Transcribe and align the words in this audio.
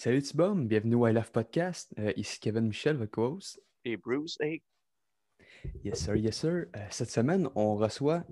Salut 0.00 0.22
Tibom, 0.22 0.68
bienvenue 0.68 0.94
au 0.94 1.08
I 1.08 1.12
Love 1.12 1.32
Podcast. 1.32 1.92
Euh, 1.98 2.12
ici 2.14 2.38
Kevin 2.38 2.68
Michel, 2.68 2.96
votre 2.96 3.10
co-host. 3.10 3.60
Et 3.84 3.96
Bruce, 3.96 4.36
hey. 4.40 4.62
Yes 5.82 6.04
sir, 6.04 6.14
yes 6.14 6.36
sir. 6.36 6.66
Euh, 6.76 6.86
cette 6.88 7.10
semaine, 7.10 7.48
on 7.56 7.74
reçoit 7.74 8.24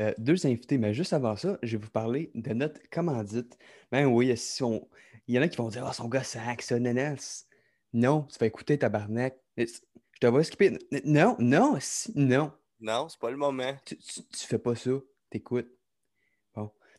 euh, 0.00 0.12
deux 0.18 0.44
invités, 0.46 0.78
mais 0.78 0.92
juste 0.92 1.12
avant 1.12 1.36
ça, 1.36 1.60
je 1.62 1.76
vais 1.76 1.84
vous 1.84 1.92
parler 1.92 2.32
de 2.34 2.52
notre 2.54 2.80
commandite. 2.90 3.56
Ben 3.92 4.06
oui, 4.06 4.36
si 4.36 4.64
on... 4.64 4.88
il 5.28 5.36
y 5.36 5.38
en 5.38 5.42
a 5.42 5.48
qui 5.48 5.58
vont 5.58 5.68
dire 5.68 5.86
«Ah, 5.86 5.92
son 5.92 6.08
gars, 6.08 6.24
c'est 6.24 6.40
ça, 6.58 6.80
nanas. 6.80 7.46
Non, 7.92 8.24
tu 8.24 8.36
vas 8.40 8.46
écouter 8.46 8.76
tabarnak. 8.76 9.38
Je 9.56 9.66
te 10.20 10.26
vois 10.26 10.42
skipper. 10.42 10.76
Non, 11.04 11.36
non, 11.38 11.76
si, 11.78 12.10
non. 12.16 12.50
Non, 12.80 13.08
c'est 13.08 13.20
pas 13.20 13.30
le 13.30 13.36
moment. 13.36 13.76
Tu, 13.84 13.96
tu, 13.96 14.22
tu 14.24 14.44
fais 14.44 14.58
pas 14.58 14.74
ça, 14.74 14.90
t'écoutes. 15.30 15.70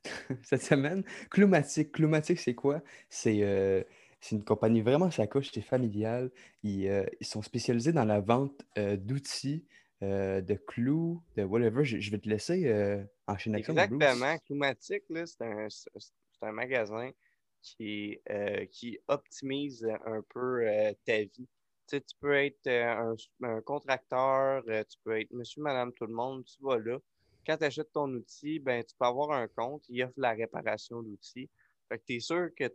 cette 0.44 0.64
semaine. 0.64 1.04
Cloumatique. 1.30 1.92
Cloumatique, 1.92 2.40
c'est 2.40 2.56
quoi? 2.56 2.82
Euh, 3.28 3.84
c'est 4.20 4.36
une 4.36 4.44
compagnie 4.44 4.82
vraiment 4.82 5.12
sacoche, 5.12 5.50
c'est 5.54 5.62
familial. 5.62 6.32
Ils, 6.64 6.88
euh, 6.88 7.06
ils, 7.20 7.28
sont 7.28 7.42
spécialisés 7.42 7.94
dans 7.94 8.06
la 8.06 8.20
vente 8.20 8.62
euh, 8.78 8.98
d'outils, 8.98 9.66
de 10.02 10.56
clous, 10.68 11.22
de 11.36 11.44
whatever. 11.44 11.86
Je, 11.86 12.12
vais 12.12 12.18
te 12.18 12.28
laisser 12.28 13.06
enchaîner 13.28 13.58
avec. 13.58 13.70
Exactement. 13.70 14.38
Cloumatique, 14.46 15.04
c'est 15.26 15.42
un, 15.42 15.68
un, 16.42 16.52
magasin 16.52 17.12
qui, 17.62 18.20
qui 18.72 18.98
optimise 19.08 19.88
un 20.06 20.24
peu 20.30 20.66
ta 21.06 21.20
vie. 21.20 21.48
Tu 21.88 22.00
peux 22.20 22.34
être 22.34 22.68
un, 22.68 23.16
un 23.44 23.62
contracteur, 23.62 24.64
tu 24.66 24.98
peux 25.04 25.20
être 25.20 25.32
monsieur, 25.34 25.62
madame, 25.62 25.94
tout 25.94 26.08
le 26.08 26.14
monde, 26.14 26.46
tu 26.46 26.56
vas 26.64 26.80
là 26.80 26.98
quand 27.46 27.58
tu 27.58 27.64
achètes 27.64 27.92
ton 27.92 28.10
outil, 28.14 28.60
ben, 28.60 28.84
tu 28.84 28.96
peux 28.98 29.06
avoir 29.06 29.32
un 29.32 29.48
compte, 29.48 29.84
il 29.90 30.04
offre 30.04 30.14
la 30.18 30.32
réparation 30.32 31.02
d'outils. 31.02 31.50
Fait 31.90 32.00
que 32.00 32.04
tu 32.06 32.16
es 32.16 32.20
sûr 32.20 32.50
que 32.56 32.68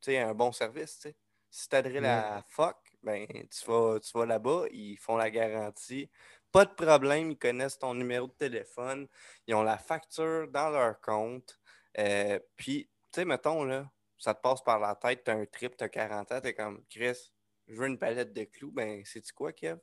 tu 0.00 0.16
as 0.16 0.28
un 0.28 0.34
bon 0.34 0.52
service. 0.52 1.06
Si 1.50 1.68
tu 1.68 1.76
adhères 1.76 2.00
la 2.00 2.44
fuck, 2.48 2.76
ben, 3.02 3.26
tu 3.26 3.66
vas, 3.66 3.98
tu 4.00 4.16
vas 4.16 4.26
là-bas, 4.26 4.64
ils 4.70 4.96
font 4.96 5.16
la 5.16 5.30
garantie. 5.30 6.10
Pas 6.50 6.64
de 6.64 6.74
problème, 6.74 7.30
ils 7.30 7.38
connaissent 7.38 7.78
ton 7.78 7.94
numéro 7.94 8.26
de 8.26 8.32
téléphone, 8.32 9.08
ils 9.46 9.54
ont 9.54 9.62
la 9.62 9.78
facture 9.78 10.48
dans 10.48 10.70
leur 10.70 11.00
compte. 11.00 11.58
Euh, 11.98 12.38
puis, 12.56 12.90
tu 13.12 13.20
sais, 13.20 13.24
mettons, 13.24 13.64
là, 13.64 13.90
ça 14.18 14.34
te 14.34 14.40
passe 14.40 14.62
par 14.62 14.78
la 14.78 14.94
tête, 14.94 15.24
tu 15.24 15.30
as 15.30 15.34
un 15.34 15.46
trip, 15.46 15.76
tu 15.76 15.84
as 15.84 15.88
40 15.88 16.30
ans, 16.32 16.40
tu 16.40 16.48
es 16.48 16.54
comme, 16.54 16.84
Chris, 16.88 17.32
je 17.66 17.74
veux 17.74 17.86
une 17.86 17.98
palette 17.98 18.32
de 18.32 18.44
clous. 18.44 18.70
Ben, 18.70 19.04
sais-tu 19.04 19.32
quoi, 19.32 19.52
Kev? 19.52 19.78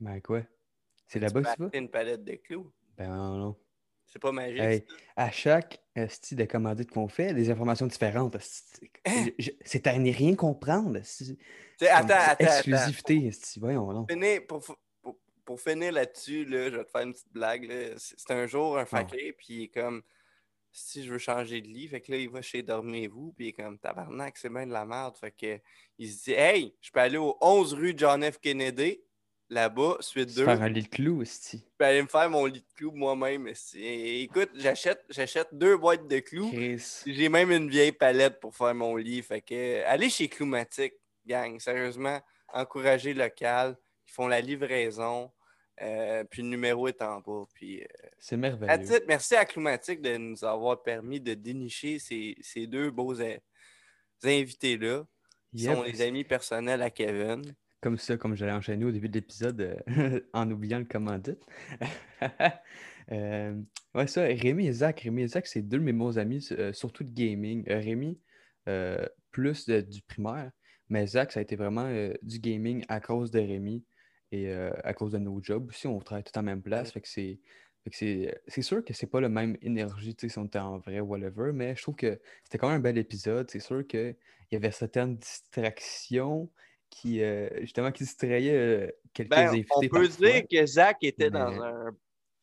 Ben, 0.00 0.20
quoi? 0.20 0.42
C'est 1.06 1.20
là-bas 1.20 1.42
que 1.42 1.54
tu 1.54 1.62
vas? 1.62 1.70
une 1.72 1.88
palette 1.88 2.24
de 2.24 2.34
clous. 2.34 2.72
Ben 2.96 3.08
non. 3.08 3.56
C'est 4.06 4.20
pas 4.20 4.32
magique. 4.32 4.60
Hey, 4.60 4.84
à 5.16 5.30
chaque 5.30 5.82
style 6.08 6.36
de 6.36 6.44
commandite 6.44 6.90
qu'on 6.90 7.08
fait, 7.08 7.34
des 7.34 7.50
informations 7.50 7.86
différentes. 7.86 8.36
Hein? 9.06 9.26
C'est 9.64 9.86
à 9.88 9.98
n'y 9.98 10.12
rien 10.12 10.36
comprendre. 10.36 11.00
Attends, 11.80 12.14
attends. 12.14 12.44
Exclusivité. 12.44 13.30
Voyons, 13.56 13.92
non. 13.92 14.06
Pour, 14.46 14.62
pour, 15.02 15.18
pour, 15.44 15.60
finir 15.60 15.92
là-dessus, 15.92 16.44
là, 16.44 16.70
je 16.70 16.76
vais 16.76 16.84
te 16.84 16.90
faire 16.90 17.00
une 17.00 17.12
petite 17.12 17.32
blague. 17.32 17.94
C'est 17.96 18.30
un 18.30 18.46
jour, 18.46 18.78
un 18.78 18.84
fakir, 18.84 19.32
puis 19.36 19.46
il 19.48 19.62
est 19.64 19.68
comme 19.68 20.02
si 20.70 21.04
je 21.04 21.12
veux 21.12 21.18
changer 21.18 21.60
de 21.60 21.68
lit, 21.68 21.86
fait 21.86 22.00
que 22.00 22.10
là, 22.10 22.18
il 22.18 22.28
va 22.28 22.42
chez 22.42 22.62
Dormez-vous, 22.62 23.32
puis 23.32 23.46
il 23.46 23.48
est 23.50 23.52
comme 23.52 23.78
tabarnak, 23.78 24.36
c'est 24.36 24.48
bien 24.48 24.66
de 24.66 24.72
la 24.72 24.84
merde. 24.84 25.16
Fait 25.16 25.30
que 25.30 25.60
il 25.98 26.10
se 26.10 26.24
dit 26.24 26.32
Hey, 26.32 26.74
je 26.80 26.90
peux 26.90 27.00
aller 27.00 27.16
au 27.16 27.36
11 27.40 27.74
rue 27.74 27.94
John 27.96 28.22
F. 28.22 28.38
Kennedy 28.38 29.00
là-bas, 29.48 29.96
suite 30.00 30.34
2. 30.34 30.44
Faire 30.44 30.62
un 30.62 30.68
lit 30.68 30.82
de 30.82 30.88
clous, 30.88 31.20
aussi. 31.20 31.58
Je 31.58 31.76
peux 31.78 31.84
aller 31.84 32.02
me 32.02 32.08
faire 32.08 32.28
mon 32.30 32.46
lit 32.46 32.60
de 32.60 32.74
clous 32.76 32.92
moi-même. 32.92 33.50
Écoute, 33.74 34.50
j'achète, 34.54 35.04
j'achète 35.08 35.48
deux 35.52 35.76
boîtes 35.76 36.08
de 36.08 36.18
clous. 36.20 36.50
J'ai 37.06 37.28
même 37.28 37.50
une 37.50 37.68
vieille 37.68 37.92
palette 37.92 38.40
pour 38.40 38.54
faire 38.54 38.74
mon 38.74 38.96
lit. 38.96 39.22
Fait 39.22 39.40
que 39.40 39.84
allez 39.84 40.10
chez 40.10 40.28
Cloumatique, 40.28 40.94
gang. 41.26 41.58
Sérieusement, 41.58 42.20
encouragez 42.52 43.14
local. 43.14 43.76
Ils 44.08 44.12
font 44.12 44.28
la 44.28 44.40
livraison. 44.40 45.30
Euh, 45.82 46.22
puis 46.24 46.42
le 46.42 46.48
numéro 46.48 46.86
est 46.86 47.02
en 47.02 47.20
bas. 47.20 47.42
Puis, 47.52 47.82
euh, 47.82 47.86
c'est 48.18 48.36
merveilleux. 48.36 49.00
merci 49.08 49.34
à 49.34 49.44
Cloumatique 49.44 50.00
de 50.00 50.16
nous 50.16 50.44
avoir 50.44 50.82
permis 50.82 51.20
de 51.20 51.34
dénicher 51.34 51.98
ces, 51.98 52.36
ces 52.40 52.66
deux 52.66 52.90
beaux 52.90 53.16
invités-là. 54.22 55.04
Ils 55.52 55.64
sont 55.64 55.82
les 55.82 56.02
amis 56.02 56.24
personnels 56.24 56.82
à 56.82 56.90
Kevin 56.90 57.54
comme 57.84 57.98
ça, 57.98 58.16
comme 58.16 58.34
j'allais 58.34 58.52
enchaîner 58.52 58.86
au 58.86 58.90
début 58.90 59.10
de 59.10 59.14
l'épisode 59.14 59.60
euh, 59.90 60.20
en 60.32 60.50
oubliant 60.50 60.78
le 60.78 60.86
commandite. 60.86 61.44
euh, 63.12 63.60
ouais, 63.94 64.06
ça, 64.06 64.22
Rémi 64.22 64.68
et 64.68 64.72
Zach. 64.72 65.00
Rémi 65.00 65.24
et 65.24 65.28
Zach, 65.28 65.46
c'est 65.46 65.60
deux 65.60 65.76
de 65.76 65.82
mes 65.82 65.92
bons 65.92 66.18
amis, 66.18 66.48
euh, 66.52 66.72
surtout 66.72 67.04
de 67.04 67.12
gaming. 67.12 67.62
Rémi, 67.68 68.18
plus 69.32 69.68
du 69.68 70.00
primaire, 70.00 70.50
mais 70.88 71.06
Zach, 71.06 71.32
ça 71.32 71.40
a 71.40 71.42
été 71.42 71.56
vraiment 71.56 71.92
du 72.22 72.38
gaming 72.38 72.86
à 72.88 73.00
cause 73.00 73.30
de 73.30 73.40
Rémi 73.40 73.84
et 74.32 74.50
à 74.50 74.94
cause 74.94 75.12
de 75.12 75.18
nos 75.18 75.42
jobs 75.42 75.68
aussi. 75.68 75.86
On 75.86 75.98
travaille 75.98 76.24
tout 76.24 76.38
en 76.38 76.42
même 76.42 76.62
place. 76.62 76.90
Fait 76.90 77.02
que 77.02 77.08
c'est. 77.08 77.38
C'est 77.90 78.62
sûr 78.62 78.82
que 78.82 78.94
c'est 78.94 79.06
pas 79.06 79.20
le 79.20 79.28
même 79.28 79.58
énergie 79.60 80.16
si 80.18 80.38
on 80.38 80.46
était 80.46 80.58
en 80.58 80.78
vrai, 80.78 81.00
whatever, 81.00 81.52
mais 81.52 81.76
je 81.76 81.82
trouve 81.82 81.96
que 81.96 82.18
c'était 82.44 82.56
quand 82.56 82.68
même 82.68 82.78
un 82.78 82.80
bel 82.80 82.96
épisode. 82.96 83.50
C'est 83.50 83.60
sûr 83.60 83.86
qu'il 83.86 84.16
y 84.52 84.56
avait 84.56 84.70
certaines 84.70 85.18
distractions, 85.18 86.50
qui, 86.94 87.22
euh, 87.22 87.48
justement, 87.60 87.90
qui 87.90 88.04
distrayait 88.04 88.54
euh, 88.54 88.90
quelques 89.12 89.30
ben, 89.30 89.48
invités. 89.48 89.68
On 89.74 89.88
peut 89.88 90.06
dire 90.06 90.44
que 90.48 90.64
Zach 90.64 90.98
était 91.02 91.30
dans 91.30 91.60
un 91.60 91.90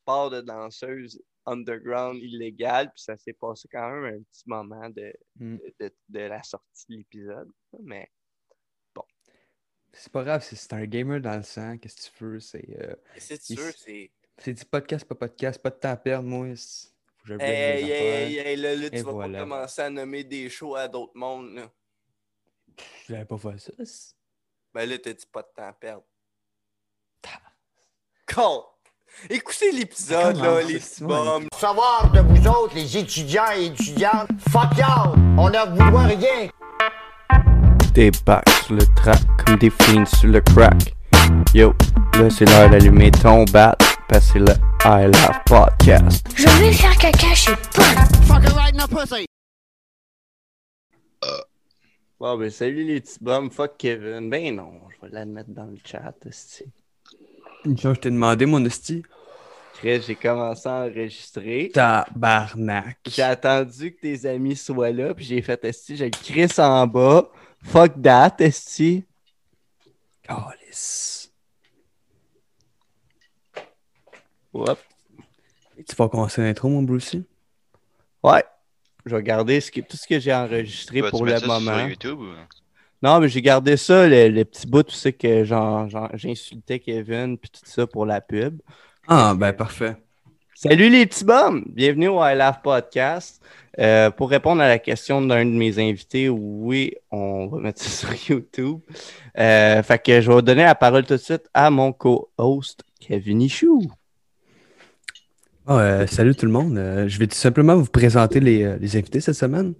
bar 0.06 0.30
de 0.30 0.42
danseuse 0.42 1.22
underground 1.46 2.22
illégal, 2.22 2.92
puis 2.94 3.02
ça 3.02 3.18
s'est 3.18 3.34
passé 3.34 3.68
quand 3.72 3.90
même 3.90 4.16
un 4.16 4.20
petit 4.20 4.44
moment 4.46 4.90
de, 4.90 5.14
hmm. 5.38 5.58
de, 5.80 6.20
la 6.20 6.44
sortie 6.44 6.86
de 6.90 6.98
l'épisode. 6.98 7.50
Mais 7.82 8.12
bon. 8.94 9.04
C'est 9.94 10.12
pas 10.12 10.24
grave, 10.24 10.44
c'est 10.44 10.74
un 10.74 10.86
gamer 10.86 11.22
dans 11.22 11.38
le 11.38 11.44
sang, 11.44 11.78
qu'est-ce 11.78 12.10
que 12.10 12.18
tu 12.18 12.24
veux? 12.26 12.40
C'est 12.42 12.78
euh, 12.78 12.96
sûr, 13.40 13.72
c'est. 13.78 14.12
C'est 14.38 14.54
du 14.54 14.66
podcast, 14.66 15.06
pas 15.06 15.16
podcast, 15.16 15.62
pas 15.62 15.70
de 15.70 15.76
temps 15.76 15.92
à 15.92 15.98
perdre, 15.98 16.28
moi. 16.28 16.48
Je 17.24 17.34
hey, 17.36 17.90
hey, 17.92 18.38
hey, 18.38 18.56
là, 18.56 18.76
là, 18.76 18.90
tu 18.90 19.02
vas 19.02 19.14
pas 19.14 19.40
commencer 19.40 19.82
à 19.84 19.90
nommer 19.90 20.24
des 20.24 20.50
shows 20.50 20.76
à 20.76 20.88
d'autres 20.88 21.16
mondes. 21.16 21.54
Là. 21.54 21.72
J'avais 23.08 23.26
pas 23.26 23.38
fait 23.38 23.60
ça. 23.60 23.74
Ben 24.74 24.90
là, 24.90 24.98
t'as 24.98 25.12
dit 25.12 25.26
pas 25.32 25.42
de 25.42 25.48
temps 25.54 25.68
à 25.68 25.74
perdre. 25.74 26.04
Con! 28.34 28.64
Écoutez 29.30 29.74
l'épisode, 29.74 30.38
là, 30.38 30.62
les 30.62 30.80
petits 30.80 31.04
bombes. 31.04 31.48
Savoir 31.58 32.10
de 32.12 32.22
vous 32.22 32.48
autres, 32.48 32.76
les 32.76 32.98
étudiants 32.98 33.52
et 33.54 33.66
étudiantes, 33.66 34.30
fuck 34.50 34.78
y'all! 34.78 35.20
On 35.38 35.50
ne 35.50 35.70
vous 35.72 35.92
voit 35.92 36.04
rien! 36.04 36.50
Des 37.94 38.12
bacs 38.26 38.50
sur 38.66 38.76
le 38.76 38.86
track 38.96 39.20
comme 39.44 39.58
des 39.58 39.70
fiends 39.70 40.06
sur 40.06 40.30
le 40.30 40.40
crack. 40.40 40.94
Yo, 41.54 41.74
là 42.14 42.30
c'est 42.30 42.46
l'heure 42.46 42.70
d'allumer 42.70 43.12
ton 43.12 43.44
bat, 43.44 43.76
parce 44.08 44.32
que 44.32 44.34
c'est 44.34 44.40
le 44.40 44.54
I 44.86 45.04
Love 45.08 45.42
Podcast. 45.46 46.26
Je 46.34 46.48
vais 46.48 46.72
faire 46.72 46.98
caca 46.98 47.36
chez 47.36 47.56
Paul. 47.76 47.84
Fuck 48.26 48.54
right 48.56 48.74
now, 48.74 48.88
pussy! 48.88 49.26
Bon, 52.22 52.38
ben 52.38 52.52
salut 52.52 52.84
les 52.84 53.02
petits 53.02 53.18
bums, 53.20 53.50
fuck 53.50 53.78
Kevin. 53.80 54.30
Ben 54.30 54.56
non, 54.56 54.74
je 54.92 55.02
vais 55.02 55.12
l'admettre 55.12 55.50
dans 55.50 55.66
le 55.66 55.78
chat, 55.84 56.14
esti. 56.28 56.66
Je 57.66 57.94
t'ai 57.96 58.12
demandé, 58.12 58.46
mon 58.46 58.64
esti. 58.64 59.02
j'ai 59.82 60.16
commencé 60.16 60.70
à 60.70 60.84
enregistrer. 60.84 61.72
Tabarnak. 61.74 63.00
J'ai 63.08 63.24
attendu 63.24 63.96
que 63.96 64.02
tes 64.02 64.28
amis 64.28 64.56
soient 64.56 64.92
là, 64.92 65.16
puis 65.16 65.26
j'ai 65.26 65.42
fait 65.42 65.66
esti, 65.66 65.98
j'ai 65.98 66.06
le 66.06 66.12
Chris 66.12 66.54
en 66.60 66.86
bas. 66.86 67.28
Fuck 67.64 68.00
that, 68.00 68.36
esti. 68.38 69.04
Calice. 70.22 71.32
Whoop. 74.54 74.78
Tu 75.76 75.96
vas 75.96 76.08
commencer 76.08 76.44
l'intro, 76.44 76.70
mon 76.70 76.84
Brucey? 76.84 77.24
Ouais. 78.22 78.44
Je 79.06 79.16
vais 79.16 79.24
garder 79.24 79.60
ce 79.62 79.72
tout 79.72 79.98
ce 79.98 80.08
que 80.08 80.20
j'ai 80.20 80.34
enregistré 80.34 81.02
pour 81.10 81.26
le 81.26 81.40
moment. 81.46 81.80
Sur 81.80 81.90
YouTube, 81.90 82.20
Non, 83.02 83.20
mais 83.20 83.30
j'ai 83.30 83.42
gardé 83.42 83.78
ça, 83.78 84.08
les, 84.08 84.46
petits 84.46 84.68
bouts, 84.68 84.84
tout 84.84 84.96
ça 84.96 85.12
que 85.12 85.44
j'insultais 86.14 86.80
Kevin, 86.80 87.38
puis 87.38 87.50
tout 87.50 87.62
ça 87.64 87.88
pour 87.88 88.06
la 88.06 88.22
pub. 88.22 88.60
Ah, 89.08 89.34
ben 89.36 89.54
parfait. 89.54 89.96
Salut 90.54 90.90
les 90.90 91.08
petits 91.08 91.26
bums! 91.26 91.64
Bienvenue 91.66 92.10
au 92.10 92.24
I 92.24 92.36
Love 92.36 92.62
Podcast. 92.62 93.42
Euh, 93.80 94.12
pour 94.12 94.30
répondre 94.30 94.62
à 94.62 94.68
la 94.68 94.78
question 94.78 95.20
d'un 95.20 95.46
de 95.46 95.50
mes 95.50 95.80
invités, 95.80 96.30
oui, 96.30 96.94
on 97.10 97.48
va 97.48 97.58
mettre 97.58 97.82
ça 97.82 97.90
sur 98.08 98.30
YouTube. 98.30 98.80
Euh, 99.40 99.82
fait 99.82 99.98
que 99.98 100.22
je 100.22 100.32
vais 100.32 100.42
donner 100.44 100.64
la 100.64 100.76
parole 100.76 101.04
tout 101.04 101.14
de 101.14 101.18
suite 101.18 101.50
à 101.56 101.72
mon 101.72 101.92
co-host, 101.92 102.84
Kevin 103.00 103.42
Ichou. 103.42 103.82
Ah, 105.68 105.80
euh, 105.80 106.08
salut 106.08 106.36
tout 106.36 106.46
le 106.46 106.52
monde. 106.52 106.78
Euh, 106.78 107.08
je 107.08 107.20
vais 107.20 107.28
tout 107.28 107.36
simplement 107.36 107.76
vous 107.76 107.86
présenter 107.86 108.40
les, 108.40 108.64
euh, 108.64 108.78
les 108.80 108.96
invités 108.98 109.22
cette 109.22 109.36
semaine. 109.36 109.74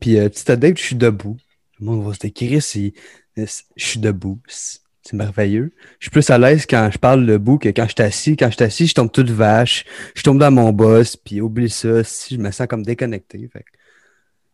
Puis, 0.00 0.14
petit 0.16 0.50
update, 0.50 0.78
je 0.78 0.82
suis 0.84 0.96
debout. 0.96 1.36
Le 1.80 1.86
monde 1.86 2.04
va 2.06 2.14
se 2.14 2.20
décrire 2.20 2.62
si 2.62 2.94
je 3.36 3.44
suis 3.76 3.98
debout. 4.00 4.40
C'est 4.46 5.12
merveilleux. 5.14 5.74
Je 5.98 6.04
suis 6.04 6.10
plus 6.10 6.30
à 6.30 6.38
l'aise 6.38 6.66
quand 6.66 6.88
je 6.90 6.98
parle 6.98 7.26
debout 7.26 7.58
que 7.58 7.68
quand 7.68 7.84
je 7.86 7.92
suis 7.94 8.02
assis. 8.02 8.36
Quand 8.36 8.48
je 8.48 8.54
suis 8.54 8.64
assis, 8.64 8.86
je 8.86 8.94
tombe 8.94 9.10
toute 9.10 9.30
vache. 9.30 9.84
Je 10.14 10.22
tombe 10.22 10.38
dans 10.38 10.52
mon 10.52 10.72
boss. 10.72 11.16
Puis, 11.16 11.40
oublie 11.40 11.68
ça. 11.68 12.04
Si 12.04 12.36
je 12.36 12.40
me 12.40 12.50
sens 12.52 12.68
comme 12.68 12.84
déconnecté. 12.84 13.50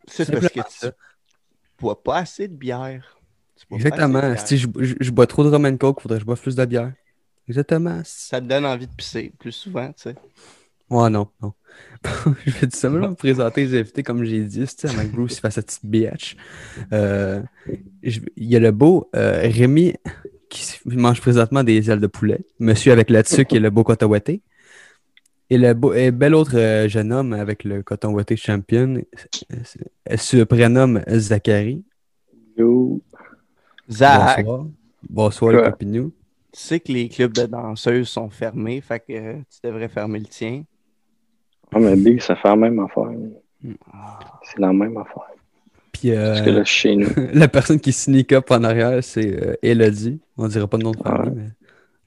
C'est 0.07 0.29
parce 0.31 0.49
que 0.49 0.59
tu... 0.59 0.87
bois 1.79 2.01
pas 2.03 2.17
assez 2.17 2.47
de 2.47 2.55
bière. 2.55 3.19
Tu 3.55 3.65
bois 3.69 3.79
pas 3.87 3.97
assez 3.97 4.13
de 4.15 4.21
Exactement. 4.21 4.35
Si 4.37 4.57
je, 4.57 4.67
je- 4.79 4.95
je 4.99 5.11
bois 5.11 5.27
trop 5.27 5.43
de 5.43 5.49
rum 5.49 5.65
and 5.65 5.77
coke, 5.77 6.01
faudrait 6.01 6.17
que 6.17 6.21
je 6.21 6.25
boive 6.25 6.41
plus 6.41 6.55
de 6.55 6.65
bière. 6.65 6.93
Exactement. 7.47 8.01
Ça 8.03 8.41
te 8.41 8.45
donne 8.47 8.65
envie 8.65 8.87
de 8.87 8.93
pisser 8.93 9.33
plus 9.39 9.51
souvent, 9.51 9.87
tu 9.93 10.03
sais. 10.03 10.15
Ouais, 10.91 11.09
non, 11.09 11.29
non. 11.41 11.53
je 12.45 12.51
vais 12.51 12.67
tout 12.67 12.77
simplement 12.77 13.09
me 13.09 13.15
présenter 13.15 13.65
les 13.65 13.79
invités 13.79 14.03
comme 14.03 14.23
j'ai 14.25 14.43
dit, 14.43 14.65
avant 14.83 15.03
que 15.03 15.07
Bruce 15.07 15.37
il 15.37 15.39
fasse 15.39 15.55
sa 15.55 15.61
petite 15.61 15.85
bitch. 15.85 16.35
Euh, 16.91 17.41
Il 18.03 18.21
y 18.35 18.55
a 18.55 18.59
le 18.59 18.71
beau 18.71 19.09
euh, 19.15 19.41
Rémi 19.43 19.93
qui 20.49 20.77
mange 20.85 21.21
présentement 21.21 21.63
des 21.63 21.89
ailes 21.89 22.01
de 22.01 22.07
poulet. 22.07 22.45
Monsieur 22.59 22.91
avec 22.91 23.09
là-dessus 23.09 23.45
qui 23.45 23.55
est 23.55 23.61
le 23.61 23.69
beau 23.69 23.83
coton 23.85 24.07
ouaté. 24.07 24.41
Et 25.49 25.57
le 25.57 25.73
beau, 25.73 25.93
et 25.93 26.11
bel 26.11 26.35
autre 26.35 26.57
euh, 26.57 26.87
jeune 26.89 27.13
homme 27.13 27.33
avec 27.33 27.63
le 27.63 27.83
coton 27.83 28.11
ouaté 28.13 28.35
champion 28.35 29.01
se 30.15 30.43
prénomme 30.43 31.01
Zachary. 31.07 31.83
Yo. 32.57 33.01
Zach, 33.89 34.43
Bonsoir. 34.43 34.65
Bonsoir 35.09 35.51
les 35.53 35.63
copinous. 35.63 36.13
tu 36.51 36.59
sais 36.59 36.79
que 36.79 36.91
les 36.91 37.09
clubs 37.09 37.33
de 37.33 37.45
danseuses 37.45 38.09
sont 38.09 38.29
fermés, 38.29 38.81
fait 38.81 38.99
que 38.99 39.13
euh, 39.13 39.33
tu 39.49 39.67
devrais 39.67 39.89
fermer 39.89 40.19
le 40.19 40.25
tien. 40.25 40.63
Ah, 41.73 41.79
mais 41.79 41.95
Big, 41.95 42.21
ça 42.21 42.35
fait 42.35 42.47
la 42.49 42.55
même 42.55 42.79
affaire. 42.79 43.09
Ah. 43.93 44.19
C'est 44.43 44.59
la 44.59 44.73
même 44.73 44.97
affaire. 44.97 45.23
Puis 45.91 46.11
euh, 46.11 46.33
Parce 46.33 46.41
que 46.41 46.49
là, 46.49 46.63
chez 46.65 46.95
nous. 46.95 47.07
la 47.33 47.47
personne 47.47 47.79
qui 47.79 47.91
sneak 47.93 48.31
up 48.33 48.49
en 48.51 48.63
arrière, 48.63 49.03
c'est 49.03 49.27
euh, 49.41 49.55
Elodie. 49.61 50.19
On 50.37 50.47
dira 50.47 50.67
pas 50.67 50.77
le 50.77 50.83
nom 50.83 50.91
de 50.91 50.97
famille, 50.97 51.29
Ouais. 51.29 51.35
mais 51.35 51.49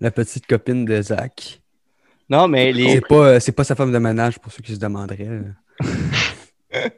la 0.01 0.11
petite 0.11 0.47
copine 0.47 0.85
de 0.85 1.01
Zach. 1.01 1.61
Non, 2.29 2.49
mais 2.49 2.73
les 2.73 2.95
C'est 2.95 3.07
pas, 3.07 3.27
euh, 3.29 3.41
c'est 3.41 3.53
pas 3.53 3.65
sa 3.65 3.75
femme 3.75 3.93
de 3.93 3.99
ménage 3.99 4.39
pour 4.39 4.51
ceux 4.53 4.63
qui 4.63 4.75
se 4.75 4.81
demanderaient. 4.81 5.29
là. 5.81 6.89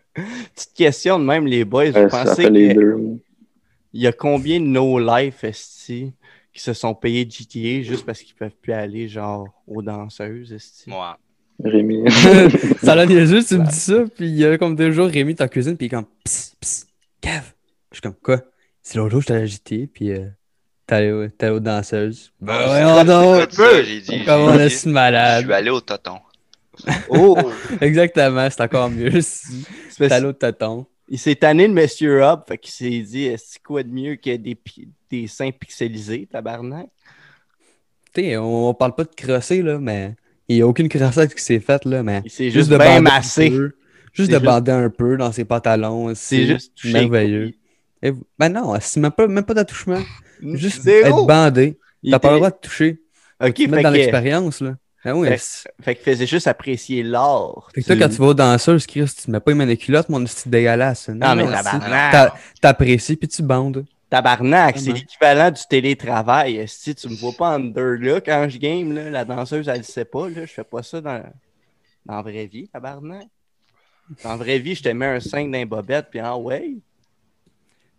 petites 0.54 0.74
questions 0.74 1.18
de 1.18 1.24
même, 1.24 1.46
les 1.46 1.64
boys, 1.64 1.90
vous 1.90 1.96
Ouais, 1.98 2.08
pensez 2.08 2.48
les 2.48 2.68
qu'il 2.68 2.76
deux. 2.76 2.98
y 3.92 4.06
a 4.06 4.12
combien 4.12 4.60
de 4.60 4.66
no-life 4.66 5.44
esti 5.44 6.12
qui 6.52 6.62
se 6.62 6.72
sont 6.72 6.94
payés 6.94 7.28
GTA 7.28 7.82
juste 7.82 8.06
parce 8.06 8.22
qu'ils 8.22 8.34
peuvent 8.34 8.54
plus 8.62 8.72
aller 8.72 9.08
genre 9.08 9.46
aux 9.66 9.82
danseuses 9.82 10.52
esti? 10.52 10.88
Moi. 10.88 11.18
Rémi. 11.62 12.04
Ça 12.82 12.94
l'a 12.94 13.06
niaiseux, 13.06 13.42
tu 13.42 13.58
me 13.58 13.66
dis 13.66 13.74
ça, 13.74 14.04
puis 14.14 14.26
il 14.28 14.36
y 14.36 14.44
a 14.44 14.58
comme 14.58 14.76
deux 14.76 14.92
jours, 14.92 15.08
Rémi 15.08 15.32
est 15.32 15.40
en 15.40 15.48
cuisine, 15.48 15.76
puis 15.76 15.86
il 15.86 15.88
est 15.88 15.96
comme 15.96 16.06
psst, 16.24 16.56
psst, 16.60 16.88
cave. 17.20 17.52
Je 17.90 17.96
suis 17.96 18.02
comme 18.02 18.14
quoi? 18.22 18.42
C'est 18.82 18.98
l'autre 18.98 19.10
jour, 19.12 19.20
j'étais 19.22 19.34
agité, 19.34 19.86
puis 19.86 20.12
euh, 20.12 20.26
t'es 20.86 20.94
allé, 20.96 21.28
allé 21.40 21.50
aux 21.50 21.60
danseuses. 21.60 22.32
Ben 22.40 22.58
Ouais, 22.58 23.46
ça, 23.50 23.82
j'ai 23.82 24.00
dit. 24.00 24.24
Comment 24.24 24.46
on 24.46 24.58
est 24.58 24.68
si 24.68 24.88
Je 24.88 24.94
malade? 24.94 25.44
suis 25.44 25.52
allé 25.52 25.70
au 25.70 25.80
toton. 25.80 26.18
Oh! 27.08 27.38
Exactement, 27.80 28.48
c'est 28.50 28.60
encore 28.60 28.90
mieux 28.90 29.20
si 29.22 29.66
C'est 29.88 30.12
allé 30.12 30.26
au 30.26 30.32
tonton. 30.32 30.86
Il 31.08 31.18
s'est 31.18 31.36
tanné 31.36 31.68
de 31.68 31.72
Monsieur 31.72 32.20
Hub, 32.22 32.40
fait 32.46 32.58
qu'il 32.58 32.72
s'est 32.72 33.00
dit 33.00 33.24
est-ce 33.24 33.58
quoi 33.64 33.82
de 33.82 33.88
mieux 33.88 34.16
que 34.16 34.36
des, 34.36 34.58
des 35.10 35.26
seins 35.26 35.52
pixelisés, 35.52 36.28
tabarnak? 36.30 36.88
T'sais, 38.12 38.36
on, 38.36 38.68
on 38.70 38.74
parle 38.74 38.94
pas 38.94 39.04
de 39.04 39.14
crosser, 39.16 39.62
là, 39.62 39.78
mais 39.78 40.16
il 40.48 40.56
n'y 40.56 40.62
a 40.62 40.66
aucune 40.66 40.88
crossette 40.88 41.34
qui 41.34 41.42
s'est 41.42 41.60
faite, 41.60 41.84
là, 41.84 42.02
mais 42.02 42.22
Il 42.24 42.30
s'est 42.30 42.50
juste, 42.50 42.70
de 42.70 42.76
bien 42.78 43.00
massé. 43.00 43.50
peu, 43.50 43.72
Juste 44.12 44.30
C'est 44.30 44.38
de 44.38 44.38
juste- 44.40 44.44
bander 44.46 44.72
un 44.72 44.88
peu 44.88 45.16
dans 45.18 45.30
ses 45.32 45.44
pantalons. 45.44 46.12
C'est 46.14 46.46
juste 46.46 46.72
merveilleux. 46.84 47.52
Et, 48.02 48.12
ben 48.38 48.48
non, 48.48 48.74
c'est 48.80 49.00
même 49.00 49.10
pas, 49.12 49.26
même 49.26 49.44
pas 49.44 49.52
d'attouchement. 49.54 50.00
Juste 50.42 50.82
Zéro! 50.82 51.20
être 51.20 51.26
bandé. 51.26 51.78
T'as 52.08 52.18
pas 52.18 52.30
le 52.30 52.36
droit 52.36 52.50
de 52.50 52.56
toucher. 52.60 53.00
Ok, 53.42 53.56
fait 53.56 53.66
mets 53.68 53.82
dans 53.82 53.90
que, 53.90 53.96
l'expérience, 53.96 54.60
là. 54.60 54.76
Ah 55.04 55.14
oui, 55.14 55.28
Fait- 55.28 55.38
c'est- 55.38 55.68
fait 55.82 55.94
qu'il 55.94 56.04
faisait 56.04 56.26
juste 56.26 56.46
apprécier 56.46 57.02
l'art. 57.02 57.68
Fait 57.74 57.80
que 57.82 57.86
toi, 57.86 57.96
quand 57.96 58.08
tu 58.08 58.16
vas 58.16 58.26
aux 58.28 58.34
danseuses, 58.34 58.86
Chris, 58.86 59.04
tu 59.16 59.26
te 59.26 59.30
mets 59.30 59.40
pas 59.40 59.52
une 59.52 59.58
main 59.58 59.66
de 59.66 59.74
culotte, 59.74 60.08
mon 60.08 60.24
c'est 60.26 60.48
dégueulasse. 60.48 61.08
Non, 61.10 61.34
mais 61.36 61.46
c'est- 61.46 61.52
tabarnak. 61.52 62.12
t'a- 62.12 62.34
T'apprécies 62.60 63.16
puis 63.16 63.28
tu 63.28 63.42
bandes. 63.42 63.84
Tabarnak, 64.08 64.78
c'est 64.78 64.92
l'équivalent 64.92 65.50
du 65.50 65.60
télétravail. 65.68 66.62
Si 66.68 66.94
tu 66.94 67.08
me 67.08 67.16
vois 67.16 67.32
pas 67.32 67.56
en 67.56 67.60
deux 67.60 67.96
là 67.96 68.20
quand 68.20 68.46
je 68.48 68.58
game, 68.58 68.94
là, 68.94 69.10
la 69.10 69.24
danseuse, 69.24 69.68
elle 69.68 69.78
le 69.78 69.82
sait 69.82 70.04
pas. 70.04 70.28
Là, 70.28 70.42
je 70.46 70.52
fais 70.52 70.64
pas 70.64 70.82
ça 70.82 71.00
dans, 71.00 71.22
dans 72.04 72.14
la 72.16 72.22
vraie 72.22 72.46
vie, 72.46 72.68
tabarnak. 72.68 73.26
Dans 74.22 74.30
la 74.30 74.36
vraie 74.36 74.60
vie, 74.60 74.76
je 74.76 74.84
te 74.84 74.88
mets 74.90 75.06
un 75.06 75.20
5 75.20 75.50
dans 75.50 75.58
les 75.58 75.64
bobettes, 75.64 76.06
puis 76.10 76.20
ah 76.20 76.36
ouais. 76.36 76.76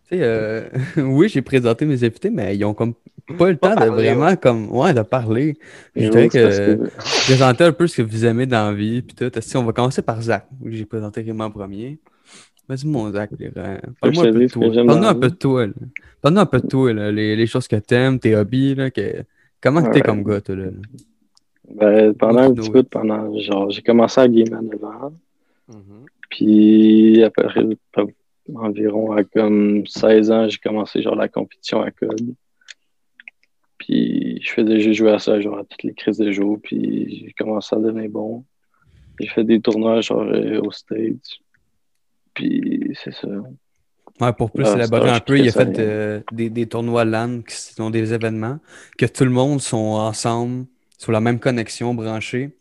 Tu 0.09 0.15
sais, 0.18 0.24
euh, 0.24 0.69
oui, 0.98 1.27
j'ai 1.27 1.42
présenté 1.42 1.86
mes 1.86 2.01
invités, 2.06 2.30
mais 2.30 2.56
ils 2.56 2.63
ont 2.63 2.74
comme 2.74 2.94
pas 3.38 3.50
le 3.50 3.57
Pas 3.57 3.75
temps 3.75 3.83
de 3.86 3.89
vraiment 3.89 4.33
comme 4.38 4.71
ouais, 4.71 4.94
de 4.94 5.01
parler. 5.01 5.57
Je 5.98 6.07
dirais 6.07 6.30
parce 6.31 6.57
que 6.59 6.75
que- 6.75 7.24
présenter 7.25 7.65
un 7.65 7.74
peu 7.74 7.86
ce 7.88 7.98
que 7.98 8.01
vous 8.01 8.24
aimez 8.25 8.45
dans 8.45 8.69
la 8.69 8.74
vie, 8.74 9.01
puis 9.01 9.13
tout. 9.13 9.30
Si 9.42 9.57
on 9.57 9.65
va 9.65 9.74
commencer 9.74 10.01
par 10.01 10.21
Zach? 10.21 10.48
J'ai 10.65 10.86
présenté 10.86 11.21
Raymond 11.21 11.44
en 11.45 11.51
premier. 11.51 12.00
Vas-y, 12.67 12.85
mon 12.87 13.09
Zach. 13.11 13.29
je 13.39 13.45
un 13.45 13.51
peu 13.51 14.39
de 14.41 14.47
toi. 14.47 14.61
Parle-nous 14.71 14.85
dans 15.01 15.03
un 15.07 15.15
peu 15.15 15.29
de 15.29 15.35
toi. 15.35 15.65
Parle-nous 16.21 16.39
un 16.41 16.45
peu 16.45 16.59
de 16.59 16.67
toi, 16.67 16.93
là, 16.93 17.11
les, 17.11 17.35
les 17.35 17.47
choses 17.47 17.67
que 17.67 17.77
t'aimes, 17.77 18.19
tes 18.19 18.35
hobbies. 18.35 18.75
Là, 18.75 18.91
que... 18.91 19.23
Comment 19.61 19.81
que 19.81 19.87
t'es 19.89 19.95
Ouais. 19.95 20.01
comme 20.01 20.23
gars, 20.23 20.41
toi? 20.41 20.55
Là? 20.55 20.65
Ben, 21.73 22.13
pendant 22.13 22.39
un 22.39 22.53
petit 22.53 22.69
bout, 22.69 22.87
pendant, 22.89 23.37
genre, 23.39 23.69
j'ai 23.71 23.81
commencé 23.81 24.19
à 24.21 24.27
game 24.27 24.53
à 24.53 24.61
9 24.61 24.83
ans. 24.83 25.13
Mhm. 25.69 26.05
Puis, 26.29 27.23
après, 27.23 27.45
à- 27.95 28.03
environ 28.55 29.11
à 29.13 29.23
comme 29.23 29.85
16 29.87 30.31
ans, 30.31 30.47
j'ai 30.47 30.57
commencé, 30.57 31.01
genre, 31.01 31.15
la 31.15 31.27
compétition 31.27 31.81
à 31.81 31.91
code. 31.91 32.33
Puis, 33.77 34.39
je 34.41 34.51
faisais 34.51 34.79
juste 34.79 34.97
jouer 34.99 35.11
à 35.11 35.19
ça, 35.19 35.39
genre, 35.39 35.57
à 35.59 35.63
toutes 35.63 35.83
les 35.83 35.93
crises 35.93 36.17
de 36.17 36.31
jour. 36.31 36.59
Puis, 36.61 37.23
j'ai 37.25 37.33
commencé 37.33 37.75
à 37.75 37.79
devenir 37.79 38.09
bon. 38.09 38.43
J'ai 39.19 39.27
fait 39.27 39.43
des 39.43 39.59
tournois, 39.59 40.01
genre, 40.01 40.21
euh, 40.23 40.59
aux 40.61 40.71
States. 40.71 41.39
Puis, 42.37 42.95
c'est 43.03 43.13
ça. 43.13 43.27
Ouais, 44.21 44.33
pour 44.33 44.51
plus 44.51 44.63
Ah, 44.67 44.75
élaborer 44.75 45.09
un 45.09 45.19
peu, 45.19 45.39
il 45.39 45.47
a 45.47 45.51
fait 45.51 45.79
euh, 45.79 46.21
des, 46.31 46.51
des 46.51 46.67
tournois 46.67 47.03
LAN 47.03 47.41
qui 47.41 47.55
sont 47.55 47.89
des 47.89 48.13
événements, 48.13 48.59
que 48.97 49.07
tout 49.07 49.23
le 49.23 49.31
monde 49.31 49.59
sont 49.59 49.77
ensemble, 49.77 50.65
sur 50.99 51.11
la 51.11 51.19
même 51.19 51.39
connexion 51.39 51.95
branchée, 51.95 52.55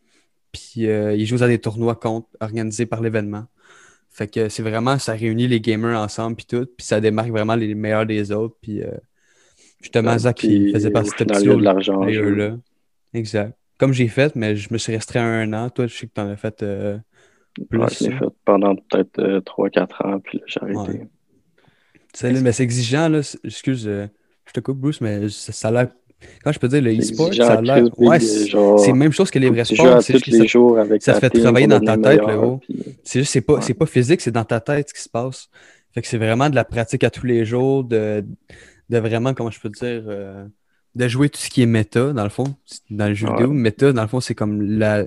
puis 0.53 0.87
euh, 0.87 1.15
ils 1.15 1.27
jouent 1.27 1.43
à 1.43 1.49
des 1.49 1.59
tournois 1.59 1.95
contre, 1.95 2.29
organisés 2.41 2.87
par 2.87 3.03
l'événement. 3.03 3.45
Fait 4.11 4.29
que 4.29 4.49
c'est 4.49 4.63
vraiment, 4.63 4.99
ça 4.99 5.13
réunit 5.13 5.47
les 5.47 5.61
gamers 5.61 5.99
ensemble, 5.99 6.37
puis 6.37 6.47
tout, 6.47 6.67
puis 6.77 6.87
ça 6.87 7.01
démarque 7.01 7.31
vraiment 7.31 7.55
les 7.55 7.75
meilleurs 7.75 8.07
des 8.07 8.33
autres, 8.33 8.57
puis 8.63 8.83
euh, 8.83 8.91
justement, 9.83 10.13
Ouais, 10.13 10.19
Zach, 10.21 10.43
il 10.43 10.73
faisait 10.73 10.91
partie 10.91 11.11
de 11.25 11.35
ce 11.35 11.45
de 11.45 11.63
l'argent 11.63 12.07
Exact. 13.13 13.55
Comme 13.79 13.93
j'ai 13.93 14.09
fait, 14.09 14.35
mais 14.37 14.57
je 14.57 14.73
me 14.73 14.79
suis 14.79 14.95
restreint 14.95 15.23
un 15.23 15.53
an. 15.53 15.69
Toi, 15.69 15.87
je 15.87 15.95
sais 15.95 16.07
que 16.07 16.13
tu 16.15 16.21
en 16.21 16.31
as 16.31 16.37
fait 16.37 16.65
plus. 17.65 17.79
Ouais, 17.79 17.87
je 17.91 18.05
l'ai 18.05 18.11
fait 18.17 18.25
pendant 18.45 18.75
peut-être 18.75 19.19
euh, 19.19 19.41
3-4 19.41 20.07
ans, 20.07 20.21
puis 20.21 20.41
j'ai 20.47 20.61
arrêté. 20.63 20.99
Ouais. 20.99 21.09
C'est, 22.13 22.33
mais 22.43 22.53
c'est 22.53 22.63
exigeant, 22.63 23.09
là. 23.09 23.21
Excuse, 23.45 23.87
euh, 23.87 24.07
je 24.47 24.53
te 24.53 24.61
coupe, 24.61 24.79
Bruce, 24.79 25.01
mais 25.01 25.29
ça, 25.29 25.53
ça 25.53 25.69
a 25.69 25.71
l'air. 25.71 25.89
Quand 26.43 26.51
je 26.51 26.59
peux 26.59 26.69
dire 26.69 26.81
le 26.81 26.99
e-sport, 26.99 27.33
ça 27.35 27.55
a 27.59 27.61
l'air. 27.61 27.85
Ouais, 27.99 28.17
euh, 28.17 28.77
c'est, 28.79 28.89
la 28.89 28.95
même 28.95 29.13
chose 29.13 29.31
que 29.31 29.39
les 29.39 29.51
vrais 29.51 29.65
sports. 29.67 30.01
C'est 30.03 30.15
tous 30.15 30.19
juste 30.21 30.25
que 30.25 30.31
les 30.31 30.39
ça, 30.39 30.45
jours 30.47 30.79
avec 30.79 31.03
ça 31.03 31.13
ta 31.13 31.29
te 31.29 31.37
fait 31.37 31.43
travailler 31.43 31.67
dans 31.67 31.81
ta 31.81 31.97
tête, 31.97 32.23
meilleur, 32.23 32.29
le 32.29 32.39
haut. 32.39 32.57
puis- 32.59 32.83
c'est 33.05 33.21
juste, 33.21 33.33
c'est 33.33 33.43
pas, 33.43 33.55
Ouais. 33.55 33.61
c'est 33.63 33.75
pas 33.75 33.85
physique, 33.87 34.21
c'est 34.23 34.31
dans 34.31 34.45
ta 34.45 34.61
tête 34.61 34.89
ce 34.89 34.95
qui 34.95 35.03
se 35.03 35.09
passe. 35.11 35.49
Fait 35.93 36.01
que 36.01 36.09
c'est 36.09 36.17
vraiment 36.19 36.49
de 36.49 36.55
la 36.55 36.65
pratique 36.65 37.05
à 37.05 37.11
tous 37.11 37.27
les 37.27 37.45
jours, 37.45 37.85
de, 37.85 38.25
de 38.89 38.99
vraiment, 38.99 39.35
comment 39.35 39.51
je 39.51 39.61
peux 39.61 39.69
dire, 39.69 40.05
euh, 40.09 40.47
de 40.95 41.09
jouer 41.09 41.29
tout 41.29 41.39
ce 41.39 41.51
qui 41.51 41.63
est 41.63 41.67
méta, 41.67 42.15
dans 42.15 42.25
le 42.25 42.31
fond, 42.31 42.57
dans 42.91 43.09
le 43.09 43.15
jeu 43.15 43.29
vidéo. 43.29 43.53
Méta, 43.53 43.93
dans 43.93 44.03
le 44.03 44.09
fond, 44.09 44.21
c'est 44.21 44.35
comme 44.35 44.63
la, 44.63 45.05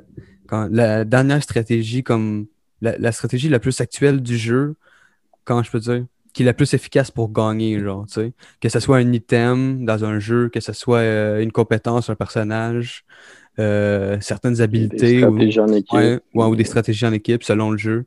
quand, 0.50 0.68
la 0.72 1.06
dernière 1.06 1.44
stratégie, 1.44 2.04
comme 2.04 2.48
la, 2.82 2.98
la 2.98 3.12
stratégie 3.12 3.50
la 3.50 3.60
plus 3.60 3.80
actuelle 3.82 4.22
du 4.22 4.38
jeu, 4.38 4.76
comment 5.46 5.64
je 5.64 5.72
peux 5.72 5.80
dire, 5.80 6.06
qui 6.34 6.44
est 6.44 6.46
la 6.46 6.54
plus 6.54 6.74
efficace 6.74 7.12
pour 7.12 7.32
gagner, 7.32 7.80
genre, 7.80 8.06
tu 8.08 8.14
sais. 8.14 8.34
Que 8.62 8.70
ce 8.70 8.80
soit 8.80 8.98
un 8.98 9.12
item 9.14 9.86
dans 9.86 10.06
un 10.06 10.20
jeu, 10.20 10.50
que 10.50 10.60
ce 10.60 10.74
soit 10.74 11.00
euh, 11.00 11.42
une 11.42 11.52
compétence, 11.52 12.10
un 12.10 12.16
personnage, 12.16 13.04
euh, 13.60 14.18
certaines 14.22 14.54
des 14.54 14.62
habilités 14.62 15.26
ou, 15.26 15.30
stratégies 15.30 15.60
en 15.60 15.74
équipe. 15.74 15.94
ouais, 15.94 16.20
ouais, 16.34 16.46
ou 16.46 16.56
des 16.56 16.64
stratégies 16.64 17.06
en 17.06 17.14
équipe 17.14 17.44
selon 17.44 17.72
le 17.72 17.78
jeu. 17.78 18.06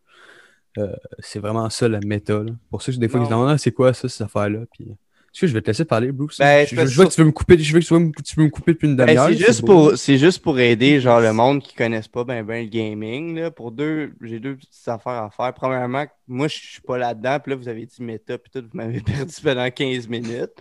Euh, 0.79 0.95
c'est 1.19 1.39
vraiment 1.39 1.69
ça 1.69 1.89
la 1.89 2.01
là. 2.01 2.45
Pour 2.71 2.83
ça, 2.83 2.93
des 2.93 3.09
fois, 3.09 3.21
ils 3.21 3.29
demandent 3.29 3.51
Ah, 3.51 3.59
c'est 3.59 3.73
quoi 3.73 3.93
ça, 3.93 4.09
cette 4.09 4.23
affaire-là? 4.23 4.61
Puis, 4.73 4.89
est-ce 5.35 5.41
que 5.41 5.47
je 5.47 5.55
vais 5.55 5.63
te 5.63 5.69
laisser 5.69 5.87
parler, 5.87 6.13
Bruce? 6.13 6.37
Ben, 6.39 6.67
je, 6.67 6.75
vois 6.95 7.07
que- 7.07 7.11
tu 7.13 7.21
veux 7.23 7.27
me 7.27 7.33
couper, 7.33 7.59
je 7.59 7.73
veux 7.73 7.81
que 7.81 7.85
tu 7.87 7.95
veux 7.95 8.01
me, 8.01 8.13
tu 8.23 8.37
veux 8.37 8.45
me 8.45 8.51
couper 8.51 8.73
depuis 8.75 8.87
une 8.87 8.97
Ben, 8.97 9.07
demi-heure. 9.07 9.29
c'est 9.29 9.37
juste, 9.39 9.65
pour, 9.65 9.97
c'est 9.97 10.19
juste 10.19 10.43
pour 10.43 10.61
aider 10.61 11.01
genre, 11.01 11.21
le 11.21 11.33
monde 11.33 11.63
qui 11.63 11.73
ne 11.75 11.79
connaisse 11.79 12.07
pas 12.07 12.23
ben, 12.25 12.45
ben 12.45 12.65
le 12.65 12.69
gaming. 12.69 13.37
Là. 13.39 13.51
Pour 13.51 13.73
deux, 13.73 14.13
j'ai 14.21 14.41
deux 14.41 14.57
petites 14.57 14.87
affaires 14.89 15.13
à 15.25 15.31
faire. 15.31 15.55
Premièrement, 15.55 16.05
moi, 16.29 16.49
je 16.49 16.57
suis 16.59 16.81
pas 16.83 16.99
là-dedans. 16.99 17.39
Puis 17.43 17.51
là, 17.51 17.57
vous 17.57 17.69
avez 17.69 17.87
dit 17.87 18.03
méta, 18.03 18.37
puis 18.37 18.51
tout, 18.53 18.61
vous 18.61 18.77
m'avez 18.77 19.01
perdu 19.01 19.35
pendant 19.43 19.71
15 19.71 20.07
minutes. 20.09 20.53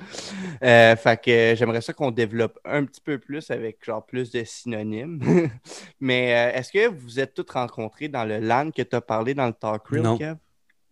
Euh, 0.64 0.96
fait 0.96 1.22
que 1.22 1.54
j'aimerais 1.58 1.82
ça 1.82 1.92
qu'on 1.92 2.12
développe 2.12 2.58
un 2.64 2.86
petit 2.86 3.02
peu 3.02 3.18
plus 3.18 3.52
avec 3.52 3.84
genre 3.86 4.06
plus 4.06 4.32
de 4.32 4.42
synonymes. 4.46 5.20
Mais 6.00 6.34
euh, 6.34 6.58
est-ce 6.58 6.72
que 6.72 6.88
vous 6.88 7.20
êtes 7.20 7.34
tous 7.34 7.52
rencontrés 7.52 8.08
dans 8.08 8.24
le 8.24 8.40
LAN 8.40 8.72
que 8.72 8.82
tu 8.84 8.96
as 8.96 9.02
parlé 9.02 9.34
dans 9.34 9.48
le 9.48 9.54
Talk 9.54 9.86
Reel, 9.88 10.02
Non. 10.04 10.18
Kev? 10.18 10.36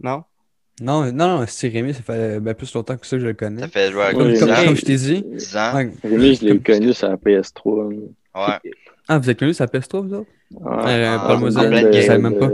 Non? 0.02 0.24
Non, 0.82 1.12
non, 1.12 1.40
non, 1.40 1.46
c'est 1.48 1.68
Rémi, 1.68 1.94
ça 1.94 2.02
fait 2.02 2.40
ben, 2.40 2.54
plus 2.54 2.74
longtemps 2.74 2.96
que 2.98 3.06
ça 3.06 3.18
que 3.18 3.22
je 3.22 3.28
le 3.28 3.34
connais. 3.34 3.62
Ça 3.62 3.68
fait 3.68 3.92
jouer 3.92 4.04
à 4.04 4.12
Comme, 4.14 4.34
comme- 4.38 4.50
ans. 4.52 4.66
comme 4.66 4.76
je 4.76 4.86
t'ai 4.86 4.96
dit. 4.96 5.24
10 5.26 5.58
ans. 5.58 5.76
ouais. 5.76 5.92
Rémi, 6.04 6.36
je 6.36 6.46
l'ai 6.46 6.60
connu 6.60 6.94
sur 6.94 7.10
la 7.10 7.18
PS3. 7.18 7.90
Ouais. 8.36 8.72
Ah, 9.08 9.18
vous 9.20 9.30
êtes 9.30 9.40
connu, 9.40 9.54
ça 9.54 9.66
PS3, 9.66 10.02
vous 10.08 10.14
autres? 10.14 10.30
Ouais. 10.52 10.68
Euh, 10.88 11.16
Ah, 11.20 11.24
Parle-moi 11.28 11.50
en 11.58 11.68
pleine 11.68 11.86
de 11.86 11.90
game. 11.92 12.02
je 12.02 12.08
savais 12.08 12.22
même 12.22 12.38
pas. 12.40 12.50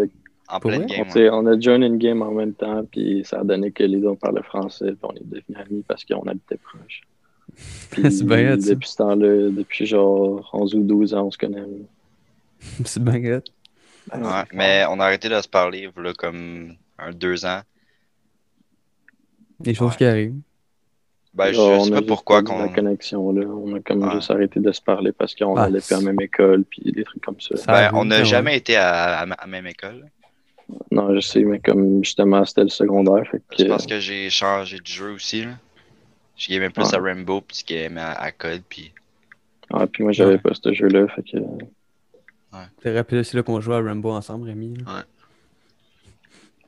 En 0.48 0.60
Pour 0.60 0.70
pleine 0.72 0.84
vrai? 0.84 0.98
On, 1.00 1.13
game. 1.13 1.34
on 1.34 1.46
a 1.48 1.60
join 1.60 1.82
une 1.82 1.98
game 1.98 2.22
en 2.22 2.32
même 2.32 2.53
temps, 2.53 2.84
puis 2.91 3.24
ça 3.25 3.39
a 3.39 3.44
donné 3.44 3.72
que 3.72 3.84
les 3.84 3.98
deux 3.98 4.08
on 4.08 4.15
parlait 4.15 4.44
français, 4.44 4.86
puis 4.91 4.98
on 5.03 5.13
est 5.15 5.24
devenus 5.25 5.58
amis 5.60 5.84
parce 5.88 6.05
qu'on 6.05 6.22
habitait 6.24 6.58
proche. 6.58 7.01
Puis 7.91 8.12
C'est 8.12 8.25
bien 8.25 8.58
depuis 8.58 8.89
ce 8.89 8.98
temps-là, 8.98 9.50
depuis 9.50 9.86
genre 9.86 10.50
11 10.51 10.74
ou 10.75 10.84
12 10.84 11.13
ans, 11.13 11.27
on 11.27 11.32
se 11.32 11.38
connaît. 11.38 11.63
C'est 12.86 13.01
bien. 13.03 13.13
Ben, 13.20 13.41
Ouais, 14.22 14.44
mais 14.53 14.84
on 14.89 15.00
a 15.00 15.05
arrêté 15.05 15.29
de 15.29 15.39
se 15.41 15.48
parler, 15.48 15.89
voilà, 15.94 16.13
comme 16.13 16.74
un, 17.00 17.12
deux 17.12 17.46
ans. 17.46 17.62
Des 19.59 19.74
choses 19.74 19.91
Ouais. 19.91 19.97
qui 19.97 20.05
arrivent. 20.05 20.35
Ben, 21.33 21.51
je 21.51 21.59
on 21.59 21.83
sais 21.83 21.91
a 21.93 21.95
pas 22.01 22.07
pourquoi 22.07 22.43
qu'on. 22.43 22.59
la 22.59 22.69
connexion 22.69 23.31
là. 23.33 23.45
On 23.45 23.75
a 23.75 23.79
comme 23.81 24.03
Ouais. 24.03 24.12
juste 24.13 24.31
arrêté 24.31 24.59
de 24.62 24.71
se 24.71 24.81
parler 24.81 25.12
parce 25.12 25.35
qu'on 25.35 25.55
Ah, 25.57 25.63
allait 25.63 25.79
plus 25.81 25.93
à 25.93 25.97
la 25.97 26.03
même 26.05 26.21
école, 26.21 26.63
puis 26.63 26.81
des 26.93 27.03
trucs 27.03 27.24
comme 27.24 27.39
ça. 27.41 27.57
Ça 27.57 27.71
Ben, 27.71 27.77
arrive, 27.79 27.95
on 27.95 28.05
n'a 28.05 28.24
jamais 28.24 28.51
ouais. 28.51 28.57
été 28.57 28.77
à, 28.77 29.19
à 29.19 29.47
même 29.47 29.67
école. 29.67 30.05
Non, 30.91 31.13
je 31.13 31.19
sais, 31.19 31.43
mais 31.43 31.59
comme 31.59 32.03
justement 32.03 32.43
c'était 32.45 32.63
le 32.63 32.69
secondaire, 32.69 33.24
fait 33.29 33.39
que. 33.39 33.43
C'est 33.57 33.67
parce 33.67 33.85
que 33.85 34.00
j'ai 34.00 34.29
changé 34.29 34.77
de 34.79 34.85
jeu 34.88 35.12
aussi. 35.12 35.43
Là. 35.43 35.51
Je 36.38 36.50
gamais 36.53 36.69
plus 36.69 36.83
Ouais. 36.83 36.95
à 36.95 37.01
Rainbow, 37.01 37.41
puis 37.41 37.63
je 37.67 37.74
gamais 37.74 38.01
à, 38.01 38.12
à 38.13 38.31
Code, 38.31 38.62
puis. 38.69 38.91
Ah, 39.74 39.88
puis 39.88 40.03
moi 40.03 40.12
j'avais 40.13 40.33
Ouais. 40.33 40.38
pas 40.39 40.51
ce 40.53 40.74
jeu-là, 40.74 41.07
fait 41.09 41.24
que. 41.24 41.38
C'est 42.81 43.33
là 43.33 43.43
qu'on 43.43 43.59
jouait 43.59 43.75
à 43.75 43.81
Rainbow 43.81 44.12
ensemble, 44.12 44.45
Rémi. 44.47 44.77
là. 44.77 44.83
Ouais. 44.85 45.01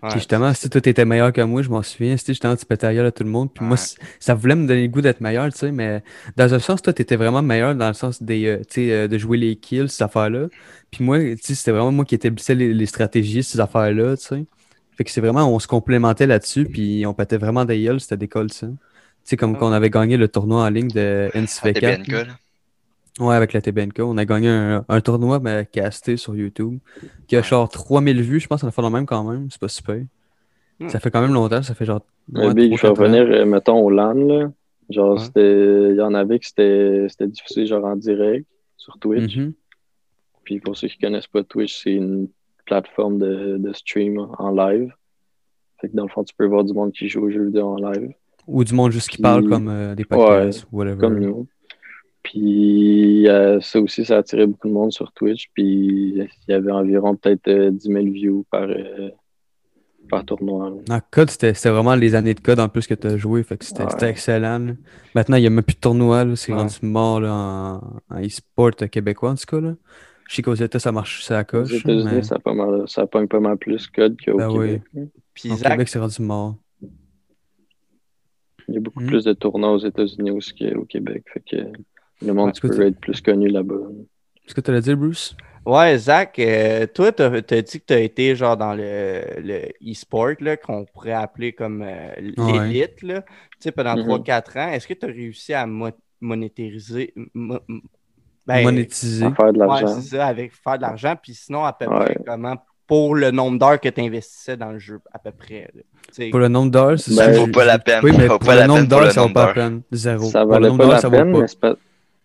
Puis 0.08 0.20
justement, 0.20 0.54
si 0.54 0.70
toi 0.70 0.80
t'étais 0.80 1.04
meilleur 1.06 1.34
que 1.34 1.42
moi, 1.42 1.62
je 1.62 1.70
m'en 1.70 1.84
souviens, 1.84 2.16
si 2.18 2.32
la 2.42 2.94
gueule 2.94 3.06
à 3.08 3.12
tout 3.12 3.24
le 3.24 3.30
monde, 3.30 3.54
puis 3.54 3.66
moi 3.66 3.76
Ouais. 3.76 3.88
ça 4.20 4.34
voulait 4.36 4.56
me 4.56 4.66
donner 4.68 4.84
le 4.84 4.88
goût 4.88 5.02
d'être 5.02 5.20
meilleur, 5.22 5.52
tu 5.52 5.58
sais, 5.60 5.72
mais 5.72 6.02
dans 6.38 6.54
un 6.54 6.60
sens, 6.60 6.82
toi 6.82 6.94
t'étais 6.94 7.18
vraiment 7.18 7.42
meilleur 7.42 7.76
dans 7.76 7.88
le 7.90 7.94
sens 7.94 8.22
des, 8.24 8.46
euh, 8.46 8.58
tu 8.60 8.86
sais, 8.88 8.92
euh, 8.94 9.08
de 9.10 9.18
jouer 9.18 9.38
les 9.38 9.58
kills, 9.58 9.90
ces 9.90 10.04
affaires-là. 10.04 10.48
Puis 10.92 11.04
moi, 11.04 11.20
tu 11.20 11.38
sais, 11.42 11.56
c'était 11.56 11.72
vraiment 11.72 11.92
moi 11.92 12.06
qui 12.06 12.16
établissais 12.16 12.56
les, 12.56 12.74
les 12.74 12.86
stratégies, 12.86 13.44
ces 13.44 13.60
affaires-là, 13.60 14.16
tu 14.18 14.24
sais. 14.26 14.46
Fait 14.98 15.04
que 15.04 15.12
c'est 15.12 15.22
vraiment, 15.22 15.54
on 15.54 15.60
se 15.60 15.68
complémentait 15.68 16.28
là-dessus, 16.28 16.66
puis 16.68 17.06
on 17.06 17.14
pétait 17.14 17.38
vraiment 17.38 17.66
des 17.66 17.82
gueules, 17.84 18.00
c'était 18.00 18.18
des 18.18 18.28
calls, 18.30 18.52
ça. 18.54 18.68
Tu 18.68 18.76
sais, 19.24 19.38
comme 19.38 19.58
quand 19.58 19.70
on 19.70 19.74
avait 19.74 19.90
gagné 19.90 20.18
le 20.18 20.28
tournoi 20.30 20.64
en 20.64 20.70
ligne 20.70 20.90
de 20.90 21.30
À 21.62 21.70
NCV4. 21.70 21.72
TBNK, 21.72 22.12
là. 22.26 22.38
Ouais, 23.20 23.36
avec 23.36 23.54
la 23.54 23.62
TBNK. 23.62 24.00
On 24.00 24.18
a 24.18 24.26
gagné 24.26 24.50
un, 24.50 24.86
un 24.88 25.02
tournoi 25.02 25.40
ben, 25.40 25.66
casté 25.66 26.18
sur 26.18 26.36
YouTube 26.36 26.78
qui 27.28 27.36
a 27.36 27.40
Ouais. 27.40 27.44
genre 27.46 27.68
3000 27.68 28.22
vues. 28.22 28.40
Je 28.40 28.48
pense 28.48 28.62
qu'on 28.62 28.68
a 28.68 28.72
fait 28.72 28.82
le 28.82 28.90
même 28.90 29.06
quand 29.06 29.24
même. 29.24 29.48
C'est 29.50 29.60
pas 29.60 29.68
super. 29.68 30.02
Hmm. 30.80 30.90
Ça 30.90 31.00
fait 31.00 31.10
quand 31.10 31.22
même 31.22 31.34
longtemps. 31.34 31.64
Ça 31.64 31.74
fait 31.74 31.86
genre. 31.86 32.02
Mais 32.32 32.48
ouais, 32.48 32.54
Big, 32.54 32.76
je 32.78 32.82
vais 32.82 32.88
revenir, 32.90 33.24
euh, 33.24 33.46
mettons, 33.46 33.80
au 33.80 33.90
LAN, 33.90 34.14
là. 34.14 34.52
Genre, 34.90 35.14
Ouais. 35.18 35.20
c'était. 35.20 35.90
Il 35.92 35.96
y 35.96 36.02
en 36.02 36.14
avait 36.14 36.38
que 36.40 36.46
c'était 36.46 37.08
c'était 37.10 37.28
diffusé 37.28 37.66
genre 37.66 37.86
en 37.86 37.96
direct 37.96 38.46
sur 38.78 38.98
Twitch. 39.00 39.36
Mhm. 39.38 39.54
Puis 40.44 40.60
pour 40.60 40.78
ceux 40.78 40.88
qui 40.88 40.98
connaissent 41.00 41.28
pas 41.28 41.44
Twitch, 41.44 41.84
c'est 41.84 41.94
une 41.94 42.30
plateforme 42.66 43.18
de, 43.18 43.58
de 43.58 43.74
stream 43.74 44.18
en 44.38 44.52
live. 44.52 44.94
Fait 45.82 45.90
que 45.90 45.96
dans 45.96 46.04
le 46.04 46.10
fond, 46.10 46.24
tu 46.24 46.34
peux 46.38 46.46
voir 46.46 46.64
du 46.64 46.74
monde 46.74 46.92
qui 46.92 47.08
joue 47.10 47.22
aux 47.26 47.30
jeux 47.30 47.46
vidéo 47.46 47.68
en 47.68 47.76
live, 47.78 48.12
Ou 48.48 48.64
du 48.64 48.74
monde 48.74 48.92
juste 48.92 49.10
qui 49.10 49.18
Puis- 49.18 49.24
parle 49.24 49.48
comme 49.50 49.68
euh, 49.68 49.94
des 49.96 50.06
podcasts 50.06 50.66
ou 50.72 50.78
whatever. 50.78 50.98
comme 51.00 51.20
nous. 51.20 51.48
Puis 52.24 53.28
euh, 53.28 53.60
ça 53.62 53.80
aussi, 53.80 54.04
ça 54.04 54.18
attirait 54.18 54.48
beaucoup 54.48 54.68
de 54.68 54.74
monde 54.74 54.92
sur 54.92 55.12
Twitch. 55.14 55.48
Puis 55.54 55.64
il 56.16 56.28
y 56.48 56.54
avait 56.54 56.72
environ 56.72 57.16
peut-être 57.16 57.48
euh, 57.48 57.72
10 57.72 57.88
000 57.88 58.06
views 58.12 58.46
par, 58.52 58.64
euh, 58.64 59.10
par 60.10 60.26
tournoi. 60.26 60.74
En 60.90 61.00
code, 61.12 61.30
c'était 61.30 61.54
vraiment 61.70 61.96
les 61.96 62.16
années 62.16 62.34
de 62.34 62.40
code 62.42 62.60
en 62.60 62.68
plus 62.70 62.86
que 62.88 62.94
tu 62.96 63.08
as 63.08 63.18
joué. 63.18 63.44
Fait 63.44 63.58
que 63.58 63.64
c'était 63.66 63.84
Ouais. 63.84 64.10
excellent. 64.10 64.60
là. 64.60 64.74
Maintenant, 65.16 65.38
il 65.38 65.42
n'y 65.42 65.48
a 65.48 65.50
même 65.50 65.64
plus 65.64 65.76
de 65.76 65.80
tournoi. 65.80 66.26
C'est 66.36 66.52
Ouais. 66.52 66.58
rendu 66.60 66.76
mort 66.84 67.22
là, 67.22 67.34
en, 67.34 68.16
en 68.16 68.22
e-sport 68.22 68.72
québécois, 68.92 69.32
en 69.32 69.36
tout 69.36 69.46
cas. 69.48 69.62
Là. 69.62 69.76
Je 70.28 70.36
sais 70.36 70.42
qu'aux 70.42 70.54
États, 70.56 70.80
ça 70.80 70.92
marche, 70.92 71.24
ça 71.24 71.40
Aux 71.40 71.44
coche. 71.46 71.74
États-Unis, 71.74 72.10
mais 72.16 72.24
ça, 72.24 72.36
a 72.36 72.40
pas 72.40 72.54
mal, 72.54 72.84
ça 72.88 73.08
pogne 73.08 73.28
pas 73.30 73.40
mal 73.40 73.58
plus 73.58 73.88
code 73.88 74.18
qu'au 74.22 74.38
Ben 74.38 74.50
oui. 74.50 74.68
Québec. 74.68 74.82
là. 74.94 75.02
Puis 75.34 75.50
Zach, 75.56 75.72
Québec, 75.72 75.88
c'est 75.88 76.00
rendu 76.00 76.22
mort. 76.22 76.56
Il 78.68 78.74
y 78.74 78.78
a 78.78 78.82
beaucoup 78.82 79.00
Hmm. 79.02 79.08
plus 79.08 79.24
de 79.24 79.32
tournois 79.32 79.72
aux 79.72 79.78
États-Unis 79.78 80.32
aussi 80.32 80.54
qu'au 80.54 80.84
Québec. 80.84 81.24
Fait 81.34 81.40
que 81.50 81.58
le 82.26 82.34
monde 82.34 82.52
Ouais, 82.64 82.70
peut 82.70 82.86
être 82.88 83.00
plus 83.00 83.22
connu 83.22 83.48
là-bas. 83.50 83.76
Est-ce 84.46 84.56
que 84.56 84.62
tu 84.62 84.72
allais 84.72 84.82
dire, 84.82 84.98
Bruce? 84.98 85.36
ouais, 85.66 85.98
Zach, 85.98 86.40
euh, 86.40 86.88
toi, 86.88 87.12
t'as 87.12 87.30
as 87.32 87.42
dit 87.42 87.80
que 87.82 87.86
tu 87.86 87.94
as 87.94 88.00
été 88.00 88.36
genre 88.36 88.56
dans 88.58 88.74
le, 88.74 89.22
le 89.40 89.60
e-sport, 89.92 90.34
là, 90.40 90.56
qu'on 90.58 90.86
pourrait 90.86 91.12
appeler 91.14 91.52
comme 91.54 91.82
euh, 91.86 92.10
l'élite, 92.18 93.02
là, 93.04 93.22
tu 93.22 93.28
sais, 93.60 93.72
pendant 93.72 93.96
Mhm. 93.98 94.04
3-4 94.04 94.58
ans. 94.58 94.70
Est-ce 94.70 94.88
que 94.88 94.94
tu 94.94 95.06
as 95.06 95.10
réussi 95.10 95.54
à 95.54 95.66
mo- 95.68 95.90
monétariser, 96.22 97.14
mo- 97.34 97.60
m- 97.70 97.82
ben, 98.46 98.64
Monétiser. 98.64 99.26
À 99.26 99.36
faire 99.36 99.52
de 99.54 99.60
ouais, 99.60 99.68
l'argent. 99.68 99.88
c'est 99.88 100.16
ça, 100.16 100.28
avec 100.28 100.54
faire 100.56 100.78
de 100.78 100.84
l'argent, 100.84 101.16
puis 101.22 101.34
sinon, 101.34 101.66
à 101.66 101.74
peu 101.74 101.86
Ouais. 101.86 102.06
près, 102.06 102.18
comment, 102.26 102.56
pour 102.88 103.14
le 103.16 103.32
nombre 103.32 103.60
d'heures 103.60 103.82
que 103.82 103.90
tu 103.90 104.00
investissais 104.00 104.56
dans 104.56 104.72
le 104.72 104.80
jeu, 104.80 105.00
à 105.12 105.20
peu 105.20 105.32
près. 105.32 105.70
Tu 106.16 106.30
Pour 106.30 106.40
le 106.40 106.48
nombre 106.48 106.72
d'heures, 106.72 106.98
c'est 106.98 107.14
Ben, 107.14 107.34
ça. 107.34 107.40
Vaut 107.40 107.48
pas 107.52 107.66
la 107.66 107.78
peine. 107.80 108.00
Oui, 108.02 108.12
mais 108.18 108.20
Ça 108.28 108.34
vaut 108.34 108.40
pour 108.40 108.48
pas 108.48 108.54
le 108.56 108.60
la 108.62 108.68
nombre 108.68 108.80
peine 108.80 108.88
pour 108.88 108.98
d'heures, 109.00 109.06
le 109.08 109.12
ça 109.12 109.22
vaut 109.22 109.28
nombre 109.28 109.34
pas 109.34 109.40
la 109.48 109.54
d'heures. 109.54 109.70
peine. 109.72 109.82
Zéro. 109.92 110.24
Ça 110.30 110.44
le 110.46 110.50
valait 110.50 110.68
nombre 110.70 110.78
pas 110.78 110.84
d'heures, 110.86 110.94
la 110.94 111.00
ça 111.02 111.10
vaut 111.10 111.16
peine, 111.18 111.32
pas. 111.34 111.40
mais 111.42 111.48
c'est 111.48 111.60
pas- 111.60 111.76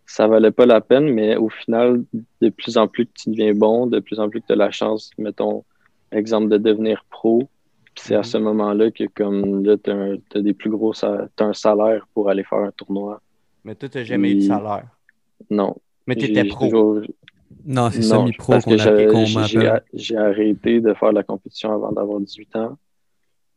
ça 0.07 0.27
valait 0.27 0.51
pas 0.51 0.67
la 0.67 0.81
peine, 0.81 1.09
mais 1.13 1.37
au 1.37 1.49
final, 1.49 2.03
de 2.41 2.49
plus 2.51 2.77
en 2.77 2.87
plus 2.89 3.07
que 3.07 3.13
tu 3.15 3.31
deviens 3.31 3.55
bon, 3.55 3.87
de 3.87 4.01
plus 4.01 4.19
en 4.21 4.29
plus 4.29 4.41
que 4.41 4.47
tu 4.47 4.53
as 4.53 4.57
la 4.57 4.71
chance, 4.71 5.11
mettons, 5.19 5.65
exemple, 6.11 6.49
de 6.51 6.59
devenir 6.59 7.05
pro. 7.11 7.49
Puis 7.95 8.05
c'est 8.07 8.15
à 8.15 8.19
Mhm. 8.19 8.25
ce 8.25 8.39
moment-là 8.39 8.91
que, 8.91 9.05
comme 9.15 9.65
là, 9.65 9.77
tu 9.77 9.91
as, 9.91 10.41
des 10.43 10.55
plus 10.55 10.71
gros 10.71 10.93
t'as 10.95 11.29
un 11.45 11.53
salaire 11.53 12.07
pour 12.15 12.31
aller 12.31 12.43
faire 12.45 12.59
un 12.61 12.71
tournoi. 12.73 13.21
Mais 13.65 13.75
toi, 13.75 13.89
tu 13.89 13.99
n'as 13.99 14.05
jamais 14.05 14.33
eu 14.33 14.35
de 14.37 14.41
salaire. 14.41 14.87
Non. 15.51 15.77
Mais 16.07 16.17
tu 16.17 16.25
étais 16.27 16.45
pro. 16.45 16.67
toujours- 16.67 17.01
Non, 17.65 17.91
c'est 17.91 18.03
semi-pro 18.03 18.55
qu'on 18.61 18.77
j'ai 19.95 20.17
arrêté 20.17 20.81
de 20.81 20.95
faire 20.95 21.13
la 21.13 21.23
compétition 21.23 21.73
avant 21.73 21.93
d'avoir 21.93 22.19
18 22.21 22.57
ans. 22.57 22.77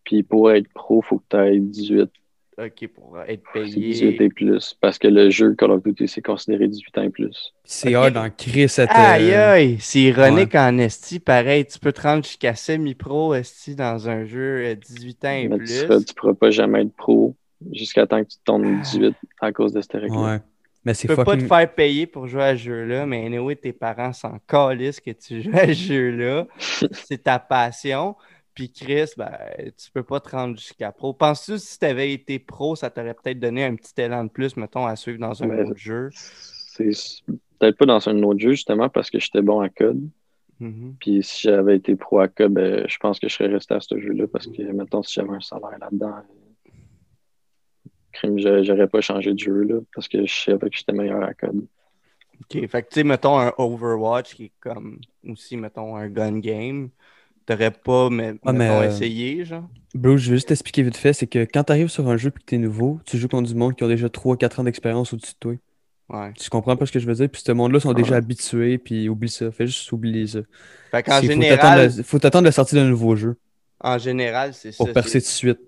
Puis 0.04 0.22
pour 0.22 0.52
être 0.52 0.68
pro, 0.74 1.02
il 1.04 1.08
faut 1.08 1.18
que 1.20 1.24
tu 1.30 1.38
aies 1.38 1.60
18, 1.60 2.12
OK, 2.58 2.88
pour 2.88 3.18
euh, 3.18 3.24
être 3.28 3.44
18 3.54 4.18
payé. 4.18 4.24
et 4.24 4.30
plus. 4.30 4.78
Parce 4.80 4.98
que 4.98 5.08
le 5.10 5.30
jeu 5.30 5.54
Call 5.56 5.72
of 5.72 5.84
Duty, 5.84 6.08
c'est 6.08 6.22
considéré 6.22 6.68
18 6.70 6.98
ans 6.98 7.02
et 7.04 7.10
plus. 7.10 7.54
C'est 7.66 7.94
hard 7.96 8.16
en 8.16 8.30
crise 8.30 8.72
cette. 8.72 8.90
Aïe, 8.92 9.32
euh, 9.34 9.52
aïe, 9.54 9.78
c'est 9.82 10.00
ironique 10.00 10.56
en 10.56 10.78
esti. 10.78 11.20
Pareil, 11.20 11.66
tu 11.66 11.80
peux 11.80 11.92
te 11.92 12.02
rendre 12.02 12.24
jusqu'à 12.24 12.56
semi-pro 12.56 13.34
esti 13.34 13.76
dans 13.76 14.08
un 14.10 14.26
jeu 14.26 14.64
euh, 14.68 14.76
18 14.76 15.26
ans 15.26 15.32
et 15.32 15.48
Mais 15.50 15.58
plus. 15.58 15.86
tu 16.08 16.14
pourras 16.16 16.34
pas 16.34 16.50
jamais 16.52 16.84
être 16.84 16.96
pro 16.96 17.36
jusqu'à 17.74 18.08
temps 18.08 18.24
que 18.24 18.30
tu 18.30 18.38
tombes 18.46 18.82
18 18.82 19.16
à 19.42 19.52
cause 19.52 19.74
de 19.74 19.82
cette 19.82 19.94
règle. 19.94 20.16
Ouais. 20.16 20.40
Mais 20.86 20.94
Tu 20.94 21.00
c'est 21.00 21.08
peux 21.08 21.24
pas 21.24 21.36
te 21.36 21.44
faire 21.44 21.74
payer 21.74 22.06
pour 22.06 22.28
jouer 22.28 22.44
à 22.44 22.56
ce 22.56 22.62
jeu-là, 22.62 23.06
mais 23.08 23.26
anyway, 23.26 23.56
tes 23.56 23.74
parents 23.74 24.14
s'en 24.14 24.38
calissent 24.48 25.00
que 25.00 25.12
tu 25.12 25.42
joues 25.42 25.50
à 25.58 25.66
ce 25.68 25.74
jeu-là. 25.74 26.46
c'est 26.60 27.24
ta 27.24 27.40
passion. 27.40 28.16
Puis 28.56 28.72
Chris, 28.72 29.12
ben, 29.18 29.38
tu 29.78 29.92
peux 29.92 30.04
pas 30.04 30.20
te 30.22 30.30
rendre 30.30 30.58
jusqu'à 30.58 30.92
pro. 30.94 31.14
Penses-tu 31.14 31.52
que 31.52 31.58
si 31.58 31.78
tu 31.78 31.86
avais 31.86 32.14
été 32.14 32.40
pro, 32.40 32.76
ça 32.78 32.90
t'aurait 32.90 33.14
peut-être 33.14 33.40
donné 33.40 33.66
un 33.66 33.76
petit 33.76 33.94
élan 34.02 34.24
de 34.24 34.30
plus, 34.30 34.56
mettons, 34.56 34.86
à 34.86 34.96
suivre 34.96 35.20
dans 35.20 35.44
un 35.44 35.48
Mais- 35.48 35.62
autre 35.64 35.76
jeu? 35.78 36.10
C'est 36.14 36.90
peut-être 37.60 37.78
pas 37.78 37.86
dans 37.86 38.08
un 38.10 38.24
autre 38.24 38.40
jeu, 38.40 38.52
justement, 38.52 38.88
parce 38.90 39.10
que 39.10 39.20
j'étais 39.20 39.42
bon 39.42 39.60
à 39.60 39.68
code. 39.70 40.10
Mhm. 40.62 40.96
Puis 41.02 41.22
si 41.22 41.42
j'avais 41.50 41.76
été 41.76 41.98
pro 41.98 42.20
à 42.20 42.30
code, 42.30 42.54
ben, 42.54 42.88
je 42.88 42.98
pense 42.98 43.20
que 43.20 43.28
je 43.28 43.34
serais 43.36 43.50
resté 43.50 43.74
à 43.74 43.82
ce 43.82 44.00
jeu-là 44.00 44.26
parce 44.28 44.48
que, 44.48 44.62
mettons, 44.72 45.04
si 45.04 45.16
j'avais 45.16 45.36
un 45.36 45.42
salaire 45.42 45.78
là-dedans, 45.80 46.16
crime, 48.14 48.40
j'a- 48.40 48.64
j'aurais 48.64 48.88
pas 48.88 49.02
changé 49.02 49.34
de 49.34 49.40
jeu, 49.40 49.64
là, 49.64 49.80
parce 49.94 50.08
que 50.08 50.26
je 50.26 50.34
savais 50.34 50.70
que 50.70 50.78
j'étais 50.78 50.94
meilleur 50.94 51.22
à 51.24 51.34
code. 51.34 51.66
OK. 52.42 52.68
Fait 52.68 52.84
que, 52.84 52.88
tu 52.90 52.96
sais, 52.96 53.04
mettons 53.04 53.38
un 53.38 53.54
Overwatch 53.58 54.36
qui 54.36 54.46
est 54.46 54.52
comme 54.60 55.00
aussi, 55.28 55.58
mettons, 55.58 55.96
un 55.96 56.08
gun 56.10 56.40
game. 56.40 56.90
T'aurais 57.46 57.72
pas, 57.72 58.10
mais, 58.10 58.34
Ah, 58.46 58.54
mais, 58.54 58.70
euh, 58.70 58.90
essayé, 58.90 59.46
genre? 59.46 59.68
Bruce, 59.94 60.22
je 60.22 60.32
vais 60.32 60.38
juste 60.38 60.48
t'expliquer 60.48 60.82
vite 60.84 60.98
fait. 60.98 61.14
C'est 61.14 61.28
que 61.28 61.46
quand 61.46 61.64
tu 61.66 61.72
arrives 61.72 61.90
sur 61.90 62.08
un 62.10 62.18
jeu 62.18 62.30
et 62.30 62.32
que 62.32 62.44
tu 62.46 62.56
es 62.56 62.58
nouveau, 62.58 63.00
tu 63.06 63.18
joues 63.18 63.28
contre 63.28 63.48
du 63.48 63.56
monde 63.56 63.76
qui 63.76 63.84
ont 63.84 63.88
déjà 63.88 64.08
3-4 64.10 64.60
ans 64.60 64.64
d'expérience 64.64 65.14
au-dessus 65.14 65.34
de 65.34 65.38
toi. 65.40 65.54
Ouais. 66.10 66.34
Tu 66.40 66.50
comprends 66.50 66.76
pas 66.76 66.86
ce 66.86 66.92
que 66.92 67.00
je 67.00 67.06
veux 67.08 67.14
dire? 67.14 67.30
Puis 67.30 67.42
ce 67.46 67.52
monde-là 67.52 67.80
sont 67.80 67.94
déjà 67.94 68.12
Ouais. 68.12 68.18
habitués, 68.18 68.78
puis 68.78 69.10
oublie 69.10 69.30
ça. 69.30 69.52
Fais 69.52 69.68
juste 69.68 69.92
oublier 69.92 70.28
ça. 70.28 70.40
Fait 70.92 71.04
qu'en 71.04 71.20
faut 71.22 71.28
général, 71.28 71.58
t'attendre 71.90 72.04
faut 72.04 72.20
t'attendre 72.20 72.46
la 72.46 72.52
sortie 72.52 72.76
d'un 72.76 72.86
nouveau 72.88 73.16
jeu 73.16 73.38
en 73.80 73.98
général, 73.98 74.54
c'est 74.54 74.72
ça. 74.72 74.78
pour 74.78 74.92
percer 74.94 75.20
tout 75.22 75.26
de 75.28 75.32
suite, 75.32 75.60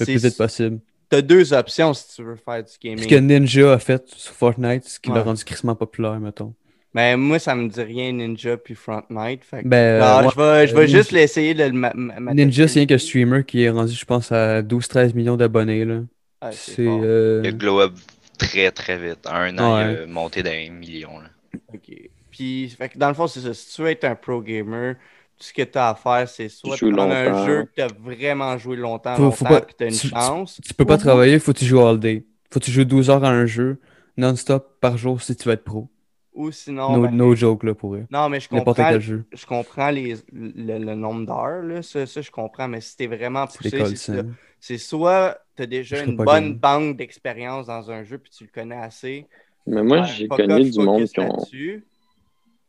le 0.00 0.04
plus 0.04 0.22
vite 0.22 0.36
possible. 0.36 0.78
T'as 1.08 1.20
deux 1.22 1.52
options 1.52 1.94
si 1.94 2.14
tu 2.16 2.22
veux 2.22 2.36
faire 2.36 2.62
du 2.64 2.72
gaming. 2.82 3.04
Ce 3.04 3.08
que 3.08 3.14
Ninja 3.16 3.72
a 3.74 3.78
fait 3.78 4.02
sur 4.08 4.32
Fortnite, 4.32 4.84
ce 4.84 4.98
qui 5.00 5.10
l'a 5.10 5.22
rendu 5.22 5.44
crissement 5.44 5.74
populaire, 5.74 6.18
mettons. 6.18 6.54
Mais 6.96 7.14
moi, 7.16 7.38
ça 7.38 7.54
me 7.54 7.68
dit 7.68 7.82
rien 7.82 8.10
Ninja 8.10 8.56
puis 8.56 8.74
Frontnight. 8.74 9.44
Fait 9.44 9.62
que- 9.62 9.68
Ben, 9.68 10.00
Non, 10.00 10.26
ouais, 10.26 10.32
je 10.34 10.40
vais, 10.40 10.66
je 10.66 10.74
vais 10.74 10.82
euh, 10.84 10.86
juste 10.86 11.12
l'essayer 11.12 11.52
de 11.52 11.64
le 11.64 12.32
Ninja, 12.34 12.66
c'est 12.66 12.78
rien 12.80 12.86
que 12.86 12.96
streamer 12.96 13.44
qui 13.44 13.64
est 13.64 13.68
rendu, 13.70 13.92
je 13.92 14.04
pense, 14.06 14.32
à 14.32 14.62
12-13 14.62 15.14
millions 15.14 15.36
d'abonnés. 15.36 15.84
là. 15.84 16.00
Ah, 16.40 16.52
c'est 16.52 16.86
euh, 16.88 17.42
Il 17.44 17.48
a 17.48 17.52
glow 17.52 17.80
up 17.80 17.92
très 18.38 18.70
très 18.70 18.96
vite. 18.98 19.26
Un 19.26 19.58
an, 19.58 19.76
Ouais. 19.76 19.92
il 19.92 20.02
a 20.04 20.06
monté 20.06 20.42
d'un 20.42 20.70
million. 20.70 21.18
là. 21.18 21.28
Ok. 21.74 21.94
Puis, 22.30 22.70
fait 22.70 22.88
que 22.88 22.96
dans 22.98 23.08
le 23.08 23.14
fond, 23.14 23.26
c'est 23.26 23.40
ça. 23.40 23.52
Si 23.52 23.74
tu 23.74 23.82
veux 23.82 23.88
être 23.88 24.04
un 24.04 24.14
pro 24.14 24.40
gamer, 24.40 24.94
tout 25.38 25.44
ce 25.44 25.52
que 25.52 25.62
tu 25.62 25.76
as 25.76 25.90
à 25.90 25.94
faire, 25.94 26.26
c'est 26.28 26.48
soit 26.48 26.76
de 26.80 26.90
prendre 26.92 27.12
un 27.14 27.46
jeu 27.46 27.64
que 27.64 27.74
tu 27.76 27.82
as 27.82 27.88
vraiment 28.02 28.56
joué 28.56 28.76
longtemps, 28.76 29.16
Faut- 29.16 29.30
faut 29.30 29.44
longtemps, 29.44 29.54
pas- 29.56 29.60
puis 29.66 29.74
tu 29.78 29.84
as 29.84 29.88
une 29.88 29.92
tu- 29.92 30.00
tu- 30.00 30.08
chance. 30.08 30.60
Tu 30.66 30.72
peux 30.72 30.86
pas 30.86 30.96
travailler, 30.96 31.38
faut 31.38 31.52
que 31.52 31.58
tu 31.58 31.66
joues 31.66 31.80
all 31.86 32.00
day. 32.00 32.24
Faut 32.50 32.58
que 32.58 32.64
tu 32.64 32.70
joues 32.70 32.84
12 32.86 33.10
heures 33.10 33.24
à 33.24 33.30
un 33.30 33.44
jeu, 33.44 33.78
non-stop 34.16 34.78
par 34.80 34.96
jour 34.96 35.20
si 35.20 35.36
tu 35.36 35.46
veux 35.46 35.54
être 35.54 35.64
pro. 35.64 35.88
Ou 36.36 36.52
sinon. 36.52 36.98
No, 36.98 37.02
ben, 37.02 37.10
no 37.10 37.34
joke, 37.34 37.64
là, 37.64 37.74
pour 37.74 37.94
eux. 37.96 38.06
Non, 38.10 38.28
mais 38.28 38.40
je 38.40 38.48
N'importe 38.52 38.78
comprends, 38.78 38.90
quel 38.90 39.00
jeu. 39.00 39.24
je 39.32 39.46
comprends 39.46 39.90
les, 39.90 40.14
le, 40.32 40.78
le 40.78 40.94
nombre 40.94 41.26
d'heures, 41.26 41.62
là, 41.62 41.82
ça, 41.82 42.06
ça, 42.06 42.20
je 42.22 42.30
comprends, 42.30 42.68
mais 42.68 42.80
si 42.82 42.96
t'es 42.96 43.06
vraiment 43.08 43.46
C'est 43.48 43.58
poussé, 43.58 43.84
c'est 43.86 43.96
ça. 43.96 44.14
ça. 44.18 44.22
C'est 44.60 44.78
soit 44.78 45.38
tu 45.56 45.62
as 45.62 45.66
déjà 45.66 46.02
une 46.02 46.16
bonne 46.16 46.52
game. 46.52 46.58
banque 46.58 46.96
d'expérience 46.98 47.66
dans 47.68 47.90
un 47.90 48.04
jeu 48.04 48.18
puis 48.18 48.30
tu 48.30 48.44
le 48.44 48.50
connais 48.50 48.76
assez. 48.76 49.28
Mais 49.66 49.82
moi, 49.82 50.02
Ouais, 50.02 50.06
j'ai 50.06 50.28
connu 50.28 50.70
du 50.70 50.80
monde 50.80 51.10
qui 51.12 51.20
ont. 51.20 51.48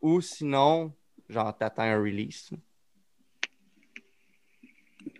Ou 0.00 0.20
sinon, 0.20 0.92
genre, 1.28 1.56
t'attends 1.56 1.82
un 1.82 1.98
release. 1.98 2.50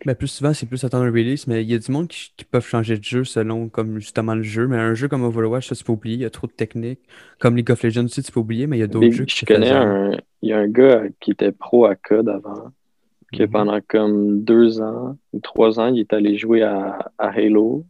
Mais 0.09 0.15
plus 0.15 0.29
souvent, 0.29 0.55
c'est 0.55 0.65
plus 0.65 0.83
attendre 0.85 1.05
un 1.05 1.11
release, 1.11 1.47
mais 1.47 1.63
il 1.63 1.71
y 1.71 1.75
a 1.75 1.79
du 1.79 1.93
monde 1.93 2.09
qui, 2.09 2.33
qui 2.35 2.47
peuvent 2.47 2.65
changer 2.65 2.97
de 2.97 3.05
jeu 3.05 3.25
selon 3.25 3.69
comme 3.69 3.99
justement 3.99 4.35
le 4.35 4.43
jeu. 4.43 4.67
Mais 4.67 4.79
un 4.79 4.95
jeu 4.95 5.07
comme 5.07 5.23
Overwatch, 5.23 5.69
ça, 5.69 5.75
tu 5.75 5.85
peux 5.85 5.93
oublier, 5.93 6.15
il 6.17 6.23
y 6.23 6.25
a 6.25 6.31
trop 6.31 6.47
de 6.47 6.53
techniques. 6.53 7.01
Comme 7.39 7.57
League 7.59 7.71
of 7.71 7.83
Legends 7.83 8.07
aussi, 8.07 8.23
tu 8.23 8.33
peux 8.33 8.41
oublier, 8.41 8.67
mais 8.67 8.79
il 8.79 8.81
y 8.81 8.85
a 8.85 8.87
d'autres 8.87 9.11
jeux 9.11 9.27
qui 9.27 9.37
je 9.41 9.45
connais 9.45 9.71
un. 9.71 10.13
Il 10.41 10.49
y 10.49 10.55
a 10.55 10.59
un 10.61 10.67
gars 10.69 11.03
qui 11.21 11.33
était 11.33 11.53
pro 11.53 11.85
à 11.85 11.95
code 11.95 12.31
avant, 12.31 12.71
qui 13.35 13.43
Mhm. 13.43 13.51
pendant 13.51 13.79
comme 13.87 14.43
deux 14.43 14.81
ans 14.81 15.19
ou 15.35 15.41
trois 15.41 15.79
ans, 15.79 15.89
il 15.93 16.01
est 16.01 16.13
allé 16.15 16.39
jouer 16.39 16.63
à, 16.63 17.11
à 17.19 17.29
Halo. 17.29 17.85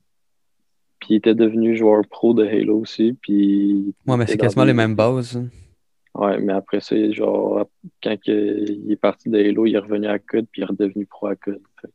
Puis 0.98 1.10
il 1.10 1.16
était 1.18 1.37
devenu 1.37 1.76
joueur 1.76 2.02
pro 2.10 2.34
de 2.34 2.44
Halo 2.44 2.80
aussi. 2.80 3.16
Puis 3.22 3.94
Ouais, 4.08 4.16
mais 4.16 4.26
c'est 4.26 4.37
quasiment 4.38 4.64
des- 4.64 4.70
les 4.72 4.75
mêmes 4.75 4.96
bases. 4.96 5.37
hein. 5.37 5.46
Ouais, 6.16 6.40
mais 6.40 6.52
après 6.52 6.80
ça, 6.80 6.96
genre, 7.12 7.64
quand 8.02 8.16
que- 8.20 8.64
il 8.68 8.90
est 8.90 8.96
parti 8.96 9.28
de 9.28 9.38
Halo, 9.38 9.66
il 9.66 9.76
est 9.76 9.78
revenu 9.78 10.08
à 10.08 10.18
code, 10.18 10.46
puis 10.50 10.62
il 10.62 10.64
est 10.64 10.66
redevenu 10.66 11.06
pro 11.06 11.28
à 11.28 11.37
code. 11.37 11.60
Fait, 11.80 11.88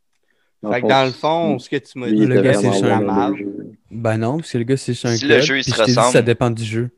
Fait 0.72 0.82
que 0.82 0.88
dans 0.88 1.04
le 1.04 1.12
fond, 1.12 1.58
ce 1.58 1.68
que 1.68 1.76
tu 1.76 1.98
m'as 1.98 2.08
dit, 2.08 2.14
il 2.16 2.28
le 2.28 2.40
gars, 2.42 2.54
c'est 2.54 2.72
jeu. 2.72 3.74
Ben 3.90 4.16
non, 4.18 4.38
parce 4.38 4.52
que 4.52 4.58
le 4.58 4.64
gars, 4.64 4.76
c'est 4.76 4.92
un 5.06 5.16
Si 5.16 5.24
le 5.26 5.40
jeu, 5.40 5.58
il 5.58 5.64
se 5.64 5.80
ressemble- 5.80 6.12
ça 6.12 6.22
dépend 6.22 6.50
du 6.50 6.64
jeu. 6.64 6.90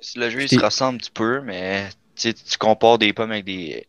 Si 0.00 0.18
le 0.18 0.30
jeu 0.30 0.42
il 0.42 0.48
se 0.48 0.58
ressemble, 0.58 1.00
tu 1.00 1.10
peux, 1.12 1.40
mais 1.42 1.88
tu 2.16 2.34
compares 2.58 2.98
des 2.98 3.12
pommes 3.12 3.30
avec 3.32 3.44
des, 3.44 3.86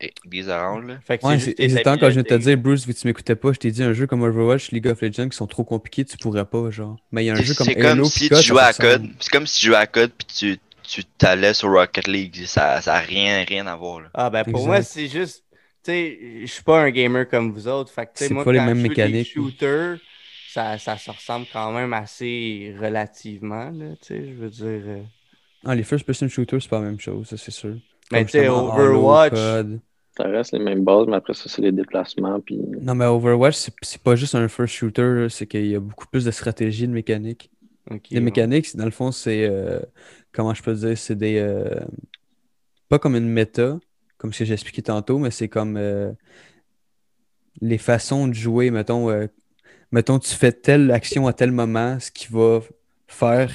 avec 0.00 0.14
des, 0.26 0.48
oranges. 0.48 0.86
Là. 0.86 0.94
Fait 1.04 1.18
que 1.18 1.26
Ouais, 1.26 1.38
quand 1.82 1.96
je 2.00 2.08
viens 2.08 2.22
de 2.22 2.28
te 2.28 2.34
dire, 2.34 2.56
Bruce, 2.58 2.86
vu 2.86 2.94
que 2.94 2.98
tu 2.98 3.06
m'écoutais 3.06 3.34
pas, 3.34 3.52
je 3.52 3.58
t'ai 3.58 3.70
dit 3.70 3.82
un 3.82 3.92
jeu 3.92 4.06
comme 4.06 4.22
Overwatch, 4.22 4.70
League 4.70 4.86
of 4.86 5.00
Legends 5.00 5.28
qui 5.28 5.36
sont 5.36 5.46
trop 5.46 5.64
compliqués, 5.64 6.04
tu 6.04 6.16
pourrais 6.18 6.44
pas, 6.44 6.70
genre. 6.70 6.96
Mais 7.10 7.24
il 7.24 7.26
y 7.26 7.30
a 7.30 7.34
un 7.34 7.36
jeu 7.36 7.54
comme 7.54 7.66
c'est 7.66 7.74
comme 7.74 8.04
si 8.04 8.28
tu 8.28 8.42
jouais 8.42 8.62
à 8.62 8.72
code. 8.72 9.06
C'est 9.18 9.30
comme 9.30 9.46
si 9.46 9.60
tu 9.60 9.66
jouais 9.66 9.76
à 9.76 9.86
code 9.86 10.12
puis 10.16 10.26
tu 10.26 10.58
tu 10.90 11.04
t'allais 11.04 11.54
sur 11.54 11.70
Rocket 11.70 12.08
League. 12.08 12.44
Ça 12.46 12.80
n'a 12.84 12.98
rien, 12.98 13.44
rien 13.46 13.66
à 13.66 13.76
voir. 13.76 14.00
Là. 14.00 14.08
Ah, 14.12 14.28
ben 14.28 14.42
pour 14.44 14.60
Exact. 14.60 14.66
moi, 14.66 14.82
c'est 14.82 15.06
juste. 15.06 15.44
Tu 15.82 15.90
sais, 15.92 16.40
je 16.42 16.46
suis 16.52 16.62
pas 16.62 16.82
un 16.82 16.90
gamer 16.90 17.28
comme 17.28 17.52
vous 17.52 17.66
autres. 17.68 17.90
Fait 17.92 18.06
que, 18.06 18.12
tu 18.12 18.18
sais, 18.18 18.28
C'est 18.28 18.34
moi, 18.34 18.44
pas 18.44 18.52
les 18.52 18.60
mêmes 18.60 18.80
mécaniques. 18.80 19.28
shooters, 19.34 19.98
ça, 20.46 20.78
ça 20.78 20.96
se 20.98 21.10
ressemble 21.10 21.46
quand 21.52 21.72
même 21.72 21.92
assez 21.94 22.74
relativement, 22.78 23.70
là, 23.70 23.96
tu 23.96 24.08
sais, 24.08 24.28
je 24.28 24.34
veux 24.34 24.50
dire. 24.50 24.64
euh. 24.66 25.02
Ah, 25.64 25.74
les 25.74 25.84
first 25.84 26.06
person 26.06 26.28
shooters, 26.28 26.60
c'est 26.62 26.68
pas 26.70 26.78
la 26.80 26.86
même 26.86 27.00
chose, 27.00 27.28
ça, 27.28 27.36
c'est 27.36 27.50
sûr. 27.50 27.76
Mais 28.12 28.24
tu 28.24 28.32
sais, 28.32 28.48
Halo, 28.48 28.56
Overwatch. 28.68 29.36
Ça 30.16 30.24
reste 30.24 30.52
les 30.52 30.58
mêmes 30.58 30.84
bases, 30.84 31.06
mais 31.06 31.16
après 31.16 31.34
ça, 31.34 31.48
c'est 31.48 31.62
les 31.62 31.72
déplacements. 31.72 32.40
Puis... 32.40 32.58
Non, 32.80 32.94
mais 32.94 33.04
Overwatch, 33.04 33.56
c'est 33.82 34.02
pas 34.02 34.16
juste 34.16 34.34
un 34.34 34.48
first 34.48 34.74
shooter, 34.74 35.26
c'est 35.30 35.46
qu'il 35.46 35.66
y 35.66 35.74
a 35.74 35.80
beaucoup 35.80 36.06
plus 36.06 36.24
de 36.24 36.30
stratégie, 36.30 36.86
de 36.86 36.92
mécanique. 36.92 37.50
ok, 37.90 38.06
Les 38.10 38.20
ouais. 38.20 38.22
mécaniques, 38.22 38.76
dans 38.76 38.86
le 38.86 38.90
fond, 38.92 39.12
c'est. 39.12 39.46
euh, 39.48 39.80
comment 40.32 40.54
je 40.54 40.62
peux 40.62 40.74
dire 40.74 40.98
C'est 40.98 41.16
des. 41.16 41.38
euh, 41.38 41.80
pas 42.88 42.98
comme 42.98 43.16
une 43.16 43.28
méta, 43.28 43.78
comme 44.20 44.32
ce 44.34 44.40
que 44.40 44.44
j'ai 44.46 44.54
expliqué 44.54 44.82
tantôt, 44.82 45.18
mais 45.18 45.32
c'est 45.32 45.48
comme. 45.48 45.76
euh, 45.78 46.12
les 47.60 47.78
façons 47.78 48.28
de 48.28 48.34
jouer. 48.34 48.70
Mettons, 48.70 49.10
euh, 49.10 49.26
mettons, 49.92 50.18
tu 50.18 50.34
fais 50.34 50.52
telle 50.52 50.90
action 50.92 51.26
à 51.26 51.32
tel 51.32 51.52
moment, 51.52 51.98
ce 52.00 52.10
qui 52.10 52.28
va 52.30 52.60
faire. 53.08 53.52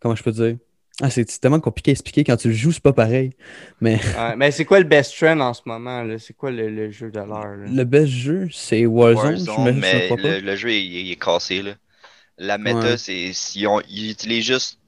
Comment 0.00 0.14
je 0.16 0.22
peux 0.22 0.32
dire? 0.32 0.56
Ah, 1.00 1.10
c'est 1.10 1.24
tellement 1.40 1.60
compliqué 1.60 1.90
à 1.90 1.92
expliquer. 1.92 2.24
Quand 2.24 2.36
tu 2.36 2.48
le 2.48 2.54
joues, 2.54 2.72
c'est 2.72 2.82
pas 2.82 2.92
pareil. 2.92 3.32
Mais 3.80 4.00
Ouais, 4.14 4.36
mais 4.36 4.50
c'est 4.50 4.64
quoi 4.64 4.78
le 4.80 4.84
best 4.84 5.16
trend 5.16 5.38
en 5.40 5.54
ce 5.54 5.62
moment, 5.66 6.02
là? 6.02 6.18
C'est 6.18 6.34
quoi 6.34 6.50
le, 6.50 6.68
le 6.70 6.90
jeu 6.90 7.10
de 7.10 7.18
l'heure, 7.20 7.56
le 7.56 7.84
best 7.84 8.08
jeu, 8.08 8.48
c'est 8.50 8.86
Warzone. 8.86 9.36
je 9.38 9.80
mais 9.80 10.08
le, 10.16 10.40
le 10.40 10.56
jeu 10.56 10.72
il, 10.72 11.06
il 11.06 11.12
est 11.12 11.16
cassé. 11.16 11.62
Là. 11.62 11.74
La 12.38 12.58
méta, 12.58 12.92
Ouais. 12.92 12.96
c'est 12.96 13.32
si 13.32 13.66
on, 13.66 13.80
ils 13.88 14.10
utilisent 14.12 14.46
juste 14.46 14.80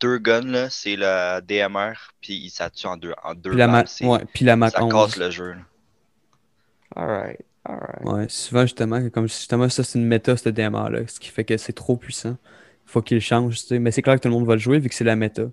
deux 0.00 0.18
guns, 0.18 0.42
là, 0.46 0.70
c'est 0.70 0.96
le 0.96 1.40
DMR, 1.42 1.94
puis 2.20 2.50
ça 2.50 2.70
tue 2.70 2.86
en 2.86 2.96
deux, 2.96 3.12
en 3.22 3.34
deux 3.34 3.50
Puis 3.50 3.58
la, 3.58 3.68
balles. 3.68 3.86
ouais, 4.00 4.24
puis 4.32 4.44
la 4.44 4.56
Mac 4.56 4.72
ça 4.72 4.84
11. 4.84 4.92
casse 4.92 5.16
le 5.16 5.30
jeu. 5.30 5.54
Alright, 6.94 7.40
alright. 7.64 8.04
Ouais, 8.04 8.26
souvent, 8.28 8.62
justement, 8.62 9.08
comme 9.10 9.28
justement, 9.28 9.68
ça, 9.68 9.82
c'est 9.84 9.98
une 9.98 10.06
méta, 10.06 10.36
ce 10.36 10.48
DMR-là, 10.48 11.06
ce 11.06 11.20
qui 11.20 11.28
fait 11.30 11.44
que 11.44 11.56
c'est 11.56 11.72
trop 11.72 11.96
puissant. 11.96 12.36
Faut 12.84 13.02
qu'il 13.02 13.20
change, 13.20 13.60
tu 13.60 13.66
sais. 13.68 13.78
Mais 13.78 13.90
c'est 13.90 14.02
clair 14.02 14.16
que 14.16 14.20
tout 14.20 14.28
le 14.28 14.34
monde 14.34 14.46
va 14.46 14.54
le 14.54 14.60
jouer 14.60 14.78
vu 14.78 14.88
que 14.88 14.94
c'est 14.94 15.04
la 15.04 15.16
méta. 15.16 15.44
Tu 15.44 15.50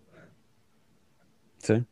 sais. 1.60 1.84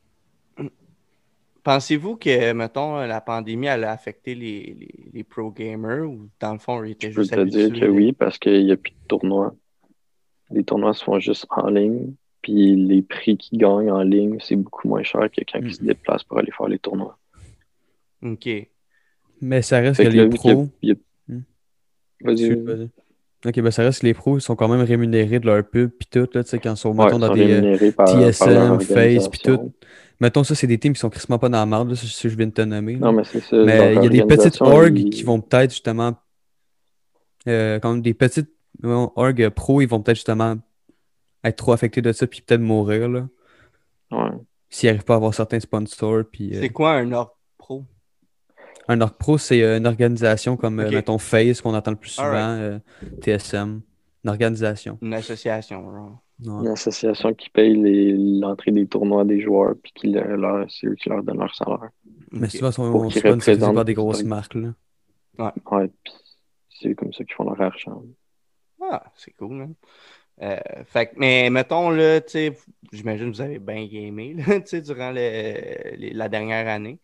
Pensez-vous 1.64 2.16
que, 2.16 2.54
mettons, 2.54 2.98
la 3.02 3.20
pandémie, 3.20 3.68
elle 3.68 3.84
a 3.84 3.92
affecté 3.92 4.36
les, 4.36 4.74
les, 4.80 5.10
les 5.14 5.24
pro 5.24 5.52
gamers 5.52 6.10
ou 6.10 6.30
dans 6.40 6.54
le 6.54 6.60
fond, 6.60 6.82
ils 6.84 6.92
étaient 6.92 7.12
Je 7.12 7.16
peux 7.16 7.22
juste 7.24 7.36
te 7.36 7.42
dire 7.42 7.74
que 7.74 7.86
oui, 7.86 8.14
parce 8.14 8.38
qu'il 8.38 8.66
n'y 8.66 8.72
a 8.72 8.78
plus 8.78 8.92
de 8.92 9.08
tournois. 9.08 9.54
Les 10.50 10.64
tournois 10.64 10.94
se 10.94 11.04
font 11.04 11.20
juste 11.20 11.46
en 11.50 11.68
ligne. 11.70 12.14
Puis 12.48 12.76
les 12.78 13.02
prix 13.02 13.36
qu'ils 13.36 13.60
gagnent 13.60 13.92
en 13.92 14.02
ligne, 14.04 14.38
c'est 14.40 14.56
beaucoup 14.56 14.88
moins 14.88 15.04
cher 15.04 15.30
que 15.30 15.42
quand 15.52 15.60
Mm. 15.60 15.68
ils 15.68 15.76
se 15.76 15.84
déplacent 15.84 16.24
pour 16.24 16.38
aller 16.40 16.52
faire 16.58 16.70
les 16.70 16.80
tournois. 16.80 17.18
Ok. 18.24 18.48
Mais 19.42 19.62
ça 19.62 19.80
reste 19.80 20.02
que 20.02 20.08
les 20.08 20.30
pros. 20.30 20.50
a- 20.84 20.94
Hmm? 21.28 21.42
Vas-y. 22.22 22.90
Ok, 23.46 23.60
ben 23.60 23.70
ça 23.72 23.84
reste 23.84 24.00
que 24.02 24.06
les 24.08 24.14
pros, 24.14 24.38
ils 24.38 24.42
sont 24.42 24.56
quand 24.56 24.70
même 24.70 24.80
rémunérés 24.82 25.40
de 25.42 25.46
leur 25.46 25.62
pub 25.70 25.90
pis 25.92 26.08
tout, 26.08 26.28
là, 26.34 26.44
tu 26.44 26.50
sais, 26.50 26.58
quand 26.60 26.74
ils 26.74 26.78
sont, 26.78 26.96
Ouais, 26.98 27.04
mettons, 27.06 27.20
dans 27.20 27.28
sont 27.28 27.34
des 27.34 27.52
euh, 27.52 27.92
par, 27.92 28.08
TSM, 28.08 28.80
Face 28.80 29.28
pis 29.28 29.40
tout. 29.40 29.74
Mettons, 30.22 30.44
ça, 30.46 30.56
c'est 30.56 30.66
des 30.68 30.78
teams 30.80 30.94
qui 30.94 31.00
sont 31.02 31.10
crissement 31.10 31.38
pas 31.38 31.50
dans 31.50 31.60
la 31.60 31.66
marde, 31.66 31.90
là, 31.90 31.96
c'est 31.96 32.08
ce 32.08 32.24
que 32.24 32.30
je 32.30 32.38
viens 32.38 32.48
de 32.48 32.52
te 32.54 32.62
nommer. 32.62 32.94
là. 32.94 33.00
Non, 33.00 33.12
mais 33.12 33.24
c'est 33.26 33.42
ça. 33.42 33.58
Mais 33.64 33.94
il 33.96 34.04
y 34.04 34.08
a 34.08 34.10
des 34.10 34.24
petites 34.24 34.60
orgs 34.62 34.98
ils- 34.98 35.10
qui 35.10 35.24
vont 35.24 35.42
peut-être 35.42 35.72
justement. 35.72 36.16
euh, 37.48 37.80
comme 37.80 38.02
des 38.02 38.14
petites 38.14 38.50
orgs 38.84 39.50
pro, 39.50 39.82
ils 39.82 39.88
vont 39.88 40.02
peut-être 40.02 40.16
justement 40.18 40.56
être 41.44 41.56
trop 41.58 41.72
affectés 41.74 42.02
de 42.02 42.12
ça 42.12 42.28
puis 42.28 42.42
peut-être 42.42 42.62
mourir, 42.62 43.10
là. 43.10 43.28
Ouais. 44.12 44.30
S'ils 44.70 44.88
n'arrivent 44.88 45.06
pas 45.06 45.14
à 45.14 45.18
avoir 45.18 45.34
certains 45.34 45.60
sponsors. 45.60 46.24
Puis, 46.32 46.56
euh, 46.56 46.62
C'est 46.62 46.70
quoi 46.70 46.94
un 46.94 47.12
org 47.12 47.30
pro? 47.58 47.84
Un 48.90 49.02
org 49.02 49.14
pro, 49.18 49.38
c'est 49.38 49.62
euh, 49.64 49.78
une 49.78 49.88
organisation 49.88 50.58
comme, 50.58 50.80
euh, 50.80 50.88
Ok. 50.88 50.94
mettons, 50.94 51.18
Face, 51.18 51.62
qu'on 51.62 51.74
entend 51.74 51.92
le 51.92 51.98
plus 51.98 52.12
souvent, 52.12 52.28
euh, 52.58 52.80
TSM. 53.22 53.82
Une 54.24 54.30
organisation. 54.30 54.98
Une 55.02 55.14
association, 55.14 55.82
genre. 55.92 56.22
Ouais. 56.46 56.62
Une 56.66 56.68
association 56.68 57.34
qui 57.34 57.50
paye 57.50 58.40
l'entrée 58.40 58.72
des 58.72 58.86
tournois 58.88 59.26
des 59.26 59.42
joueurs, 59.42 59.74
puis 59.82 59.92
qui 59.96 60.08
leur, 60.12 60.28
leur- 60.38 60.70
c'est 60.70 60.88
eux 60.88 60.96
qui 60.96 61.10
leur 61.10 61.24
donnent 61.24 61.40
leur 61.40 61.54
salaire. 61.56 61.90
Mais 62.32 62.50
souvent, 62.50 62.72
sont 62.72 63.08
qu'ils 63.10 63.20
sponsorisés 63.22 63.74
par 63.74 63.86
des 63.86 63.94
grosses 63.94 64.24
marques. 64.24 64.56
Là. 64.56 64.74
Ouais, 65.40 65.88
puis 66.04 66.14
c'est 66.70 66.94
comme 66.96 67.12
ça 67.14 67.24
qu'ils 67.24 67.34
font 67.36 67.46
leur 67.46 67.60
argent. 67.62 68.04
Ah, 68.82 69.04
c'est 69.16 69.32
cool, 69.32 69.62
hein. 69.62 69.72
Euh, 70.42 70.58
fait 70.86 71.08
que, 71.08 71.14
mais 71.18 71.50
mettons, 71.50 71.90
là, 71.90 72.22
tu 72.22 72.30
sais, 72.32 72.58
j'imagine 72.92 73.32
que 73.32 73.36
vous 73.38 73.42
avez 73.42 73.60
bien 73.60 73.86
gamé, 73.88 74.36
là, 74.36 74.44
tu 74.62 74.68
sais, 74.68 74.82
durant 74.82 75.12
le- 75.12 75.96
les- 75.96 76.14
la 76.14 76.30
dernière 76.30 76.68
année. 76.68 77.00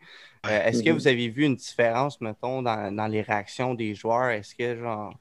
Euh, 0.47 0.63
Est-ce 0.65 0.83
que 0.83 0.89
Mhm. 0.89 0.91
vous 0.91 1.07
avez 1.07 1.29
vu 1.29 1.45
une 1.45 1.55
différence, 1.55 2.21
mettons, 2.21 2.61
dans, 2.61 2.95
dans 2.95 3.07
les 3.07 3.21
réactions 3.21 3.73
des 3.73 3.95
joueurs? 3.95 4.29
Est-ce 4.29 4.53
que, 4.55 4.75
genre, 4.77 5.15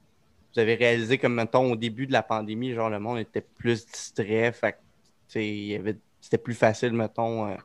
vous 0.54 0.60
avez 0.60 0.74
réalisé 0.76 1.18
comme, 1.18 1.34
mettons, 1.34 1.72
au 1.72 1.76
début 1.76 2.06
de 2.06 2.12
la 2.12 2.22
pandémie, 2.24 2.74
genre, 2.74 2.90
le 2.90 3.00
monde 3.00 3.18
était 3.20 3.42
plus 3.42 3.86
distrait, 3.86 4.52
fait 4.52 4.72
que, 4.74 4.78
tu 4.78 4.84
sais, 5.28 5.48
il 5.48 5.66
y 5.68 5.74
avait- 5.76 6.00
c'était 6.20 6.38
plus 6.38 6.54
facile, 6.54 6.92
mettons, 6.94 7.48
euh, 7.48 7.56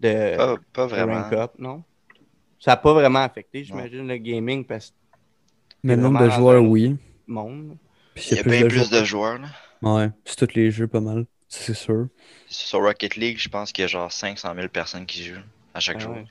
de, 0.00 0.10
Pas, 0.36 0.58
pas 0.72 0.86
de 0.92 1.02
vraiment. 1.02 1.04
rank 1.04 1.32
up, 1.32 1.54
non? 1.58 1.84
Ça 2.58 2.72
n'a 2.72 2.76
pas 2.78 2.94
vraiment 2.94 3.20
affecté, 3.20 3.64
j'imagine, 3.64 4.08
le 4.08 4.18
gaming, 4.18 4.66
parce 4.66 4.90
que 4.90 4.96
le 5.84 5.96
nombre 5.96 6.18
de 6.18 6.28
joueurs, 6.30 6.64
oui. 6.64 6.96
monde. 7.26 7.78
Puis 8.14 8.28
Il 8.30 8.36
y 8.36 8.40
a 8.40 8.42
bien 8.42 8.66
plus 8.68 8.90
de 8.90 9.04
joueurs. 9.04 9.38
Là. 9.38 9.48
Ouais, 9.82 10.10
c'est 10.24 10.36
tous 10.46 10.54
les 10.54 10.70
jeux, 10.70 10.86
pas 10.86 11.00
mal. 11.00 11.26
C'est 11.48 11.74
sûr. 11.74 12.08
Sur 12.48 12.80
Rocket 12.82 13.16
League, 13.16 13.38
je 13.38 13.48
pense 13.48 13.72
qu'il 13.72 13.82
y 13.82 13.84
a 13.84 13.88
genre 13.88 14.10
500 14.10 14.54
000 14.54 14.68
personnes 14.68 15.06
qui 15.06 15.24
jouent 15.24 15.40
à 15.72 15.80
chaque 15.80 15.96
Ah 15.96 16.00
jour. 16.00 16.14
ouais. 16.14 16.24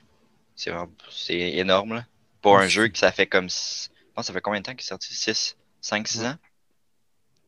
C'est 0.56 0.70
vraiment- 0.70 0.90
énorme. 1.28 1.94
Là. 1.94 2.06
Pour 2.42 2.58
un 2.58 2.66
jeu 2.68 2.88
que 2.88 2.98
ça 2.98 3.10
fait 3.12 3.26
comme. 3.26 3.48
Je 3.48 3.88
pense 4.14 4.24
que 4.24 4.26
ça 4.26 4.32
fait 4.32 4.40
combien 4.40 4.60
de 4.60 4.64
temps 4.64 4.72
qu'il 4.74 4.84
est 4.84 4.88
sorti? 4.88 5.14
6, 5.14 5.56
5, 5.80 6.06
6 6.08 6.20
Ouais. 6.20 6.26
ans? 6.28 6.36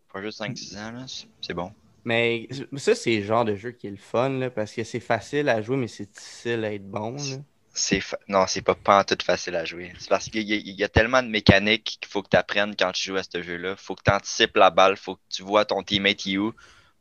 Pour 0.09 0.19
un 0.19 0.23
jeu 0.23 0.29
de 0.29 0.33
5, 0.35 0.57
6 0.57 0.77
ans, 0.77 0.93
là, 0.93 1.05
c'est- 1.07 1.27
c'est 1.41 1.55
bon. 1.55 1.73
Mais 2.05 2.49
ça, 2.77 2.95
c'est 2.95 3.17
le 3.19 3.25
genre 3.25 3.45
de 3.45 3.57
jeu 3.57 3.73
qui 3.73 3.89
est 3.89 3.91
le 3.91 3.97
fun, 3.97 4.29
là, 4.31 4.49
parce 4.51 4.73
que 4.73 4.85
c'est 4.85 5.01
facile 5.01 5.49
à 5.49 5.61
jouer, 5.61 5.77
mais 5.77 5.89
c'est 5.89 6.11
difficile 6.11 6.65
à 6.65 6.73
être 6.73 6.89
bon. 6.89 7.13
là. 7.17 7.37
C'est 7.79 8.01
fa- 8.01 8.19
Non, 8.27 8.47
c'est 8.49 8.63
pas, 8.63 8.75
pas 8.75 9.01
en 9.01 9.05
tout 9.05 9.19
facile 9.23 9.55
à 9.55 9.65
jouer. 9.67 9.93
C'est 9.99 10.09
parce 10.09 10.31
qu'il 10.31 10.43
y, 10.43 10.71
y 10.73 10.83
a 10.85 10.89
tellement 10.89 11.23
de 11.23 11.29
mécaniques 11.29 11.99
qu'il 12.01 12.11
faut 12.11 12.23
que 12.23 12.29
tu 12.31 12.37
apprennes 12.37 12.75
quand 12.75 12.91
tu 12.93 13.09
joues 13.11 13.17
à 13.19 13.23
ce 13.23 13.43
jeu-là. 13.43 13.77
Faut 13.77 13.95
que 13.95 14.03
tu 14.03 14.11
anticipes 14.11 14.57
la 14.57 14.71
balle, 14.71 14.97
faut 14.97 15.17
que 15.17 15.21
tu 15.29 15.43
vois 15.43 15.65
ton 15.67 15.83
teammate 15.83 16.25
il 16.27 16.35
est 16.35 16.39
où. 16.39 16.55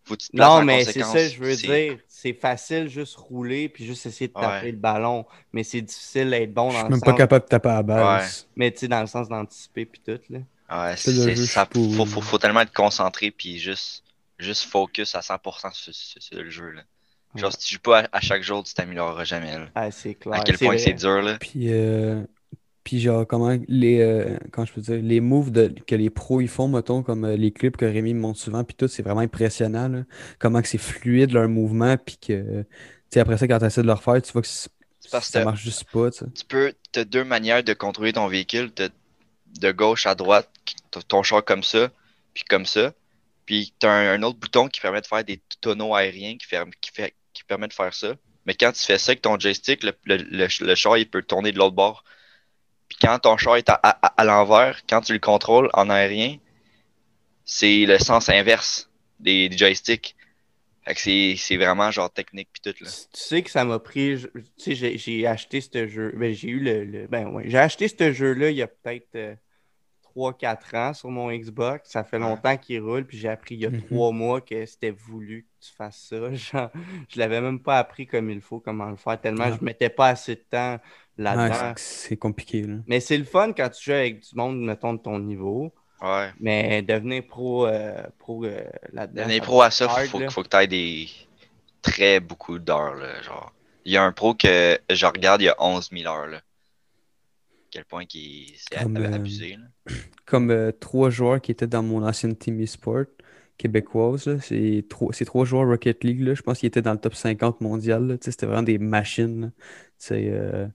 Faut 0.04 0.16
que 0.16 0.22
tu 0.22 0.28
te 0.30 0.36
places 0.36 0.48
Non, 0.50 0.64
mais 0.64 0.84
c'est 0.84 1.02
ça 1.02 1.14
que 1.14 1.30
je 1.30 1.40
veux 1.40 1.56
dire. 1.56 1.98
C'est 2.08 2.34
facile 2.34 2.90
juste 2.90 3.16
rouler 3.16 3.70
puis 3.70 3.86
juste 3.86 4.06
essayer 4.06 4.28
de 4.28 4.34
taper 4.34 4.66
Ouais. 4.66 4.72
le 4.72 4.78
ballon. 4.78 5.26
Mais 5.54 5.64
c'est 5.64 5.82
difficile 5.82 6.30
d'être 6.30 6.54
bon 6.54 6.70
Je 6.72 6.76
dans 6.76 6.80
suis 6.82 6.84
le 6.84 6.90
même 6.90 7.00
sens. 7.00 7.06
pas 7.06 7.14
capable 7.14 7.46
de 7.46 7.50
taper 7.50 7.70
à 7.70 7.74
la 7.76 7.84
base. 7.84 8.48
Mais 8.56 8.72
tu 8.72 8.80
sais, 8.80 8.88
dans 8.88 9.02
le 9.02 9.08
sens 9.08 9.30
d'anticiper 9.30 9.86
puis 9.86 10.02
tout. 10.06 10.20
Là. 10.30 10.40
Ouais, 10.70 10.98
C'est 10.98 11.12
ça, 11.14 11.30
je 11.30 11.36
suis 11.36 11.48
faut, 11.48 11.66
pour- 11.96 12.08
faut, 12.10 12.22
faut 12.22 12.38
tellement 12.38 12.62
être 12.62 12.74
concentré 12.74 13.32
puis 13.32 13.58
juste, 13.60 14.04
juste 14.38 14.64
focus 14.66 15.16
à 15.16 15.22
100% 15.22 15.72
sur, 15.72 15.94
sur- 15.94 16.22
sur 16.22 16.38
le 16.38 16.50
jeu. 16.50 16.70
Là. 16.72 16.82
Genre, 17.36 17.52
si 17.52 17.58
tu 17.60 17.74
joues 17.76 17.82
pas 17.82 18.00
à, 18.02 18.18
à 18.18 18.22
chaque 18.22 18.44
jour, 18.44 18.64
tu 18.64 18.74
t'amélioreras 18.74 19.24
jamais. 19.24 19.58
là. 19.58 19.68
Ah, 19.76 19.92
c'est 19.92 20.16
clair. 20.16 20.36
À 20.36 20.40
quel 20.42 20.58
point 20.58 20.76
que 20.76 20.82
c'est 20.82 20.94
dur, 20.94 21.22
là. 21.22 21.38
Puis, 21.40 21.72
euh, 21.72 22.22
puis 22.84 23.00
genre, 23.00 23.26
comment 23.28 23.58
les, 23.68 24.00
euh, 24.02 24.38
comment 24.52 24.66
je 24.66 24.74
peux 24.74 24.82
dire, 24.82 25.02
les 25.02 25.20
moves 25.22 25.52
de- 25.52 25.74
que 25.88 25.96
les 25.96 26.10
pros 26.10 26.42
ils 26.42 26.48
font, 26.48 26.68
mettons, 26.68 27.04
comme 27.04 27.26
euh, 27.26 27.36
les 27.36 27.52
clips 27.52 27.78
que 27.78 27.86
Rémi 27.86 28.14
me 28.14 28.20
montre 28.22 28.40
souvent, 28.40 28.64
puis 28.64 28.76
tout, 28.76 28.88
c'est 28.88 29.04
vraiment 29.04 29.22
impressionnant, 29.22 29.88
là. 29.90 30.04
Comment 30.40 30.62
que 30.62 30.68
c'est 30.68 30.78
fluide 30.78 31.32
leur 31.32 31.50
mouvement, 31.50 31.98
puis 31.98 32.18
que, 32.18 32.62
tu 32.62 32.66
sais, 33.12 33.20
après 33.20 33.38
ça, 33.38 33.48
quand 33.48 33.60
tu 33.60 33.66
essaies 33.66 33.82
de 33.82 33.88
le 33.88 33.94
refaire, 33.94 34.22
tu 34.22 34.32
vois 34.32 34.42
que 34.42 34.48
c'est- 34.48 34.70
C'est 35.00 35.12
parce 35.12 35.30
ça 35.30 35.42
marche 35.42 35.62
juste 35.64 35.86
pas, 35.86 36.10
tu 36.12 36.46
peux, 36.48 36.74
tu 36.92 37.00
as 37.00 37.06
deux 37.06 37.24
manières 37.24 37.64
de 37.64 37.74
contrôler 37.74 38.14
ton 38.14 38.28
véhicule. 38.28 38.72
T'as 38.72 38.90
de 39.60 39.72
gauche 39.72 40.06
à 40.06 40.16
droite, 40.16 40.50
ton 41.08 41.24
char 41.24 41.44
comme 41.46 41.64
ça, 41.64 41.92
puis 42.34 42.44
comme 42.46 42.66
ça. 42.66 42.94
Puis 43.46 43.74
tu 43.80 43.88
as 43.88 43.92
un, 43.92 44.14
un 44.20 44.24
autre 44.24 44.40
bouton 44.40 44.68
qui 44.68 44.82
permet 44.82 45.02
de 45.02 45.08
faire 45.08 45.24
des 45.24 45.42
tonneaux 45.62 45.96
aériens 45.96 46.38
qui, 46.38 46.48
fait, 46.48 46.64
qui, 46.82 46.92
fait, 46.92 47.14
qui 47.36 47.44
permet 47.44 47.68
de 47.68 47.74
faire 47.74 47.94
ça. 47.94 48.16
Mais 48.48 48.56
quand 48.56 48.72
tu 48.72 48.84
fais 48.84 48.98
ça 48.98 49.12
avec 49.12 49.22
ton 49.22 49.40
joystick, 49.40 49.84
le, 49.84 49.94
le, 50.06 50.48
le- 50.62 50.76
char 50.76 50.98
il 50.98 51.10
peut 51.10 51.22
tourner 51.22 51.52
de 51.52 51.58
l'autre 51.60 51.76
bord. 51.76 52.04
Puis 52.90 52.98
quand 53.02 53.20
ton 53.20 53.38
char 53.38 53.58
est 53.58 53.70
à, 53.70 53.80
à, 53.84 53.90
à 54.22 54.24
l'envers, 54.24 54.82
quand 54.88 55.02
tu 55.02 55.14
le 55.14 55.20
contrôles 55.20 55.70
en 55.74 55.90
aérien, 55.90 56.38
c'est 57.44 57.86
le 57.86 58.00
sens 58.00 58.30
inverse 58.30 58.90
des, 59.20 59.50
des 59.50 59.58
joysticks. 59.58 60.16
Fait 60.86 60.94
que 60.94 61.36
c'est 61.38 61.58
vraiment 61.58 61.90
genre 61.90 62.12
technique 62.12 62.50
puis 62.54 62.62
tout 62.62 62.84
là. 62.84 62.90
Tu 62.92 63.20
sais 63.20 63.42
que 63.42 63.50
ça 63.50 63.66
m'a 63.66 63.80
pris. 63.80 64.24
Tu 64.64 64.76
sais, 64.76 64.98
j'ai- 64.98 65.26
acheté 65.26 65.60
ce 65.62 65.88
jeu. 65.88 66.14
Ben, 66.16 66.32
j'ai 66.34 66.50
eu 66.50 66.60
le. 66.60 66.84
le- 66.86 67.08
ben, 67.08 67.28
ouais. 67.30 67.46
J'ai 67.48 67.58
acheté 67.58 67.88
ce 67.88 68.14
jeu-là 68.14 68.52
il 68.52 68.58
y 68.58 68.62
a 68.62 68.68
peut-être 68.68 69.38
3-4 70.16 70.76
ans 70.76 70.94
sur 70.94 71.10
mon 71.10 71.32
Xbox. 71.32 71.90
Ça 71.92 72.04
fait 72.04 72.20
longtemps 72.20 72.56
qu'il 72.58 72.82
roule. 72.82 73.06
Puis 73.06 73.18
j'ai 73.18 73.30
appris 73.30 73.56
il 73.56 73.62
y 73.62 73.66
a 73.66 73.70
Mhm. 73.70 73.82
3 73.84 74.12
mois 74.12 74.42
que 74.42 74.66
c'était 74.66 74.92
voulu 74.92 75.44
que 75.44 75.66
tu 75.68 75.74
fasses 75.74 76.08
ça. 76.10 76.34
Genre, 76.34 76.70
je 77.10 77.20
l'avais 77.20 77.42
même 77.42 77.60
pas 77.60 77.78
appris 77.80 78.08
comme 78.08 78.30
il 78.30 78.42
faut, 78.42 78.60
comment 78.60 78.90
le 78.90 78.96
faire, 78.96 79.20
tellement 79.20 79.46
Ouais. 79.46 79.56
je 79.60 79.64
mettais 79.64 79.90
pas 79.90 80.08
assez 80.10 80.36
de 80.36 80.44
temps 80.50 80.78
là-dedans. 81.18 81.74
c'est- 81.78 82.08
c'est 82.10 82.18
compliqué, 82.18 82.62
là. 82.64 82.76
Mais 82.88 83.00
c'est 83.00 83.18
le 83.18 83.24
fun 83.26 83.54
quand 83.54 83.70
tu 83.70 83.84
joues 83.84 83.92
avec 83.96 84.20
du 84.22 84.36
monde, 84.36 84.60
mettons, 84.62 84.94
de 84.94 85.00
ton 85.00 85.20
niveau. 85.20 85.74
Ouais. 86.02 86.30
Mais 86.40 86.82
devenir 86.82 87.26
pro, 87.26 87.66
euh, 87.68 88.04
pro 88.20 88.44
euh, 88.46 88.64
là-dedans. 88.92 89.22
Devenir 89.24 89.42
pro 89.44 89.62
à 89.62 89.72
ça, 89.72 89.86
hard, 89.86 90.06
faut, 90.30 90.44
que 90.44 90.48
tu 90.50 90.58
aies 90.58 90.68
des 90.68 91.08
très 91.82 92.20
beaucoup 92.20 92.60
d'heures. 92.60 92.98
Genre, 93.24 93.54
il 93.86 93.94
y 93.94 93.98
a 93.98 94.04
un 94.04 94.12
pro 94.12 94.34
que 94.34 94.78
je 94.90 95.06
regarde, 95.06 95.42
il 95.42 95.46
y 95.46 95.50
a 95.50 95.56
11 95.58 95.90
000 95.92 96.06
heures. 96.14 96.28
Là. 96.28 96.42
Quel 97.76 97.86
point 97.86 98.06
qui 98.06 98.56
ab- 98.74 98.98
euh, 98.98 99.12
abusé. 99.12 99.58
là. 99.58 99.66
Comme 100.26 100.50
euh, 100.50 100.72
trois 100.72 101.10
joueurs 101.10 101.42
qui 101.42 101.52
étaient 101.52 101.68
dans 101.68 101.84
mon 101.84 102.04
ancienne 102.08 102.36
team 102.36 102.62
e-sport 102.64 103.04
québécoise, 103.58 104.26
là, 104.28 104.40
c'est 104.42 104.86
trois, 104.90 105.14
c'est 105.14 105.26
trois 105.26 105.46
joueurs 105.46 105.68
Rocket 105.68 106.04
League, 106.04 106.22
là, 106.22 106.34
je 106.36 106.42
pense 106.42 106.60
qu'ils 106.60 106.68
étaient 106.68 106.82
dans 106.82 106.94
le 106.94 107.00
top 107.00 107.16
50 107.16 107.62
mondial, 107.62 108.08
là, 108.08 108.18
tu 108.18 108.26
sais, 108.26 108.32
c'était 108.32 108.46
vraiment 108.48 108.64
des 108.64 108.78
machines. 108.78 109.52
euh, 110.12 110.68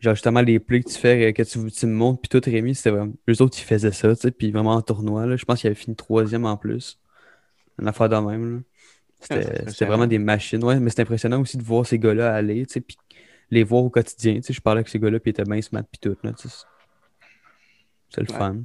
genre 0.00 0.14
justement 0.14 0.42
les 0.42 0.58
plays 0.60 0.82
que 0.82 0.90
tu 0.90 0.98
fais, 0.98 1.30
euh, 1.30 1.32
que 1.32 1.42
tu, 1.42 1.70
tu 1.72 1.86
me 1.86 1.94
montres, 1.94 2.20
puis 2.22 2.28
tout 2.28 2.42
Rémi, 2.50 2.74
c'était 2.74 2.90
vraiment. 2.90 3.14
Eux 3.30 3.42
autres, 3.42 3.58
ils 3.58 3.62
faisaient 3.64 3.92
ça, 3.92 4.14
tu 4.16 4.22
sais, 4.22 4.30
puis 4.32 4.52
vraiment 4.52 4.72
en 4.74 4.82
tournoi, 4.82 5.26
là, 5.26 5.36
je 5.36 5.44
pense 5.44 5.60
qu'ils 5.60 5.68
avaient 5.68 5.76
fini 5.76 5.96
troisième 5.96 6.46
en 6.46 6.56
plus. 6.56 7.00
Une 7.78 7.88
affaire 7.88 8.08
de 8.08 8.16
même. 8.16 8.62
Ah, 9.30 9.40
C'était 9.66 9.86
vraiment 9.86 10.06
des 10.06 10.18
machines. 10.18 10.62
Ouais, 10.64 10.80
mais 10.80 10.90
c'est 10.90 11.00
impressionnant 11.02 11.40
aussi 11.40 11.56
de 11.58 11.62
voir 11.62 11.86
ces 11.86 11.98
gars-là 11.98 12.34
aller, 12.34 12.66
tu 12.66 12.74
sais, 12.74 12.80
puis 12.80 12.96
les 13.50 13.64
voir 13.64 13.84
au 13.84 13.90
quotidien. 13.90 14.36
Tu 14.36 14.42
sais, 14.42 14.52
je 14.52 14.60
parlais 14.60 14.78
avec 14.80 14.88
ces 14.88 14.98
gars-là, 14.98 15.18
puis 15.20 15.30
ils 15.30 15.32
étaient 15.32 15.44
bien 15.50 15.62
smart, 15.62 15.84
puis 15.84 15.98
tout. 16.00 16.16
là, 16.22 16.32
tu 16.32 16.48
sais. 16.48 16.64
C'est 18.10 18.20
le 18.22 18.32
Ouais. 18.32 18.38
fun. 18.38 18.56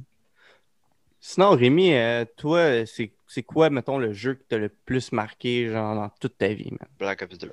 Sinon, 1.20 1.50
Rémi, 1.50 1.92
euh, 1.94 2.24
toi, 2.36 2.84
c'est 2.86 3.12
c'est 3.28 3.42
quoi, 3.42 3.70
mettons, 3.70 3.96
le 3.96 4.12
jeu 4.12 4.34
qui 4.34 4.44
t'a 4.44 4.58
le 4.58 4.68
plus 4.68 5.10
marqué, 5.12 5.70
genre, 5.70 5.94
dans 5.94 6.10
toute 6.20 6.36
ta 6.36 6.48
vie, 6.48 6.70
man? 6.70 6.88
Black 6.98 7.22
Ops 7.22 7.38
2. 7.38 7.52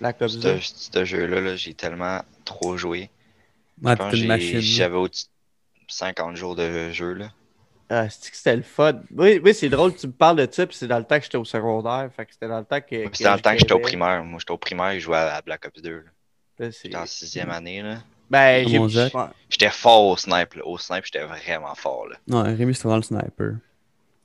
Black 0.00 0.22
Ops 0.22 0.38
2? 0.38 0.58
Ce 0.60 1.04
jeu-là, 1.04 1.40
là, 1.42 1.56
j'ai 1.56 1.74
tellement 1.74 2.22
trop 2.46 2.76
joué. 2.78 3.10
Ouais, 3.82 3.94
que 3.96 4.16
là. 4.26 4.38
j'avais 4.38 4.96
au-dessus 4.96 5.26
de 5.26 5.92
50 5.92 6.36
jours 6.36 6.56
de 6.56 6.90
jeu. 6.92 7.12
Là. 7.12 7.32
Ah, 7.90 8.08
c'est 8.08 8.30
que 8.30 8.36
c'était 8.36 8.56
le 8.56 8.62
fun? 8.62 9.02
Oui, 9.10 9.40
oui 9.44 9.52
c'est 9.52 9.68
drôle, 9.68 9.94
tu 9.94 10.06
me 10.06 10.12
parles 10.12 10.36
de 10.46 10.48
ça, 10.50 10.66
puis 10.66 10.76
c'est 10.76 10.88
dans 10.88 10.98
le 10.98 11.04
temps 11.04 11.18
que 11.18 11.24
j'étais 11.24 11.36
au 11.38 11.44
secondaire. 11.44 12.10
Fait 12.16 12.24
que 12.24 12.32
c'était 12.32 12.48
dans 12.48 12.58
le 12.60 12.64
temps 12.64 12.80
que. 12.80 13.04
C'était 13.12 13.24
dans 13.24 13.34
le 13.34 13.40
temps 13.40 13.52
que 13.52 13.58
j'étais 13.58 13.72
au 13.74 13.80
primaire. 13.80 14.24
Moi, 14.24 14.38
j'étais 14.38 14.52
au 14.52 14.58
primaire 14.58 14.90
et 14.90 15.00
je 15.00 15.04
jouais 15.04 15.16
à 15.16 15.36
à 15.36 15.42
Black 15.42 15.66
Ops 15.66 15.82
2. 15.82 15.90
là. 15.90 16.10
J'étais 16.60 16.96
en 16.96 17.06
sixième 17.06 17.50
année. 17.50 17.82
Là. 17.82 17.98
Ben, 18.30 18.66
j'ai. 18.68 18.78
J'étais 19.48 19.70
fort 19.70 20.06
au 20.06 20.16
snipe. 20.16 20.54
là. 20.54 20.66
Au 20.66 20.76
snipe, 20.78 21.04
j'étais 21.04 21.24
vraiment 21.24 21.74
fort. 21.74 22.06
Là. 22.08 22.16
Non, 22.26 22.42
Rémi, 22.42 22.74
c'était 22.74 22.88
vraiment 22.88 22.96
le 22.98 23.02
sniper. 23.02 23.46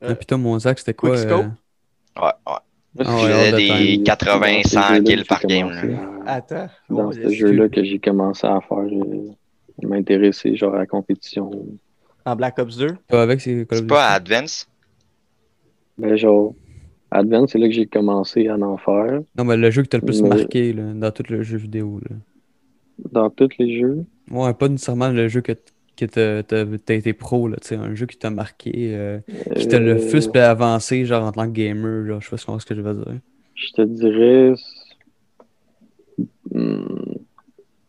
Euh, 0.03 0.09
Ah, 0.09 0.15
puis 0.15 0.25
toi, 0.25 0.37
mon 0.37 0.57
Zach, 0.59 0.79
c'était 0.79 0.93
quoi? 0.93 1.11
Quickscope? 1.11 1.45
euh, 1.45 2.21
Ouais, 2.21 2.31
ouais. 2.47 2.53
Moi, 2.95 3.05
Ah 3.07 3.17
Je 3.17 3.27
faisais 3.27 3.51
des 3.53 3.93
time. 3.95 4.03
80, 4.03 4.39
dans 4.57 4.63
ce 4.63 4.69
100 4.69 4.81
jeu-là 4.87 5.01
kills 5.01 5.23
que 5.23 5.27
par 5.27 5.41
game. 5.45 5.69
là. 5.71 6.09
Attends. 6.27 6.69
Dans 6.89 7.07
Oh, 7.07 7.11
ce 7.13 7.29
jeu-là 7.29 7.69
que 7.69 7.83
j'ai 7.83 7.99
commencé 7.99 8.45
à 8.45 8.59
faire, 8.61 8.77
euh, 8.79 9.31
m'intéresser 9.81 10.55
genre 10.55 10.75
à 10.75 10.79
la 10.79 10.85
compétition. 10.85 11.49
En 12.25 12.35
Black 12.35 12.59
Ops 12.59 12.77
2? 12.77 12.97
Pas 13.07 13.23
avec, 13.23 13.41
c'est 13.41 13.65
pas. 13.87 14.09
Advance? 14.11 14.67
Ben 15.97 16.15
genre, 16.15 16.53
Advance, 17.15 17.51
c'est 17.51 17.59
là 17.59 17.67
que 17.67 17.73
j'ai 17.73 17.85
commencé 17.85 18.47
à 18.47 18.55
en 18.57 18.77
faire. 18.77 19.21
Non, 19.37 19.43
mais 19.45 19.55
le 19.57 19.69
jeu 19.71 19.83
que 19.83 19.87
t'as 19.87 19.99
le 19.99 20.05
plus 20.05 20.21
Mais- 20.21 20.29
marqué 20.29 20.73
là, 20.73 20.93
dans 20.93 21.11
tout 21.11 21.23
le 21.29 21.43
jeu 21.43 21.57
vidéo. 21.57 21.99
Là. 22.09 22.15
Dans 23.11 23.29
tous 23.29 23.49
les 23.59 23.79
jeux, 23.79 24.05
Ouais, 24.31 24.53
pas 24.53 24.67
nécessairement 24.69 25.09
le 25.09 25.27
jeu 25.27 25.41
que, 25.41 25.51
que 25.97 26.05
t'as 26.77 26.93
été 26.95 27.13
pro, 27.13 27.47
là, 27.47 27.57
tu 27.61 27.67
sais, 27.69 27.75
un 27.75 27.93
jeu 27.93 28.05
qui 28.05 28.17
t'a 28.17 28.29
marqué, 28.29 28.71
euh, 28.95 29.19
qui 29.55 29.67
t'a 29.67 29.79
le 29.79 29.95
euh, 30.01 30.09
plus 30.09 30.27
fait 30.31 30.39
avancer, 30.39 31.05
genre 31.05 31.25
en 31.25 31.31
tant 31.31 31.45
que 31.45 31.51
gamer, 31.51 32.05
genre, 32.07 32.21
je 32.21 32.29
sais 32.35 32.45
pas 32.45 32.59
ce 32.59 32.65
que 32.65 32.73
je 32.75 32.81
veux 32.81 32.93
dire. 32.93 33.19
je 33.55 33.71
te 33.73 33.81
dirais. 33.81 34.53
hmm, 36.51 36.85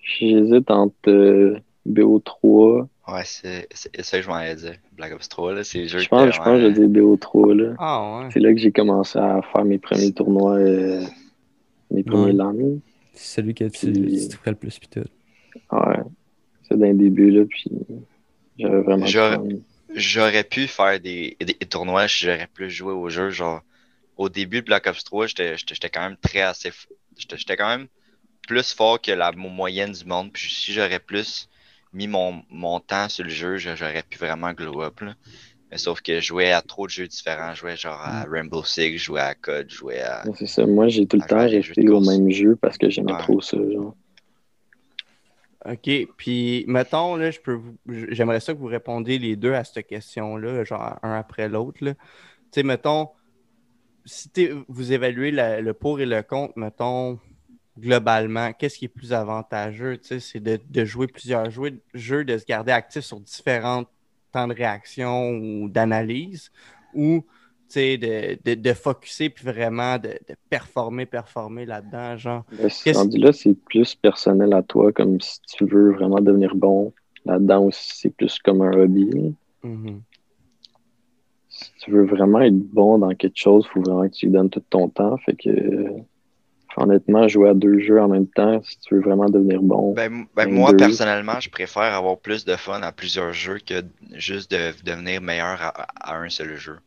J'hésite 0.00 0.70
entre 0.70 1.08
euh, 1.08 1.58
BO3. 1.86 2.86
Ouais, 3.08 3.22
c'est 3.24 3.66
ça 4.02 4.18
que 4.18 4.22
je 4.24 4.28
m'en 4.28 4.34
allais 4.34 4.54
dire. 4.56 4.74
Black 4.96 5.12
Ops 5.14 5.28
3, 5.28 5.54
là, 5.54 5.64
c'est 5.64 5.82
le 5.82 5.86
jeu 5.88 5.98
Je 5.98 6.08
pense, 6.08 6.22
était 6.22 6.32
je 6.32 6.38
pense 6.38 6.58
que 6.60 6.68
dire 6.70 6.88
BO3. 6.88 7.52
Là. 7.54 7.74
Ah, 7.78 8.20
ouais. 8.22 8.28
C'est 8.32 8.40
là 8.40 8.52
que 8.52 8.58
j'ai 8.60 8.72
commencé 8.72 9.18
à 9.18 9.40
faire 9.52 9.64
mes 9.64 9.78
premiers 9.78 10.12
tournois, 10.12 10.54
euh, 10.56 11.02
mes 11.90 12.02
premiers 12.04 12.26
Ouais. 12.26 12.32
LAN. 12.32 12.54
C'est 13.12 13.40
celui 13.40 13.54
que 13.54 13.64
tu, 13.64 13.92
Puis- 13.92 14.28
tu 14.28 14.36
le 14.46 14.54
plus, 14.54 14.78
pis 14.78 14.88
tout. 14.88 15.00
Ouais. 15.72 15.96
C'est 16.68 16.78
d'un 16.78 16.94
début, 16.94 17.30
là, 17.30 17.44
puis 17.44 17.64
j'avais 18.58 18.80
vraiment. 18.82 19.06
J'aurais- 19.06 20.44
pu 20.44 20.66
faire 20.66 20.98
des, 20.98 21.36
des 21.40 21.54
tournois 21.68 22.08
si 22.08 22.24
j'aurais 22.26 22.48
plus 22.52 22.70
joué 22.70 22.92
au 22.92 23.08
jeu. 23.08 23.30
Genre, 23.30 23.62
au 24.16 24.28
début 24.28 24.60
de 24.60 24.66
Black 24.66 24.86
Ops 24.86 25.04
3, 25.04 25.26
j'étais 25.26 25.56
quand 25.92 26.00
même 26.08 26.16
très 26.20 26.40
assez. 26.40 26.70
J'étais 27.16 27.56
quand 27.56 27.68
même 27.68 27.86
plus 28.48 28.72
fort 28.74 29.00
que 29.00 29.12
la 29.12 29.30
mo- 29.32 29.48
moyenne 29.48 29.92
du 29.92 30.04
monde. 30.04 30.30
Puis 30.32 30.50
si 30.50 30.72
j'aurais 30.72 30.98
plus 31.00 31.48
mis 31.94 32.08
mon, 32.08 32.42
mon 32.50 32.80
temps 32.80 33.08
sur 33.08 33.24
le 33.24 33.30
jeu, 33.30 33.56
j'a- 33.56 33.76
j'aurais 33.76 34.02
pu 34.02 34.18
vraiment 34.18 34.52
glow 34.52 34.82
up. 34.82 35.00
Là. 35.00 35.14
Mais 35.70 35.78
sauf 35.78 36.00
que 36.02 36.20
je 36.20 36.26
jouais 36.26 36.52
à 36.52 36.60
trop 36.62 36.86
de 36.86 36.90
jeux 36.92 37.08
différents. 37.08 37.54
Je 37.54 37.60
jouais 37.60 37.76
genre 37.76 38.00
à 38.00 38.24
Rainbow 38.24 38.62
Six, 38.64 38.98
je 38.98 39.04
jouais 39.04 39.20
à 39.20 39.34
COD, 39.34 39.66
je 39.70 39.74
jouais 39.76 40.00
à. 40.00 40.22
C'est 40.36 40.46
ça. 40.46 40.66
Moi, 40.66 40.88
j'ai 40.88 41.06
tout 41.06 41.16
le 41.16 41.26
temps 41.26 41.38
resté 41.38 41.88
au 41.88 42.00
même 42.00 42.30
jeu 42.30 42.56
parce 42.56 42.76
que 42.78 42.90
j'aimais 42.90 43.12
Ouais. 43.12 43.18
trop 43.18 43.40
ça. 43.40 43.56
Genre. 43.56 43.94
OK. 45.66 45.90
Puis, 46.18 46.64
mettons, 46.68 47.16
là, 47.16 47.30
je 47.30 47.40
peux 47.40 47.54
vous... 47.54 47.76
j'aimerais 47.86 48.40
ça 48.40 48.52
que 48.52 48.58
vous 48.58 48.66
répondiez 48.66 49.18
les 49.18 49.34
deux 49.36 49.54
à 49.54 49.64
cette 49.64 49.86
question-là, 49.86 50.62
genre 50.64 50.98
un 51.02 51.14
après 51.18 51.48
l'autre. 51.48 51.82
là. 51.82 51.94
Tu 51.94 52.00
sais, 52.60 52.62
mettons, 52.62 53.08
si 54.04 54.30
vous 54.68 54.92
évaluez 54.92 55.30
la- 55.30 55.60
le 55.62 55.72
pour 55.72 56.00
et 56.00 56.06
le 56.06 56.22
contre, 56.22 56.52
mettons, 56.58 57.18
globalement, 57.78 58.52
qu'est-ce 58.52 58.78
qui 58.78 58.84
est 58.86 58.88
plus 58.88 59.12
avantageux? 59.12 59.98
Tu 59.98 60.08
sais, 60.08 60.20
c'est 60.20 60.40
de, 60.40 60.58
de 60.68 60.84
jouer 60.84 61.06
plusieurs 61.06 61.50
jeux, 61.50 61.80
jeux, 61.92 62.24
de 62.24 62.38
se 62.38 62.44
garder 62.44 62.72
actif 62.72 63.02
sur 63.02 63.20
différents 63.20 63.84
temps 64.32 64.48
de 64.48 64.54
réaction 64.54 65.30
ou 65.30 65.68
d'analyse, 65.68 66.50
ou 66.92 67.24
tu 67.68 67.74
sais, 67.74 67.96
de, 67.96 68.36
de, 68.44 68.60
de 68.60 68.72
focusser 68.72 69.30
puis 69.30 69.44
vraiment 69.44 69.96
de, 69.96 70.08
de 70.08 70.34
performer, 70.50 71.06
performer 71.06 71.64
là-dedans, 71.64 72.16
genre. 72.16 72.44
Ben, 72.52 72.68
ce 72.68 73.18
là, 73.18 73.32
c'est 73.32 73.54
plus 73.54 73.94
personnel 73.94 74.52
à 74.52 74.62
toi, 74.62 74.92
comme 74.92 75.20
si 75.20 75.40
tu 75.42 75.64
veux 75.64 75.92
vraiment 75.92 76.20
devenir 76.20 76.54
bon 76.54 76.92
là-dedans 77.24 77.64
aussi, 77.64 77.92
c'est 77.96 78.10
plus 78.10 78.38
comme 78.38 78.60
un 78.62 78.72
hobby. 78.72 79.34
Mhm. 79.62 80.02
Si 81.48 81.72
tu 81.78 81.92
veux 81.92 82.04
vraiment 82.04 82.40
être 82.40 82.58
bon 82.58 82.98
dans 82.98 83.14
quelque 83.14 83.38
chose, 83.38 83.64
il 83.66 83.72
faut 83.72 83.82
vraiment 83.82 84.08
que 84.08 84.14
tu 84.14 84.26
lui 84.26 84.32
donnes 84.32 84.50
tout 84.50 84.62
ton 84.68 84.88
temps. 84.88 85.16
Fait 85.18 85.36
que, 85.36 85.86
honnêtement, 86.78 87.28
jouer 87.28 87.50
à 87.50 87.54
deux 87.54 87.78
jeux 87.80 88.00
en 88.00 88.08
même 88.08 88.26
temps, 88.28 88.62
si 88.62 88.78
tu 88.80 88.94
veux 88.94 89.00
vraiment 89.00 89.28
devenir 89.28 89.62
bon, 89.62 89.94
Ben, 89.94 90.26
ben, 90.34 90.50
moi, 90.50 90.72
deux. 90.72 90.76
personnellement, 90.76 91.40
je 91.40 91.50
préfère 91.50 91.94
avoir 91.94 92.18
plus 92.18 92.44
de 92.44 92.56
fun 92.56 92.82
à 92.82 92.92
plusieurs 92.92 93.32
jeux 93.32 93.58
que 93.60 93.82
juste 94.12 94.50
de 94.50 94.72
devenir 94.84 95.20
meilleur 95.22 95.60
à, 95.62 95.68
à 96.12 96.16
un 96.18 96.28
seul 96.30 96.56
jeu. 96.56 96.78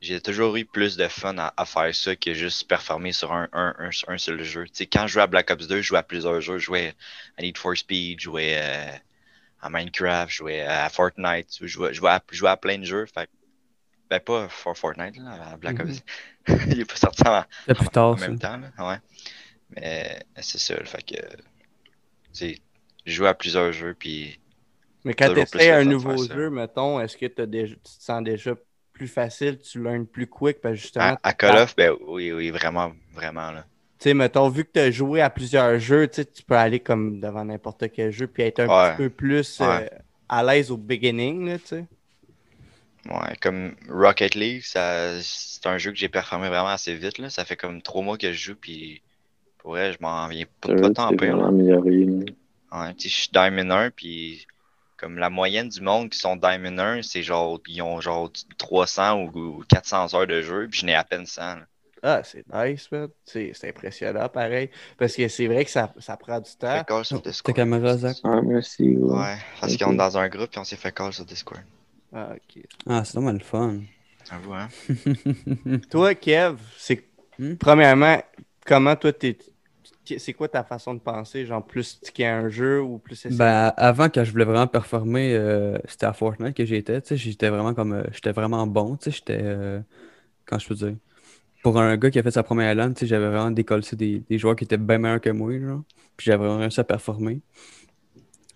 J'ai 0.00 0.20
toujours 0.20 0.54
eu 0.56 0.66
plus 0.66 0.96
de 0.96 1.08
fun 1.08 1.36
à, 1.38 1.52
à 1.56 1.64
faire 1.64 1.94
ça 1.94 2.14
que 2.14 2.34
juste 2.34 2.68
performer 2.68 3.12
sur 3.12 3.32
un, 3.32 3.48
un, 3.52 3.74
un, 3.78 3.90
un 4.08 4.18
seul 4.18 4.42
jeu. 4.42 4.66
Quand 4.92 5.06
je 5.06 5.14
jouais 5.14 5.22
à 5.22 5.26
Black 5.26 5.50
Ops 5.50 5.66
2, 5.66 5.76
je 5.78 5.82
jouais 5.82 5.98
à 5.98 6.02
plusieurs 6.02 6.40
jeux. 6.42 6.58
Je 6.58 6.64
jouais 6.66 6.94
à 7.38 7.42
Need 7.42 7.56
for 7.56 7.76
Speed, 7.76 8.20
je 8.20 8.24
jouais 8.24 8.54
euh, 8.58 8.92
à 9.62 9.70
Minecraft, 9.70 10.30
je 10.30 10.36
jouais 10.36 10.60
à 10.62 10.88
Fortnite, 10.90 11.56
je 11.60 11.66
jouais, 11.66 11.94
je 11.94 11.98
jouais 12.00 12.10
à, 12.10 12.22
je 12.30 12.36
jouais 12.36 12.50
à 12.50 12.56
plein 12.58 12.78
de 12.78 12.84
jeux. 12.84 13.06
Fait 13.06 13.28
Ben, 14.14 14.20
pas 14.20 14.48
for 14.48 14.76
Fortnite, 14.76 15.16
là, 15.18 15.56
Black 15.60 15.82
Mhm. 15.82 15.90
Ops. 15.90 16.02
il 16.68 16.80
est 16.80 16.84
pas 16.84 16.96
sorti 16.96 17.22
en, 17.26 17.44
plus 17.74 17.88
tard, 17.88 18.18
même 18.20 18.38
temps, 18.38 18.58
là. 18.58 18.90
Ouais. 18.90 18.96
Mais 19.70 20.20
c'est 20.40 20.58
ça, 20.58 20.76
le 20.78 20.84
fait 20.84 21.02
que. 21.02 21.16
Tu 21.16 21.40
sais, 22.32 22.58
jouer 23.06 23.28
à 23.28 23.34
plusieurs 23.34 23.72
jeux, 23.72 23.94
puis. 23.98 24.38
Mais 25.04 25.14
quand 25.14 25.32
tu 25.34 25.40
essaies 25.40 25.70
un 25.70 25.84
nouveau 25.84 26.16
jeu, 26.16 26.48
mettons, 26.50 27.00
est-ce 27.00 27.16
que 27.16 27.26
t'as 27.26 27.46
déjà, 27.46 27.74
tu 27.74 27.80
te 27.82 27.88
sens 28.02 28.22
déjà 28.22 28.54
plus 28.92 29.08
facile, 29.08 29.58
tu 29.58 29.82
learns 29.82 30.06
plus 30.06 30.26
quick, 30.28 30.60
parce 30.60 30.76
justement, 30.76 31.16
À, 31.22 31.28
à 31.30 31.32
Call 31.32 31.56
of, 31.58 31.74
ben 31.76 31.92
oui, 32.06 32.32
oui, 32.32 32.50
vraiment, 32.50 32.92
vraiment, 33.12 33.50
là. 33.50 33.66
tu 33.98 34.04
sais, 34.10 34.14
mettons, 34.14 34.48
vu 34.48 34.64
que 34.64 34.70
tu 34.74 34.80
as 34.80 34.90
joué 34.92 35.20
à 35.20 35.28
plusieurs 35.30 35.78
jeux, 35.80 36.06
tu 36.08 36.24
peux 36.46 36.54
aller 36.56 36.78
comme 36.80 37.18
devant 37.20 37.44
n'importe 37.44 37.90
quel 37.92 38.12
jeu 38.12 38.28
puis 38.28 38.44
être 38.44 38.60
un 38.60 38.68
Ouais. 38.68 38.90
petit 38.92 38.96
peu 38.98 39.10
plus 39.10 39.60
euh, 39.60 39.86
à 40.28 40.42
l'aise 40.44 40.70
au 40.70 40.76
beginning, 40.76 41.46
là, 41.48 41.58
tu 41.58 41.66
sais. 41.66 41.84
Ouais, 43.06 43.36
comme 43.42 43.76
Rocket 43.88 44.34
League, 44.34 44.62
ça, 44.64 45.20
c'est 45.22 45.66
un 45.66 45.76
jeu 45.78 45.90
que 45.92 45.96
j'ai 45.98 46.08
performé 46.08 46.48
vraiment 46.48 46.68
assez 46.68 46.94
vite, 46.96 47.18
là. 47.18 47.28
Ça 47.30 47.44
fait 47.44 47.56
comme 47.56 47.82
trois 47.82 48.02
mois 48.02 48.16
que 48.16 48.32
je 48.32 48.38
joue, 48.38 48.56
puis 48.56 49.02
pour 49.58 49.72
vrai, 49.72 49.92
je 49.92 49.98
m'en 50.00 50.28
viens 50.28 50.46
pas, 50.60 50.70
pas 50.74 50.90
tant 50.90 51.10
là. 51.10 51.48
amélioré. 51.48 52.06
Ouais, 52.72 52.94
tu 52.94 53.08
sais, 53.08 53.08
je 53.08 53.14
suis 53.22 53.28
Diamond 53.32 53.70
1, 53.70 53.90
puis 53.90 54.46
comme 54.96 55.18
la 55.18 55.30
moyenne 55.30 55.68
du 55.68 55.80
monde 55.80 56.10
qui 56.10 56.18
sont 56.18 56.36
Diamond 56.36 56.78
1, 56.78 57.02
c'est 57.02 57.22
genre, 57.22 57.60
ils 57.68 57.82
ont 57.82 58.00
genre 58.00 58.30
300 58.58 59.20
ou, 59.22 59.38
ou 59.38 59.64
400 59.68 60.14
heures 60.14 60.26
de 60.26 60.42
jeu, 60.42 60.68
puis 60.68 60.80
je 60.80 60.86
n'ai 60.86 60.94
à 60.94 61.04
peine 61.04 61.26
100. 61.26 61.56
là. 61.56 61.66
Ah, 62.02 62.22
c'est 62.22 62.44
nice, 62.52 62.90
man. 62.92 63.08
C'est 63.24 63.52
c'est 63.54 63.68
impressionnant, 63.70 64.28
pareil. 64.28 64.70
Parce 64.98 65.16
que 65.16 65.26
c'est 65.28 65.46
vrai 65.46 65.64
que 65.64 65.70
ça, 65.70 65.92
ça 65.98 66.16
prend 66.18 66.38
du 66.38 66.50
temps. 66.56 66.78
Fait 66.78 66.86
call 66.86 67.04
sur 67.04 67.16
Oh, 67.18 67.20
Ta 67.20 67.30
Discord. 67.30 67.56
caméra, 67.56 67.96
Zach? 67.96 68.16
Ah, 68.24 68.42
merci. 68.42 68.96
ouais. 68.96 69.14
Ouais, 69.14 69.36
parce 69.60 69.72
Ok. 69.72 69.78
qu'on 69.80 69.92
est 69.92 69.96
dans 69.96 70.18
un 70.18 70.28
groupe, 70.28 70.50
puis 70.50 70.58
on 70.58 70.64
s'est 70.64 70.76
fait 70.76 70.92
call 70.92 71.12
sur 71.12 71.24
Discord. 71.24 71.62
Ah, 72.14 72.32
ok. 72.36 72.64
Ah, 72.86 73.04
c'est 73.04 73.14
vraiment 73.14 73.32
le 73.32 73.40
fun. 73.40 73.80
J'avoue, 74.28 74.54
hein? 74.54 74.72
Toi, 75.90 76.14
Kev, 76.14 76.58
c'est 76.76 77.04
Hmm? 77.38 77.54
premièrement, 77.58 78.22
comment 78.66 78.96
toi, 78.96 79.12
t'es. 79.12 79.38
C'est 80.18 80.34
quoi 80.34 80.48
ta 80.48 80.64
façon 80.64 80.94
de 80.94 81.00
penser? 81.00 81.46
Genre 81.46 81.66
plus 81.66 81.84
sticker 81.84 82.26
un 82.26 82.48
jeu 82.48 82.82
ou 82.82 82.98
plus 82.98 83.24
essayer? 83.26 83.38
Ben, 83.38 83.72
avant, 83.78 84.10
quand 84.10 84.22
je 84.24 84.30
voulais 84.32 84.44
vraiment 84.44 84.66
performer, 84.66 85.34
euh, 85.34 85.78
c'était 85.88 86.04
à 86.06 86.12
Fortnite 86.12 86.54
que 86.54 86.64
j'étais. 86.66 87.00
Tu 87.00 87.08
sais, 87.08 87.16
j'étais 87.16 87.48
vraiment 87.48 87.72
comme. 87.74 87.92
euh, 87.94 88.04
j'étais 88.12 88.32
vraiment 88.32 88.66
bon. 88.66 88.96
Tu 88.96 89.04
sais, 89.04 89.10
j'étais. 89.16 89.38
euh, 89.42 89.80
quand 90.46 90.58
je 90.58 90.68
peux 90.68 90.74
dire? 90.76 90.96
Pour 91.62 91.78
un 91.80 91.96
gars 91.98 92.10
qui 92.10 92.18
a 92.20 92.22
fait 92.24 92.30
sa 92.32 92.42
première 92.44 92.70
LAN, 92.72 92.94
tu 92.94 93.00
sais, 93.00 93.06
j'avais 93.08 93.28
vraiment 93.28 93.50
décollé 93.52 93.84
des, 93.94 94.20
des 94.20 94.38
joueurs 94.38 94.56
qui 94.56 94.64
étaient 94.64 94.78
bien 94.78 94.98
meilleurs 94.98 95.20
que 95.20 95.30
moi, 95.30 95.58
genre. 95.58 95.82
Puis 96.16 96.26
j'avais 96.26 96.38
vraiment 96.44 96.58
réussi 96.60 96.80
à 96.80 96.84
performer. 96.84 97.40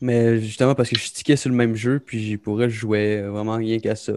Mais 0.01 0.41
justement, 0.41 0.75
parce 0.75 0.89
que 0.91 0.97
je 0.97 1.05
stickais 1.05 1.37
sur 1.37 1.51
le 1.51 1.57
même 1.57 1.75
jeu, 1.75 1.99
puis 1.99 2.21
j'y 2.21 2.37
pourrais, 2.37 2.71
je 2.71 2.79
jouais 2.79 3.23
vraiment 3.23 3.57
rien 3.57 3.79
qu'à 3.79 3.97
ça. 3.97 4.13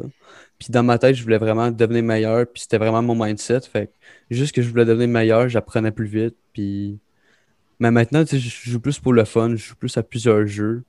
Puis 0.60 0.67
dans 0.70 0.84
ma 0.84 1.00
tête, 1.00 1.15
je 1.15 1.24
voulais 1.24 1.39
vraiment 1.39 1.72
devenir 1.72 2.04
meilleur, 2.04 2.46
puis 2.46 2.62
c'était 2.62 2.78
vraiment 2.78 3.02
mon 3.02 3.15
mindset. 3.15 3.62
Fait 3.62 3.88
que 3.88 3.91
juste 4.30 4.54
que 4.54 4.62
je 4.62 4.70
voulais 4.70 4.86
devenir 4.86 5.08
meilleur, 5.08 5.50
j'apprenais 5.50 5.91
plus 5.91 6.06
vite, 6.06 6.36
puis. 6.54 7.00
Mais 7.80 7.89
maintenant, 7.89 8.24
tu 8.24 8.39
sais, 8.39 8.39
je 8.39 8.70
joue 8.70 8.80
plus 8.80 9.00
pour 9.00 9.13
le 9.13 9.26
fun, 9.26 9.56
je 9.56 9.70
joue 9.70 9.76
plus 9.76 9.98
à 9.98 10.04
plusieurs 10.04 10.46
jeux. 10.46 10.84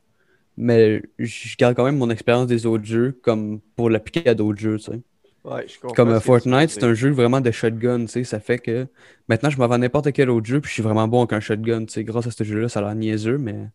Mais 0.59 1.02
je 1.18 1.57
garde 1.57 1.74
quand 1.74 1.85
même 1.85 1.96
mon 1.96 2.11
expérience 2.11 2.46
des 2.46 2.66
autres 2.66 2.85
jeux 2.85 3.18
comme 3.22 3.61
pour 3.76 3.88
l'appliquer 3.88 4.28
à 4.28 4.35
d'autres 4.35 4.61
jeux, 4.61 4.76
tu 4.76 4.92
sais. 4.92 5.00
Ouais, 5.44 5.66
je 5.66 5.81
comprends 5.81 5.94
Comme 5.94 6.11
euh, 6.11 6.20
Fortnite, 6.20 6.70
c'est 6.70 6.85
un 6.85 6.94
jeu 6.94 7.11
vraiment 7.11 7.40
de 7.40 7.50
shotgun, 7.50 8.02
tu 8.02 8.09
sais. 8.09 8.24
Ça 8.24 8.40
fait 8.40 8.59
que 8.59 8.87
maintenant, 9.28 9.48
je 9.48 9.57
m'en 9.57 9.66
vais 9.68 9.74
à 9.76 9.78
n'importe 9.78 10.12
quel 10.12 10.28
autre 10.31 10.46
jeu, 10.46 10.61
puis 10.61 10.68
je 10.68 10.74
suis 10.74 10.83
vraiment 10.83 11.09
bon 11.09 11.20
avec 11.20 11.33
un 11.33 11.40
shotgun, 11.40 11.87
tu 11.87 11.94
sais. 11.94 12.05
Grâce 12.05 12.26
à 12.26 12.31
ce 12.31 12.44
jeu-là, 12.44 12.68
ça 12.68 12.81
a 12.81 12.83
l'air 12.83 12.94
niaiseux, 12.94 13.38
mais 13.38 13.70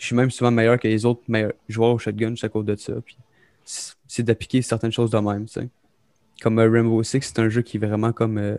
je 0.00 0.06
suis 0.06 0.16
même 0.16 0.30
souvent 0.30 0.50
meilleur 0.50 0.78
que 0.80 0.88
les 0.88 1.04
autres 1.04 1.20
joueurs 1.68 1.94
au 1.94 1.98
shotgun 1.98 2.30
juste 2.30 2.44
à 2.44 2.48
cause 2.48 2.64
de 2.64 2.74
ça. 2.74 2.94
Puis 3.04 3.18
c'est 4.08 4.22
d'appliquer 4.22 4.62
certaines 4.62 4.90
choses 4.90 5.10
de 5.10 5.18
même. 5.18 5.46
Comme 6.42 6.58
euh, 6.58 6.70
Rainbow 6.70 7.02
Six, 7.02 7.20
c'est 7.20 7.38
un 7.38 7.50
jeu 7.50 7.60
qui 7.60 7.76
est 7.76 7.80
vraiment 7.86 8.12
comme, 8.12 8.38
euh, 8.38 8.56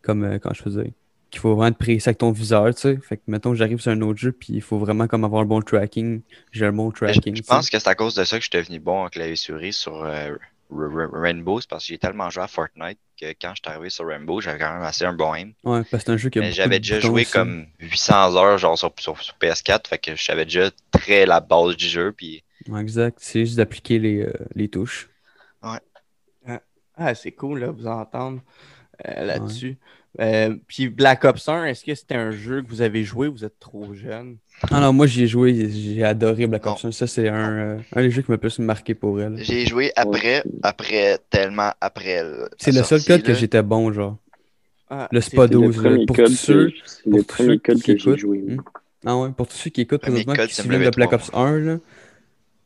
comme 0.00 0.22
euh, 0.22 0.38
quand 0.38 0.54
je 0.54 0.62
faisais, 0.62 0.92
qu'il 1.30 1.40
faut 1.40 1.50
vraiment 1.56 1.66
être 1.66 1.76
précis 1.76 2.08
avec 2.08 2.18
ton 2.18 2.30
viseur, 2.30 2.72
tu 2.72 2.82
sais. 2.82 2.96
Fait 3.02 3.16
que, 3.16 3.22
mettons, 3.26 3.52
j'arrive 3.54 3.80
sur 3.80 3.90
un 3.90 4.00
autre 4.02 4.20
jeu, 4.20 4.30
puis 4.30 4.52
il 4.54 4.62
faut 4.62 4.78
vraiment 4.78 5.08
comme 5.08 5.24
avoir 5.24 5.42
un 5.42 5.44
bon 5.44 5.60
tracking. 5.60 6.22
J'ai 6.52 6.66
un 6.66 6.72
bon 6.72 6.90
Je, 6.90 6.96
tracking. 7.04 7.34
je 7.34 7.42
sais. 7.42 7.46
pense 7.48 7.68
que 7.68 7.78
c'est 7.80 7.88
à 7.88 7.96
cause 7.96 8.14
de 8.14 8.22
ça 8.22 8.38
que 8.38 8.44
je 8.44 8.48
suis 8.50 8.58
devenu 8.58 8.78
bon 8.78 9.04
en 9.04 9.08
clavier 9.08 9.34
souris 9.36 9.72
sur 9.72 10.04
euh, 10.04 10.36
Rainbow, 10.70 11.60
c'est 11.60 11.68
parce 11.68 11.84
que 11.84 11.88
j'ai 11.92 11.98
tellement 11.98 12.30
joué 12.30 12.42
à 12.44 12.48
Fortnite 12.48 12.98
que 13.20 13.26
quand 13.40 13.52
je 13.54 13.62
suis 13.62 13.70
arrivé 13.72 13.90
sur 13.90 14.06
Rainbow, 14.06 14.40
j'avais 14.40 14.58
quand 14.58 14.72
même 14.72 14.82
assez 14.82 15.04
un 15.04 15.12
bon 15.12 15.34
aim. 15.34 15.52
Ouais, 15.64 15.82
parce 15.84 15.90
que 15.90 15.98
c'est 15.98 16.10
un 16.10 16.16
jeu 16.16 16.30
qui 16.30 16.38
a 16.38 16.42
Mais 16.42 16.52
j'avais 16.52 16.78
déjà 16.78 17.00
joué 17.00 17.22
aussi. 17.22 17.32
comme 17.32 17.66
800 17.80 18.36
heures 18.36 18.58
genre 18.58 18.78
sur, 18.78 18.92
sur- 18.98 19.20
sur 19.22 19.34
PS4, 19.34 19.88
fait 19.88 19.98
que 19.98 20.14
je 20.14 20.22
savais 20.22 20.44
déjà 20.44 20.70
très 20.90 21.26
la 21.26 21.40
base 21.40 21.76
du 21.76 21.86
jeu, 21.86 22.12
puis 22.12 22.44
Ouais, 22.68 22.80
exact. 22.80 23.18
C'est 23.20 23.44
juste 23.44 23.56
d'appliquer 23.56 23.98
les, 23.98 24.20
euh, 24.22 24.32
les 24.54 24.68
touches. 24.68 25.08
Ah, 26.96 27.14
c'est 27.14 27.32
cool, 27.32 27.60
là, 27.60 27.70
vous 27.70 27.86
entendre 27.86 28.42
euh, 29.08 29.24
là-dessus. 29.24 29.78
Euh, 30.18 30.56
puis 30.66 30.88
Black 30.88 31.24
Ops 31.24 31.48
1, 31.48 31.66
est-ce 31.66 31.84
que 31.84 31.94
c'était 31.94 32.16
un 32.16 32.32
jeu 32.32 32.62
que 32.62 32.68
vous 32.68 32.82
avez 32.82 33.04
joué 33.04 33.28
ou 33.28 33.32
vous 33.32 33.44
êtes 33.44 33.58
trop 33.60 33.94
jeune? 33.94 34.38
Ah 34.70 34.80
non, 34.80 34.92
moi 34.92 35.06
j'y 35.06 35.22
ai 35.22 35.26
joué, 35.28 35.70
j'ai 35.70 36.02
adoré 36.04 36.46
Black 36.48 36.64
Non. 36.64 36.72
Ops 36.72 36.84
1. 36.86 36.90
Ça, 36.92 37.06
c'est 37.06 37.28
un, 37.28 37.50
euh, 37.58 37.78
un 37.94 38.02
des 38.02 38.10
jeux 38.10 38.22
qui 38.22 38.30
m'a 38.30 38.34
le 38.34 38.40
plus 38.40 38.58
marqué 38.58 38.94
pour 38.94 39.20
elle. 39.20 39.36
j'ai 39.36 39.66
joué 39.66 39.92
après, 39.96 40.42
après, 40.62 41.18
tellement 41.30 41.72
après. 41.80 42.22
C'est 42.58 42.72
le 42.72 42.82
seul 42.82 43.04
code 43.04 43.22
que 43.22 43.34
j'étais 43.34 43.62
bon, 43.62 43.92
genre. 43.92 44.18
Ah, 44.88 45.08
Le 45.12 45.20
Spa 45.20 45.46
C'est 45.46 45.54
le 45.58 45.70
12, 45.70 45.82
là, 45.84 45.98
premier 45.98 46.06
pour 46.06 46.16
code 46.16 46.26
tous 46.26 46.34
ceux. 46.36 46.72
c'est 46.84 47.10
le 47.10 47.16
pour 47.16 47.26
tous 47.26 47.36
premier 47.36 47.54
ceux 47.54 47.58
code 47.58 47.82
qui 47.82 47.92
que 47.92 47.98
j'ai 47.98 48.12
écoutent, 48.12 48.18
joué. 48.18 48.38
hmm. 48.40 48.60
Ah 49.06 49.16
ouais, 49.18 49.30
pour 49.32 49.46
tous 49.48 49.56
ceux 49.56 49.70
qui 49.70 49.82
écoutent 49.82 50.02
présentement, 50.02 50.34
code, 50.34 50.48
qui 50.48 50.54
se 50.54 50.62
souviennent 50.62 50.84
de 50.84 50.90
Black 50.90 51.12
MW3, 51.12 51.14
Ops 51.14 51.30
1, 51.32 51.58
là, 51.60 51.78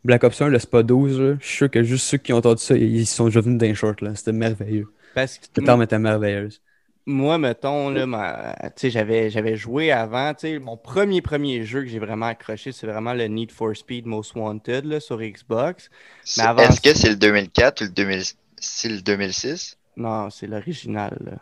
Black 0.04 0.24
Ops 0.24 0.40
1, 0.42 0.48
le 0.48 0.59
Spa 0.59 0.83
12, 0.83 1.20
là, 1.20 1.37
je 1.40 1.46
suis 1.46 1.57
sûr 1.59 1.70
que 1.70 1.83
juste 1.83 2.07
ceux 2.07 2.18
qui 2.18 2.33
ont 2.33 2.38
entendu 2.38 2.62
ça, 2.62 2.76
ils 2.76 3.07
sont 3.07 3.26
déjà 3.26 3.40
venus 3.40 3.59
d'un 3.59 3.74
short, 3.74 4.00
là. 4.02 4.14
C'était 4.14 4.33
merveilleux. 4.33 4.88
Parce 5.14 5.38
que 5.38 5.46
Cette 5.54 5.68
arme 5.68 5.83
était 5.83 5.98
merveilleuse. 5.98 6.61
Moi, 7.07 7.38
mettons, 7.38 7.90
là, 7.90 8.07
ma- 8.07 8.55
j'avais, 8.83 9.31
j'avais 9.31 9.57
joué 9.57 9.90
avant. 9.93 10.33
tu 10.35 10.40
sais, 10.40 10.59
Mon 10.59 10.77
premier 10.77 11.21
premier 11.23 11.64
jeu 11.64 11.83
que 11.83 11.88
j'ai 11.88 11.99
vraiment 11.99 12.27
accroché, 12.27 12.73
c'est 12.73 12.87
vraiment 12.87 13.12
le 13.12 13.25
Need 13.27 13.53
for 13.53 13.77
Speed 13.77 14.07
Most 14.07 14.35
Wanted 14.35 14.85
là, 14.87 15.01
sur 15.01 15.21
Xbox. 15.21 15.90
Avant 16.38 16.62
Est-ce 16.62 16.81
que 16.81 16.95
c'est 16.95 17.11
le 17.11 17.17
2004 17.17 17.83
ou 17.83 17.85
le 17.85 17.90
2000 17.90 18.23
c'est 18.59 18.88
le 18.88 19.03
2006? 19.03 19.77
Non, 19.97 20.31
c'est 20.31 20.47
l'original. 20.47 21.40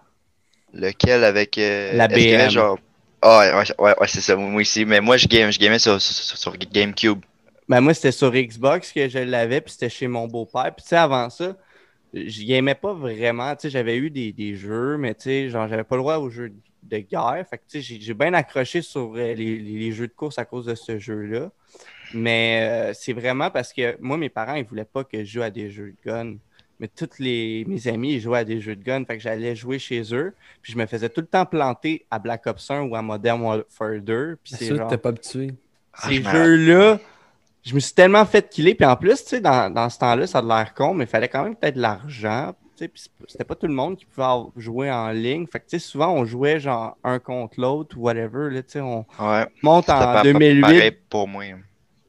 Lequel 0.74 1.24
avec. 1.24 1.58
euh, 1.58 1.98
La 1.98 2.08
BM. 2.08 2.50
genre. 2.50 2.78
Ah 3.20 3.38
ouais, 3.38 3.54
ouais, 3.54 3.64
ouais, 3.78 3.94
ouais, 4.00 4.08
c'est 4.08 4.20
ça, 4.20 4.34
moi 4.34 4.60
aussi. 4.60 4.84
Mais 4.84 5.00
moi, 5.00 5.16
je 5.16 5.28
game, 5.28 5.50
je 5.52 5.58
gamais 5.58 5.78
sur, 5.78 6.00
sur, 6.00 6.36
sur 6.36 6.56
GameCube. 6.56 7.20
Ben, 7.68 7.80
moi, 7.80 7.94
c'était 7.94 8.12
sur 8.12 8.32
Xbox 8.32 8.92
que 8.92 9.08
je 9.08 9.18
l'avais, 9.20 9.60
puis 9.60 9.72
c'était 9.72 9.88
chez 9.88 10.08
mon 10.08 10.26
beau-père. 10.26 10.74
Puis, 10.74 10.82
tu 10.82 10.88
sais, 10.90 10.96
avant 10.96 11.30
ça, 11.30 11.56
j'y 12.14 12.52
aimais 12.52 12.74
pas 12.74 12.92
vraiment. 12.94 13.54
Tu 13.56 13.62
sais, 13.62 13.70
j'avais 13.70 13.96
eu 13.96 14.10
des, 14.10 14.32
des 14.32 14.54
jeux, 14.54 14.96
mais 14.98 15.14
tu 15.14 15.22
sais, 15.24 15.48
genre, 15.48 15.68
j'avais 15.68 15.84
pas 15.84 15.96
le 15.96 16.02
droit 16.02 16.16
aux 16.18 16.30
jeux 16.30 16.52
de 16.82 16.98
guerre. 16.98 17.44
Fait 17.48 17.58
que, 17.58 17.62
tu 17.68 17.82
sais, 17.82 17.98
j'ai- 18.00 18.14
bien 18.14 18.34
accroché 18.34 18.82
sur 18.82 19.12
euh, 19.16 19.34
les, 19.34 19.58
les- 19.58 19.78
les 19.78 19.92
jeux 19.92 20.08
de 20.08 20.12
course 20.12 20.38
à 20.38 20.44
cause 20.44 20.66
de 20.66 20.74
ce 20.74 20.98
jeu-là. 20.98 21.50
Mais 22.14 22.90
euh, 22.90 22.92
c'est 22.94 23.12
vraiment 23.12 23.50
parce 23.50 23.72
que 23.72 23.96
moi, 24.00 24.16
mes 24.18 24.28
parents, 24.28 24.54
ils 24.54 24.64
voulaient 24.64 24.84
pas 24.84 25.04
que 25.04 25.24
je 25.24 25.32
joue 25.38 25.42
à 25.42 25.50
des 25.50 25.70
jeux 25.70 25.92
de 25.92 26.10
gun. 26.10 26.36
Mais 26.80 26.88
tous 26.88 27.18
les, 27.20 27.64
mes 27.68 27.86
amis, 27.86 28.14
ils 28.14 28.20
jouaient 28.20 28.40
à 28.40 28.44
des 28.44 28.60
jeux 28.60 28.74
de 28.76 28.82
gun. 28.82 29.04
Fait 29.04 29.16
que 29.16 29.22
j'allais 29.22 29.54
jouer 29.54 29.78
chez 29.78 30.02
eux. 30.14 30.34
Puis 30.60 30.72
je 30.72 30.78
me 30.78 30.86
faisais 30.86 31.08
tout 31.08 31.20
le 31.20 31.26
temps 31.28 31.46
planter 31.46 32.04
à 32.10 32.18
Black 32.18 32.46
Ops 32.46 32.70
1 32.70 32.82
ou 32.82 32.96
à 32.96 33.02
Modern 33.02 33.40
Warfare 33.40 34.00
2. 34.00 34.36
Puis 34.42 34.52
C'est 34.52 34.56
c'est 34.58 34.64
sûr 34.66 34.74
que 34.74 34.80
genre 34.80 34.90
t'es 34.90 34.98
pas 34.98 35.10
habitué. 35.10 35.50
Ah, 35.94 36.08
ces 36.08 36.18
me- 36.20 36.24
jeux-là, 36.30 37.00
je 37.64 37.74
me 37.74 37.80
suis 37.80 37.94
tellement 37.94 38.24
fait 38.24 38.48
killer. 38.48 38.74
Puis 38.74 38.84
en 38.86 38.96
plus, 38.96 39.22
tu 39.22 39.28
sais, 39.30 39.40
dans, 39.40 39.72
dans 39.72 39.88
ce 39.88 39.98
temps-là, 39.98 40.26
ça 40.26 40.38
a 40.38 40.42
de 40.42 40.48
l'air 40.48 40.74
con, 40.74 40.94
mais 40.94 41.04
il 41.04 41.10
fallait 41.10 41.28
quand 41.28 41.44
même 41.44 41.54
peut-être 41.56 41.76
de 41.76 41.80
l'argent. 41.82 42.52
tu 42.76 42.84
sais, 42.84 42.88
Puis 42.88 43.04
c'était 43.28 43.44
pas 43.44 43.54
tout 43.54 43.66
le 43.68 43.74
monde 43.74 43.96
qui 43.96 44.04
pouvait 44.06 44.26
jouer 44.56 44.90
en 44.90 45.10
ligne. 45.10 45.46
Fait 45.46 45.60
que, 45.60 45.64
tu 45.66 45.78
sais, 45.78 45.78
souvent, 45.78 46.12
on 46.12 46.24
jouait 46.24 46.58
genre 46.60 46.96
un 47.04 47.18
contre 47.18 47.60
l'autre 47.60 47.96
ou 47.96 48.02
whatever. 48.02 48.50
Là, 48.50 48.62
tu 48.62 48.70
sais, 48.72 48.80
on 48.80 49.04
Ouais. 49.20 49.46
monte 49.62 49.88
en 49.90 49.98
pas- 49.98 50.14
pas 50.14 50.22
2008, 50.22 50.60
Pareil 50.60 50.90
pour 51.08 51.28
moi. 51.28 51.44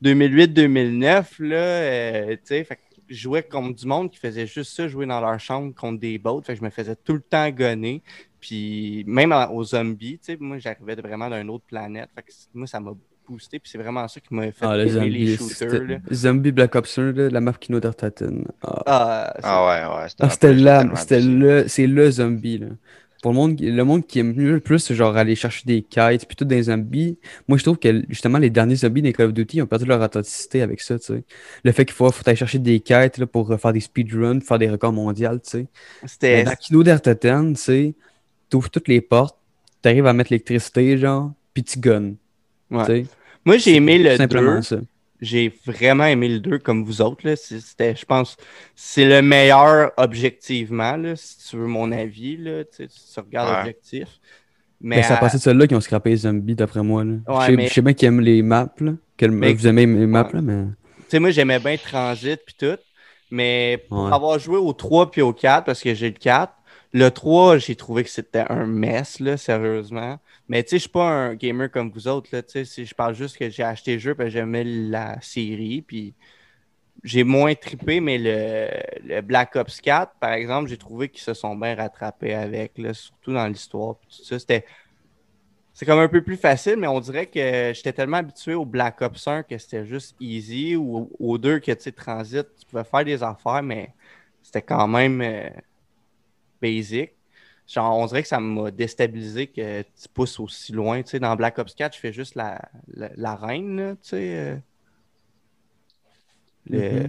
2008-2009. 0.01 1.39
Là, 1.39 1.55
euh, 1.57 2.31
tu 2.35 2.39
sais, 2.45 2.63
fait 2.63 2.75
que 2.75 2.81
je 3.09 3.15
jouais 3.21 3.43
contre 3.43 3.75
du 3.75 3.85
monde 3.85 4.09
qui 4.09 4.17
faisait 4.17 4.47
juste 4.47 4.75
ça, 4.75 4.87
jouer 4.87 5.05
dans 5.05 5.21
leur 5.21 5.39
chambre 5.39 5.73
contre 5.75 5.99
des 5.99 6.17
bots. 6.17 6.41
Fait 6.41 6.53
que 6.53 6.59
je 6.59 6.63
me 6.63 6.69
faisais 6.69 6.95
tout 6.95 7.13
le 7.13 7.21
temps 7.21 7.49
gonner. 7.51 8.01
Puis 8.39 9.03
même 9.07 9.31
aux 9.51 9.63
zombies, 9.63 10.17
tu 10.19 10.25
sais, 10.33 10.37
moi, 10.39 10.57
j'arrivais 10.57 10.95
vraiment 10.95 11.29
d'une 11.29 11.49
autre 11.49 11.63
planète. 11.65 12.09
Fait 12.15 12.23
que 12.23 12.31
moi, 12.53 12.67
ça 12.67 12.79
m'a 12.79 12.91
boosté. 13.27 13.59
Puis 13.59 13.69
c'est 13.71 13.77
vraiment 13.77 14.07
ça 14.07 14.19
qui 14.19 14.33
m'a 14.33 14.51
fait 14.51 14.65
Ah, 14.65 14.77
le 14.77 14.87
aimer 14.87 15.09
les 15.09 15.35
zombie. 15.35 15.53
shooters. 15.53 15.83
là. 15.87 15.97
Zombie 16.11 16.51
Black 16.51 16.75
Ops 16.75 16.97
1, 16.97 17.11
là, 17.13 17.29
la 17.29 17.41
map 17.41 17.53
Kino 17.53 17.79
d'Artaten. 17.79 18.45
Ah. 18.61 18.83
Ah, 18.85 19.33
Ah 19.43 19.65
ouais, 19.65 19.95
ouais. 20.03 20.07
Ah, 20.19 20.29
c'était 20.29 20.53
là, 20.53 20.85
c'était 20.95 21.21
le, 21.21 21.65
c'est 21.67 21.87
le 21.87 22.11
zombie, 22.11 22.57
là. 22.59 22.67
Pour 23.21 23.31
le 23.31 23.37
monde, 23.37 23.57
le 23.61 23.83
monde 23.85 24.05
qui 24.05 24.19
aime 24.19 24.33
mieux 24.35 24.51
le 24.55 24.59
plus, 24.59 24.79
c'est 24.79 24.95
genre 24.95 25.15
aller 25.15 25.35
chercher 25.35 25.63
des 25.65 25.81
kites, 25.81 26.25
puis 26.27 26.35
tout 26.35 26.43
des 26.43 26.63
zombies. 26.63 27.17
Moi, 27.47 27.57
je 27.57 27.63
trouve 27.63 27.77
que 27.79 28.03
justement, 28.09 28.37
les 28.37 28.49
derniers 28.49 28.75
zombies 28.75 29.01
des 29.01 29.13
Call 29.13 29.27
of 29.27 29.33
Duty 29.33 29.61
ont 29.61 29.65
perdu 29.65 29.85
leur 29.85 30.01
authenticité 30.01 30.61
avec 30.61 30.81
ça, 30.81 30.99
tu 30.99 31.05
sais. 31.05 31.23
Le 31.63 31.71
fait 31.71 31.85
qu'il 31.85 31.93
faut, 31.95 32.11
faut 32.11 32.23
aller 32.27 32.35
chercher 32.35 32.59
des 32.59 32.81
kites 32.81 33.17
là, 33.19 33.25
pour 33.25 33.49
euh, 33.49 33.55
faire 33.55 33.71
des 33.71 33.79
speedruns, 33.79 34.41
faire 34.41 34.59
des 34.59 34.69
records 34.69 34.91
mondiaux, 34.91 35.35
tu 35.35 35.39
sais. 35.51 35.67
C'était. 36.05 36.43
dans 36.43 36.55
Kino 36.55 36.83
tu 36.83 37.55
sais, 37.55 37.93
t'ouvres 38.49 38.69
toutes 38.69 38.89
les 38.89 38.99
portes, 38.99 39.37
t'arrives 39.81 40.05
à 40.05 40.11
mettre 40.11 40.31
l'électricité, 40.33 40.97
genre, 40.97 41.31
puis 41.53 41.63
tu 41.63 41.79
gunnes, 41.79 42.17
ouais. 42.71 43.05
Moi, 43.45 43.57
j'ai 43.57 43.75
aimé 43.75 43.97
le 43.97 44.11
tout 44.11 44.17
simplement 44.17 44.55
2. 44.55 44.61
ça. 44.61 44.77
j'ai 45.21 45.53
vraiment 45.65 46.05
aimé 46.05 46.27
le 46.29 46.39
2 46.39 46.59
comme 46.59 46.83
vous 46.83 47.01
autres. 47.01 47.25
là. 47.27 47.35
C'est- 47.35 47.59
C'était, 47.59 47.95
je 47.95 48.05
pense, 48.05 48.35
c'est 48.75 49.05
le 49.05 49.21
meilleur 49.21 49.91
objectivement, 49.97 50.95
là, 50.97 51.15
si 51.15 51.49
tu 51.49 51.57
veux 51.57 51.67
mon 51.67 51.91
avis. 51.91 52.37
Là, 52.37 52.63
tu 52.65 52.87
tu 52.87 53.19
regardes 53.19 53.49
Ouais. 53.49 53.55
l'objectif. 53.57 54.07
Mais 54.81 55.01
c'est 55.01 55.13
à 55.13 55.17
à- 55.17 55.19
partir 55.19 55.39
de 55.39 55.43
celle-là 55.43 55.67
qu'ils 55.67 55.77
ont 55.77 55.81
scrappé 55.81 56.09
les 56.09 56.17
zombies, 56.17 56.55
d'après 56.55 56.83
moi. 56.83 57.03
Là. 57.05 57.13
Ouais, 57.27 57.35
je, 57.41 57.45
sais, 57.45 57.51
mais- 57.55 57.67
je 57.67 57.73
sais 57.73 57.81
bien 57.81 57.93
qu'ils 57.93 58.07
aiment 58.09 58.19
les 58.21 58.41
maps. 58.41 58.73
Là, 58.79 58.91
que 59.17 59.25
le- 59.25 59.31
Mais- 59.31 59.53
Vous 59.53 59.65
aimez 59.67 59.85
les 59.85 60.07
maps, 60.07 60.25
Ouais. 60.27 60.33
là, 60.33 60.41
mais. 60.41 60.63
Tu 60.65 61.03
sais, 61.09 61.19
moi, 61.19 61.31
j'aimais 61.31 61.59
bien 61.59 61.77
Transit 61.77 62.39
puis 62.45 62.55
tout. 62.57 62.77
Mais 63.31 63.85
pour 63.89 64.03
Ouais. 64.05 64.13
avoir 64.13 64.37
joué 64.39 64.57
au 64.57 64.73
3 64.73 65.09
puis 65.09 65.21
au 65.21 65.31
4, 65.33 65.63
parce 65.65 65.81
que 65.81 65.93
j'ai 65.93 66.07
le 66.09 66.17
4, 66.17 66.53
le 66.93 67.09
3, 67.09 67.57
j'ai 67.57 67.75
trouvé 67.75 68.03
que 68.03 68.09
c'était 68.09 68.45
un 68.49 68.67
mess, 68.67 69.19
là, 69.19 69.35
sérieusement. 69.35 70.19
Mais 70.47 70.63
tu 70.63 70.71
sais, 70.71 70.75
je 70.77 70.81
suis 70.81 70.89
pas 70.89 71.09
un 71.09 71.33
gamer 71.33 71.69
comme 71.71 71.91
vous 71.91 72.07
autres, 72.07 72.29
là. 72.31 72.43
Tu 72.43 72.65
sais, 72.65 72.85
je 72.85 72.95
parle 72.95 73.15
juste 73.15 73.37
que 73.37 73.49
j'ai 73.49 73.63
acheté 73.63 73.93
le 73.93 73.99
jeu 73.99 74.13
parce 74.15 74.27
que 74.27 74.33
j'aimais 74.33 74.63
la 74.63 75.19
série. 75.21 75.81
Puis 75.81 76.13
j'ai 77.03 77.23
moins 77.23 77.55
trippé, 77.55 77.99
mais 77.99 78.17
le, 78.19 79.21
Black 79.21 79.55
Ops 79.55 79.81
4, 79.81 80.13
par 80.19 80.33
exemple, 80.33 80.69
j'ai 80.69 80.77
trouvé 80.77 81.09
qu'ils 81.09 81.23
se 81.23 81.33
sont 81.33 81.55
bien 81.55 81.75
rattrapés 81.75 82.35
avec, 82.35 82.77
là, 82.77 82.93
surtout 82.93 83.33
dans 83.33 83.47
l'histoire. 83.47 83.95
c'était. 84.09 84.65
C'est 85.75 85.87
comme 85.87 85.99
un 85.99 86.07
peu 86.07 86.21
plus 86.21 86.37
facile, 86.37 86.75
mais 86.77 86.85
on 86.85 86.99
dirait 86.99 87.25
que 87.25 87.71
j'étais 87.73 87.93
tellement 87.93 88.17
habitué 88.17 88.53
au 88.53 88.63
Black 88.63 89.01
Ops 89.01 89.27
1 89.27 89.41
que 89.41 89.57
c'était 89.57 89.87
juste 89.87 90.15
easy, 90.19 90.75
ou 90.75 91.09
au 91.19 91.39
2 91.39 91.57
que 91.59 91.71
tu 91.71 91.81
sais, 91.81 91.91
Transit, 91.91 92.45
tu 92.59 92.65
pouvais 92.67 92.83
faire 92.83 93.03
des 93.03 93.23
affaires, 93.23 93.63
mais 93.63 93.89
c'était 94.43 94.61
quand 94.61 94.87
même 94.87 95.19
euh, 95.21 95.49
basic. 96.63 97.11
Genre, 97.67 97.97
on 97.97 98.07
dirait 98.07 98.23
que 98.23 98.29
ça 98.29 98.39
m'a 98.39 98.71
déstabilisé 98.71 99.47
que 99.47 99.83
tu 99.83 100.09
pousses 100.13 100.39
aussi 100.39 100.73
loin. 100.73 101.03
Tu 101.03 101.11
sais, 101.11 101.19
dans 101.19 101.35
Black 101.35 101.59
Ops 101.59 101.75
4, 101.75 101.95
je 101.95 101.99
fais 102.01 102.13
juste 102.13 102.35
la, 102.35 102.61
la, 102.87 103.11
la 103.15 103.35
reine, 103.35 103.77
là, 103.77 103.91
tu 103.95 103.99
sais. 104.09 104.35
euh, 104.37 104.57
Mhm. 106.69 107.07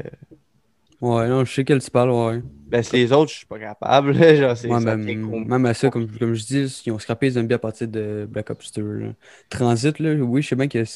Ouais, 1.00 1.28
non, 1.28 1.44
je 1.44 1.52
sais 1.52 1.64
quel 1.64 1.82
tu 1.82 1.90
parles, 1.90 2.10
ouais. 2.10 2.42
Ben, 2.68 2.82
c'est 2.82 2.96
les 2.96 3.12
autres, 3.12 3.30
je 3.30 3.36
suis 3.38 3.46
pas 3.46 3.58
capable. 3.58 4.14
Genre, 4.36 4.56
c'est 4.56 4.68
Ouais, 4.68 4.80
même, 4.80 5.66
à 5.66 5.74
ça, 5.74 5.90
comme, 5.90 6.10
comme 6.18 6.34
je 6.34 6.44
dis, 6.46 6.82
ils 6.86 6.92
ont 6.92 6.98
scrappé 6.98 7.26
les 7.26 7.32
zombies 7.32 7.54
à 7.54 7.58
partir 7.58 7.86
de 7.88 8.26
Black 8.30 8.48
Ops 8.50 8.72
2. 8.72 8.82
là. 8.98 9.12
Transit, 9.50 9.98
là, 9.98 10.14
oui, 10.14 10.40
je 10.40 10.48
sais 10.48 10.56
bien 10.56 10.68
qu'il 10.68 10.86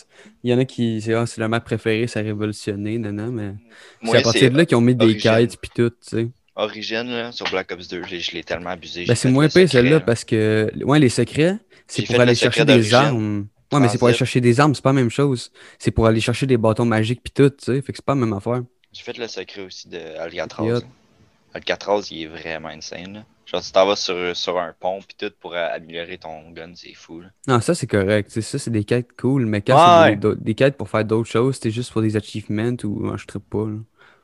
y 0.44 0.55
en 0.55 0.59
a 0.59 0.64
qui. 0.64 1.03
C'est 1.03 1.12
ah, 1.12 1.27
c'est 1.27 1.40
la 1.40 1.49
map 1.49 1.61
préférée, 1.61 2.07
ça 2.07 2.21
a 2.21 2.23
révolutionné, 2.23 2.99
non, 2.99 3.31
mais. 3.31 3.55
Moi, 4.01 4.12
c'est 4.12 4.16
à 4.16 4.23
partir 4.23 4.51
de 4.51 4.57
là 4.57 4.64
qu'ils 4.64 4.77
ont 4.79 4.81
mis 4.81 4.94
des 4.94 5.16
quêtes 5.16 5.61
pis 5.61 5.71
tout, 5.71 5.90
tu 5.90 5.97
sais. 6.03 6.29
Origine, 6.59 7.09
là, 7.09 7.33
sur 7.33 7.49
Black 7.51 7.71
Ops 7.73 7.88
2, 7.88 8.03
j'ai- 8.05 8.21
je 8.21 8.33
l'ai 8.33 8.42
tellement 8.44 8.71
abusé. 8.71 9.05
Ben, 9.07 9.14
c'est 9.14 9.31
moins 9.31 9.49
pire 9.49 9.68
celle-là 9.71 9.90
là. 9.92 10.01
parce 10.01 10.25
que. 10.25 10.71
Ouais, 10.85 10.99
les 10.99 11.09
secrets, 11.09 11.57
c'est 11.87 12.03
pour 12.05 12.21
aller 12.21 12.33
le 12.33 12.37
chercher 12.37 12.64
des 12.64 12.92
armes. 12.94 13.47
Ouais, 13.73 13.81
mais 13.81 13.88
c'est 13.88 13.99
pour 13.99 14.09
aller 14.09 14.16
chercher 14.16 14.40
des 14.40 14.59
armes, 14.61 14.75
c'est 14.75 14.83
pas 14.83 14.90
la 14.90 14.94
même 15.01 15.11
chose. 15.11 15.53
C'est 15.79 15.90
pour 15.90 16.07
aller 16.07 16.21
chercher 16.21 16.47
des 16.47 16.57
bâtons 16.57 16.85
magiques 16.85 17.23
pis 17.23 17.31
tout, 17.31 17.51
tu 17.51 17.57
sais. 17.66 17.83
Fait 17.83 17.92
que 17.92 17.99
c'est 17.99 18.05
pas 18.05 18.14
la 18.14 18.21
même 18.21 18.33
affaire. 18.33 18.62
J'ai 18.92 19.03
fait 19.03 19.16
le 19.18 19.29
secret 19.29 19.62
aussi 19.62 19.88
de 19.88 19.99
Alcatraz. 20.18 20.81
Alcatraz, 21.55 22.09
il 22.11 22.23
est 22.23 22.27
vraiment 22.27 22.68
insane. 22.68 23.12
Là. 23.14 23.25
Genre, 23.47 23.62
tu 23.62 23.73
t'en 23.73 23.87
vas 23.87 23.97
sur, 23.97 24.37
sur 24.37 24.59
un 24.59 24.75
pont 24.79 25.01
pis 25.01 25.16
tout 25.16 25.33
pour 25.40 25.55
améliorer 25.55 26.18
ton 26.18 26.51
gun, 26.51 26.73
c'est 26.75 26.92
fou. 26.94 27.21
Là. 27.21 27.29
Non, 27.47 27.61
ça 27.61 27.75
c'est 27.75 27.87
correct. 27.87 28.29
tu 28.29 28.35
sais, 28.35 28.42
ça, 28.42 28.59
c'est 28.59 28.71
des 28.71 28.85
quêtes 28.85 29.09
cool, 29.18 29.47
mais 29.47 29.62
quand 29.62 30.03
Ouais. 30.03 30.18
c'est 30.23 30.42
des, 30.42 30.55
quêtes 30.55 30.77
pour 30.77 30.88
faire 30.90 31.05
d'autres 31.05 31.31
choses, 31.31 31.55
c'était 31.55 31.71
juste 31.71 31.90
pour 31.92 32.03
des 32.03 32.16
achievements 32.16 32.77
ou 32.85 32.88
moi, 33.01 33.16
je 33.16 33.38
pas. 33.38 33.66
là. 33.66 33.79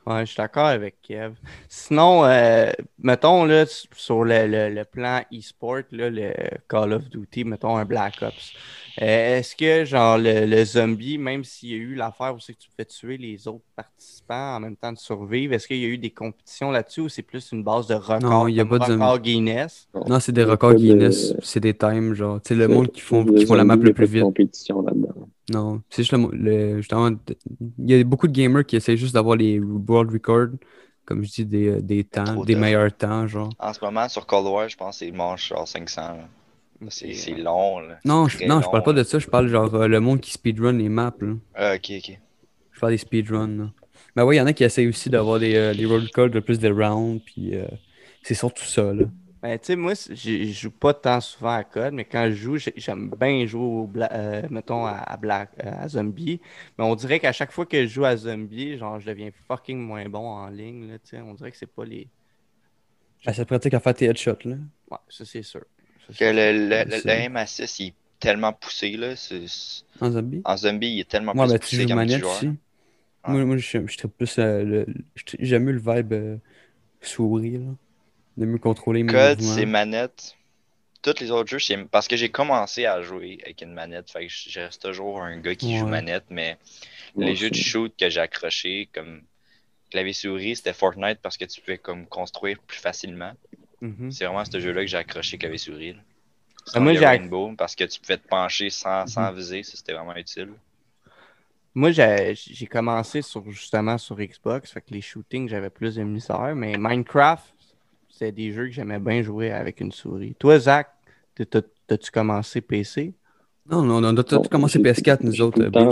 Ouais, 0.07 0.19
je 0.23 0.25
suis 0.33 0.37
d'accord 0.37 0.67
avec 0.67 1.01
Kev. 1.01 1.33
Sinon, 1.67 2.25
euh, 2.25 2.71
mettons 2.99 3.43
là, 3.45 3.65
sur 3.65 4.23
le, 4.23 4.45
le- 4.45 4.69
le 4.69 4.85
plan 4.85 5.21
e-sport, 5.33 5.81
là, 5.91 6.11
le 6.11 6.31
Call 6.69 6.93
of 6.93 7.09
Duty, 7.09 7.43
mettons 7.43 7.75
un 7.75 7.85
Black 7.85 8.21
Ops. 8.21 8.53
euh, 9.01 9.39
Est-ce 9.39 9.55
que 9.55 9.83
genre 9.83 10.19
le, 10.19 10.45
le 10.45 10.63
zombie, 10.63 11.17
même 11.17 11.43
s'il 11.43 11.69
y 11.69 11.73
a 11.73 11.77
eu 11.77 11.95
l'affaire 11.95 12.35
où 12.35 12.39
c'est 12.39 12.53
que 12.53 12.59
tu 12.59 12.69
pouvais 12.69 12.85
tuer 12.85 13.17
les 13.17 13.47
autres 13.47 13.65
participants 13.75 14.57
en 14.57 14.59
même 14.59 14.77
temps 14.77 14.91
de 14.93 14.99
survivre, 14.99 15.53
est-ce 15.55 15.67
qu'il 15.67 15.77
y 15.79 15.85
a 15.85 15.87
eu 15.87 15.97
des 15.97 16.11
compétitions 16.11 16.69
là-dessus 16.69 17.01
ou 17.01 17.09
c'est 17.09 17.23
plus 17.23 17.51
une 17.51 17.63
base 17.63 17.87
de 17.87 17.95
record, 17.95 18.19
Non, 18.21 18.47
il 18.47 18.53
y 18.55 18.59
a 18.59 18.65
pas 18.65 18.77
de 18.77 18.83
zombie. 18.83 19.01
record 19.01 19.19
Guinness? 19.21 19.87
Non, 20.07 20.19
c'est 20.19 20.33
des 20.33 20.43
records 20.43 20.75
Guinness, 20.75 21.33
c'est 21.41 21.59
des 21.61 21.75
times, 21.75 22.13
genre, 22.13 22.39
tu 22.43 22.49
sais, 22.49 22.55
le 22.55 22.67
monde 22.67 22.91
qui 22.91 23.01
font, 23.01 23.25
qui 23.25 23.45
font 23.45 23.55
la 23.55 23.63
map 23.63 23.75
zombie, 23.75 23.81
il 23.81 23.87
y 23.87 23.89
le 23.89 23.93
plus 23.95 24.05
de 24.07 24.11
vite. 24.11 24.23
compétition 24.23 24.81
là-dedans. 24.83 25.29
Non, 25.49 25.83
c'est 25.89 26.01
juste 26.01 26.11
le, 26.13 26.17
mo- 26.17 26.31
le- 26.31 26.77
justement, 26.77 27.09
il 27.77 27.89
y 27.91 27.93
a 27.93 28.03
beaucoup 28.03 28.27
de 28.27 28.33
gamers 28.33 28.65
qui 28.65 28.75
essaient 28.75 28.97
juste 28.97 29.13
d'avoir 29.13 29.35
les 29.35 29.59
world 29.59 30.11
records, 30.11 30.57
comme 31.05 31.23
je 31.23 31.29
dis, 31.31 31.45
des, 31.45 31.67
euh, 31.67 31.81
des 31.81 32.03
temps, 32.03 32.37
des 32.37 32.55
meilleurs 32.55 32.95
temps, 32.95 33.27
genre. 33.27 33.49
En 33.59 33.73
ce 33.73 33.83
moment, 33.83 34.09
sur 34.09 34.25
Cold 34.25 34.47
War, 34.47 34.67
je 34.69 34.75
pense 34.75 34.99
que 34.99 35.05
c'est 35.05 35.11
manche 35.11 35.49
genre 35.49 35.67
500. 35.67 36.15
là. 36.15 36.27
C'est 36.89 37.13
c'est 37.13 37.35
long. 37.35 37.79
Là. 37.79 37.97
Non, 38.05 38.27
je, 38.27 38.37
non, 38.45 38.61
je 38.61 38.69
parle 38.69 38.83
pas 38.83 38.93
de 38.93 39.03
ça, 39.03 39.19
je 39.19 39.27
parle 39.27 39.47
genre 39.47 39.73
euh, 39.75 39.87
le 39.87 39.99
monde 39.99 40.19
qui 40.19 40.31
speedrun 40.31 40.73
les 40.73 40.89
maps, 40.89 41.13
là. 41.21 41.33
Ah, 41.53 41.73
ok, 41.75 41.89
ok. 41.97 42.19
Je 42.71 42.79
parle 42.79 42.93
des 42.93 42.97
speedruns, 42.97 43.57
là. 43.57 43.71
Mais 44.15 44.23
ouais, 44.23 44.35
il 44.35 44.39
y 44.39 44.41
en 44.41 44.45
a 44.45 44.53
qui 44.53 44.63
essayent 44.63 44.87
aussi 44.87 45.09
d'avoir 45.09 45.39
des, 45.39 45.55
euh, 45.55 45.73
des 45.73 45.85
world 45.85 46.05
records 46.07 46.29
de 46.29 46.39
plus 46.39 46.59
de 46.59 46.69
rounds, 46.69 47.21
puis 47.25 47.55
euh, 47.55 47.65
c'est 48.23 48.33
surtout 48.33 48.63
ça, 48.65 48.93
là. 48.93 49.05
Ben, 49.45 49.59
tu 49.59 49.65
sais, 49.67 49.75
moi, 49.75 49.93
je 49.93 50.45
joue 50.51 50.71
pas 50.71 50.95
tant 50.95 51.21
souvent 51.21 51.53
à 51.53 51.63
code, 51.63 51.93
mais 51.93 52.03
quand 52.03 52.25
je 52.31 52.33
joue, 52.35 52.57
j'ai- 52.57 52.73
j'aime 52.77 53.11
bien 53.11 53.45
jouer 53.45 53.61
au 53.61 53.85
Bla- 53.85 54.11
euh, 54.11 54.41
mettons, 54.49 54.87
à, 54.87 54.93
à 54.93 55.17
Black, 55.17 55.51
euh, 55.63 55.71
à 55.71 55.87
Zombie. 55.87 56.41
Mais 56.79 56.83
on 56.83 56.95
dirait 56.95 57.19
qu'à 57.19 57.31
chaque 57.31 57.51
fois 57.51 57.67
que 57.67 57.83
je 57.83 57.87
joue 57.87 58.05
à 58.05 58.17
Zombie, 58.17 58.75
genre, 58.79 58.99
je 58.99 59.05
deviens 59.05 59.29
fucking 59.47 59.77
moins 59.77 60.09
bon 60.09 60.27
en 60.27 60.47
ligne, 60.47 60.87
là, 60.87 60.97
tu 60.97 61.09
sais. 61.11 61.21
On 61.21 61.35
dirait 61.35 61.51
que 61.51 61.57
c'est 61.57 61.67
pas 61.71 61.85
les. 61.85 62.07
Ben, 63.23 63.33
c'est 63.33 63.45
pratique 63.45 63.75
à 63.75 63.79
faire 63.79 63.93
tes 63.93 64.05
headshots, 64.05 64.45
là. 64.45 64.55
Ouais, 64.89 64.97
ça, 65.09 65.25
c'est 65.25 65.43
sûr. 65.43 65.61
Ça, 65.61 66.07
Que 66.07 66.15
c'est 66.17 66.33
le, 66.33 66.57
sûr. 66.57 66.69
le, 66.69 66.83
le, 66.89 67.01
c'est- 67.01 67.07
le 67.07 67.25
aim 67.25 67.35
assist, 67.35 67.79
il 67.81 67.87
est 67.89 67.93
tellement 68.19 68.51
poussé. 68.51 68.97
Là. 68.97 69.13
En 70.01 70.09
zombie? 70.09 70.41
En 70.43 70.57
zombie, 70.57 70.87
il 70.87 70.99
est 71.01 71.07
tellement 71.07 71.33
plus 71.33 71.41
ben, 71.41 71.53
tu 71.53 71.59
poussé 71.59 71.81
joues 71.83 71.87
comme 71.87 71.97
manette 71.97 72.23
aussi. 72.23 72.47
Ouais. 72.47 72.55
Moi, 73.27 73.45
moi 73.45 73.57
je, 73.57 73.85
je 73.85 74.07
plus 74.07 74.39
euh, 74.39 74.85
J'aime 75.39 75.65
mieux 75.65 75.73
le 75.73 75.79
vibe 75.79 76.13
euh, 76.13 76.37
souris, 76.99 77.59
là. 77.59 77.75
De 78.37 78.45
mieux 78.45 78.57
contrôler 78.57 79.03
mes 79.03 79.11
Code, 79.11 79.41
c'est 79.41 79.65
manette. 79.65 80.35
Tous 81.01 81.19
les 81.19 81.31
autres 81.31 81.49
jeux, 81.49 81.59
c'est- 81.59 81.85
parce 81.85 82.07
que 82.07 82.15
j'ai 82.17 82.29
commencé 82.29 82.85
à 82.85 83.01
jouer 83.01 83.37
avec 83.43 83.61
une 83.61 83.73
manette, 83.73 84.09
fait 84.11 84.27
que 84.27 84.33
je 84.33 84.59
reste 84.59 84.81
toujours 84.81 85.21
un 85.21 85.37
gars 85.39 85.55
qui 85.55 85.77
joue 85.77 85.85
manette, 85.87 86.25
mais 86.29 86.57
les 87.15 87.35
jeux 87.35 87.49
de 87.49 87.55
shoot 87.55 87.93
que 87.97 88.09
j'ai 88.09 88.19
accrochés, 88.19 88.89
comme 88.93 89.21
clavier 89.91 90.13
souris, 90.13 90.55
c'était 90.55 90.73
Fortnite 90.73 91.19
parce 91.21 91.37
que 91.37 91.45
tu 91.45 91.61
pouvais 91.61 91.77
comme 91.77 92.07
construire 92.07 92.59
plus 92.59 92.79
facilement. 92.79 93.33
Mhm. 93.81 94.11
C'est 94.11 94.25
vraiment 94.25 94.43
ce 94.43 94.59
jeu-là 94.59 94.81
que 94.81 94.87
j'ai 94.87 94.97
accroché 94.97 95.37
clavier 95.37 95.59
souris. 95.59 95.93
là. 95.93 95.99
Ah, 96.73 96.79
moi, 96.79 96.93
j'ai- 96.93 97.05
Rainbow 97.05 97.53
parce 97.55 97.75
que 97.75 97.83
tu 97.83 97.99
pouvais 97.99 98.17
te 98.17 98.27
pencher 98.27 98.71
sans, 98.71 99.05
sans 99.05 99.31
viser, 99.31 99.61
ça 99.61 99.77
c'était 99.77 99.93
vraiment 99.93 100.15
utile. 100.15 100.49
Moi, 101.75 101.91
j'ai 101.91 102.33
j'ai 102.35 102.65
commencé 102.67 103.21
sur, 103.21 103.49
justement 103.51 103.97
sur 103.97 104.17
Xbox, 104.17 104.71
fait 104.71 104.81
que 104.81 104.93
les 104.93 105.01
shootings, 105.01 105.47
j'avais 105.49 105.69
plus 105.69 105.95
de 105.95 106.03
misère, 106.03 106.55
mais 106.55 106.77
Minecraft, 106.77 107.53
c'est 108.17 108.31
des 108.31 108.51
jeux 108.51 108.65
que 108.65 108.71
j'aimais 108.71 108.99
bien 108.99 109.21
jouer 109.21 109.51
avec 109.51 109.81
une 109.81 109.91
souris. 109.91 110.35
Toi, 110.39 110.59
Zach, 110.59 110.87
t'as- 111.35 111.45
t'as- 111.45 111.61
t'as-tu 111.87 112.11
commencé 112.11 112.61
PC? 112.61 113.13
Non, 113.69 113.81
non, 113.81 113.95
on 114.03 114.17
a 114.17 114.23
tout 114.23 114.35
Bon, 114.37 114.43
commencé 114.43 114.79
j'ai- 114.79 114.83
PS4, 114.83 115.23
nous 115.23 115.41
autres, 115.41 115.55
tout 115.55 115.61
le 115.61 115.67
euh, 115.67 115.71
temps 115.71 115.89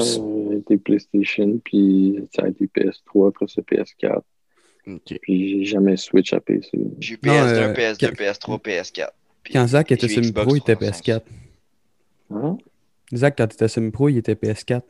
euh, 0.72 0.78
PlayStation, 0.78 1.60
puis 1.64 2.20
ça 2.34 2.44
a 2.44 2.48
été 2.50 2.68
PS3, 2.68 3.30
après 3.30 3.48
ça 3.48 3.62
PS4, 3.62 4.22
Ok. 4.88 5.18
puis 5.22 5.50
j'ai 5.50 5.66
jamais 5.66 5.98
switch 5.98 6.34
à 6.34 6.40
PC. 6.40 6.70
J'ai 7.00 7.16
eu 7.16 7.20
Non, 7.24 7.34
PS2, 7.34 7.58
euh, 7.58 7.74
PS2, 7.74 8.08
quand- 8.08 8.16
PS3, 8.16 8.60
PS4. 8.60 9.12
Puis 9.44 9.54
Quand 9.54 9.68
Zach 9.68 9.92
était 9.92 10.08
sur 10.08 10.22
Pro, 10.34 10.56
il 10.56 10.60
était 10.60 10.76
360. 10.76 10.80
PS4. 10.80 11.24
Hein? 12.32 12.58
Zach, 13.14 13.34
quand 13.38 13.48
t'étais 13.48 13.68
sur 13.68 13.92
Pro, 13.92 14.08
il 14.10 14.18
était 14.18 14.36
PS4. 14.36 14.84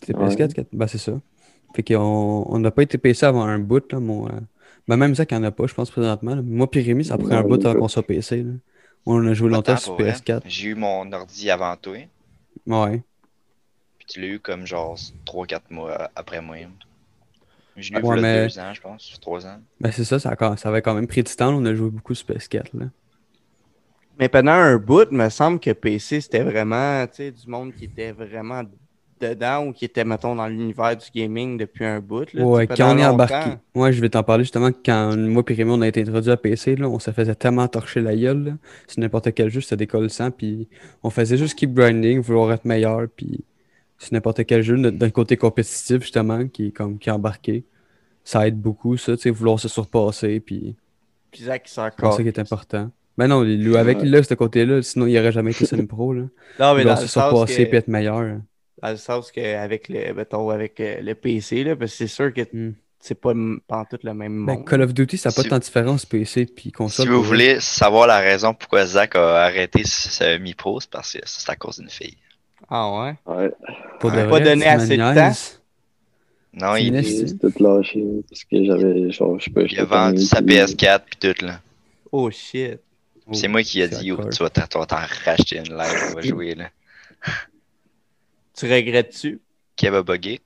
C'était 0.00 0.16
Ouais. 0.18 0.26
PS4? 0.26 0.54
quatre- 0.54 0.68
Ben, 0.72 0.86
c'est 0.86 0.98
ça. 0.98 1.20
Fait 1.74 1.82
qu'on 1.82 2.44
on 2.48 2.58
n'a 2.58 2.70
pas 2.70 2.82
été 2.82 2.98
PC 2.98 3.24
avant 3.26 3.42
un 3.44 3.58
bout, 3.58 3.92
là, 3.92 4.00
mon... 4.00 4.28
euh, 4.84 4.88
Ben, 4.88 4.96
même 4.96 5.14
Zach, 5.14 5.32
en 5.32 5.42
a 5.42 5.50
pas, 5.50 5.66
je 5.66 5.74
pense, 5.74 5.90
présentement. 5.90 6.34
là. 6.34 6.42
Moi 6.42 6.70
puis 6.70 6.80
Rémi, 6.82 7.04
ça 7.04 7.14
a 7.14 7.18
pris 7.18 7.34
un 7.34 7.42
bout 7.42 7.64
avant 7.64 7.80
qu'on 7.80 7.88
soit 7.88 8.02
PC, 8.02 8.42
là. 8.42 8.52
On 9.06 9.26
a 9.26 9.34
joué 9.34 9.50
longtemps 9.50 9.76
sur 9.76 9.96
pour 9.96 10.04
vrai. 10.04 10.12
PS4. 10.12 10.42
J'ai 10.46 10.68
eu 10.70 10.74
mon 10.74 11.10
ordi 11.12 11.50
avant 11.50 11.76
toi, 11.76 11.98
Ouais. 12.66 13.02
puis 13.98 14.06
tu 14.08 14.20
l'as 14.20 14.28
eu 14.28 14.38
comme 14.40 14.66
genre 14.66 14.96
3-4 15.26 15.60
mois 15.70 16.10
après 16.16 16.40
moi. 16.40 16.56
Je 17.76 17.92
l'ai 17.92 17.98
eu 18.00 18.02
Ouais, 18.02 18.20
mais- 18.20 18.58
ans, 18.58 18.72
je 18.72 18.80
pense, 18.80 19.18
3 19.20 19.46
ans. 19.46 19.58
Ben, 19.80 19.90
c'est 19.92 20.04
ça, 20.04 20.18
ça, 20.18 20.34
ça 20.56 20.68
avait 20.68 20.80
quand 20.80 20.94
même 20.94 21.06
pris 21.06 21.22
du 21.22 21.34
temps. 21.34 21.50
là. 21.50 21.56
On 21.58 21.64
a 21.66 21.74
joué 21.74 21.90
beaucoup 21.90 22.14
sur 22.14 22.26
PS4, 22.26 22.70
là. 22.74 22.86
Mais 24.18 24.28
pendant 24.28 24.52
un 24.52 24.76
bout, 24.78 25.08
il 25.10 25.16
me 25.18 25.28
semble 25.28 25.58
que 25.58 25.72
PC, 25.72 26.20
c'était 26.20 26.44
vraiment, 26.44 27.04
tu 27.08 27.14
sais, 27.16 27.30
du 27.32 27.46
monde 27.48 27.74
qui 27.74 27.86
était 27.86 28.12
vraiment 28.12 28.62
dedans 29.20 29.66
ou 29.66 29.72
qui 29.72 29.84
était, 29.84 30.04
mettons, 30.04 30.34
dans 30.34 30.46
l'univers 30.48 30.96
du 30.96 31.06
gaming 31.14 31.56
depuis 31.58 31.84
un 31.84 32.00
bout. 32.00 32.32
Là, 32.34 32.44
Ouais, 32.44 32.66
quand 32.66 32.74
on 32.74 32.76
pendant 32.76 32.90
est 32.90 32.94
longtemps. 33.02 33.12
embarqué. 33.14 33.50
Ouais, 33.74 33.92
je 33.92 34.00
vais 34.00 34.08
t'en 34.08 34.22
parler 34.22 34.44
justement. 34.44 34.70
Quand 34.84 35.16
moi 35.16 35.42
et 35.48 35.54
Rémi, 35.54 35.70
on 35.70 35.80
a 35.82 35.88
été 35.88 36.00
introduits 36.02 36.30
à 36.30 36.36
PC, 36.36 36.76
là, 36.76 36.88
on 36.88 36.98
se 36.98 37.10
faisait 37.10 37.34
tellement 37.34 37.66
torcher 37.68 38.00
la 38.00 38.14
gueule. 38.16 38.44
là. 38.44 38.52
Sur 38.86 39.00
n'importe 39.00 39.32
quel 39.34 39.50
jeu, 39.50 39.60
c'était 39.60 39.76
décollissant. 39.76 40.30
Puis 40.30 40.68
on 41.02 41.10
faisait 41.10 41.36
juste 41.36 41.54
keep 41.58 41.72
grinding, 41.74 42.20
vouloir 42.20 42.52
être 42.52 42.64
meilleur. 42.64 43.06
Puis 43.14 43.44
sur 43.98 44.12
n'importe 44.12 44.44
quel 44.44 44.62
jeu, 44.62 44.76
notre- 44.76 44.98
d'un 44.98 45.10
côté 45.10 45.36
compétitif, 45.36 46.02
justement, 46.02 46.46
qui 46.48 46.66
est 46.68 46.70
comme 46.72 46.98
qui 46.98 47.08
est 47.08 47.12
embarqué, 47.12 47.64
ça 48.24 48.46
aide 48.46 48.58
beaucoup, 48.60 48.96
ça, 48.96 49.16
tu 49.16 49.22
sais, 49.22 49.30
vouloir 49.30 49.58
se 49.60 49.68
surpasser. 49.68 50.40
Puis 50.40 50.74
Puis 51.30 51.42
s'en 51.44 51.52
c'est 51.64 51.68
ça 51.68 51.84
encore. 51.86 52.16
qui 52.16 52.22
est 52.28 52.38
important. 52.38 52.90
Ben 53.16 53.28
non, 53.28 53.42
lui, 53.42 53.76
avec 53.76 53.98
là, 54.02 54.22
ce 54.24 54.34
côté-là, 54.34 54.82
sinon 54.82 55.06
il 55.06 55.16
aurait 55.18 55.30
jamais 55.30 55.52
été 55.52 55.64
une 55.76 55.86
pro. 55.86 56.12
Là. 56.12 56.22
Non, 56.58 56.74
mais 56.74 56.82
dans 56.84 56.96
se 56.96 57.06
surpasser 57.06 57.64
que- 57.64 57.68
puis 57.68 57.78
être 57.78 57.86
meilleur. 57.88 58.38
Dans 58.84 58.90
le 58.90 58.96
sens 58.98 59.32
qu'avec 59.32 59.88
le, 59.88 60.12
mettons, 60.12 60.50
avec 60.50 60.78
euh, 60.78 61.00
le 61.00 61.14
PC, 61.14 61.64
là, 61.64 61.74
parce 61.74 61.92
que 61.92 61.96
c'est 61.96 62.06
sûr 62.06 62.34
que 62.34 62.42
Hmm. 62.52 62.74
c'est 63.00 63.18
pas 63.18 63.30
m- 63.30 63.58
pantoute 63.66 64.04
le 64.04 64.12
même 64.12 64.44
Ben, 64.44 64.56
monde. 64.56 64.68
Call 64.68 64.82
of 64.82 64.92
Duty, 64.92 65.16
ça 65.16 65.30
n'a 65.30 65.34
pas 65.34 65.40
Si- 65.42 65.48
tant 65.48 65.56
de 65.56 65.62
différence 65.62 66.04
PC 66.04 66.44
puis 66.44 66.70
console. 66.70 67.06
Si 67.06 67.10
vous 67.10 67.22
voulez 67.22 67.60
savoir 67.60 68.06
la 68.06 68.18
raison 68.18 68.52
pourquoi 68.52 68.84
Zach 68.84 69.16
a 69.16 69.44
arrêté 69.44 69.84
ce 69.84 70.36
mi-pro, 70.38 70.80
c'est 70.80 70.90
parce 70.90 71.14
que 71.14 71.20
c'est 71.24 71.48
à 71.50 71.56
cause 71.56 71.78
d'une 71.78 71.88
fille. 71.88 72.18
Ah 72.68 72.90
ouais? 72.90 73.14
Ouais, 73.26 73.50
Pour 74.00 74.10
de 74.10 74.16
Ouais. 74.16 74.22
Pas 74.24 74.28
vrai, 74.28 74.40
donné 74.42 74.66
assez 74.66 74.96
de 74.98 75.02
temps? 75.14 75.50
Non, 76.52 76.76
il, 76.76 76.92
laisses- 76.92 77.38
tout 77.38 77.52
lâché 77.60 78.04
parce 78.28 78.44
que 78.44 78.64
j'avais, 78.64 79.10
genre, 79.12 79.38
je 79.40 79.44
sais 79.44 79.50
pas, 79.50 79.62
il 79.62 79.80
a 79.80 79.84
vendu 79.86 80.22
sa 80.22 80.42
puis- 80.42 80.56
PS4 80.56 81.04
puis 81.06 81.16
tout 81.34 81.44
là. 81.44 81.58
Oh 82.12 82.30
shit. 82.30 82.78
C'est 83.32 83.48
moi 83.48 83.62
qui 83.62 83.82
a 83.82 83.88
c'est 83.88 84.00
dit, 84.00 84.06
Yo, 84.08 84.16
hardcore. 84.16 84.32
tu 84.34 84.42
vas 84.42 84.50
t'en 84.50 84.66
tu 84.66 84.78
vas 84.78 84.86
t'en 84.86 84.96
racheter 85.24 85.56
une 85.56 85.74
live, 85.74 86.10
on 86.10 86.14
va 86.16 86.20
jouer 86.20 86.54
là. 86.54 86.68
Tu 88.56 88.66
regrettes-tu? 88.66 89.40
Qui 89.76 89.88
va 89.88 90.02
bugger? 90.02 90.40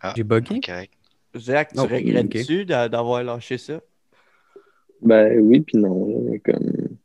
Ah, 0.00 0.14
J'ai 0.16 0.24
bugué? 0.24 0.60
correct. 0.60 0.92
Zach, 1.36 1.72
tu 1.72 1.80
Oh, 1.80 1.84
regrettes-tu 1.84 2.64
d'a- 2.64 2.88
d'avoir 2.88 3.22
lâché 3.22 3.56
ça? 3.58 3.80
Ben 5.02 5.38
oui, 5.40 5.60
puis 5.60 5.78
non, 5.78 6.38
comme. 6.44 6.98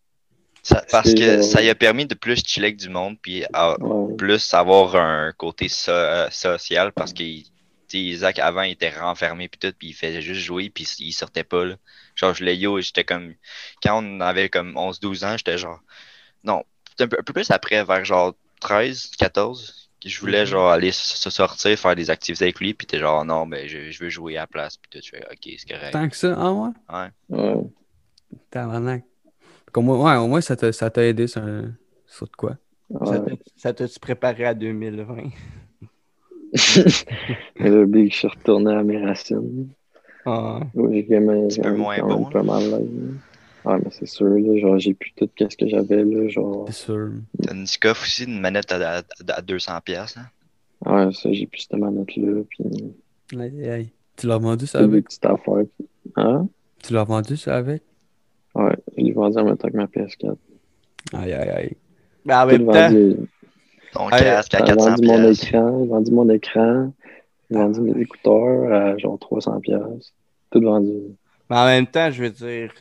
Ça- 0.63 0.83
parce 0.91 1.13
que 1.13 1.21
euh, 1.21 1.41
ça 1.41 1.61
lui 1.61 1.69
a 1.69 1.75
permis 1.75 2.07
de 2.07 2.15
plus 2.15 2.43
chiller 2.43 2.67
avec 2.67 2.77
du 2.77 2.89
monde, 2.89 3.17
puis 3.21 3.45
à- 3.53 3.77
Ouais, 3.79 4.15
plus 4.17 4.53
avoir 4.53 4.95
un 4.95 5.31
côté 5.33 5.67
so- 5.69 5.91
euh, 5.91 6.29
social, 6.31 6.91
parce 6.93 7.13
que 7.13 7.19
tu 7.23 7.45
sais, 7.87 8.13
Zach, 8.15 8.39
avant, 8.39 8.63
il 8.63 8.71
était 8.71 8.89
renfermé, 8.89 9.47
puis 9.47 9.59
tout, 9.59 9.73
puis 9.77 9.89
il 9.89 9.93
faisait 9.93 10.21
juste 10.21 10.41
jouer, 10.41 10.69
puis 10.71 10.85
il 10.99 11.11
sortait 11.13 11.43
pas, 11.43 11.65
là. 11.65 11.75
Genre, 12.15 12.33
je 12.33 12.43
l'ai 12.43 12.55
yo, 12.57 12.81
j'étais 12.81 13.03
comme... 13.03 13.35
Quand 13.83 14.03
on 14.03 14.19
avait 14.21 14.49
comme 14.49 14.75
11-12 14.75 15.23
ans, 15.23 15.37
j'étais 15.37 15.57
genre... 15.59 15.79
Non, 16.43 16.63
un 16.99 17.07
peu, 17.07 17.17
un 17.19 17.23
peu 17.23 17.33
plus 17.33 17.51
après, 17.51 17.83
vers 17.85 18.05
genre 18.05 18.35
13, 18.61 19.11
14, 19.17 19.84
que 19.84 19.84
je 20.05 20.19
voulais 20.21 20.45
genre 20.45 20.69
aller 20.69 20.91
se 20.91 21.29
sortir, 21.29 21.77
faire 21.77 21.95
des 21.95 22.09
activités 22.09 22.45
avec 22.45 22.59
lui, 22.59 22.73
puis 22.73 22.87
t'es 22.87 22.99
genre, 22.99 23.25
non, 23.25 23.47
ben, 23.47 23.67
je, 23.67 23.89
je 23.91 24.03
veux 24.03 24.09
jouer 24.09 24.37
à 24.37 24.41
la 24.41 24.47
place, 24.47 24.77
puis 24.77 25.01
je 25.01 25.09
fais, 25.09 25.23
ok, 25.31 25.49
c'est 25.57 25.69
correct. 25.69 25.93
Tant 25.93 26.07
que 26.09 26.15
ça, 26.15 26.35
ah 26.37 26.53
ouais? 26.53 26.69
ouais. 27.29 27.63
Tabarnak. 28.51 29.03
Comme 29.71 29.85
moi, 29.85 30.01
ouais, 30.03 30.17
au 30.17 30.27
moins, 30.27 30.41
ça 30.41 30.55
t'a 30.55 30.71
ça 30.71 30.89
t'a 30.89 31.03
aidé 31.05 31.27
sur, 31.27 31.41
un- 31.43 31.73
sur 32.05 32.27
de 32.27 32.35
quoi? 32.35 32.57
Ça 33.05 33.19
ouais. 33.19 33.19
t'a- 33.19 33.35
Ça 33.57 33.73
t'a-tu 33.73 33.99
préparé 33.99 34.45
à 34.45 34.53
2020? 34.53 35.29
Mais 37.59 37.69
là, 37.69 37.85
Big, 37.85 38.11
je 38.11 38.17
suis 38.17 38.27
retourné 38.27 38.73
à 38.73 38.83
mes 38.83 39.03
racines. 39.03 39.69
Ah, 40.25 40.59
Ouais, 40.73 40.93
j'ai 40.93 41.05
quand 41.07 41.21
même, 41.21 41.47
petit 41.47 41.59
peu 41.59 41.73
moins 41.73 41.99
bon, 41.99 42.07
même 42.19 42.29
pas 42.29 42.43
mal 42.43 42.69
là. 42.69 42.77
Ouais, 43.65 43.77
mais 43.83 43.89
c'est 43.91 44.05
sûr, 44.05 44.27
là, 44.29 44.59
genre, 44.59 44.77
j'ai 44.77 44.93
plus 44.93 45.11
tout 45.15 45.27
ce 45.37 45.57
que 45.57 45.67
j'avais, 45.67 46.03
là, 46.03 46.27
genre. 46.27 46.65
C'est 46.67 46.75
sûr. 46.85 47.09
T'as 47.41 47.53
une 47.53 47.65
coffre 47.81 48.03
aussi, 48.03 48.25
une 48.25 48.39
manette 48.39 48.71
à, 48.71 48.97
à, 48.97 48.99
à 48.99 49.41
200$, 49.41 49.81
piastres, 49.81 50.19
hein? 50.19 50.27
Ouais, 50.85 51.11
ça, 51.13 51.31
j'ai 51.33 51.47
plus 51.47 51.61
cette 51.61 51.79
manette-là, 51.79 52.41
puis 52.49 52.63
Aïe, 53.39 53.69
aïe. 53.69 53.89
Tu 54.17 54.27
l'as 54.27 54.37
vendu 54.37 54.67
ça 54.67 54.79
avec? 54.79 55.05
petites 55.05 55.25
affaires. 55.25 55.63
Hein? 56.15 56.47
Tu 56.83 56.93
l'as 56.93 57.03
vendu 57.03 57.35
ça 57.37 57.57
avec? 57.57 57.81
Ouais, 58.53 58.75
je 58.97 59.03
l'ai 59.03 59.11
vendu 59.13 59.37
en 59.39 59.45
même 59.45 59.57
temps 59.57 59.67
que 59.69 59.77
ma 59.77 59.85
PS4. 59.85 60.35
Aïe, 61.13 61.33
aïe, 61.33 61.49
aïe. 61.49 61.77
Ben, 62.23 62.41
en 62.41 62.43
Tout 62.43 62.51
même 62.63 62.65
temps, 62.67 62.89
vendu. 62.89 63.15
Ton 63.93 64.07
casque 64.09 64.53
à 64.53 64.65
J'ai 64.65 64.73
400$. 64.73 64.77
vendu 64.77 65.07
mon 65.07 65.31
écran, 65.31 65.79
j'ai 65.83 65.87
vendu 65.89 66.11
mon 66.11 66.29
écran, 66.29 66.93
j'ai 67.49 67.57
vendu 67.57 67.81
mes 67.81 68.01
écouteurs 68.01 68.71
à 68.73 68.97
genre 68.97 69.17
300 69.17 69.59
pièces. 69.61 70.13
Tout 70.51 70.61
vendu. 70.61 70.91
mais 71.49 71.55
en 71.57 71.65
même 71.65 71.87
temps, 71.87 72.11
je 72.11 72.23
veux 72.23 72.29
dire, 72.29 72.71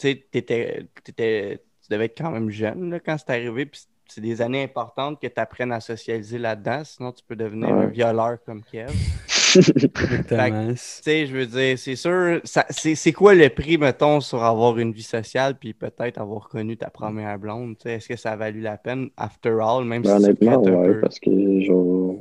sais, 0.00 0.24
t'étais- 0.30 0.86
t'étais- 1.04 1.58
tu 1.82 1.92
devais 1.92 2.06
être 2.06 2.18
quand 2.18 2.30
même 2.30 2.50
jeune 2.50 2.90
là, 2.90 3.00
quand 3.00 3.16
c'est 3.18 3.30
arrivé, 3.30 3.66
puis 3.66 3.80
c'est 4.08 4.20
des 4.20 4.42
années 4.42 4.62
importantes 4.64 5.20
que 5.20 5.26
tu 5.28 5.40
apprennes 5.40 5.72
à 5.72 5.80
socialiser 5.80 6.38
là-dedans, 6.38 6.82
sinon 6.84 7.12
tu 7.12 7.22
peux 7.26 7.36
devenir 7.36 7.68
Ouais. 7.68 7.84
un 7.84 7.86
violeur 7.86 8.38
comme 8.44 8.62
Kev. 8.64 8.90
Exactement. 9.28 10.70
Tu 10.72 10.76
sais, 10.76 11.26
je 11.26 11.36
veux 11.36 11.46
dire, 11.46 11.78
c'est 11.78 11.96
sûr, 11.96 12.40
ça- 12.44 12.66
c'est 12.70 12.94
c'est 12.94 13.12
quoi 13.12 13.34
le 13.34 13.48
prix, 13.48 13.78
mettons, 13.78 14.20
sur 14.20 14.42
avoir 14.42 14.78
une 14.78 14.92
vie 14.92 15.02
sociale 15.02 15.56
puis 15.58 15.74
peut-être 15.74 16.18
avoir 16.18 16.48
connu 16.48 16.76
ta 16.76 16.90
première 16.90 17.38
blonde? 17.38 17.76
tu 17.78 17.84
sais, 17.84 17.94
Est-ce 17.94 18.08
que 18.08 18.16
ça 18.16 18.32
a 18.32 18.36
valu 18.36 18.60
la 18.60 18.76
peine, 18.78 19.10
after 19.16 19.56
all, 19.62 19.84
même 19.84 20.02
Ben, 20.02 20.18
si 20.18 20.22
tu 20.22 20.24
honnêtement, 20.24 20.66
un 20.66 20.80
ouais, 20.82 20.94
peu? 20.94 21.00
parce 21.00 21.20
que 21.20 21.60
genre, 21.60 22.16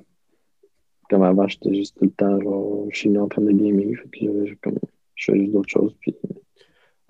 comme 1.10 1.24
avant, 1.24 1.48
j'étais 1.48 1.74
juste 1.74 1.98
tout 1.98 2.06
le 2.06 2.12
temps, 2.12 2.40
genre, 2.40 2.86
je 2.92 2.98
suis 2.98 3.18
en 3.18 3.28
train 3.28 3.42
de 3.42 3.52
gamer, 3.52 3.96
fait 3.96 4.10
que 4.20 4.26
là, 4.26 4.46
je- 4.46 4.54
comme, 4.62 4.78
je 5.16 5.32
fais 5.32 5.40
juste 5.40 5.52
d'autres 5.54 5.70
choses, 5.70 5.96
puis 6.00 6.16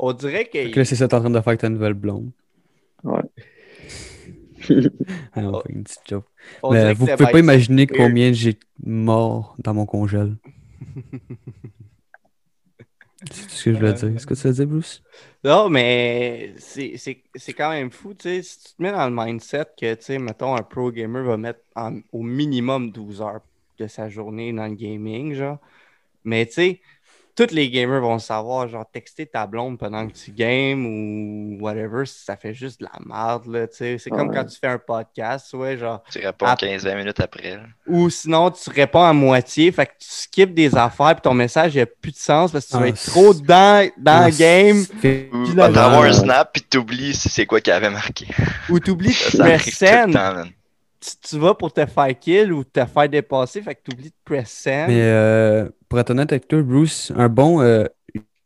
On 0.02 0.14
dirait 0.14 0.46
que... 0.46 0.72
Que 0.72 0.80
là, 0.80 0.86
c'est 0.86 0.96
ça 0.96 1.06
que 1.06 1.10
t'es 1.12 1.16
en 1.16 1.20
train 1.22 1.30
de 1.30 1.40
faire 1.40 1.48
avec 1.50 1.60
ta 1.62 1.70
nouvelle 1.70 1.94
blonde. 1.94 2.32
ouais. 3.04 3.22
Ah 5.34 5.42
non, 5.42 5.52
Oh. 5.56 5.62
fait 5.66 5.74
une 5.74 5.84
petite 5.84 6.02
joke. 6.10 6.26
on 6.64 6.72
Mais 6.74 6.94
vous 6.94 7.06
pouvez 7.06 7.32
pas 7.32 7.40
imaginer 7.40 7.88
combien 7.88 8.32
j'ai 8.34 8.58
mort 8.86 9.56
dans 9.60 9.74
mon 9.74 9.86
congèle. 9.86 10.36
C'est 13.32 13.50
ce 13.50 13.64
que 13.66 13.72
je 13.74 13.78
voulais 13.78 13.94
dire. 13.94 14.16
Est-ce 14.16 14.26
que 14.26 14.34
tu 14.34 14.48
veux 14.48 14.54
dire, 14.54 14.68
Bruce? 14.68 15.04
Non, 15.44 15.70
mais 15.70 16.54
c'est 16.58 16.96
c'est- 16.96 17.22
c'est 17.36 17.52
quand 17.54 17.70
même 17.70 17.92
fou, 17.92 18.14
tu 18.14 18.30
sais, 18.30 18.42
si 18.42 18.60
tu 18.60 18.74
te 18.76 18.82
mets 18.82 18.92
dans 18.94 19.10
le 19.10 19.14
mindset 19.16 19.66
que, 19.78 19.94
tu 19.96 20.04
sais, 20.04 20.20
mettons, 20.20 20.56
un 20.56 20.62
pro 20.64 20.90
gamer 20.92 21.24
va 21.26 21.36
mettre 21.36 21.60
en- 21.76 22.00
au 22.14 22.24
minimum 22.24 22.92
12 22.92 23.22
heures 23.22 23.42
de 23.78 23.88
sa 23.88 24.08
journée 24.08 24.54
dans 24.54 24.68
le 24.68 24.76
gaming, 24.76 25.34
genre. 25.34 25.58
Mais, 26.24 26.46
tu 26.46 26.54
sais, 26.54 26.82
tous 27.48 27.54
les 27.56 27.70
gamers 27.70 28.02
vont 28.02 28.20
savoir, 28.20 28.68
genre, 28.68 28.86
texter 28.92 29.26
ta 29.26 29.48
blonde 29.48 29.78
pendant 29.80 30.06
que 30.08 30.14
tu 30.14 30.32
games 30.32 30.86
ou 30.86 31.58
whatever, 31.62 32.06
ça 32.06 32.36
fait 32.36 32.54
juste 32.54 32.82
de 32.82 32.86
la 32.86 33.00
merde, 33.06 33.46
là, 33.48 33.68
tu 33.68 33.78
sais. 33.78 33.98
C'est 33.98 34.10
comme 34.10 34.34
quand 34.34 34.44
tu 34.46 34.58
fais 34.60 34.68
un 34.68 34.78
podcast, 34.78 35.54
ouais, 35.54 35.78
genre. 35.78 36.04
Tu 36.12 36.20
réponds 36.20 36.46
Ah. 36.48 36.56
15-20 36.56 36.96
minutes 36.98 37.20
après. 37.20 37.52
là. 37.56 37.62
Ou 37.88 38.10
sinon, 38.10 38.52
tu 38.52 38.70
réponds 38.70 39.04
à 39.04 39.14
moitié, 39.14 39.72
fait 39.72 39.86
que 39.86 39.92
tu 40.00 40.08
skips 40.10 40.54
des 40.54 40.76
affaires, 40.76 41.16
puis 41.16 41.22
ton 41.22 41.34
message, 41.34 41.76
il 41.76 41.82
a 41.82 41.86
plus 41.86 42.12
de 42.12 42.18
sens 42.18 42.52
parce 42.52 42.66
que 42.66 42.72
tu 42.72 42.78
vas 42.78 42.84
Ah, 42.84 42.88
être 42.90 43.06
trop 43.06 43.34
dans, 43.34 43.90
dans 43.98 44.26
le 44.26 44.38
game. 44.38 44.86
Ou 45.34 45.54
t'envoies 45.54 46.08
un 46.08 46.14
snap 46.14 46.52
puis 46.54 46.62
t'oublies 46.64 47.14
c'est 47.14 47.30
c'est 47.30 47.46
quoi 47.46 47.62
qu'il 47.62 47.72
avait 47.74 47.90
marqué. 47.90 48.28
Ou 48.70 48.80
t'oublies 48.80 49.14
Ça, 49.14 49.50
de 49.58 49.58
ça 49.60 50.44
tu, 51.00 51.12
tu 51.30 51.38
vas 51.40 51.56
pour 51.56 51.74
te 51.74 51.86
faire 51.86 52.20
kill 52.20 52.54
ou 52.54 52.64
te 52.64 52.86
faire 52.86 53.10
dépasser, 53.10 53.62
fait 53.62 53.76
que 53.76 53.82
tu 53.86 53.92
oublies 53.92 54.10
de 54.10 54.16
press 54.24 54.50
send. 54.52 54.88
Mais 54.88 55.02
euh, 55.02 55.70
pour 55.88 56.00
être 56.00 56.10
honnête 56.12 56.32
avec 56.32 56.48
toi, 56.48 56.62
Bruce, 56.62 57.12
un 57.16 57.30
bon, 57.30 57.62
euh, 57.62 57.86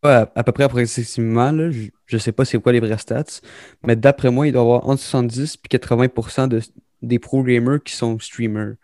à, 0.03 0.31
à 0.35 0.43
peu 0.43 0.51
près 0.51 0.63
approximativement, 0.63 1.51
là, 1.51 1.71
je, 1.71 1.89
je 2.05 2.17
sais 2.17 2.31
pas 2.31 2.45
c'est 2.45 2.59
quoi 2.59 2.71
les 2.71 2.79
vrais 2.79 2.97
stats, 2.97 3.41
mais 3.83 3.95
d'après 3.95 4.31
moi, 4.31 4.47
il 4.47 4.53
doit 4.53 4.61
y 4.61 4.65
avoir 4.65 4.87
entre 4.89 5.01
70 5.01 5.57
et 5.63 5.67
80% 5.67 6.47
de, 6.47 6.61
des 7.01 7.19
pro 7.19 7.43
gamers 7.43 7.81
qui 7.83 7.93
sont 7.93 8.17
streamers. 8.19 8.75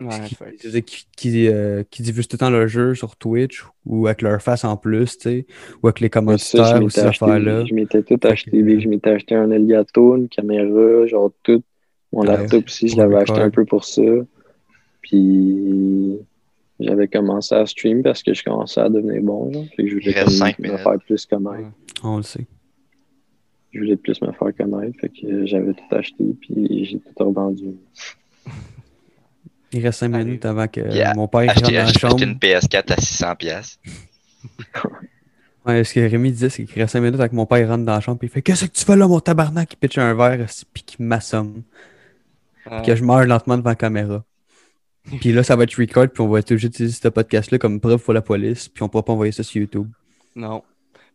Ouais, 0.00 0.10
qui, 0.26 0.82
qui, 0.82 1.06
qui, 1.16 1.48
euh, 1.48 1.84
qui 1.88 2.02
diffusent 2.02 2.26
tout 2.26 2.34
le 2.34 2.40
temps 2.40 2.50
leur 2.50 2.66
jeu 2.66 2.94
sur 2.96 3.16
Twitch 3.16 3.64
ou 3.86 4.06
avec 4.08 4.22
leur 4.22 4.42
face 4.42 4.64
en 4.64 4.76
plus, 4.76 5.16
tu 5.16 5.22
sais, 5.22 5.46
ou 5.82 5.86
avec 5.86 6.00
les 6.00 6.10
Moi, 6.20 6.36
ça, 6.36 6.78
ou 6.80 6.80
m'étais 6.80 7.00
ces 7.00 7.06
affaires-là. 7.06 7.64
je 7.64 7.74
m'étais 7.74 8.02
tout 8.02 8.18
acheté. 8.24 8.80
Je 8.80 8.88
m'étais 8.88 9.10
acheté 9.10 9.34
un 9.36 9.50
Elgato, 9.52 10.16
une 10.16 10.28
caméra, 10.28 11.06
genre 11.06 11.32
tout. 11.44 11.62
Mon 12.14 12.20
Ouais, 12.20 12.26
laptop 12.28 12.64
aussi, 12.66 12.88
je 12.88 12.96
l'avais 12.96 13.16
acheté 13.16 13.40
un 13.40 13.50
peu 13.50 13.64
pour 13.64 13.84
ça. 13.84 14.02
Puis 15.02 16.16
j'avais 16.80 17.08
commencé 17.08 17.54
à 17.54 17.66
stream 17.66 18.02
parce 18.02 18.22
que 18.22 18.32
je 18.34 18.42
commençais 18.42 18.80
à 18.80 18.88
devenir 18.88 19.22
bon. 19.22 19.52
Genre. 19.52 19.64
Fait 19.76 19.82
que 19.84 19.88
je 19.88 19.94
Il 19.96 20.00
voulais 20.00 20.12
reste 20.12 20.26
comme 20.26 20.34
cinq 20.36 20.58
me 20.58 20.76
faire 20.76 20.98
plus 21.06 21.26
connaître. 21.26 21.56
Ouais. 21.58 21.64
On 22.02 22.16
le 22.18 22.22
sait. 22.22 22.46
Je 23.72 23.80
voulais 23.80 23.96
plus 23.96 24.20
me 24.22 24.32
faire 24.32 24.54
connaître. 24.56 24.98
Fait 25.00 25.08
que 25.08 25.46
j'avais 25.46 25.72
tout 25.74 25.94
acheté, 25.94 26.24
puis 26.40 26.84
j'ai 26.84 26.98
tout 26.98 27.24
revendu. 27.24 27.74
Il 29.72 29.82
reste 29.84 29.98
5 29.98 30.14
Allez. 30.14 30.24
minutes 30.24 30.44
avant 30.44 30.68
que 30.68 30.80
Yeah. 30.80 31.14
mon 31.16 31.26
père 31.26 31.48
rentre 31.52 31.62
dans 31.62 31.70
la 31.72 31.92
chambre. 31.92 32.22
une 32.22 32.34
PS4 32.38 32.92
à 32.92 32.96
600$. 32.96 33.36
piastres. 33.36 33.78
Ouais, 35.66 35.82
ce 35.82 35.94
que 35.94 36.00
Rémi 36.00 36.30
disait, 36.30 36.50
c'est 36.50 36.66
qu'il 36.66 36.78
reste 36.82 36.92
5 36.92 37.00
minutes 37.00 37.18
avec 37.18 37.32
mon 37.32 37.46
père 37.46 37.66
rentre 37.66 37.84
dans 37.86 37.94
la 37.94 38.00
chambre 38.00 38.18
et 38.22 38.26
il 38.26 38.28
fait 38.28 38.42
Qu'est-ce 38.42 38.66
que 38.66 38.70
tu 38.70 38.84
fais 38.84 38.96
là, 38.96 39.08
mon 39.08 39.18
tabarnak 39.18 39.72
Il 39.72 39.76
pitch 39.78 39.96
un 39.96 40.12
verre 40.12 40.46
puis 40.74 40.82
qu'il 40.82 41.06
m'assomme. 41.06 41.62
Ouais. 42.70 42.82
que 42.82 42.96
je 42.96 43.04
meurs 43.04 43.24
lentement 43.26 43.56
devant 43.58 43.70
la 43.70 43.76
caméra. 43.76 44.24
Puis 45.20 45.32
là, 45.32 45.42
ça 45.42 45.54
va 45.56 45.64
être 45.64 45.74
record, 45.78 46.08
puis 46.08 46.22
on 46.22 46.28
va 46.28 46.38
être 46.38 46.50
obligé 46.50 46.68
d'utiliser 46.68 46.98
ce 47.02 47.08
podcast-là 47.08 47.58
comme 47.58 47.78
preuve 47.78 48.02
pour 48.02 48.14
la 48.14 48.22
police, 48.22 48.68
puis 48.70 48.82
on 48.82 48.88
pourra 48.88 49.04
pas 49.04 49.12
envoyer 49.12 49.32
ça 49.32 49.42
sur 49.42 49.60
YouTube. 49.60 49.88
Non, 50.34 50.62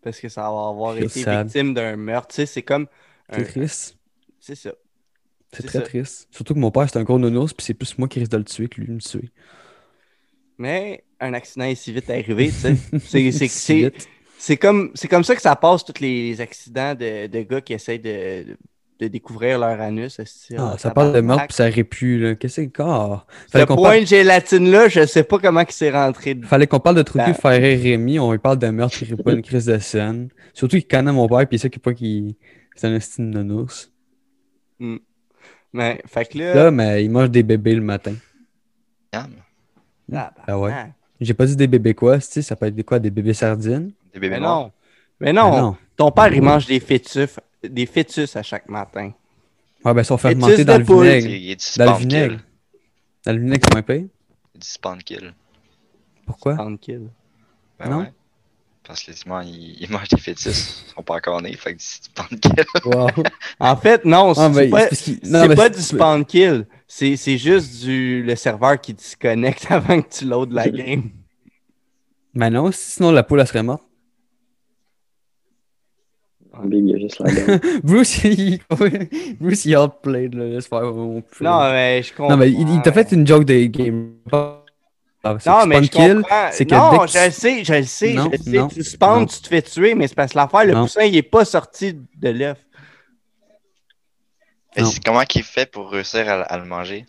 parce 0.04 0.20
que 0.20 0.30
ça 0.30 0.41
va 0.43 0.47
avoir 0.70 0.95
été 0.95 1.08
sad. 1.10 1.47
victime 1.47 1.74
d'un 1.74 1.95
meurtre. 1.95 2.28
Tu 2.28 2.36
sais, 2.36 2.45
c'est 2.45 2.62
comme. 2.62 2.86
C'est 3.34 3.45
triste. 3.45 3.97
C'est 4.39 4.54
ça. 4.56 4.72
C'est 5.52 5.64
très 5.64 5.80
ça. 5.80 5.86
triste. 5.86 6.28
Surtout 6.30 6.54
que 6.54 6.60
mon 6.60 6.70
père, 6.70 6.88
c'est 6.88 7.00
un 7.00 7.04
gros 7.04 7.18
nounours, 7.18 7.52
puis 7.54 7.66
c'est 7.66 7.74
plus 7.74 7.97
moi 7.97 8.08
qui 8.08 8.20
risque 8.20 8.32
de 8.32 8.38
le 8.38 8.43
tuer 8.43 8.68
que 8.68 8.80
lui 8.80 8.88
de 8.88 8.93
me 8.93 9.00
tuer. 9.00 9.32
Mais 10.58 11.04
un 11.20 11.34
accident 11.34 11.66
est 11.66 11.76
si 11.76 11.91
vite 11.91 12.10
arrivé, 12.10 12.47
tu 12.47 12.54
sais. 12.54 12.76
C'est- 13.00 13.32
c'est- 13.32 13.47
Si 13.47 13.50
c'est- 13.50 13.76
vite. 13.89 14.08
C'est 14.41 14.56
comme, 14.58 14.91
c'est 14.95 15.10
comme 15.10 15.24
ça 15.26 15.36
que 15.36 15.41
ça 15.41 15.54
passe 15.58 15.84
tous 15.84 16.00
les, 16.00 16.30
les 16.30 16.39
accidents 16.41 16.95
de, 16.95 17.28
de 17.28 17.41
gars 17.41 17.60
qui 17.60 17.74
essayent 17.74 18.00
de, 18.00 18.56
de 19.00 19.08
découvrir 19.08 19.60
leur 19.60 19.80
anus. 19.80 20.20
Ah, 20.20 20.24
Ah, 20.74 20.76
ça 20.78 20.91
parle 20.91 21.14
de 21.14 21.22
meurtre, 21.22 21.47
tabarnak? 21.47 21.84
puis 21.88 22.18
ça 22.20 22.28
là. 22.28 22.36
Qu'est-ce 22.36 22.62
que 22.62 22.72
c'est? 22.76 22.82
Ah! 22.84 23.26
Ce 23.54 23.64
qu'on 23.66 23.76
point 23.76 23.91
parle... 23.91 24.02
de 24.02 24.06
gélatine-là, 24.08 24.89
je 24.89 25.06
sais 25.06 25.24
pas 25.24 25.39
comment 25.39 25.62
il 25.62 25.72
s'est 25.72 25.91
rentré 25.91 26.34
dedans. 26.36 26.47
Fallait 26.47 26.68
qu'on 26.68 26.80
parle 26.80 26.97
de 26.97 27.02
trucs 27.04 27.22
Ben- 27.22 27.34
qui 27.34 27.41
faire 27.41 27.62
rire 27.62 27.80
Rémi, 27.82 28.20
on 28.20 28.32
lui 28.32 28.39
parle 28.39 28.60
de 28.60 28.68
meurtre, 28.68 29.02
il 29.02 29.16
rit 29.16 29.24
pas 29.24 29.32
une 29.32 29.41
crise 29.41 29.66
de 29.66 29.80
scène. 29.80 30.30
Surtout 30.54 30.76
qu'il 30.78 30.88
connaît 30.88 31.12
mon 31.14 31.28
père, 31.28 31.47
puis 31.47 31.56
il 31.56 31.60
sait 31.60 31.70
qu'il 31.70 31.82
pas 31.82 31.93
qu'il 31.93 32.36
c'est 32.76 32.88
un 32.88 32.95
estime 32.95 33.34
de 33.34 33.41
nounours. 33.41 33.91
Mais, 35.74 36.02
fait 36.08 36.26
que 36.26 36.38
là, 36.38 36.54
Là, 36.56 36.72
mais 36.72 37.04
il 37.04 37.10
mange 37.12 37.30
des 37.30 37.43
bébés 37.43 37.76
le 37.76 37.82
matin. 37.82 38.14
Miam. 39.14 39.30
Ah, 40.14 40.34
Ah 40.47 40.58
ouais. 40.60 40.72
ah. 40.74 40.88
J'ai 41.22 41.34
pas 41.34 41.45
dit 41.45 41.56
des 41.56 41.68
bébés 41.68 41.93
quoi, 41.93 42.18
tu 42.18 42.26
sais, 42.26 42.41
ça 42.41 42.56
peut 42.56 42.66
être 42.66 42.76
des 42.76 42.84
quoi, 42.84 42.97
des 43.00 43.12
bébés 43.12 43.34
sardines? 43.34 43.91
Des 44.14 44.20
bébés 44.20 44.36
Mais 44.36 44.39
non. 44.39 44.72
Mais 45.20 45.34
non. 45.34 45.52
Mais 45.52 45.62
non. 45.62 45.78
Ton 45.97 46.12
père, 46.12 46.34
il 46.34 46.41
mange 46.41 46.66
des 46.66 46.80
fœtus, 46.80 47.39
des 47.64 47.86
fœtus 47.86 48.36
à 48.36 48.43
chaque 48.43 48.68
matin. 48.70 49.12
Ouais, 49.86 49.93
ben, 49.93 50.01
ils 50.01 50.05
sont 50.05 50.18
Fœtus 50.18 50.39
fermentés 50.39 50.66
dans 50.66 50.78
le 50.78 50.84
poule. 50.86 51.05
Il 51.07 51.12
vinaigre. 51.22 51.36
il 51.36 51.51
est 51.51 51.55
du 51.74 51.80
Dans 51.80 51.93
le 51.93 51.99
vinaigre. 51.99 52.36
kill. 52.36 52.43
Dans 53.26 53.32
le 53.34 53.39
vinaigre, 53.39 53.62
c'est 53.66 53.74
moins 53.74 53.82
pire. 53.82 54.05
Il 54.55 54.64
spawn 54.64 55.03
kill. 55.03 55.34
Pourquoi? 56.26 56.55
Tranquille. 56.55 57.10
Ben 57.80 57.89
Non? 57.89 57.99
ouais. 58.01 58.14
Parce 58.84 59.03
que 59.03 59.14
sinon, 59.14 59.41
ils, 59.41 59.78
ils 59.82 59.89
mangent 59.89 60.07
des 60.10 60.18
fœtus. 60.18 60.84
Ils 60.88 60.93
sont 60.95 61.03
pas 61.03 61.16
encore 61.16 61.41
nés. 61.41 61.55
Fait 61.55 61.76
que 61.76 61.82
c'est 61.82 62.01
du 62.01 62.05
spawn 62.10 62.39
kill. 62.39 62.66
Wow. 62.86 63.07
En 63.60 63.76
fait, 63.78 64.03
non, 64.05 64.34
c'est 64.34 64.41
Ah, 64.41 64.49
ben, 64.49 64.70
pas, 64.70 64.88
c'est 64.91 65.24
non, 65.26 65.55
pas 65.55 65.70
du 65.70 65.82
spawn 65.82 66.26
kill. 66.26 66.66
C'est 66.88 67.16
c'est 67.18 67.38
juste 67.38 67.84
du, 67.84 68.24
le 68.24 68.36
serveur 68.36 68.80
qui 68.82 68.93
disconnecte 68.93 69.68
avant 69.70 70.01
que 70.01 70.10
tu 70.10 70.26
loads 70.26 70.47
la 70.51 70.68
game. 70.70 71.10
Mais 72.34 72.49
non, 72.49 72.72
sinon 72.72 73.12
la 73.12 73.24
poule, 73.24 73.39
elle 73.41 73.47
serait 73.47 73.64
morte. 73.64 73.84
Big, 76.66 76.84
il 76.86 76.89
y 76.91 76.95
a 76.95 76.99
juste 76.99 77.20
la. 77.20 77.57
Bruce, 77.84 78.24
il, 78.24 78.60
Bruce, 79.39 79.66
il 79.66 79.78
outplayed, 79.78 80.34
là, 80.36 80.45
laisse 80.45 80.68
faire 80.68 80.84
mon 80.93 81.22
plus. 81.22 81.43
Non, 81.45 81.72
mais 81.72 82.01
je 82.03 82.14
comprends. 82.14 82.32
Non, 82.32 82.38
mais 82.38 82.51
il, 82.51 82.70
il 82.70 82.82
t'a 82.82 82.91
fait 82.91 83.12
une 83.12 83.26
joke 83.26 83.45
de 83.45 83.66
game. 83.66 84.14
Ah, 84.32 85.36
Non, 85.45 85.66
mais 85.68 85.84
je 85.84 85.89
kill, 85.89 86.16
comprends. 86.22 86.49
que 86.57 86.74
non, 86.76 86.99
que 87.05 87.12
je 87.12 87.26
le 87.26 87.32
sais, 87.32 87.64
je 87.64 87.74
le 87.74 87.84
sais, 87.84 88.14
Non, 88.14 88.26
je 88.32 88.38
le 88.38 88.43
sais. 88.43 88.57
non, 88.57 88.68
tu 88.70 88.84
spawns, 88.84 89.26
tu 89.28 89.41
te 89.41 89.47
fais 89.47 89.62
tuer, 89.62 89.95
mais 89.95 90.07
c'est 90.07 90.16
parce 90.16 90.32
que 90.34 90.38
l'affaire, 90.38 90.66
le 90.66 90.74
Non. 90.74 90.84
poussin, 90.84 91.03
il 91.03 91.16
est 91.16 91.22
pas 91.24 91.43
sorti 91.45 91.93
de 92.16 92.30
l'œuf. 92.30 92.57
Comment 95.05 95.24
qu'il 95.26 95.43
fait 95.43 95.70
pour 95.70 95.89
réussir 95.91 96.30
à, 96.30 96.41
à 96.43 96.57
le 96.57 96.66
manger? 96.66 97.05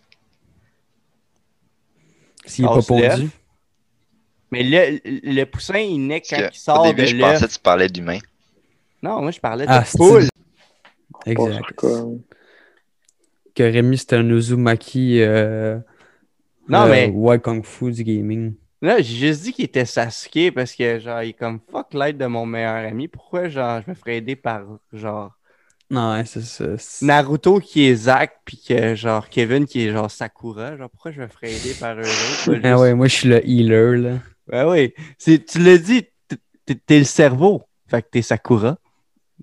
S'il 2.46 2.64
est 2.64 2.68
pas 2.68 2.82
pondu. 2.82 3.28
Mais 4.51 4.64
le, 4.64 4.98
le 5.05 5.44
poussin, 5.44 5.78
il 5.78 6.05
naît 6.07 6.20
quand 6.22 6.36
il 6.53 6.59
sort 6.59 6.80
au 6.82 6.86
début, 6.86 7.03
de 7.03 7.07
je 7.07 7.16
pensais 7.18 7.46
que 7.46 7.53
tu 7.53 7.59
parlais 7.61 7.88
d'humain. 7.88 8.18
Non, 9.03 9.22
moi, 9.22 9.30
je 9.30 9.40
parlais 9.40 9.66
de 9.66 9.70
Ah, 9.70 9.84
poule. 9.96 10.28
Exact. 11.26 11.84
Que 13.55 13.62
Rémi, 13.62 13.98
c'était 13.98 14.16
un 14.16 14.28
Uzumaki. 14.28 15.20
Euh, 15.20 15.78
Non, 16.68 16.82
euh, 16.82 16.90
mais- 16.90 17.09
Wild 17.12 17.42
Kung 17.42 17.64
Fu 17.64 17.90
du 17.90 18.05
gaming. 18.05 18.55
Là, 18.82 19.03
j'ai 19.03 19.14
juste 19.28 19.42
dit 19.42 19.53
qu'il 19.53 19.64
était 19.66 19.84
Sasuke 19.84 20.55
parce 20.55 20.72
que, 20.74 20.98
genre, 21.01 21.22
il 21.22 21.30
est 21.30 21.32
comme 21.34 21.61
fuck 21.70 21.92
l'aide 21.92 22.16
de 22.16 22.26
mon 22.26 22.46
meilleur 22.46 22.76
ami. 22.86 23.09
Pourquoi, 23.09 23.48
genre, 23.48 23.82
je 23.84 23.90
me 23.90 23.94
ferais 23.94 24.18
aider 24.18 24.36
par, 24.36 24.62
genre, 24.92 25.32
Non, 25.90 26.12
ouais, 26.12 26.24
c'est 26.24 26.40
ça. 26.42 26.64
Naruto 27.05 27.59
qui 27.59 27.86
est 27.88 27.94
Zack, 27.96 28.38
puis 28.44 28.62
que, 28.66 28.94
genre, 28.94 29.28
Kevin 29.28 29.66
qui 29.66 29.84
est, 29.86 29.90
genre, 29.90 30.11
Sakura. 30.11 30.76
Genre, 30.76 30.88
pourquoi 30.88 31.11
je 31.11 31.20
me 31.20 31.26
ferais 31.26 31.51
aider 31.53 31.74
par 31.78 31.96
eux 31.96 32.03
autres? 32.03 32.07
Ah 32.64 32.68
juste- 32.70 32.80
ouais, 32.80 32.94
moi, 32.94 33.09
je 33.09 33.14
suis 33.14 33.28
le 33.28 33.46
healer, 33.46 33.96
là. 33.98 34.18
Ouais, 34.51 34.64
ouais. 34.70 34.94
C'est- 35.18 35.44
Tu 35.44 35.59
l'as 35.59 35.76
dit, 35.78 36.05
t'es 36.64 36.98
le 37.01 37.05
cerveau. 37.05 37.62
Fait 37.88 38.01
que 38.03 38.09
t'es 38.12 38.22
Sakura. 38.22 38.78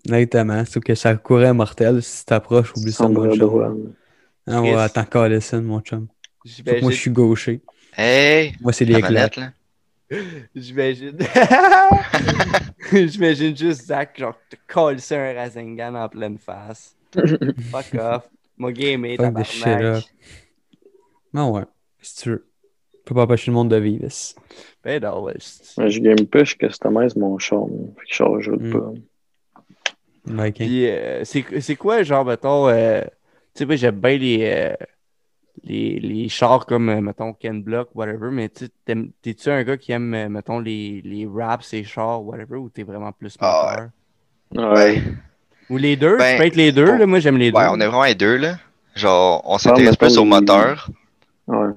Exactement. 0.05 0.63
Sauf 0.65 0.83
que 0.83 0.95
ça 0.95 1.15
courait 1.15 1.53
mortel. 1.53 2.01
Si 2.03 2.25
t'approches, 2.25 2.73
oublie 2.75 2.91
ça, 2.91 2.99
Sans 3.05 3.09
mon 3.09 3.29
chum. 3.29 3.37
droit. 3.39 3.71
Ah 4.47 4.61
ouais, 4.61 4.73
attends, 4.75 5.03
Carlson, 5.05 5.61
mon 5.61 5.81
chum. 5.81 6.07
Que 6.65 6.81
moi, 6.81 6.91
je 6.91 6.95
suis 6.97 7.11
gaucher. 7.11 7.61
Hey! 7.97 8.53
Moi, 8.61 8.71
c'est 8.73 8.85
les 8.85 9.01
là. 9.01 9.29
J'imagine. 10.55 11.17
J'imagine 12.91 13.55
juste 13.57 13.85
Zach, 13.87 14.17
genre, 14.17 14.35
te 14.49 14.55
coller 14.71 15.01
un 15.11 15.33
Rasengan 15.33 15.95
en 15.95 16.07
pleine 16.07 16.37
face. 16.37 16.95
Fuck 17.71 17.93
off. 17.99 18.29
Mon 18.57 18.71
game 18.71 19.03
est 19.05 19.17
Fuck 19.17 19.43
shit 19.45 19.67
up. 19.67 20.03
Non, 21.33 21.51
ouais. 21.51 21.63
Si 22.01 22.23
tu 22.23 22.29
veux. 22.29 22.45
Tu 22.93 22.99
peux 23.05 23.15
pas 23.15 23.23
empêcher 23.23 23.51
le 23.51 23.55
monde 23.55 23.69
de 23.69 23.75
vivre. 23.77 24.05
c'est- 24.09 24.35
Ben 24.83 25.01
non, 25.01 25.23
ouais. 25.23 25.33
c'est- 25.39 25.89
Je 25.89 25.99
game 25.99 26.25
pas, 26.25 26.43
je 26.43 26.55
customise 26.55 27.15
mon 27.15 27.37
char. 27.37 27.65
Fait 27.67 28.01
que 28.05 28.09
je 28.09 28.13
charge 28.15 28.49
Mm. 28.49 28.71
pas. 28.71 28.91
Puis, 30.53 30.87
euh, 30.89 31.23
c'est 31.23 31.45
c'est 31.61 31.75
quoi, 31.75 32.03
genre, 32.03 32.25
mettons, 32.25 32.67
euh, 32.67 33.01
tu 33.01 33.09
sais, 33.59 33.65
moi, 33.65 33.75
j'aime 33.75 33.99
bien 33.99 34.17
les, 34.17 34.39
euh, 34.43 34.75
les, 35.63 35.99
les 35.99 36.29
chars 36.29 36.65
comme, 36.65 36.99
mettons, 37.01 37.33
Ken 37.33 37.61
Block, 37.63 37.89
whatever, 37.95 38.29
mais 38.31 38.49
tu 38.49 38.69
t'es-tu 39.21 39.49
un 39.49 39.63
gars 39.63 39.77
qui 39.77 39.91
aime, 39.91 40.27
mettons, 40.29 40.59
les, 40.59 41.01
les 41.03 41.27
raps, 41.27 41.71
les 41.71 41.83
chars, 41.83 42.23
whatever, 42.23 42.57
ou 42.57 42.69
t'es 42.69 42.83
vraiment 42.83 43.11
plus 43.11 43.35
Ah, 43.39 43.89
moteur? 44.53 44.73
Ouais. 44.73 45.01
Ou 45.69 45.77
les 45.77 45.95
deux? 45.95 46.17
Ben, 46.17 46.31
tu 46.33 46.37
peux 46.37 46.47
être 46.47 46.55
les 46.55 46.71
deux, 46.71 46.89
on- 46.91 46.97
là, 46.97 47.05
moi, 47.05 47.19
j'aime 47.19 47.37
les 47.37 47.51
deux. 47.51 47.57
Ouais, 47.57 47.65
on 47.69 47.79
est 47.79 47.87
vraiment 47.87 48.05
les 48.05 48.15
deux, 48.15 48.37
là. 48.37 48.57
Genre, 48.95 49.41
on 49.45 49.57
s'intéresse 49.57 49.91
mettons 49.91 50.07
plus 50.07 50.17
au 50.17 50.25
moteur. 50.25 50.89
Ouais. 51.47 51.73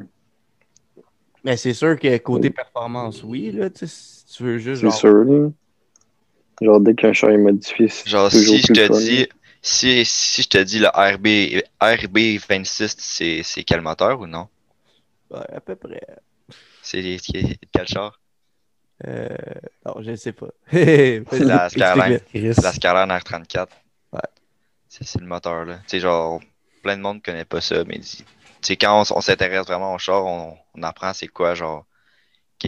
Mais 1.45 1.57
c'est 1.57 1.73
sûr 1.73 1.99
que 1.99 2.17
côté 2.19 2.51
performance, 2.51 3.23
oui, 3.25 3.51
là, 3.51 3.71
tu 3.71 3.81
sais, 3.81 3.87
si 3.87 4.27
tu 4.37 4.43
veux 4.43 4.59
juste, 4.59 4.83
C'est 4.83 4.91
sûr, 4.91 5.25
là. 5.25 5.49
Genre, 6.61 6.81
dès 6.81 6.95
qu'un 6.95 7.13
char 7.13 7.31
est 7.31 7.39
modifié, 7.39 7.89
c'est 7.89 8.07
Genre, 8.07 8.31
toujours 8.31 8.59
si 8.59 8.61
je 8.61 8.67
te 8.73 8.89
fun. 8.89 8.95
dis, 8.95 9.27
si, 9.63 10.05
si 10.05 10.43
je 10.43 10.49
te 10.49 10.59
dis 10.59 10.79
le 10.81 10.89
RB, 10.89 11.63
RB26, 11.81 12.97
c'est 12.99 13.43
c'est 13.43 13.65
quel 13.65 13.81
moteur 13.81 14.21
ou 14.21 14.27
non? 14.27 14.49
Ouais, 15.31 15.47
à 15.53 15.61
peu 15.61 15.77
près. 15.77 16.01
C'est 16.83 17.17
c'est 17.19 17.59
quel 17.73 17.87
char? 17.89 18.21
Euh... 19.07 19.29
Non, 19.87 20.03
je 20.03 20.11
ne 20.11 20.17
sais 20.17 20.33
pas. 20.33 20.49
La 21.39 21.69
Skyline. 21.71 22.21
la 22.59 22.73
Skyline 22.73 23.11
R34. 23.11 23.69
Ouais. 24.13 24.21
C'est 24.89 25.05
c'est 25.07 25.21
le 25.21 25.27
moteur, 25.27 25.65
là. 25.65 25.79
Tu 25.79 25.85
sais, 25.89 26.01
genre, 26.01 26.41
plein 26.83 26.97
de 26.97 27.03
monde 27.03 27.17
ne 27.19 27.23
connaît 27.23 27.45
pas 27.45 27.61
ça, 27.61 27.85
mais 27.85 28.01
tu 28.01 28.25
sais, 28.63 28.77
quand 28.77 29.01
on, 29.11 29.17
on 29.17 29.21
s'intéresse 29.21 29.67
vraiment 29.67 29.95
au 29.95 29.99
char, 29.99 30.25
on, 30.25 30.57
on 30.75 30.83
apprend 30.83 31.13
c'est 31.15 31.29
quoi, 31.29 31.55
genre, 31.55 31.87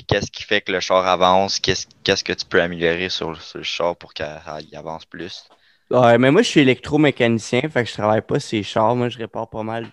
qu'est-ce 0.00 0.30
qui 0.30 0.42
fait 0.42 0.60
que 0.60 0.72
le 0.72 0.80
char 0.80 1.06
avance, 1.06 1.60
qu'est-ce 1.60 1.86
qu'est-ce 2.02 2.24
que 2.24 2.32
tu 2.32 2.44
peux 2.46 2.60
améliorer 2.60 3.08
sur, 3.08 3.40
sur 3.40 3.58
le 3.58 3.64
char 3.64 3.96
pour 3.96 4.14
qu'il 4.14 4.26
avance 4.74 5.04
plus? 5.04 5.44
Ouais, 5.90 6.16
mais 6.16 6.30
moi, 6.30 6.42
je 6.42 6.48
suis 6.48 6.60
électromécanicien, 6.60 7.60
fait 7.68 7.84
que 7.84 7.88
je 7.90 7.94
travaille 7.94 8.22
pas 8.22 8.40
ces 8.40 8.62
chars. 8.62 8.96
Moi, 8.96 9.08
je 9.10 9.18
répare 9.18 9.48
pas 9.50 9.62
mal. 9.62 9.86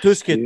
Tout 0.00 0.14
ce 0.14 0.22
que-. 0.22 0.38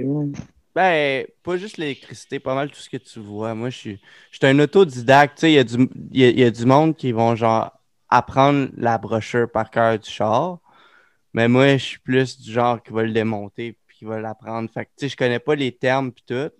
Ben, 0.74 1.26
pas 1.42 1.56
juste 1.56 1.76
l'électricité, 1.76 2.40
pas 2.40 2.54
mal 2.54 2.70
tout 2.70 2.80
ce 2.80 2.88
que 2.90 2.96
tu 2.96 3.20
vois. 3.20 3.54
Moi, 3.54 3.70
je 3.70 3.76
suis, 3.76 4.00
je 4.30 4.38
suis 4.38 4.46
un 4.46 4.58
autodidacte. 4.58 5.36
Tu 5.36 5.40
sais, 5.42 5.52
il 5.52 5.54
y, 5.54 5.58
a 5.58 5.64
du- 5.64 5.88
il 6.10 6.20
y 6.20 6.24
a- 6.24 6.28
il 6.30 6.38
y 6.40 6.44
a 6.44 6.50
du 6.50 6.64
monde 6.64 6.96
qui 6.96 7.12
vont, 7.12 7.36
genre, 7.36 7.70
apprendre 8.08 8.70
la 8.76 8.98
brochure 8.98 9.48
par 9.50 9.70
cœur 9.70 9.98
du 9.98 10.10
char. 10.10 10.58
Mais 11.32 11.48
moi, 11.48 11.76
je 11.76 11.84
suis 11.84 11.98
plus 11.98 12.40
du 12.40 12.52
genre 12.52 12.82
qui 12.82 12.92
va 12.92 13.02
le 13.02 13.12
démonter 13.12 13.78
puis 13.86 13.98
qui 13.98 14.04
va 14.04 14.20
l'apprendre. 14.20 14.70
Fait 14.72 14.84
que, 14.86 14.90
tu 14.96 15.06
sais, 15.06 15.08
je 15.10 15.16
connais 15.16 15.38
pas 15.40 15.54
les 15.54 15.72
termes 15.76 16.12
puis 16.12 16.24
tout, 16.26 16.50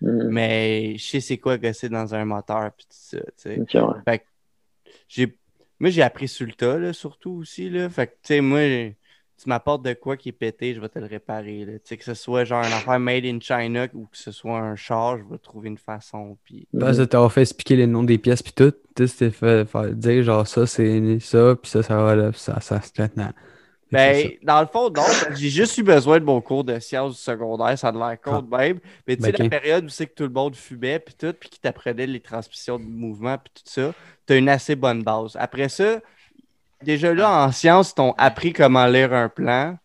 Mm. 0.00 0.28
mais 0.28 0.96
je 0.98 1.04
sais 1.04 1.20
c'est 1.20 1.38
quoi 1.38 1.56
gosser 1.58 1.88
dans 1.88 2.14
un 2.14 2.24
moteur 2.24 2.70
puis 2.76 2.84
tout 2.84 2.96
ça, 2.98 3.18
tu 3.18 3.32
sais. 3.36 3.60
Ok, 3.60 3.94
ouais. 4.06 4.22
j'ai 5.08 5.38
moi 5.78 5.90
j'ai 5.90 6.02
appris 6.02 6.28
sur 6.28 6.46
le 6.46 6.52
tas 6.52 6.78
là, 6.78 6.92
surtout 6.92 7.30
aussi 7.32 7.70
là 7.70 7.88
fait 7.88 8.08
que 8.08 8.12
tu 8.12 8.18
sais 8.24 8.40
moi 8.40 8.60
tu 9.38 9.48
m'apportes 9.50 9.84
de 9.84 9.92
quoi 9.92 10.16
qui 10.16 10.30
est 10.30 10.32
pété 10.32 10.74
je 10.74 10.80
vais 10.80 10.88
te 10.88 10.98
le 10.98 11.04
réparer 11.06 11.64
là. 11.66 11.72
Tu 11.74 11.80
sais 11.84 11.96
que 11.98 12.04
ce 12.04 12.14
soit 12.14 12.44
genre 12.44 12.64
une 12.64 12.72
affaire 12.72 12.98
made 12.98 13.24
in 13.26 13.38
China 13.40 13.86
ou 13.92 14.06
que 14.06 14.16
ce 14.16 14.32
soit 14.32 14.58
un 14.58 14.76
char 14.76 15.18
je 15.18 15.24
vais 15.24 15.38
trouver 15.38 15.68
une 15.68 15.78
façon 15.78 16.38
puis 16.44 16.66
Parce 16.78 16.98
que 16.98 17.02
t'as 17.04 17.28
fait 17.28 17.42
expliquer 17.42 17.76
les 17.76 17.86
noms 17.86 18.02
des 18.04 18.18
pièces 18.18 18.42
puis 18.42 18.52
tout, 18.52 18.72
tu 18.94 19.06
sais, 19.06 19.06
c'était 19.06 19.30
fait 19.30 19.64
faire 19.66 19.94
dire 19.94 20.22
genre 20.22 20.46
ça 20.46 20.66
c'est 20.66 21.20
ça, 21.20 21.54
puis 21.60 21.70
ça, 21.70 21.82
ça 21.82 21.96
va 22.02 22.14
là, 22.14 22.30
puis 22.32 22.40
ça, 22.40 22.60
ça 22.60 22.80
se 22.80 22.92
traite 22.92 23.16
dans- 23.16 23.32
ben 23.90 24.30
dans 24.42 24.60
le 24.60 24.66
fond 24.66 24.90
non 24.90 25.04
j'ai 25.34 25.48
juste 25.48 25.78
eu 25.78 25.82
besoin 25.82 26.18
de 26.18 26.24
mon 26.24 26.40
cours 26.40 26.64
de 26.64 26.78
sciences 26.80 27.14
du 27.14 27.20
secondaire 27.20 27.78
ça 27.78 27.88
a 27.88 27.92
de 27.92 27.98
l'air 27.98 28.20
con 28.20 28.42
de 28.42 28.56
même 28.56 28.80
mais 29.06 29.16
tu 29.16 29.22
sais 29.22 29.32
Ben, 29.32 29.38
la 29.38 29.44
ok. 29.44 29.50
période 29.50 29.84
où 29.84 29.88
c'est 29.88 30.06
que 30.06 30.14
tout 30.14 30.24
le 30.24 30.30
monde 30.30 30.56
fumait 30.56 30.98
puis 30.98 31.14
tout 31.14 31.32
puis 31.32 31.48
qui 31.48 31.60
t'apprenait 31.60 32.06
les 32.06 32.20
transmissions 32.20 32.78
de 32.78 32.84
mouvement 32.84 33.38
puis 33.38 33.52
tout 33.54 33.70
ça 33.70 33.92
t'as 34.26 34.36
une 34.36 34.48
assez 34.48 34.74
bonne 34.74 35.02
base 35.02 35.36
après 35.38 35.68
ça 35.68 36.00
déjà 36.82 37.14
là 37.14 37.44
en 37.46 37.52
sciences 37.52 37.94
t'ont 37.94 38.12
appris 38.18 38.52
comment 38.52 38.86
lire 38.86 39.12
un 39.12 39.28
plan 39.28 39.76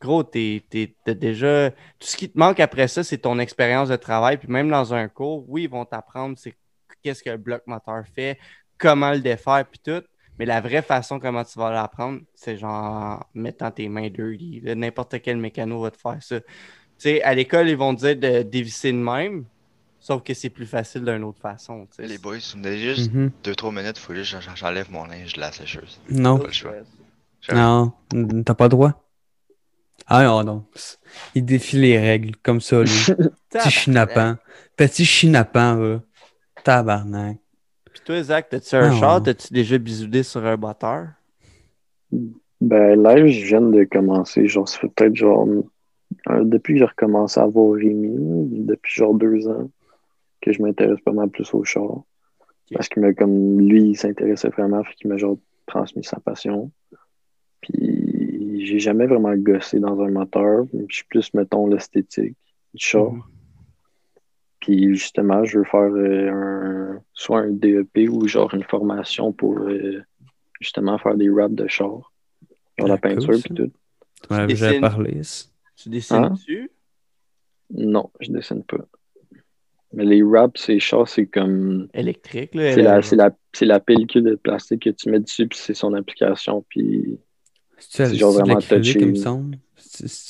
gros, 0.00 0.22
t'es, 0.22 0.62
déjà. 1.06 1.70
Tout 1.70 2.06
ce 2.06 2.16
qui 2.16 2.28
te 2.28 2.38
manque 2.38 2.60
après 2.60 2.88
ça, 2.88 3.02
c'est 3.02 3.18
ton 3.18 3.38
expérience 3.38 3.88
de 3.88 3.96
travail. 3.96 4.36
Puis 4.36 4.48
même 4.48 4.68
dans 4.70 4.94
un 4.94 5.08
cours, 5.08 5.44
oui, 5.48 5.64
ils 5.64 5.70
vont 5.70 5.84
t'apprendre 5.84 6.36
c'est 6.38 6.54
qu'est-ce 7.02 7.22
que 7.22 7.30
le 7.30 7.36
bloc 7.36 7.62
moteur 7.66 8.04
fait, 8.14 8.38
comment 8.76 9.12
le 9.12 9.20
défaire, 9.20 9.64
puis 9.70 9.80
tout. 9.84 10.02
Mais 10.38 10.44
la 10.46 10.60
vraie 10.60 10.82
façon 10.82 11.18
comment 11.18 11.44
tu 11.44 11.58
vas 11.58 11.70
l'apprendre, 11.72 12.20
c'est 12.34 12.56
genre 12.56 12.72
en 12.72 13.20
mettant 13.34 13.70
tes 13.70 13.88
mains 13.88 14.08
dirty. 14.08 14.62
N'importe 14.64 15.20
quel 15.20 15.36
mécano 15.36 15.80
va 15.82 15.90
te 15.90 15.96
faire 15.96 16.18
ça. 16.22 16.40
Tu 16.40 16.46
sais, 16.98 17.22
à 17.22 17.34
l'école, 17.34 17.68
ils 17.68 17.76
vont 17.76 17.94
te 17.94 18.00
dire 18.00 18.16
de 18.16 18.42
dévisser 18.42 18.92
de 18.92 18.98
même, 18.98 19.44
sauf 20.00 20.22
que 20.22 20.34
c'est 20.34 20.50
plus 20.50 20.66
facile 20.66 21.04
d'une 21.04 21.24
autre 21.24 21.40
façon. 21.40 21.86
Les 21.98 22.18
boys, 22.18 22.36
vous 22.52 22.58
me 22.58 22.62
donnez 22.64 22.78
juste 22.78 23.12
Mhm. 23.12 23.30
2-3 23.44 23.72
minutes, 23.72 23.98
faut 23.98 24.14
juste 24.14 24.34
que 24.34 24.40
j'en- 24.40 24.54
j'enlève 24.56 24.90
mon 24.90 25.04
linge 25.06 25.32
de 25.34 25.40
la 25.40 25.50
sécheuse. 25.52 26.00
Non, 26.08 26.38
Pas 26.38 26.46
le 26.46 26.52
choix. 26.52 26.72
non, 27.52 27.92
t'as 28.44 28.54
pas 28.54 28.64
le 28.64 28.68
droit. 28.70 29.04
Ah 30.06 30.22
non, 30.24 30.42
non. 30.44 30.64
Il 31.34 31.44
défie 31.44 31.76
les 31.76 31.98
règles 31.98 32.34
comme 32.42 32.60
ça, 32.60 32.80
lui. 32.82 32.88
Petit 33.50 33.70
chinapant. 33.70 34.36
Petit 34.76 35.04
chinapant, 35.04 35.74
là. 35.74 36.00
Tabarnak. 36.64 37.38
Puis 37.98 38.04
toi, 38.04 38.22
Zach, 38.22 38.48
t'as-tu 38.48 38.76
un 38.76 38.90
Ah, 38.90 38.92
char? 38.92 39.22
T'as-tu 39.22 39.52
déjà 39.52 39.76
bisoudé 39.76 40.22
sur 40.22 40.44
un 40.44 40.56
moteur? 40.56 41.08
Ben, 42.60 43.02
live, 43.02 43.26
je 43.26 43.46
viens 43.46 43.60
de 43.60 43.84
commencer. 43.84 44.46
Genre, 44.46 44.68
ça 44.68 44.78
fait 44.78 44.88
peut-être 44.88 45.16
genre 45.16 45.46
Euh, 46.30 46.42
depuis 46.44 46.74
que 46.74 46.78
j'ai 46.78 46.84
recommencé 46.86 47.38
à 47.38 47.46
voir 47.46 47.74
Rémi, 47.74 48.48
depuis 48.64 48.94
genre 48.94 49.14
deux 49.14 49.46
ans, 49.48 49.70
que 50.40 50.52
je 50.52 50.62
m'intéresse 50.62 51.00
pas 51.00 51.12
mal 51.12 51.28
plus 51.28 51.52
au 51.54 51.64
char. 51.64 52.02
Parce 52.72 52.88
que 52.88 53.12
comme 53.12 53.60
lui, 53.60 53.82
il 53.82 53.96
s'intéressait 53.96 54.48
vraiment, 54.48 54.82
fait 54.84 54.94
qu'il 54.94 55.08
m'a 55.10 55.16
genre 55.16 55.38
transmis 55.66 56.04
sa 56.04 56.18
passion. 56.20 56.70
Puis 57.60 58.64
j'ai 58.66 58.78
jamais 58.78 59.06
vraiment 59.06 59.34
gossé 59.36 59.80
dans 59.80 60.00
un 60.00 60.10
moteur. 60.10 60.64
Je 60.88 60.94
suis 60.96 61.04
plus, 61.04 61.32
mettons, 61.34 61.66
l'esthétique 61.66 62.36
du 62.74 62.84
char. 62.84 63.12
Mhm. 63.12 63.22
Puis 64.60 64.94
justement, 64.96 65.44
je 65.44 65.58
veux 65.58 65.64
faire 65.64 65.80
euh, 65.92 66.30
un, 66.30 67.02
soit 67.12 67.40
un 67.40 67.50
DEP 67.50 68.08
ou 68.10 68.26
genre 68.26 68.52
une 68.54 68.64
formation 68.64 69.32
pour 69.32 69.58
euh, 69.60 70.02
justement 70.60 70.98
faire 70.98 71.14
des 71.16 71.30
raps 71.30 71.54
de 71.54 71.66
char. 71.68 72.12
Genre 72.78 72.88
la 72.88 72.98
peinture 72.98 73.34
ça. 73.34 73.40
puis 73.44 73.54
tout. 73.54 73.70
Tu 74.26 74.34
m'en 74.34 74.46
déjà 74.46 74.68
dessines? 74.68 74.80
parlé. 74.80 75.20
Tu 75.76 75.88
dessines 75.88 76.16
Hein? 76.16 76.30
dessus? 76.30 76.70
Non, 77.70 78.10
je 78.20 78.32
dessine 78.32 78.64
pas. 78.64 78.84
Mais 79.92 80.04
les 80.04 80.22
raps, 80.22 80.60
c'est 80.60 80.80
char, 80.80 81.08
c'est 81.08 81.26
comme. 81.26 81.88
Électrique, 81.94 82.54
là. 82.54 82.72
C'est 82.74 82.82
la, 82.82 83.00
la, 83.28 83.36
c'est 83.52 83.64
la 83.64 83.80
pellicule 83.80 84.24
de 84.24 84.34
plastique 84.34 84.82
que 84.82 84.90
tu 84.90 85.08
mets 85.10 85.20
dessus, 85.20 85.46
puis 85.48 85.58
c'est 85.58 85.72
son 85.74 85.94
application. 85.94 86.64
Puis 86.68 87.18
C'est 87.78 88.14
genre 88.14 88.32
vraiment 88.32 88.56
touché. 88.56 88.98
il 89.00 89.18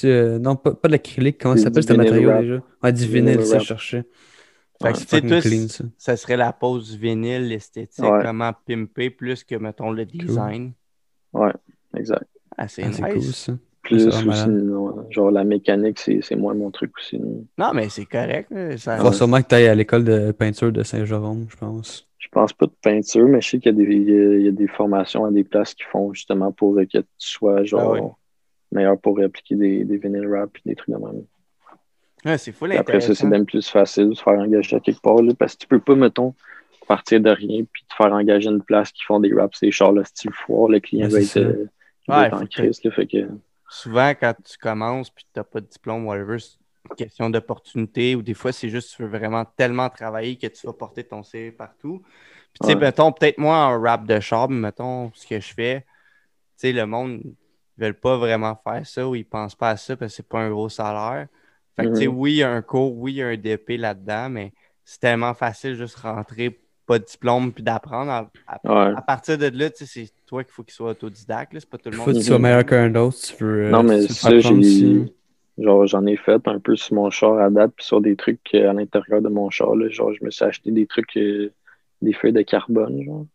euh, 0.04 0.38
non, 0.38 0.56
pas, 0.56 0.74
pas 0.74 0.88
de 0.88 0.92
l'acrylique. 0.92 1.38
Comment 1.38 1.56
ça 1.56 1.64
s'appelle 1.64 1.82
ce 1.82 1.92
matériau 1.92 2.30
déjà? 2.32 2.62
Ouais, 2.82 2.92
du 2.92 3.06
Vinyl 3.06 3.38
vinyle, 3.38 3.46
ça, 3.46 3.58
je 3.58 3.64
cherchais. 3.64 4.04
Fait 4.80 4.88
Ouais, 4.88 4.94
que, 4.94 4.98
c'est 4.98 5.20
toi, 5.22 5.40
clean, 5.40 5.68
ça. 5.68 5.84
ça 5.98 6.16
serait 6.16 6.36
la 6.36 6.52
pose 6.52 6.92
du 6.92 6.98
vinyle, 6.98 7.48
l'esthétique, 7.48 8.04
Ouais. 8.04 8.22
comment 8.22 8.52
pimper 8.66 9.10
plus 9.10 9.44
que, 9.44 9.54
mettons, 9.56 9.90
le 9.90 10.04
design. 10.04 10.72
exact. 11.96 12.26
Ah, 12.56 12.68
c'est 12.68 12.84
Ah, 12.84 12.88
nice. 12.88 13.12
cool, 13.12 13.22
ça. 13.32 13.58
Plus 13.82 14.06
aussi, 14.06 14.48
non, 14.48 15.10
genre 15.10 15.30
la 15.30 15.44
mécanique, 15.44 15.98
c'est 15.98 16.20
c'est 16.20 16.36
moins 16.36 16.54
mon 16.54 16.70
truc 16.70 16.92
aussi. 16.98 17.18
Non, 17.58 17.72
mais 17.74 17.88
c'est 17.88 18.06
correct. 18.06 18.50
ça- 18.76 18.98
Faut 18.98 19.12
sûrement 19.12 19.42
que 19.42 19.48
tu 19.48 19.54
ailles 19.54 19.68
à 19.68 19.74
l'école 19.74 20.04
de 20.04 20.32
peinture 20.32 20.72
de 20.72 20.82
Saint-Jérôme, 20.82 21.46
je 21.50 21.56
pense. 21.56 22.08
Je 22.18 22.28
pense 22.30 22.52
pas 22.52 22.66
de 22.66 22.72
peinture, 22.82 23.26
mais 23.28 23.40
je 23.40 23.48
sais 23.50 23.58
qu'il 23.60 23.72
y, 23.78 23.82
a 23.82 23.84
des- 23.84 23.94
il 23.94 24.02
y 24.02 24.12
a- 24.12 24.34
il 24.36 24.44
y 24.44 24.48
a 24.48 24.52
des 24.52 24.66
formations 24.68 25.24
à 25.24 25.30
des 25.30 25.44
places 25.44 25.74
qui 25.74 25.84
font 25.84 26.12
justement 26.12 26.52
pour 26.52 26.74
que 26.76 26.84
tu 26.84 27.02
sois 27.18 27.64
genre 27.64 27.82
Ah 27.82 27.92
ouais. 27.92 28.12
Meilleur 28.72 28.98
pour 29.00 29.20
appliquer 29.20 29.56
des, 29.56 29.84
des 29.84 29.96
vinyl 29.98 30.26
wrap 30.26 30.50
et 30.56 30.68
des 30.70 30.74
trucs 30.76 30.94
de 30.94 31.00
même. 31.00 31.24
Ouais, 32.24 32.36
c'est 32.38 32.52
fou 32.52 32.66
après 32.66 33.00
ça, 33.00 33.14
c'est 33.14 33.26
même 33.26 33.46
plus 33.46 33.68
facile 33.68 34.10
de 34.10 34.14
se 34.14 34.22
faire 34.22 34.34
engager 34.38 34.76
à 34.76 34.80
quelque 34.80 35.00
part. 35.00 35.22
Là, 35.22 35.32
parce 35.38 35.54
que 35.54 35.60
tu 35.60 35.66
peux 35.68 35.78
pas, 35.80 35.94
mettons, 35.94 36.34
partir 36.86 37.20
de 37.20 37.30
rien 37.30 37.64
puis 37.70 37.84
te 37.84 37.94
faire 37.94 38.12
engager 38.12 38.48
une 38.48 38.62
place 38.62 38.90
qui 38.92 39.02
font 39.04 39.20
des 39.20 39.32
raps, 39.32 39.60
des 39.60 39.70
chars, 39.70 39.92
là, 39.92 40.04
style 40.04 40.32
foire, 40.32 40.68
le 40.68 40.80
client 40.80 41.08
va 41.08 41.20
être, 41.20 41.26
c'est 41.26 41.40
euh, 41.40 41.68
Ouais, 42.08 42.26
être 42.26 42.34
en 42.34 42.40
que- 42.40 42.46
crise. 42.46 42.82
Là, 42.82 42.90
fait 42.90 43.06
que, 43.06 43.28
Souvent, 43.70 44.14
quand 44.18 44.34
tu 44.42 44.56
commences 44.56 45.10
puis 45.10 45.24
tu 45.24 45.38
n'as 45.38 45.44
pas 45.44 45.60
de 45.60 45.66
diplôme, 45.66 46.06
whatever, 46.06 46.38
c'est 46.38 46.56
une 46.90 46.96
question 46.96 47.28
d'opportunité 47.28 48.14
ou 48.14 48.22
des 48.22 48.32
fois, 48.32 48.50
c'est 48.50 48.70
juste 48.70 48.92
que 48.92 48.96
tu 48.96 49.02
veux 49.02 49.08
vraiment 49.18 49.44
tellement 49.44 49.90
travailler 49.90 50.38
que 50.38 50.46
tu 50.46 50.66
vas 50.66 50.72
porter 50.72 51.04
ton 51.04 51.22
CV 51.22 51.52
partout. 51.52 52.00
Puis, 52.54 52.60
tu 52.62 52.66
sais, 52.68 52.74
Ouais. 52.74 52.80
mettons, 52.80 53.12
peut-être 53.12 53.36
moi, 53.36 53.56
un 53.58 53.78
rap 53.78 54.06
de 54.06 54.18
char, 54.20 54.48
mais 54.48 54.58
mettons, 54.58 55.12
ce 55.12 55.26
que 55.26 55.38
je 55.38 55.52
fais, 55.52 55.80
tu 55.82 55.86
sais, 56.56 56.72
le 56.72 56.86
monde 56.86 57.20
ne 57.80 57.86
veut 57.86 57.92
pas 57.94 58.16
vraiment 58.16 58.56
faire 58.64 58.86
ça 58.86 59.08
ou 59.08 59.14
ils 59.14 59.24
pensent 59.24 59.54
pas 59.54 59.70
à 59.70 59.76
ça 59.76 59.96
parce 59.96 60.12
que 60.12 60.16
c'est 60.16 60.28
pas 60.28 60.40
un 60.40 60.50
gros 60.50 60.68
salaire. 60.68 61.28
Fait 61.76 61.86
que, 61.86 61.92
tu 61.92 61.98
sais, 62.04 62.06
Mhm. 62.06 62.16
oui, 62.16 62.32
il 62.32 62.36
y 62.38 62.42
a 62.42 62.50
un 62.50 62.62
cours, 62.62 62.96
oui, 62.96 63.12
il 63.14 63.16
y 63.16 63.22
a 63.22 63.28
un 63.28 63.36
DP 63.36 63.76
là-dedans, 63.76 64.28
mais 64.30 64.52
c'est 64.84 65.00
tellement 65.00 65.34
facile 65.34 65.74
juste 65.76 65.96
rentrer, 65.96 66.60
pas 66.86 66.98
de 66.98 67.04
diplôme, 67.04 67.52
puis 67.52 67.62
d'apprendre. 67.62 68.10
À, 68.10 68.30
à- 68.46 68.60
ouais. 68.64 68.94
à 68.94 69.02
partir 69.02 69.38
de 69.38 69.46
là, 69.46 69.70
tu 69.70 69.86
sais, 69.86 70.06
c'est 70.06 70.12
toi 70.26 70.42
qu'il 70.44 70.52
faut 70.52 70.64
qu'il 70.64 70.72
soit 70.74 70.90
autodidacte. 70.90 71.52
là. 71.54 71.60
C'est 71.60 71.68
pas 71.70 71.78
tout 71.78 71.90
le 71.90 71.96
Faut 71.96 72.06
monde. 72.06 72.14
que 72.14 72.20
tu 72.20 72.26
sois 72.26 72.38
meilleur 72.38 72.66
qu'un 72.66 72.94
autre 72.96 73.16
si 73.16 73.36
tu 73.36 73.44
veux. 73.44 73.64
euh, 73.64 73.70
Non, 73.72 73.82
mais 73.84 74.00
ça, 74.08 74.38
j'ai. 74.40 75.06
Genre, 75.58 75.86
j'en 75.86 76.06
ai 76.06 76.16
fait 76.16 76.46
un 76.46 76.60
peu 76.60 76.76
sur 76.76 76.94
mon 76.94 77.10
char 77.10 77.38
à 77.40 77.50
date, 77.50 77.72
puis 77.76 77.84
sur 77.84 78.00
des 78.00 78.14
trucs 78.16 78.40
euh, 78.54 78.70
à 78.70 78.72
l'intérieur 78.72 79.20
de 79.22 79.28
mon 79.28 79.50
char. 79.50 79.74
Là, 79.74 79.88
genre, 79.88 80.12
je 80.14 80.24
me 80.24 80.30
suis 80.30 80.44
acheté 80.44 80.70
des 80.70 80.86
trucs, 80.86 81.16
euh, 81.16 81.52
des 82.00 82.12
feuilles 82.12 82.32
de 82.32 82.42
carbone, 82.42 83.02
genre. 83.04 83.26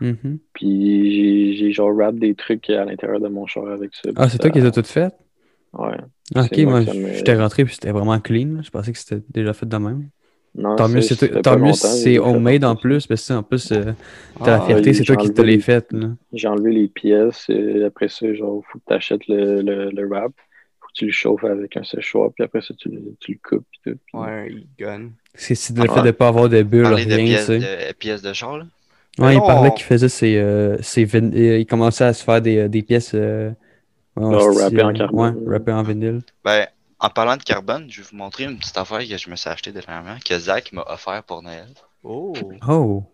Mhm. 0.00 0.38
Puis 0.52 1.12
j'ai, 1.14 1.56
j'ai 1.58 1.72
genre 1.72 1.96
rap 1.96 2.14
des 2.16 2.34
trucs 2.34 2.68
à 2.70 2.84
l'intérieur 2.84 3.20
de 3.20 3.28
mon 3.28 3.46
char 3.46 3.66
avec 3.68 3.94
ça. 3.94 4.10
Ah, 4.16 4.28
c'est 4.28 4.38
toi 4.38 4.50
qui 4.50 4.60
les 4.60 4.66
as 4.66 4.70
toutes 4.70 4.86
faites? 4.86 5.14
Ouais. 5.72 5.96
Ah, 6.34 6.42
Ok, 6.44 6.58
moi 6.60 6.82
j'étais 6.82 7.36
rentré 7.36 7.64
puis 7.64 7.74
c'était 7.74 7.90
vraiment 7.90 8.18
clean. 8.20 8.62
Je 8.62 8.70
pensais 8.70 8.92
que 8.92 8.98
c'était 8.98 9.22
déjà 9.30 9.52
fait 9.52 9.66
de 9.68 9.76
même. 9.76 10.08
Non, 10.54 10.74
Tant 10.76 10.88
mieux, 10.88 11.02
c'est 11.02 12.18
homemade 12.18 12.64
en 12.64 12.74
plus. 12.74 13.06
Parce 13.06 13.28
que 13.28 13.32
en 13.34 13.42
plus, 13.42 13.70
euh, 13.70 13.92
t'as 14.42 14.56
la 14.58 14.62
Ah, 14.62 14.66
fierté, 14.66 14.92
c'est 14.94 15.04
toi 15.04 15.16
qui 15.16 15.32
te 15.32 15.42
les- 15.42 15.60
fait. 15.60 15.92
Là. 15.92 16.08
J'ai 16.32 16.48
enlevé 16.48 16.72
les 16.72 16.88
pièces. 16.88 17.46
et 17.50 17.84
après 17.84 18.08
ça, 18.08 18.32
genre, 18.34 18.62
faut 18.72 18.78
que 18.78 18.84
tu 18.88 18.94
achètes 18.94 19.28
le, 19.28 19.60
le, 19.62 19.90
le 19.90 20.06
wrap. 20.08 20.32
Faut 20.80 20.88
que 20.88 20.92
tu 20.94 21.04
le 21.06 21.12
chauffes 21.12 21.44
avec 21.44 21.76
un 21.76 21.84
séchoir. 21.84 22.30
Puis 22.34 22.42
après 22.44 22.60
ça, 22.62 22.74
tu, 22.76 22.88
le- 22.88 23.14
tu 23.20 23.32
le 23.32 23.38
coupes. 23.46 23.66
Puis 23.70 23.80
tout. 23.92 23.98
Puis- 24.06 24.18
Ouais, 24.18 24.26
un 24.26 24.46
e-gun. 24.46 25.10
C'est 25.34 25.54
le 25.76 25.82
Ouais. 25.82 25.88
fait 25.88 26.02
de 26.02 26.10
pas 26.12 26.28
avoir 26.28 26.48
de 26.48 26.62
bulles, 26.62 26.82
de 26.84 27.14
rien, 27.14 27.38
tu 27.38 27.44
sais. 27.44 27.58
de, 27.58 27.92
pièces 27.92 28.22
de 28.22 28.32
char, 28.32 28.56
là. 28.58 28.64
Ouais, 29.18 29.34
il 29.34 29.40
parlait 29.40 29.70
on- 29.70 29.74
qu'il 29.74 29.84
faisait 29.84 30.08
ses, 30.08 30.36
euh, 30.36 30.80
ses 30.82 31.04
vin- 31.04 31.32
euh, 31.32 31.58
Il 31.58 31.66
commençait 31.66 32.04
à 32.04 32.12
se 32.12 32.22
faire 32.24 32.40
des, 32.40 32.68
des 32.68 32.82
pièces. 32.82 33.12
Euh... 33.14 33.50
ouais, 34.16 34.24
en 34.24 34.52
rappées 34.54 34.82
en 34.82 34.90
euh, 34.90 34.92
carbone. 34.92 35.36
Ouais, 35.44 35.72
en 35.72 35.82
vinyle. 35.82 36.22
Ben, 36.44 36.66
en 37.00 37.10
parlant 37.10 37.36
de 37.36 37.42
carbone, 37.42 37.86
je 37.90 38.02
vais 38.02 38.08
vous 38.10 38.16
montrer 38.16 38.44
une 38.44 38.58
petite 38.58 38.76
affaire 38.76 39.00
que 39.00 39.16
je 39.16 39.30
me 39.30 39.36
suis 39.36 39.48
acheté 39.50 39.72
dernièrement, 39.72 40.16
que 40.24 40.38
Zach 40.38 40.72
m'a 40.72 40.84
offert 40.88 41.22
pour 41.22 41.42
Noël. 41.42 41.68
Oh! 42.02 42.32
Oh! 42.68 43.04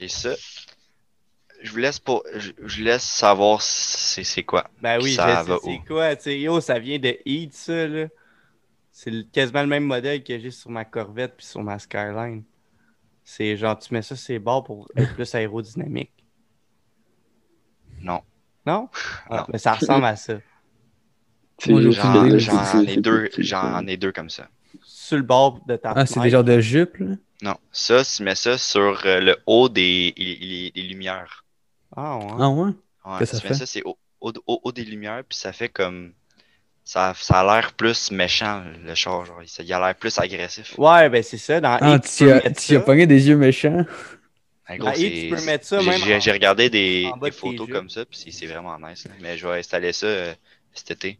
Et 0.00 0.08
ça, 0.08 0.34
je 1.62 1.70
vous 1.70 1.78
laisse 1.78 1.98
pas, 1.98 2.20
je, 2.34 2.50
je 2.62 2.78
vous 2.78 2.84
laisse 2.84 3.04
savoir 3.04 3.62
c'est 3.62 4.24
c'est 4.24 4.42
quoi. 4.42 4.64
Ben 4.82 4.98
oui, 5.02 5.14
ça 5.14 5.44
c'est 5.62 5.80
quoi. 5.86 6.14
Tu 6.16 6.22
sais, 6.22 6.40
yo, 6.40 6.60
ça 6.60 6.78
vient 6.78 6.98
de 6.98 7.16
Heat, 7.24 7.54
ça, 7.54 7.86
là. 7.86 8.06
C'est 8.92 9.30
quasiment 9.32 9.62
le 9.62 9.68
même 9.68 9.84
modèle 9.84 10.22
que 10.22 10.38
j'ai 10.38 10.50
sur 10.50 10.70
ma 10.70 10.84
Corvette 10.84 11.36
puis 11.36 11.46
sur 11.46 11.62
ma 11.62 11.78
Skyline. 11.78 12.42
C'est 13.24 13.56
genre, 13.56 13.78
tu 13.78 13.92
mets 13.92 14.02
ça 14.02 14.16
sur 14.16 14.32
les 14.34 14.38
bords 14.38 14.64
pour 14.64 14.88
être 14.96 15.12
plus 15.12 15.34
aérodynamique. 15.34 16.12
Non. 18.00 18.22
Non? 18.66 18.88
Ah, 19.30 19.36
Non. 19.38 19.46
mais 19.52 19.58
ça 19.58 19.74
ressemble 19.74 20.06
à 20.06 20.16
ça. 20.16 20.34
Moi, 21.66 21.82
idée, 21.82 22.38
J'en 22.38 22.86
ai 22.86 22.96
deux, 22.96 23.28
petit, 23.30 23.42
j'en 23.42 23.86
ai 23.86 23.96
deux 23.96 24.12
comme 24.12 24.30
ça. 24.30 24.48
Sur 24.82 25.16
le 25.18 25.22
bord 25.22 25.60
de 25.66 25.76
ta 25.76 25.94
Ah, 25.94 26.06
c'est 26.06 26.20
des 26.20 26.30
genres 26.30 26.44
de 26.44 26.60
jupes, 26.60 26.96
là? 26.98 27.16
Non, 27.42 27.56
ça, 27.70 28.02
tu 28.04 28.24
mets 28.24 28.34
ça 28.34 28.58
sur 28.58 29.06
euh, 29.06 29.20
le 29.20 29.36
haut 29.46 29.68
des 29.68 30.14
les, 30.16 30.34
les- 30.36 30.72
les 30.74 30.82
lumières. 30.82 31.44
Ah, 31.96 32.18
ouais. 32.18 32.44
Ah 32.44 32.50
ouais? 32.50 32.72
Ouais, 33.04 33.18
Qu'est-ce 33.18 33.32
que 33.32 33.36
tu 33.38 33.42
ça 33.42 33.48
mets 33.48 33.52
fait? 33.54 33.54
ça, 33.54 33.66
c'est 33.66 33.82
au, 33.84 33.98
au, 34.20 34.32
au- 34.46 34.60
haut 34.64 34.72
des 34.72 34.84
lumières, 34.84 35.24
puis 35.28 35.38
ça 35.38 35.52
fait 35.52 35.68
comme. 35.68 36.14
Ça, 36.84 37.14
ça 37.16 37.40
a 37.40 37.44
l'air 37.56 37.72
plus 37.72 38.10
méchant, 38.10 38.62
le 38.84 38.94
char. 38.94 39.24
Genre. 39.24 39.40
Il 39.58 39.72
a 39.72 39.80
l'air 39.80 39.94
plus 39.94 40.18
agressif. 40.18 40.74
Ouais, 40.78 41.08
ben 41.08 41.22
c'est 41.22 41.38
ça. 41.38 41.60
Dans 41.60 41.78
Ah, 41.80 41.94
Heat, 41.94 42.14
tu 42.16 42.30
as, 42.30 42.50
tu 42.50 42.76
as 42.76 42.80
pogné 42.80 43.06
des 43.06 43.26
yeux 43.28 43.36
méchants? 43.36 43.86
En 44.68 44.76
gros, 44.76 44.88
Ah, 44.90 44.96
et 44.96 45.10
tu 45.10 45.20
c'est- 45.20 45.28
peux 45.28 45.44
mettre 45.46 45.64
ça 45.66 45.80
j'ai- 45.80 45.90
même 45.90 46.00
J'ai 46.00 46.16
en- 46.16 46.20
j'ai 46.20 46.32
regardé 46.32 46.70
des, 46.70 47.10
photos 47.32 47.68
comme 47.70 47.88
ça, 47.90 48.04
puis 48.04 48.18
c'est- 48.18 48.30
c'est 48.30 48.46
vraiment 48.46 48.78
nice. 48.78 49.04
là. 49.06 49.12
Mais 49.20 49.36
je 49.38 49.46
vais 49.46 49.58
installer 49.58 49.92
ça 49.92 50.06
euh, 50.06 50.34
cet 50.74 50.90
été. 50.90 51.18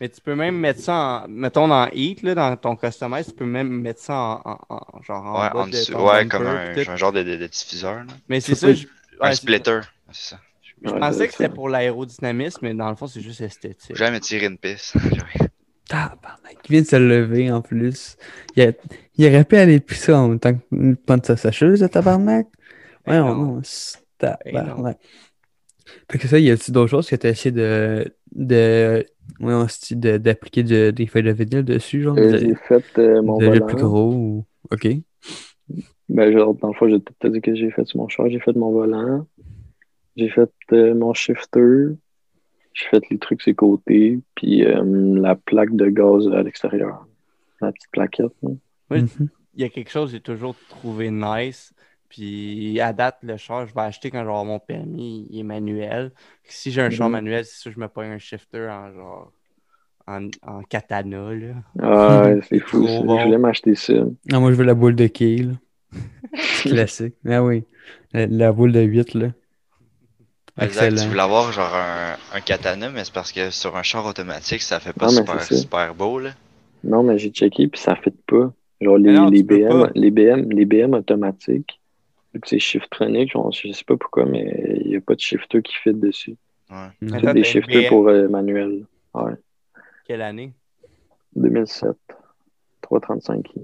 Mais 0.00 0.08
tu 0.08 0.20
peux 0.20 0.34
même 0.34 0.56
mettre 0.58 0.80
ça 0.80 0.94
en. 1.24 1.28
Mettons 1.28 1.68
dans 1.68 1.88
Heat, 1.92 2.22
là, 2.22 2.34
dans 2.34 2.56
ton 2.56 2.76
customize, 2.76 3.26
tu 3.26 3.32
peux 3.32 3.46
même 3.46 3.68
mettre 3.68 4.00
ça 4.00 4.14
en, 4.14 4.40
en- 4.44 4.58
en- 4.68 5.02
genre 5.02 5.24
en 5.24 5.42
ouais, 5.42 5.50
bas 5.50 5.60
en 5.60 5.66
de 5.66 5.72
dessous, 5.72 5.92
ton 5.92 6.06
ouais, 6.08 6.26
comme 6.26 6.46
un, 6.46 6.96
genre 6.96 7.12
de, 7.12 7.22
de- 7.22 7.36
de 7.36 7.46
diffuseur. 7.46 7.94
là. 7.96 8.04
Mais 8.28 8.40
c'est 8.40 8.54
Ça 8.54 8.60
ça. 8.62 8.66
peut- 8.68 8.74
je- 8.74 8.86
un 9.20 9.28
ouais, 9.28 9.34
splitter. 9.34 9.80
C'est 10.12 10.30
ça. 10.30 10.40
Je 10.82 10.90
Ouais, 10.90 11.00
pensais 11.00 11.26
que 11.26 11.32
c'était 11.32 11.48
pour 11.48 11.68
l'aérodynamisme, 11.68 12.58
mais 12.62 12.74
dans 12.74 12.90
le 12.90 12.96
fond, 12.96 13.06
c'est 13.06 13.20
juste 13.20 13.40
esthétique. 13.40 13.90
J'ai 13.90 13.96
jamais 13.96 14.20
tiré 14.20 14.46
une 14.46 14.58
piste. 14.58 14.94
Tabarnak, 15.88 16.58
il 16.68 16.72
vient 16.72 16.82
de 16.82 16.86
se 16.86 16.96
lever 16.96 17.50
en 17.52 17.62
plus. 17.62 18.16
Il, 18.56 18.62
a- 18.64 18.72
il 19.16 19.26
aurait 19.26 19.44
pu 19.44 19.56
aller 19.56 19.78
pisser 19.80 20.12
en 20.12 20.28
même 20.28 20.40
temps 20.40 20.54
que 20.54 20.94
prendre 20.94 21.24
sa 21.24 21.36
sacheuse, 21.36 21.80
le 21.82 21.88
tabarnak. 21.88 22.48
Ben 23.06 23.12
Ouais, 23.12 23.20
non, 23.20 23.60
c'est 23.62 23.98
Ben 24.50 24.58
tabarnak. 24.58 24.98
Fait 26.10 26.18
que 26.18 26.28
ça, 26.28 26.38
y 26.38 26.50
a-tu 26.50 26.70
d'autres 26.72 26.90
choses 26.90 27.08
que 27.08 27.16
tu 27.16 27.26
as 27.26 27.30
essayé 27.30 27.52
de. 27.52 28.12
de. 28.34 29.06
ouais, 29.40 29.68
style 29.68 30.00
de- 30.00 30.18
d'appliquer 30.18 30.62
de- 30.62 30.90
des 30.90 31.06
feuilles 31.06 31.22
de 31.22 31.32
vinyle 31.32 31.64
dessus, 31.64 32.02
genre? 32.02 32.16
Euh, 32.18 32.38
j'ai 32.38 32.54
fait 32.68 32.98
euh, 32.98 33.22
mon 33.22 33.38
de 33.38 33.44
le 33.46 33.60
volant. 33.60 33.66
plus 33.66 33.76
gros 33.76 34.12
ou. 34.12 34.46
Ok. 34.70 34.88
Ben, 36.08 36.32
genre, 36.32 36.54
dans 36.54 36.68
le 36.68 36.74
fond, 36.74 36.88
j'ai 36.88 37.00
peut-être 37.00 37.32
dit 37.32 37.40
que 37.40 37.54
j'ai 37.54 37.70
fait 37.70 37.84
sur 37.84 37.98
mon 37.98 38.08
char. 38.08 38.28
J'ai 38.30 38.40
fait 38.40 38.54
mon 38.54 38.70
volant. 38.72 39.26
J'ai 40.16 40.28
fait 40.28 40.50
euh, 40.72 40.94
mon 40.94 41.12
shifter. 41.14 41.88
J'ai 42.74 42.86
fait 42.88 43.02
les 43.10 43.18
trucs 43.18 43.42
sur 43.42 43.50
les 43.50 43.54
côtés. 43.54 44.20
Puis 44.34 44.64
euh, 44.64 44.82
la 45.20 45.34
plaque 45.36 45.74
de 45.74 45.88
gaz 45.88 46.26
à 46.28 46.42
l'extérieur. 46.42 47.06
La 47.60 47.72
petite 47.72 47.90
plaquette. 47.90 48.32
là. 48.42 48.50
Oui. 48.90 49.02
Mhm. 49.02 49.28
Il 49.54 49.62
y 49.62 49.64
a 49.64 49.68
quelque 49.70 49.90
chose 49.90 50.10
que 50.10 50.16
j'ai 50.16 50.22
toujours 50.22 50.54
trouvé 50.68 51.10
nice. 51.10 51.72
Puis 52.08 52.78
à 52.80 52.92
date, 52.92 53.18
le 53.22 53.36
char, 53.36 53.66
je 53.66 53.74
vais 53.74 53.80
acheter 53.80 54.10
quand 54.10 54.18
je 54.20 54.24
vais 54.24 54.28
avoir 54.30 54.44
mon 54.44 54.58
permis, 54.58 55.26
il 55.30 55.40
est 55.40 55.42
manuel. 55.42 56.12
Si 56.44 56.70
j'ai 56.70 56.82
un 56.82 56.90
char 56.90 57.08
Mhm. 57.08 57.12
manuel, 57.12 57.44
c'est 57.44 57.56
sûr 57.60 57.70
que 57.70 57.74
je 57.76 57.80
me 57.80 57.88
pogne 57.88 58.10
un 58.10 58.18
shifter 58.18 58.68
en 58.68 58.92
genre 58.92 59.32
en, 60.06 60.28
en 60.46 60.62
katana. 60.62 61.34
Là. 61.34 61.54
Ah, 61.80 62.30
c'est 62.48 62.60
fou. 62.60 62.82
Bon. 62.82 63.18
Je 63.18 63.24
voulais 63.24 63.38
m'acheter 63.38 63.74
ça. 63.74 63.94
Ah, 64.32 64.38
moi, 64.38 64.52
je 64.52 64.56
veux 64.56 64.64
la 64.64 64.74
boule 64.74 64.94
de. 64.94 65.08
C'est 66.34 66.68
classique. 66.70 67.14
Ah 67.26 67.42
oui. 67.42 67.64
La, 68.12 68.26
la 68.26 68.52
boule 68.52 68.72
de 68.72 68.82
8, 68.82 69.14
là. 69.14 69.28
Exact, 70.58 70.88
tu 70.88 70.92
Excellent. 70.94 71.08
voulais 71.10 71.22
avoir 71.22 71.52
genre 71.52 71.74
un, 71.74 72.16
un 72.32 72.40
katana, 72.40 72.88
mais 72.90 73.04
c'est 73.04 73.12
parce 73.12 73.30
que 73.32 73.50
sur 73.50 73.76
un 73.76 73.82
char 73.82 74.06
automatique, 74.06 74.62
ça 74.62 74.80
fait 74.80 74.92
pas 74.94 75.06
mais 75.06 75.12
super, 75.12 75.42
super 75.42 75.94
beau, 75.94 76.18
là. 76.18 76.30
Non, 76.84 77.02
mais 77.02 77.18
j'ai 77.18 77.30
checké, 77.30 77.68
puis 77.68 77.80
ça 77.80 77.92
ne 77.92 77.96
fit 77.96 78.10
pas. 78.26 78.52
Genre, 78.80 78.98
les, 78.98 79.12
non, 79.12 79.28
les, 79.28 79.42
BM, 79.42 79.68
pas. 79.68 79.90
les, 79.94 80.10
BM, 80.10 80.50
les 80.50 80.64
BM 80.64 80.94
automatiques, 80.94 81.80
vu 82.32 82.40
que 82.40 82.48
c'est 82.48 82.58
shiftronique, 82.58 83.32
genre, 83.32 83.50
je 83.52 83.70
sais 83.72 83.84
pas 83.84 83.96
pourquoi, 83.96 84.24
mais 84.24 84.80
il 84.84 84.90
n'y 84.90 84.96
a 84.96 85.00
pas 85.00 85.14
de 85.14 85.20
shifter 85.20 85.62
qui 85.62 85.74
fit 85.74 85.92
dessus. 85.94 86.36
Ouais. 86.70 86.88
C'est 87.00 87.32
des 87.32 87.38
une 87.40 87.44
shifters 87.44 87.82
BM. 87.82 87.88
pour 87.88 88.08
euh, 88.08 88.28
manuel. 88.28 88.84
Ouais. 89.14 89.32
Quelle 90.06 90.22
année? 90.22 90.52
2007. 91.34 91.90
335 92.82 93.46
i. 93.56 93.60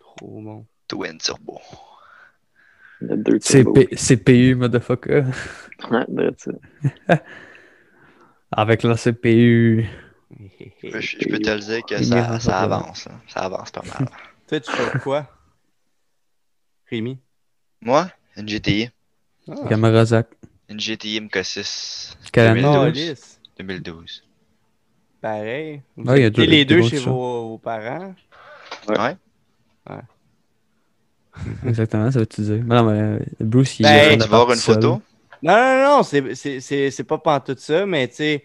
Trop 0.00 0.40
bon. 0.42 0.66
Twin 0.88 1.18
Turbo. 1.18 1.60
Il 1.62 1.68
y 1.68 1.68
a 1.68 1.68
deux 1.68 1.68
C'est 1.68 1.68
turbos. 1.68 1.68
P- 1.68 2.83
CPU, 3.96 4.54
motherfucker. 4.56 5.24
Ouais, 5.90 6.06
that's 6.16 6.46
it. 6.46 6.56
Avec 8.52 8.84
la 8.84 8.94
CPU. 8.96 9.84
Je, 10.82 11.00
je 11.00 11.28
peux 11.28 11.38
te 11.38 11.50
le 11.50 11.58
dire 11.60 11.84
que 11.84 12.02
ça, 12.02 12.38
ça 12.40 12.60
avance, 12.60 13.06
là. 13.06 13.20
Ça 13.28 13.40
avance 13.40 13.70
pas 13.70 13.82
mal. 13.82 14.08
Toi, 14.48 14.60
tu 14.60 14.70
fais 14.70 14.98
quoi? 15.00 15.26
Rémi? 16.88 17.18
Moi, 17.82 18.08
une 18.36 18.48
GTI. 18.48 18.88
Ah. 19.48 20.24
Une 20.70 20.80
GTI 20.80 21.20
MK6. 21.20 22.14
Quelle 22.32 22.46
année? 22.48 22.62
2012. 22.62 22.94
Calice. 22.94 23.40
2012. 23.58 24.24
Pareil. 25.20 25.82
Vous 25.96 26.04
Ouais, 26.10 26.18
il 26.18 26.22
y 26.22 26.24
a 26.24 26.26
habitez 26.28 26.46
deux- 26.46 26.50
les 26.50 26.64
deux 26.64 26.82
chez 26.82 26.98
vos 26.98 27.58
parents? 27.58 28.14
Ouais. 28.88 29.16
Exactement, 31.66 32.10
ça 32.10 32.20
veut-tu 32.20 32.42
dire. 32.42 32.64
Non, 32.64 32.84
mais 32.84 33.00
euh, 33.00 33.18
Bruce, 33.40 33.78
il 33.80 33.84
Ben, 33.84 34.12
est 34.12 34.18
Tu 34.18 34.28
vas 34.28 34.44
voir 34.44 34.52
une 34.52 34.60
photo? 34.60 35.02
Non, 35.42 35.52
non, 35.54 35.96
non, 35.98 36.02
c'est- 36.02 36.34
c'est 36.34 36.60
c'est- 36.60 36.90
c'est 36.90 37.04
pas 37.04 37.18
pantoute 37.18 37.58
ça, 37.60 37.84
mais 37.86 38.08
tu 38.08 38.14
sais, 38.16 38.44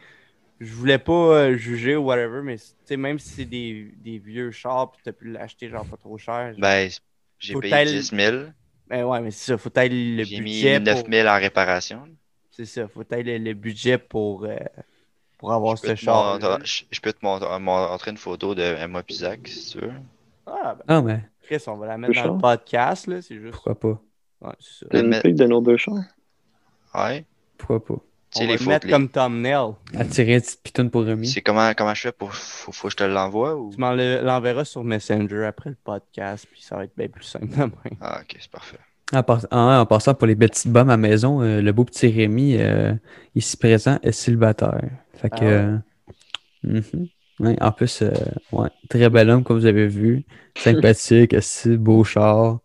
je 0.60 0.74
voulais 0.74 1.00
pas 1.00 1.14
euh, 1.14 1.58
juger 1.58 1.96
ou 1.96 2.06
whatever, 2.06 2.42
mais 2.44 2.58
tu 2.58 2.66
sais, 2.86 2.98
même 2.98 3.20
si 3.20 3.34
c'est 3.36 3.46
des, 3.46 3.94
des 3.98 4.20
vieux 4.20 4.52
chars 4.52 4.92
puis 4.92 5.02
t'as 5.04 5.14
pu 5.14 5.32
l'acheter 5.32 5.70
genre 5.70 5.88
pas 5.88 5.98
trop 5.98 6.18
cher. 6.18 6.54
genre- 6.54 6.62
Ben, 6.62 6.92
j'ai 7.40 7.56
Faut 7.56 7.62
payé 7.62 7.72
tel- 7.72 7.88
10 7.88 8.12
000. 8.12 8.54
Ben 8.88 9.06
ouais, 9.06 9.22
mais 9.22 9.32
c'est 9.32 9.54
ça, 9.54 9.58
faut 9.58 9.70
tailler 9.70 10.18
le 10.18 10.26
J'ai 10.26 10.40
mis 10.42 10.62
budget. 10.64 10.80
9 10.80 11.04
pour- 11.04 11.10
000 11.10 11.28
en 11.28 11.40
réparation. 11.40 12.08
C'est 12.52 12.66
ça, 12.66 12.88
faut 12.88 13.04
tailler 13.04 13.40
le, 13.40 13.44
le 13.46 13.54
budget 13.54 13.98
pour, 13.98 14.44
euh, 14.46 14.58
pour 15.38 15.54
avoir 15.54 15.78
Je 15.78 15.88
ce 15.88 15.96
char. 15.96 16.26
montrer, 16.34 16.58
je, 16.66 16.84
je 16.92 17.00
peux 17.00 17.14
te 17.14 17.26
montrer, 17.26 17.60
montrer 17.60 18.12
une 18.12 18.18
photo 18.18 18.56
de 18.56 18.62
Emma 18.62 19.04
Pisac, 19.04 19.48
si 19.48 19.72
tu 19.72 19.86
veux. 19.86 19.94
Ah, 20.46 20.76
ben, 20.76 20.84
Non, 20.88 21.02
mais 21.04 21.22
Chris, 21.50 21.64
on 21.66 21.78
va 21.78 21.88
la 21.88 21.98
mettre 21.98 22.14
dans 22.24 22.34
le 22.36 22.40
podcast, 22.40 23.08
là, 23.08 23.24
c'est 23.24 23.36
juste. 23.40 23.54
pourquoi 23.54 23.74
pas? 23.80 24.00
Ouais, 24.42 24.54
c'est 24.60 24.88
ça. 24.88 25.00
Une 25.00 25.20
pique 25.20 25.34
de 25.36 25.46
nos 25.46 25.62
deux 25.62 25.78
chars? 25.78 25.96
Ouais. 26.94 27.26
Pourquoi 27.58 27.84
pas? 27.84 27.96
On 28.36 28.40
va 28.42 28.46
les 28.46 28.58
le 28.58 28.66
mettre 28.68 28.86
les- 28.86 28.94
comme 28.94 29.10
thumbnail. 29.10 29.72
Attirer 29.98 30.36
une 30.36 30.42
petite 30.42 30.62
pitoune 30.62 30.92
pour 30.92 31.02
Rémi. 31.04 31.28
C'est 31.28 31.42
comment, 31.42 31.72
comment 31.76 31.96
je 31.96 32.02
fais 32.02 32.12
pour. 32.12 32.32
Faut, 32.36 32.72
faut 32.72 32.88
que 32.88 32.92
je 32.92 32.98
te 32.98 33.04
l'envoie 33.04 33.56
ou? 33.56 33.72
Tu 33.74 33.80
m'en 33.80 33.94
le- 33.94 34.22
l'enverras 34.22 34.66
sur 34.66 34.84
Messenger 34.84 35.46
après 35.46 35.72
le 35.72 35.78
podcast, 35.84 36.46
puis 36.52 36.62
ça 36.62 36.76
va 36.76 36.84
être 36.84 36.96
bien 36.96 37.08
plus 37.08 37.24
simple. 37.24 37.48
Ah, 38.00 38.20
ok, 38.22 38.38
c'est 38.40 38.52
parfait. 38.52 38.78
En, 39.12 39.24
pass- 39.24 39.48
en- 39.50 39.80
en 39.80 39.86
passant 39.88 40.14
pour 40.14 40.28
les 40.28 40.36
petites 40.36 40.72
bombes 40.72 40.92
à 40.92 40.98
maison, 40.98 41.42
euh, 41.42 41.62
le 41.64 41.72
beau 41.72 41.84
petit 41.84 42.10
Rémi, 42.10 42.58
euh, 42.60 42.94
ici 43.34 43.58
présent, 43.58 43.98
est 44.04 44.12
célibataire. 44.12 44.80
Fait 45.16 45.32
que. 45.32 45.36
Ah 45.36 45.42
ouais. 45.46 45.52
euh, 45.52 46.82
mhm. 46.94 47.08
Ouais, 47.40 47.56
en 47.62 47.72
plus, 47.72 48.02
euh, 48.02 48.12
ouais, 48.52 48.70
très 48.90 49.10
bel 49.10 49.30
homme, 49.30 49.44
comme 49.44 49.58
vous 49.60 49.66
avez 49.66 49.88
vu. 49.88 50.24
Sympathique, 50.58 51.34
assis, 51.40 51.78
beau 51.78 52.04
char. 52.04 52.60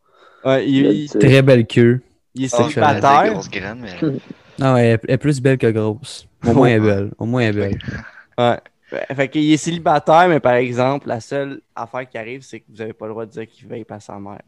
Ouais, 0.45 0.69
il, 0.69 0.87
il- 0.87 1.09
C'est- 1.09 1.19
Très 1.21 1.43
belle 1.43 1.67
queue. 1.67 2.01
il 2.35 2.45
est 2.45 2.55
Ah, 2.55 2.65
célibataire. 2.69 3.41
mais. 3.77 4.19
Ah 4.61 4.75
ouais, 4.75 4.87
elle 4.87 5.01
elle 5.09 5.15
est 5.15 5.19
plus 5.19 5.41
belle 5.41 5.59
que 5.59 5.67
grosse. 5.69 6.29
Au 6.47 6.53
moins, 6.53 6.69
elle 6.69 6.77
est 6.77 6.87
belle. 6.87 7.11
Au 7.19 7.27
moins, 7.27 7.43
elle 7.43 7.59
est 7.59 7.61
belle. 7.71 7.79
Ouais. 8.39 8.59
Fait- 8.89 9.15
Fait 9.15 9.29
qu'il 9.29 9.51
est 9.53 9.57
célibataire, 9.57 10.29
mais 10.29 10.39
par 10.41 10.55
exemple, 10.55 11.09
la 11.09 11.21
seule 11.21 11.61
affaire 11.75 12.09
qui 12.09 12.19
arrive, 12.19 12.43
c'est 12.43 12.61
que 12.61 12.65
vous 12.69 12.77
n'avez 12.77 12.93
pas 12.93 13.07
le 13.07 13.13
droit 13.13 13.27
de 13.27 13.31
dire 13.33 13.47
qu'il 13.49 13.67
veille 13.69 13.85
pas 13.85 13.99
sa 14.01 14.19
mère. 14.19 14.43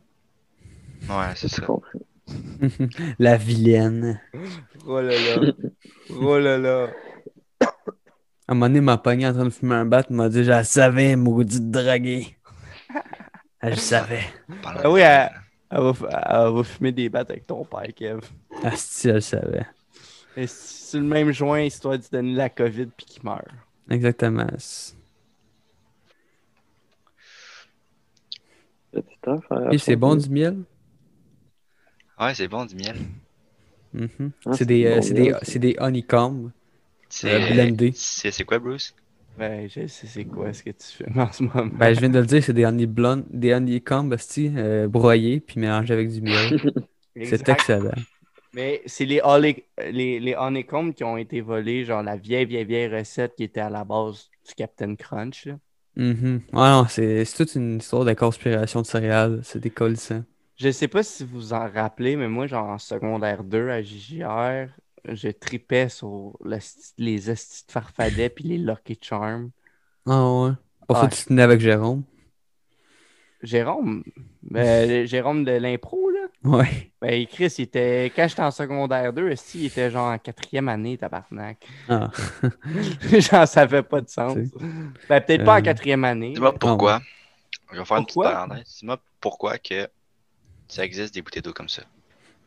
Ouais, 1.08 1.32
c'est 1.34 1.48
ça. 1.48 1.62
La 3.18 3.36
vilaine. 3.36 4.20
Oh 4.86 5.00
là 5.00 5.12
là. 5.12 5.52
oh 6.20 6.38
là 6.38 6.58
là. 6.58 6.88
À 8.48 8.52
un 8.52 8.54
moment 8.54 8.66
donné, 8.68 8.80
m'a 8.80 8.96
pogné 8.98 9.26
en 9.26 9.32
train 9.32 9.44
de 9.44 9.50
fumer 9.50 9.74
un 9.74 9.84
bat, 9.84 10.04
m'a 10.08 10.28
dit 10.28 10.44
Je 10.44 10.50
la 10.50 10.64
savais, 10.64 11.16
maudite 11.16 11.70
draguée. 11.70 12.36
Ah, 13.60 13.70
Je 13.70 13.76
savais. 13.76 14.22
Ah 14.64 14.90
oui, 14.90 15.00
elle, 15.00 15.30
elle 15.70 15.80
va, 15.80 15.92
elle 16.46 16.54
va 16.54 16.62
fumer 16.62 16.92
des 16.92 17.08
battes 17.08 17.30
avec 17.30 17.46
ton 17.46 17.64
père, 17.64 17.92
Kev. 17.94 18.20
Asti, 18.62 19.08
elle 19.08 19.22
savait. 19.22 19.66
Et 20.36 20.46
c'est 20.46 20.98
le 20.98 21.04
même 21.04 21.32
joint, 21.32 21.62
histoire 21.62 21.98
de 21.98 22.04
donner 22.12 22.34
la 22.34 22.48
COVID 22.48 22.86
puis 22.96 23.06
qu'il 23.06 23.24
meurt. 23.24 23.46
Exactement. 23.90 24.46
Et 29.72 29.78
c'est 29.78 29.96
bon 29.96 30.14
du 30.14 30.28
miel? 30.30 30.58
Ouais, 32.20 32.34
c'est 32.34 32.48
bon 32.48 32.64
du 32.64 32.76
miel. 32.76 32.96
Mhm. 33.92 34.30
Ah, 34.44 34.52
c'est 34.52 34.66
des, 34.66 34.86
euh, 34.86 35.00
bon 35.00 35.40
des, 35.54 35.58
des 35.58 35.76
honeycombs. 35.78 36.52
C'est 37.08 37.40
blendé. 37.40 37.92
C'est 37.92 38.30
c'est 38.30 38.44
quoi, 38.44 38.58
Bruce? 38.58 38.94
Ben, 39.36 39.68
je 39.68 39.86
sais 39.86 40.06
c'est 40.06 40.24
quoi 40.24 40.52
ce 40.52 40.62
que 40.62 40.70
tu 40.70 40.86
fais 40.86 41.06
en 41.18 41.30
ce 41.30 41.42
moment. 41.42 41.70
Ben, 41.78 41.92
je 41.94 42.00
viens 42.00 42.08
de 42.08 42.18
le 42.18 42.26
dire, 42.26 42.42
c'est 42.42 42.52
des 42.54 42.64
des 43.30 43.52
honeycombs, 43.52 44.12
asti, 44.12 44.50
euh, 44.56 44.88
broyés 44.88 45.40
puis 45.40 45.60
mélangés 45.60 45.92
avec 45.92 46.10
du 46.10 46.22
miel. 46.22 46.56
C'est 47.22 47.48
excellent. 47.48 47.90
Mais 48.52 48.82
c'est 48.86 49.04
les, 49.04 49.20
les, 49.78 50.20
les 50.20 50.34
honeycombs 50.34 50.92
qui 50.92 51.04
ont 51.04 51.16
été 51.16 51.40
volés, 51.40 51.84
genre 51.84 52.02
la 52.02 52.16
vieille, 52.16 52.46
vieille, 52.46 52.64
vieille 52.64 52.88
recette 52.88 53.34
qui 53.36 53.44
était 53.44 53.60
à 53.60 53.70
la 53.70 53.84
base 53.84 54.30
du 54.46 54.54
Captain 54.54 54.94
Crunch. 54.94 55.46
là. 55.46 55.58
Ouais, 55.96 56.70
non, 56.70 56.86
c'est 56.88 57.24
c'est 57.24 57.36
toute 57.36 57.54
une 57.54 57.78
histoire 57.78 58.04
de 58.04 58.12
conspiration 58.14 58.82
de 58.82 58.86
céréales. 58.86 59.40
C'est 59.42 59.60
décollissant. 59.60 60.24
Je 60.56 60.70
sais 60.70 60.88
pas 60.88 61.02
si 61.02 61.24
vous 61.24 61.52
en 61.52 61.70
rappelez, 61.70 62.16
mais 62.16 62.28
moi, 62.28 62.46
genre 62.46 62.66
en 62.68 62.78
secondaire 62.78 63.44
2 63.44 63.68
à 63.70 63.82
JJR, 63.82 64.68
je 65.08 65.28
tripais 65.28 65.88
sur 65.88 66.36
le 66.44 66.58
les 66.98 67.30
estis 67.30 67.64
de 67.66 67.72
farfadets 67.72 68.30
puis 68.30 68.44
les 68.44 68.58
Lucky 68.58 68.98
Charms. 69.00 69.50
Ah 70.06 70.24
ouais. 70.30 70.50
Pour 70.86 70.96
ça, 70.98 71.08
tu 71.08 71.24
tenais 71.24 71.42
avec 71.42 71.60
Jérôme. 71.60 72.04
Jérôme, 73.42 74.02
ben, 74.42 75.06
Jérôme 75.06 75.44
de 75.44 75.52
l'impro, 75.52 76.10
là. 76.10 76.26
Ouais. 76.44 76.92
Ben, 77.00 77.26
Chris, 77.26 77.54
il 77.58 77.62
était, 77.62 78.12
quand 78.14 78.26
j'étais 78.28 78.42
en 78.42 78.50
secondaire 78.50 79.12
2, 79.12 79.30
esti, 79.30 79.60
il 79.60 79.66
était 79.66 79.90
genre 79.90 80.10
en 80.12 80.18
quatrième 80.18 80.68
année, 80.68 80.96
tabarnak. 80.96 81.66
Ah. 81.88 82.10
J'en 83.02 83.46
savais 83.46 83.82
pas 83.82 84.00
de 84.00 84.08
sens. 84.08 84.36
Ben, 85.08 85.20
peut-être 85.20 85.44
pas 85.44 85.56
en 85.56 85.58
Euh, 85.58 85.62
quatrième 85.62 86.04
année. 86.04 86.32
Dis-moi 86.32 86.54
pourquoi. 86.54 87.00
Je 87.72 87.78
vais 87.78 87.84
faire 87.84 87.96
une 87.98 88.04
petite 88.04 88.14
Pourquoi? 88.14 88.32
parenthèse. 88.32 88.76
Dis-moi 88.78 88.98
pourquoi 89.20 89.58
que 89.58 89.88
ça 90.68 90.84
existe 90.84 91.14
des 91.14 91.22
bouteilles 91.22 91.42
d'eau 91.42 91.52
comme 91.52 91.68
ça. 91.68 91.82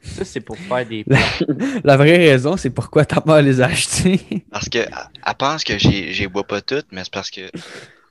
Ça, 0.02 0.24
c'est 0.26 0.40
pour 0.40 0.58
faire 0.58 0.86
des 0.86 1.04
La, 1.08 1.20
la 1.84 1.98
vraie 1.98 2.18
raison, 2.18 2.58
c'est 2.58 2.70
pourquoi 2.70 3.06
ta 3.06 3.22
mère 3.26 3.42
les 3.42 3.62
a 3.62 3.66
achetés. 3.66 4.22
Parce 4.52 4.70
que 4.70 4.80
elle, 4.80 5.36
pense 5.38 5.64
que 5.64 5.78
j'ai 5.78 6.14
j'ai 6.14 6.28
bois 6.28 6.46
pas 6.46 6.62
toutes, 6.62 6.88
mais 6.92 7.04
c'est 7.04 7.14
parce 7.14 7.30
que, 7.32 7.50
tu 7.52 7.62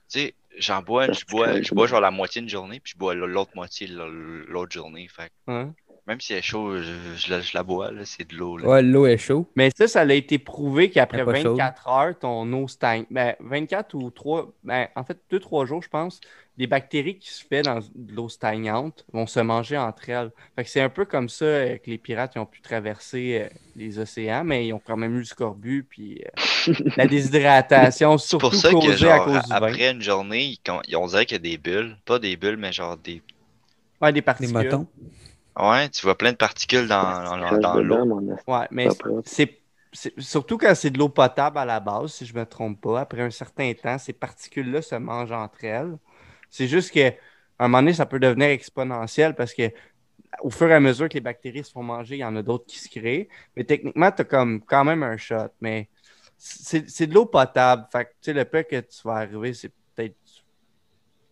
sais, 0.09 0.35
j'en 0.59 0.83
bois, 0.83 1.11
je 1.13 1.25
bois, 1.25 1.61
je 1.63 1.75
bois 1.75 1.87
genre 1.87 2.01
la 2.01 2.11
moitié 2.11 2.43
une 2.43 2.49
journée, 2.49 2.81
puis 2.81 2.93
je 2.95 2.99
bois 2.99 3.15
l'autre 3.15 3.53
moitié 3.55 3.89
l'autre 3.89 4.73
journée. 4.73 5.09
Fait 5.09 5.29
que 5.47 5.53
Hein? 5.53 5.75
Même 6.09 6.21
si 6.21 6.33
elle 6.33 6.39
est 6.41 6.43
chaude, 6.43 6.83
je, 6.83 7.17
je 7.17 7.31
la, 7.31 7.41
je 7.41 7.51
la 7.55 7.63
bois, 7.63 7.93
là, 7.93 8.01
c'est 8.05 8.29
de 8.29 8.35
l'eau. 8.35 8.57
là. 8.57 8.67
Ouais, 8.67 8.83
l'eau 8.83 9.07
est 9.07 9.19
chaude. 9.19 9.45
Mais 9.55 9.71
ça, 9.77 9.87
ça 9.87 10.01
a 10.01 10.13
été 10.13 10.39
prouvé 10.39 10.91
qu'après 10.91 11.19
Elle 11.19 11.29
est 11.29 11.33
pas 11.33 11.35
chaude. 11.43 11.59
24 11.59 11.89
heures, 11.89 12.19
ton 12.19 12.53
eau 12.55 12.67
stagne. 12.67 13.05
Ben, 13.11 13.37
24 13.41 13.95
ou 13.95 14.11
3, 14.11 14.51
ben, 14.65 14.89
en 14.97 15.05
fait, 15.05 15.19
2-3 15.31 15.67
jours, 15.67 15.83
je 15.83 15.89
pense, 15.89 16.21
des 16.57 16.67
bactéries 16.67 17.19
qui 17.19 17.31
se 17.31 17.45
fait 17.47 17.63
dans 17.63 17.79
de 17.79 18.13
l'eau 18.15 18.29
stagnante 18.29 19.05
vont 19.13 19.27
se 19.29 19.39
manger 19.39 19.79
entre 19.79 20.09
elles. 20.09 20.33
Fait 20.57 20.65
que 20.65 20.71
c'est 20.71 20.81
un 20.81 20.89
peu 20.89 21.05
comme 21.05 21.29
ça 21.29 21.45
euh, 21.45 21.77
que 21.77 21.89
les 21.91 21.99
pirates 21.99 22.33
ils 22.35 22.41
ont 22.41 22.47
pu 22.47 22.61
traverser 22.61 23.43
euh, 23.45 23.49
les 23.77 24.01
océans, 24.01 24.43
mais 24.43 24.67
ils 24.67 24.73
ont 24.73 24.81
quand 24.85 24.97
même 24.97 25.15
eu 25.15 25.19
le 25.19 25.25
scorbut 25.25 25.85
puis 25.89 26.21
euh, 26.27 26.73
la 26.97 27.07
déshydratation, 27.07 28.19
C'est 28.19 28.27
surtout 28.29 28.39
pour 28.39 28.55
ça 28.57 28.71
que, 28.71 28.75
causée 28.75 29.09
à 29.09 29.19
genre, 29.19 29.25
cause 29.27 29.43
du 29.45 29.57
vin. 29.57 29.57
après 29.57 29.91
une 29.93 30.03
journée, 30.03 30.45
ils, 30.47 30.59
con- 30.59 30.81
ils- 30.89 30.97
on 30.97 31.07
dirait 31.07 31.27
qu'il 31.27 31.37
y 31.37 31.41
a 31.41 31.51
des 31.51 31.59
bulles. 31.59 31.97
Pas 32.05 32.19
des 32.19 32.37
bulles, 32.37 32.57
mais 32.57 32.73
genre 32.73 32.97
des. 32.97 33.23
Ouais, 34.01 34.13
des 34.13 34.17
Les 34.17 34.23
particules. 34.23 34.53
motons. 34.55 34.87
Ouais, 35.59 35.89
tu 35.89 36.03
vois 36.03 36.17
plein 36.17 36.33
de 36.33 36.37
particules 36.37 36.87
dans, 36.87 37.59
dans, 37.61 37.81
l'eau. 37.81 38.21
Ouais, 38.47 38.67
mais 38.71 38.89
c'est 39.25 39.59
c'est- 39.93 40.21
surtout 40.21 40.59
quand 40.59 40.75
c'est 40.75 40.91
de 40.91 40.99
l'eau 40.99 41.09
potable 41.09 41.59
à 41.59 41.65
la 41.65 41.81
base, 41.81 42.13
si 42.13 42.27
je 42.27 42.35
me 42.35 42.45
trompe 42.45 42.81
pas. 42.81 43.01
Après 43.01 43.23
un 43.23 43.31
certain 43.31 43.73
temps, 43.73 43.99
ces 43.99 44.13
particules-là 44.13 44.83
se 44.83 44.95
mangent 44.97 45.33
entre 45.33 45.65
elles. 45.65 45.97
C'est 46.51 46.67
juste 46.69 46.93
que 46.93 47.09
à 47.09 47.65
un 47.65 47.69
moment 47.69 47.79
donné, 47.79 47.95
ça 47.95 48.07
peut 48.07 48.21
devenir 48.21 48.49
exponentiel 48.49 49.35
parce 49.35 49.55
que 49.55 49.73
au 50.43 50.51
fur 50.51 50.69
et 50.71 50.75
à 50.75 50.81
mesure 50.81 51.09
que 51.09 51.15
les 51.15 51.21
bactéries 51.21 51.65
se 51.65 51.73
font 51.73 51.83
manger, 51.83 52.17
il 52.17 52.21
y 52.21 52.25
en 52.25 52.37
a 52.37 52.43
d'autres 52.43 52.67
qui 52.67 52.79
se 52.79 52.89
créent. 52.89 53.29
Mais 53.57 53.65
techniquement, 53.65 54.13
tu 54.13 54.23
as 54.23 54.25
comme 54.25 54.63
quand 54.65 54.85
même 54.85 55.03
un 55.03 55.17
shot. 55.17 55.49
Mais 55.61 55.89
c'est 56.37 56.89
c'est 56.91 57.07
de 57.07 57.15
l'eau 57.15 57.27
potable. 57.27 57.87
Fait 57.93 58.05
que 58.05 58.11
tu 58.11 58.17
sais, 58.23 58.33
le 58.35 58.45
peu 58.45 58.63
que 58.63 58.81
tu 58.81 59.03
vas 59.05 59.15
arriver, 59.17 59.55
c'est 59.55 59.73
peut-être 59.95 60.17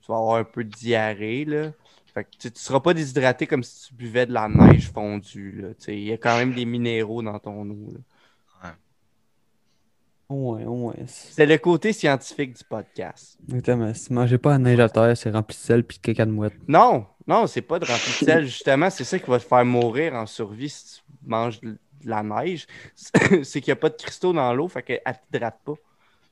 tu 0.02 0.12
vas 0.12 0.18
avoir 0.18 0.36
un 0.36 0.44
peu 0.44 0.64
de 0.64 0.70
diarrhée. 0.70 1.44
Là. 1.44 1.72
Fait 2.16 2.24
que 2.24 2.30
tu 2.38 2.48
ne 2.48 2.52
seras 2.54 2.80
pas 2.80 2.94
déshydraté 2.94 3.46
comme 3.46 3.62
si 3.62 3.88
tu 3.88 3.94
buvais 3.94 4.24
de 4.24 4.32
la 4.32 4.48
neige 4.48 4.90
fondue. 4.90 5.66
Il 5.86 5.98
y 6.04 6.12
a 6.12 6.16
quand 6.16 6.38
même 6.38 6.54
des 6.54 6.64
minéraux 6.64 7.20
dans 7.22 7.38
ton 7.38 7.68
eau. 7.68 7.92
là. 7.92 8.00
Ouais, 10.28 10.64
ouais. 10.64 10.94
C'est 11.06 11.46
le 11.46 11.56
côté 11.56 11.92
scientifique 11.92 12.56
du 12.56 12.64
podcast. 12.64 13.38
Exactement. 13.48 13.94
Si 13.94 14.12
mangez 14.12 14.38
pas 14.38 14.54
à 14.54 14.58
neige 14.58 14.80
à 14.80 14.88
terre, 14.88 15.16
c'est 15.16 15.30
rempli 15.30 15.54
de 15.56 15.60
sel 15.60 15.84
puis 15.84 15.98
de 15.98 16.02
caca 16.02 16.24
de 16.26 16.32
mouette. 16.32 16.54
Non, 16.66 17.06
non, 17.28 17.46
c'est 17.46 17.62
pas 17.62 17.78
de 17.78 17.84
rempli 17.84 18.10
de 18.10 18.24
sel, 18.26 18.44
justement. 18.46 18.90
C'est 18.90 19.04
ça 19.04 19.18
qui 19.20 19.30
va 19.30 19.38
te 19.38 19.44
faire 19.44 19.64
mourir 19.64 20.14
en 20.14 20.26
survie 20.26 20.68
si 20.68 20.96
tu 20.96 21.02
manges 21.24 21.60
de 21.60 21.78
la 22.04 22.24
neige. 22.24 22.66
C'est 23.44 23.60
qu'il 23.60 23.68
n'y 23.68 23.72
a 23.72 23.76
pas 23.76 23.88
de 23.90 23.94
cristaux 23.94 24.32
dans 24.32 24.52
l'eau, 24.52 24.66
fait 24.66 24.82
qu'elle 24.82 25.00
ne 25.06 25.12
t'hydrate 25.30 25.60
pas. 25.64 25.74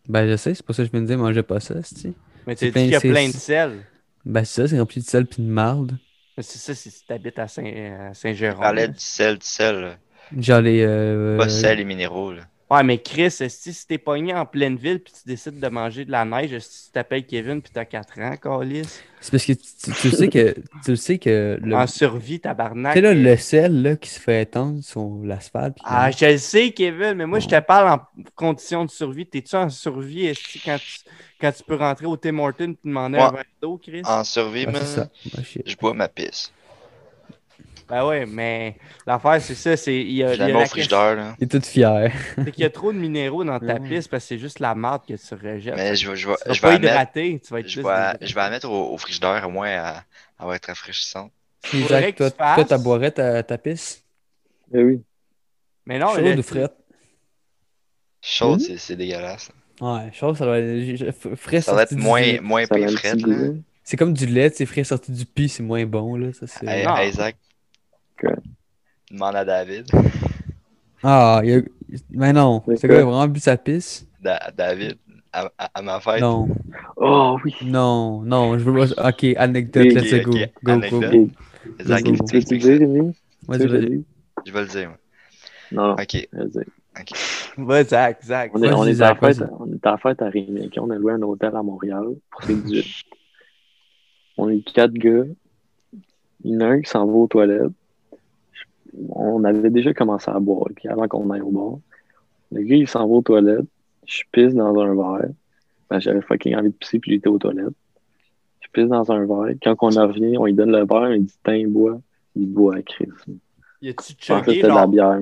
Ben, 0.08 0.28
je 0.28 0.36
sais, 0.36 0.54
c'est 0.54 0.64
pour 0.66 0.74
ça 0.74 0.82
que 0.82 0.86
je 0.88 0.90
viens 0.92 1.00
de 1.02 1.06
dire, 1.06 1.16
mangez 1.18 1.42
pas 1.44 1.60
ça, 1.60 1.80
c'ti. 1.82 2.14
Mais 2.46 2.54
tu 2.56 2.60
C'est 2.60 2.66
dis 2.66 2.72
plein- 2.72 2.82
qu'il 2.82 2.90
y 2.92 2.96
a 2.96 3.00
c'est- 3.00 3.08
plein 3.10 3.28
de 3.28 3.32
sel. 3.32 3.84
Ben, 4.24 4.44
c'est 4.44 4.62
ça, 4.62 4.68
c'est 4.68 4.78
rempli 4.80 5.00
de 5.00 5.06
sel 5.06 5.26
puis 5.26 5.42
de 5.42 5.48
marde. 5.48 5.98
C'est 6.38 6.58
ça, 6.58 6.74
c'est 6.74 6.90
si 6.90 7.04
tu 7.06 7.12
habites 7.12 7.38
à 7.38 7.46
Saint- 7.46 7.64
à 7.64 8.10
On 8.10 8.14
Saint-Jérôme. 8.14 8.60
parlait 8.60 8.88
du 8.88 8.98
sel, 8.98 9.38
du 9.38 9.46
sel. 9.46 9.80
là. 9.80 9.96
Genre 10.36 10.60
les. 10.60 10.82
euh, 10.82 11.36
Pas 11.36 11.48
sel 11.48 11.80
et 11.80 11.84
minéraux. 11.84 12.32
Là. 12.32 12.42
Ouais, 12.70 12.82
mais 12.82 12.98
Chris, 12.98 13.30
si 13.30 13.86
t'es 13.86 13.98
pogné 13.98 14.34
en 14.34 14.46
pleine 14.46 14.76
ville 14.76 14.98
puis 14.98 15.12
tu 15.12 15.28
décides 15.28 15.60
de 15.60 15.68
manger 15.68 16.04
de 16.06 16.10
la 16.10 16.24
neige, 16.24 16.52
esti, 16.54 16.86
tu 16.86 16.92
t'appelles 16.92 17.26
Kevin 17.26 17.60
puis 17.60 17.70
t'as 17.72 17.84
4 17.84 18.18
ans, 18.20 18.36
Calis. 18.36 18.88
C'est 19.20 19.30
parce 19.30 19.44
que 19.44 19.52
tu, 19.52 19.58
tu- 19.82 19.92
tu 19.92 20.10
sais 20.10 20.28
que. 20.28 20.54
Tu 20.84 20.96
sais 20.96 21.18
que. 21.18 21.58
Le... 21.62 21.76
En 21.76 21.86
survie, 21.86 22.40
tabarnak. 22.40 22.94
Tu 22.94 22.98
sais, 23.00 23.02
là, 23.02 23.14
le 23.14 23.36
sel 23.36 23.82
là, 23.82 23.96
qui 23.96 24.08
se 24.08 24.18
fait 24.18 24.42
étendre 24.42 24.82
sur 24.82 25.20
l'asphalte. 25.24 25.76
Ah, 25.84 26.10
je 26.10 26.24
le 26.24 26.38
sais, 26.38 26.72
Kevin, 26.72 27.14
mais 27.14 27.26
moi, 27.26 27.38
je 27.38 27.48
te 27.48 27.60
parle 27.60 27.88
en 28.00 28.22
condition 28.34 28.84
de 28.84 28.90
survie. 28.90 29.26
T'es-tu 29.26 29.56
en 29.56 29.68
survie 29.68 30.32
quand 30.64 30.78
tu, 30.78 31.10
quand 31.40 31.52
tu 31.52 31.62
peux 31.64 31.76
rentrer 31.76 32.06
au 32.06 32.16
Tim 32.16 32.38
Hortons 32.38 32.72
et 32.72 32.78
demander 32.84 33.18
un 33.18 33.26
Ouais. 33.28 33.32
verre 33.36 33.44
d'eau, 33.60 33.78
Chris? 33.82 34.02
En 34.04 34.24
survie, 34.24 34.64
Ah, 34.66 34.72
man, 34.72 34.82
c'est 34.84 34.94
ça. 35.00 35.08
Ah, 35.36 35.42
shit. 35.42 35.62
je 35.68 35.76
bois 35.76 35.92
ma 35.94 36.08
pisse. 36.08 36.50
Ben 37.94 38.04
ouais, 38.06 38.26
mais 38.26 38.76
l'affaire, 39.06 39.40
c'est 39.40 39.54
ça. 39.54 39.76
c'est 39.76 39.94
il 39.94 40.10
y 40.14 40.24
a, 40.24 40.34
il 40.34 40.40
y 40.40 40.50
a 40.50 40.56
au. 40.56 41.14
Là. 41.14 41.36
Il 41.38 41.44
est 41.44 41.46
tout 41.46 41.60
fier. 41.60 42.10
c'est 42.36 42.50
qu'il 42.50 42.62
y 42.64 42.66
a 42.66 42.70
trop 42.70 42.92
de 42.92 42.98
minéraux 42.98 43.44
dans 43.44 43.60
ta 43.60 43.78
piste 43.88 44.10
parce 44.10 44.24
que 44.24 44.28
c'est 44.30 44.38
juste 44.40 44.58
la 44.58 44.74
marde 44.74 45.02
que 45.06 45.14
tu 45.14 45.34
rejettes. 45.34 45.76
Mais 45.76 45.94
je, 45.94 46.10
vais- 46.10 46.16
je 46.16 46.26
vas 46.26 46.36
pas 46.60 46.70
mettre, 46.72 46.84
hydrater, 46.84 47.40
tu 47.40 47.52
vas 47.52 47.60
être 47.60 47.68
je 47.68 47.80
vais, 47.80 48.26
je 48.26 48.34
vais 48.34 48.40
la 48.40 48.50
mettre 48.50 48.68
au, 48.68 48.92
au 48.94 48.98
frigidaire, 48.98 49.44
au 49.46 49.50
moins, 49.52 49.70
à, 49.70 50.04
à 50.40 50.46
va 50.46 50.56
être 50.56 50.66
rafraîchissante. 50.66 51.30
que 51.62 52.16
toi, 52.16 52.30
tu 52.32 52.36
fasses- 52.36 52.56
toi, 52.56 52.64
boirais 52.78 53.12
ta, 53.12 53.44
ta 53.44 53.58
pisse? 53.58 54.02
Eh 54.74 54.82
oui. 54.82 55.00
Mais 55.86 56.00
non, 56.00 56.08
Chaude 56.16 56.38
ou 56.38 56.42
frette? 56.42 56.74
Chaude, 58.20 58.58
Mhm. 58.58 58.66
c'est 58.66 58.78
c'est 58.78 58.96
dégueulasse. 58.96 59.52
Ouais, 59.80 60.10
chaude, 60.12 60.36
ça 60.36 60.46
doit 60.46 60.58
être. 60.58 61.36
Frais 61.36 61.60
Ça 61.60 61.74
va 61.74 61.82
être 61.84 61.92
moins, 61.92 62.40
moins 62.40 62.66
pire 62.66 62.88
là. 62.90 63.52
C'est 63.84 63.96
comme 63.98 64.14
du 64.14 64.26
lait, 64.26 64.50
c'est 64.52 64.66
frais 64.66 64.82
sorti 64.82 65.12
du 65.12 65.26
pis, 65.26 65.48
c'est 65.48 65.62
moins 65.62 65.84
bon, 65.84 66.16
là. 66.16 66.32
Ça, 66.32 66.46
c'est... 66.46 66.66
Isaac. 67.06 67.36
Demande 69.10 69.36
à 69.36 69.44
David. 69.44 69.86
Ah, 71.02 71.40
il 71.44 71.52
a... 71.52 71.60
Mais 72.10 72.32
non, 72.32 72.62
C'est 72.66 72.76
ce 72.76 72.86
gars 72.86 72.94
quoi? 72.94 73.02
a 73.02 73.04
vraiment 73.04 73.28
bu 73.28 73.40
sa 73.40 73.56
pisse? 73.56 74.06
Da- 74.22 74.50
David, 74.56 74.96
à, 75.32 75.50
à- 75.58 75.70
à 75.74 75.82
ma 75.82 76.00
fête. 76.00 76.20
Non, 76.20 76.48
Oh 76.96 77.38
oui. 77.44 77.54
non, 77.62 78.22
non, 78.22 78.58
je 78.58 78.64
veux 78.64 78.94
pas... 78.94 79.08
Ok, 79.10 79.24
anecdote, 79.36 79.86
Ok, 79.86 79.92
let's 79.94 80.12
ok, 80.14 80.22
go. 80.22 80.32
Go, 80.32 80.38
go, 80.64 80.70
anecdote. 80.72 81.10
go. 81.10 81.30
Go, 81.84 81.96
il 81.98 82.18
go. 82.18 82.26
Tu 82.26 82.58
dire, 82.58 82.78
Rémi? 82.78 83.12
Que 83.12 83.58
je 83.58 83.66
vas-y. 83.66 83.68
le 83.68 83.86
dise? 83.86 84.04
Je 84.46 84.52
vais 84.52 84.60
le 84.62 84.66
dire. 84.68 84.88
moi. 84.88 84.98
Non, 85.72 85.88
non. 85.88 85.92
Ok, 85.94 86.28
vas-y. 86.32 86.64
ok. 87.00 87.10
Va, 87.58 87.84
Zach, 87.84 88.22
Zach. 88.24 88.50
On 88.54 88.62
est, 88.62 88.72
on, 88.72 88.84
est 88.84 88.90
à 88.90 88.92
la 88.92 88.94
Zach, 88.94 89.20
fête, 89.20 89.48
on 89.60 89.72
est 89.72 89.86
à 89.86 89.90
la 89.92 89.98
fête 89.98 90.22
à 90.22 90.28
Rémi. 90.28 90.70
On 90.78 90.90
a 90.90 90.96
loué 90.96 91.12
un 91.12 91.22
hôtel 91.22 91.54
à 91.54 91.62
Montréal 91.62 92.04
pour 92.30 92.42
ses 92.42 92.54
18. 92.56 92.84
On 94.36 94.48
est 94.48 94.62
quatre 94.72 94.92
gars. 94.94 95.24
Il 96.42 96.52
y 96.52 96.56
en 96.56 96.60
a 96.60 96.66
un 96.66 96.80
qui 96.80 96.90
s'en 96.90 97.06
va 97.06 97.12
aux 97.12 97.26
toilettes. 97.26 97.72
On 99.10 99.42
avait 99.44 99.70
déjà 99.70 99.92
commencé 99.92 100.30
à 100.30 100.38
boire 100.38 100.68
avant 100.88 101.08
qu'on 101.08 101.30
aille 101.30 101.40
au 101.40 101.50
bar. 101.50 101.78
Le 102.52 102.62
gars, 102.62 102.76
il 102.76 102.88
s'en 102.88 103.06
va 103.06 103.14
aux 103.14 103.22
toilettes. 103.22 103.66
Je 104.06 104.22
pisse 104.30 104.54
dans 104.54 104.78
un 104.78 104.94
verre. 104.94 105.30
Ben, 105.90 105.98
J'avais 105.98 106.20
fucking 106.20 106.54
envie 106.56 106.68
de 106.68 106.74
pisser, 106.74 106.98
puis 106.98 107.12
il 107.12 107.14
était 107.16 107.28
aux 107.28 107.38
toilettes. 107.38 107.74
Je 108.60 108.68
pisse 108.72 108.88
dans 108.88 109.10
un 109.10 109.24
verre. 109.26 109.56
Quand 109.62 109.76
on 109.80 109.96
en 109.96 110.06
revient, 110.06 110.36
on 110.38 110.46
lui 110.46 110.54
donne 110.54 110.70
le 110.70 110.84
verre, 110.84 111.12
il 111.14 111.24
dit 111.24 111.34
Tiens, 111.44 111.66
bois. 111.68 112.00
Il 112.36 112.46
boit 112.46 112.76
à 112.76 112.82
Chris. 112.82 113.08
Y 113.80 113.90
a-tu 113.90 114.14
chuggé, 114.18 114.54
c'était 114.54 114.62
de 114.62 114.68
la 114.68 114.86
bière. 114.86 115.20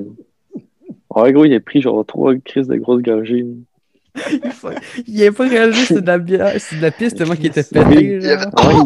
Ouais, 1.15 1.33
gros, 1.33 1.45
il 1.45 1.55
a 1.55 1.61
pris 1.61 1.83
genre 1.83 2.05
trois 2.07 2.35
crises 2.37 2.69
de 2.69 2.77
grosses 2.77 3.03
gorgées. 3.03 3.47
Il 5.07 5.27
a 5.27 5.33
pas 5.33 5.49
réalisé 5.49 5.81
que 5.81 5.87
c'était 5.89 6.01
de 6.01 6.07
la 6.07 6.19
bière, 6.19 6.53
c'est 6.59 6.77
de 6.77 6.83
la 6.83 6.91
pisse 6.91 7.15
tellement 7.15 7.35
qu'il 7.35 7.47
était 7.47 7.63
pété. 7.63 8.19
Ouais, 8.19 8.37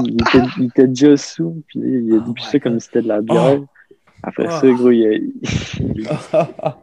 il 0.04 0.14
était, 0.14 0.46
il 0.58 0.64
était 0.66 0.86
déjà 0.86 1.16
sous, 1.16 1.62
puis 1.66 1.80
il 1.80 2.14
a 2.14 2.24
Oh 2.26 2.32
dit 2.32 2.44
ça 2.44 2.58
comme 2.58 2.78
si 2.80 2.86
c'était 2.86 3.02
de 3.02 3.08
la 3.08 3.20
bière. 3.20 3.60
Après 4.22 4.46
Oh. 4.48 4.50
ça, 4.60 4.68
gros, 4.70 4.90
il 4.90 6.08
a. 6.08 6.78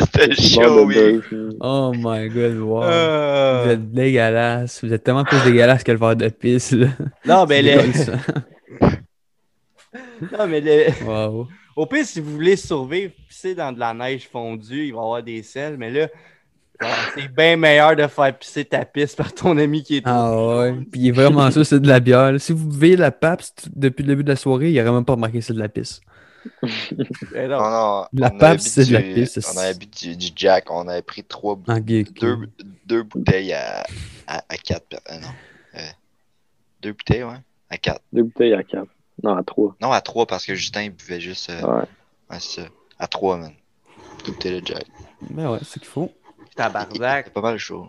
C'était 0.00 0.34
chaud, 0.34 0.84
oui. 0.84 0.94
là. 1.30 1.48
Oh 1.60 1.92
my 1.96 2.28
god, 2.28 2.56
wow. 2.58 2.80
Vous 2.80 2.86
Euh, 2.86 3.70
êtes 3.72 3.90
dégueulasse. 3.90 4.84
Vous 4.84 4.92
êtes 4.92 5.02
tellement 5.02 5.24
plus 5.24 5.42
dégueulasse 5.44 5.82
que 5.82 5.92
le 5.92 5.98
verre 5.98 6.16
de 6.16 6.28
pisse, 6.28 6.72
là. 6.72 6.88
Non, 7.24 7.46
mais 7.48 7.62
C'est 7.62 7.76
le... 7.76 7.82
comme 7.82 7.92
ça. 7.94 8.12
non, 10.38 10.46
mais. 10.46 10.92
Wow. 11.06 11.48
au 11.76 11.86
pire, 11.86 12.04
si 12.04 12.20
vous 12.20 12.32
voulez 12.32 12.56
survivre, 12.56 13.12
pisser 13.28 13.54
dans 13.54 13.72
de 13.72 13.78
la 13.80 13.94
neige 13.94 14.28
fondue, 14.30 14.86
il 14.86 14.92
va 14.92 14.98
y 14.98 15.02
avoir 15.02 15.22
des 15.22 15.42
sels, 15.42 15.76
mais 15.78 15.90
là, 15.90 16.08
c'est 17.14 17.32
bien 17.34 17.56
meilleur 17.56 17.94
de 17.96 18.06
faire 18.08 18.36
pisser 18.36 18.64
ta 18.64 18.84
pisse 18.84 19.14
par 19.14 19.32
ton 19.32 19.56
ami 19.56 19.82
qui 19.82 19.98
est 19.98 20.02
Ah 20.04 20.34
ouais. 20.58 20.74
Puis 20.90 21.00
il 21.00 21.08
est 21.08 21.12
vraiment 21.12 21.50
sûr, 21.50 21.64
c'est 21.64 21.80
de 21.80 21.88
la 21.88 22.00
bière. 22.00 22.34
Si 22.38 22.52
vous 22.52 22.66
buvez 22.68 22.96
la 22.96 23.10
PAPS 23.10 23.54
t- 23.54 23.70
depuis 23.74 24.02
le 24.02 24.08
début 24.08 24.24
de 24.24 24.28
la 24.30 24.36
soirée, 24.36 24.70
il 24.70 24.80
aurait 24.80 24.90
même 24.92 25.04
pas 25.04 25.12
remarqué 25.14 25.38
que 25.38 25.44
c'est 25.44 25.54
de 25.54 25.58
la 25.60 25.68
pisse. 25.68 26.00
Eh 27.34 27.46
Non, 27.48 27.58
non. 27.70 28.06
non, 28.12 28.36
La 28.38 28.54
bu 28.54 28.58
c'est 28.60 28.86
de 28.86 28.92
la 28.94 29.02
du- 29.02 29.14
pisse, 29.14 29.38
On 29.54 29.58
avait 29.58 29.74
bu 29.74 29.86
du, 29.86 30.16
du 30.16 30.26
Jack, 30.34 30.70
on 30.70 30.88
avait 30.88 31.02
pris 31.02 31.24
trois, 31.24 31.54
bou- 31.56 31.72
deux, 31.80 32.36
deux 32.86 33.02
bouteilles 33.02 33.52
à, 33.52 33.84
à, 34.26 34.44
à 34.48 34.56
quatre. 34.56 35.00
euh, 35.10 35.18
non. 35.20 35.28
Euh, 35.76 35.80
deux 36.80 36.92
bouteilles, 36.92 37.24
ouais. 37.24 37.38
À 37.70 37.78
quatre. 37.78 38.02
Deux 38.12 38.24
bouteilles 38.24 38.54
à 38.54 38.62
quatre. 38.62 38.88
Non, 39.22 39.36
à 39.36 39.42
trois. 39.42 39.76
Non, 39.80 39.92
à 39.92 40.00
trois 40.00 40.26
parce 40.26 40.44
que 40.44 40.54
Justin 40.54 40.82
il 40.84 40.90
buvait 40.90 41.20
juste. 41.20 41.50
euh, 41.50 41.60
Ouais. 41.62 41.84
ouais, 42.30 42.40
c'est 42.40 42.62
ça. 42.62 42.68
À 42.98 43.06
trois, 43.08 43.36
man. 43.36 43.52
Deux 44.24 44.32
bouteilles 44.32 44.60
de 44.60 44.66
Jack. 44.66 44.86
Ben 45.30 45.50
ouais, 45.50 45.58
c'est 45.60 45.74
ce 45.74 45.78
qu'il 45.78 45.88
faut. 45.88 46.12
Tabarnak. 46.56 47.26
C'est 47.26 47.32
pas 47.32 47.40
mal 47.40 47.58
chaud. 47.58 47.88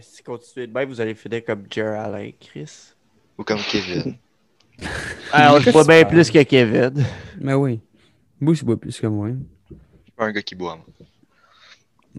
Si 0.00 0.22
vous 0.24 0.32
continuez 0.32 0.66
de 0.68 0.72
même, 0.72 0.88
vous 0.88 1.00
allez 1.02 1.14
finir 1.14 1.44
comme 1.44 1.66
Jer 1.70 1.98
Alain, 2.00 2.30
Chris? 2.40 2.94
Ou 3.36 3.44
comme 3.44 3.60
Kevin. 3.60 4.16
Alors, 5.32 5.60
je 5.60 5.70
bois 5.70 5.84
bien 5.84 6.04
plus 6.04 6.30
que 6.30 6.42
Kevin. 6.42 7.04
Mais 7.40 7.54
oui. 7.54 7.80
Bouge 8.40 8.58
tu 8.58 8.64
bois 8.64 8.76
plus 8.78 8.98
que 9.00 9.06
moi. 9.06 9.28
Je 9.28 9.34
suis 10.04 10.12
pas 10.16 10.24
un 10.26 10.32
gars 10.32 10.42
qui 10.42 10.54
boit, 10.54 10.76
moi. 10.76 10.86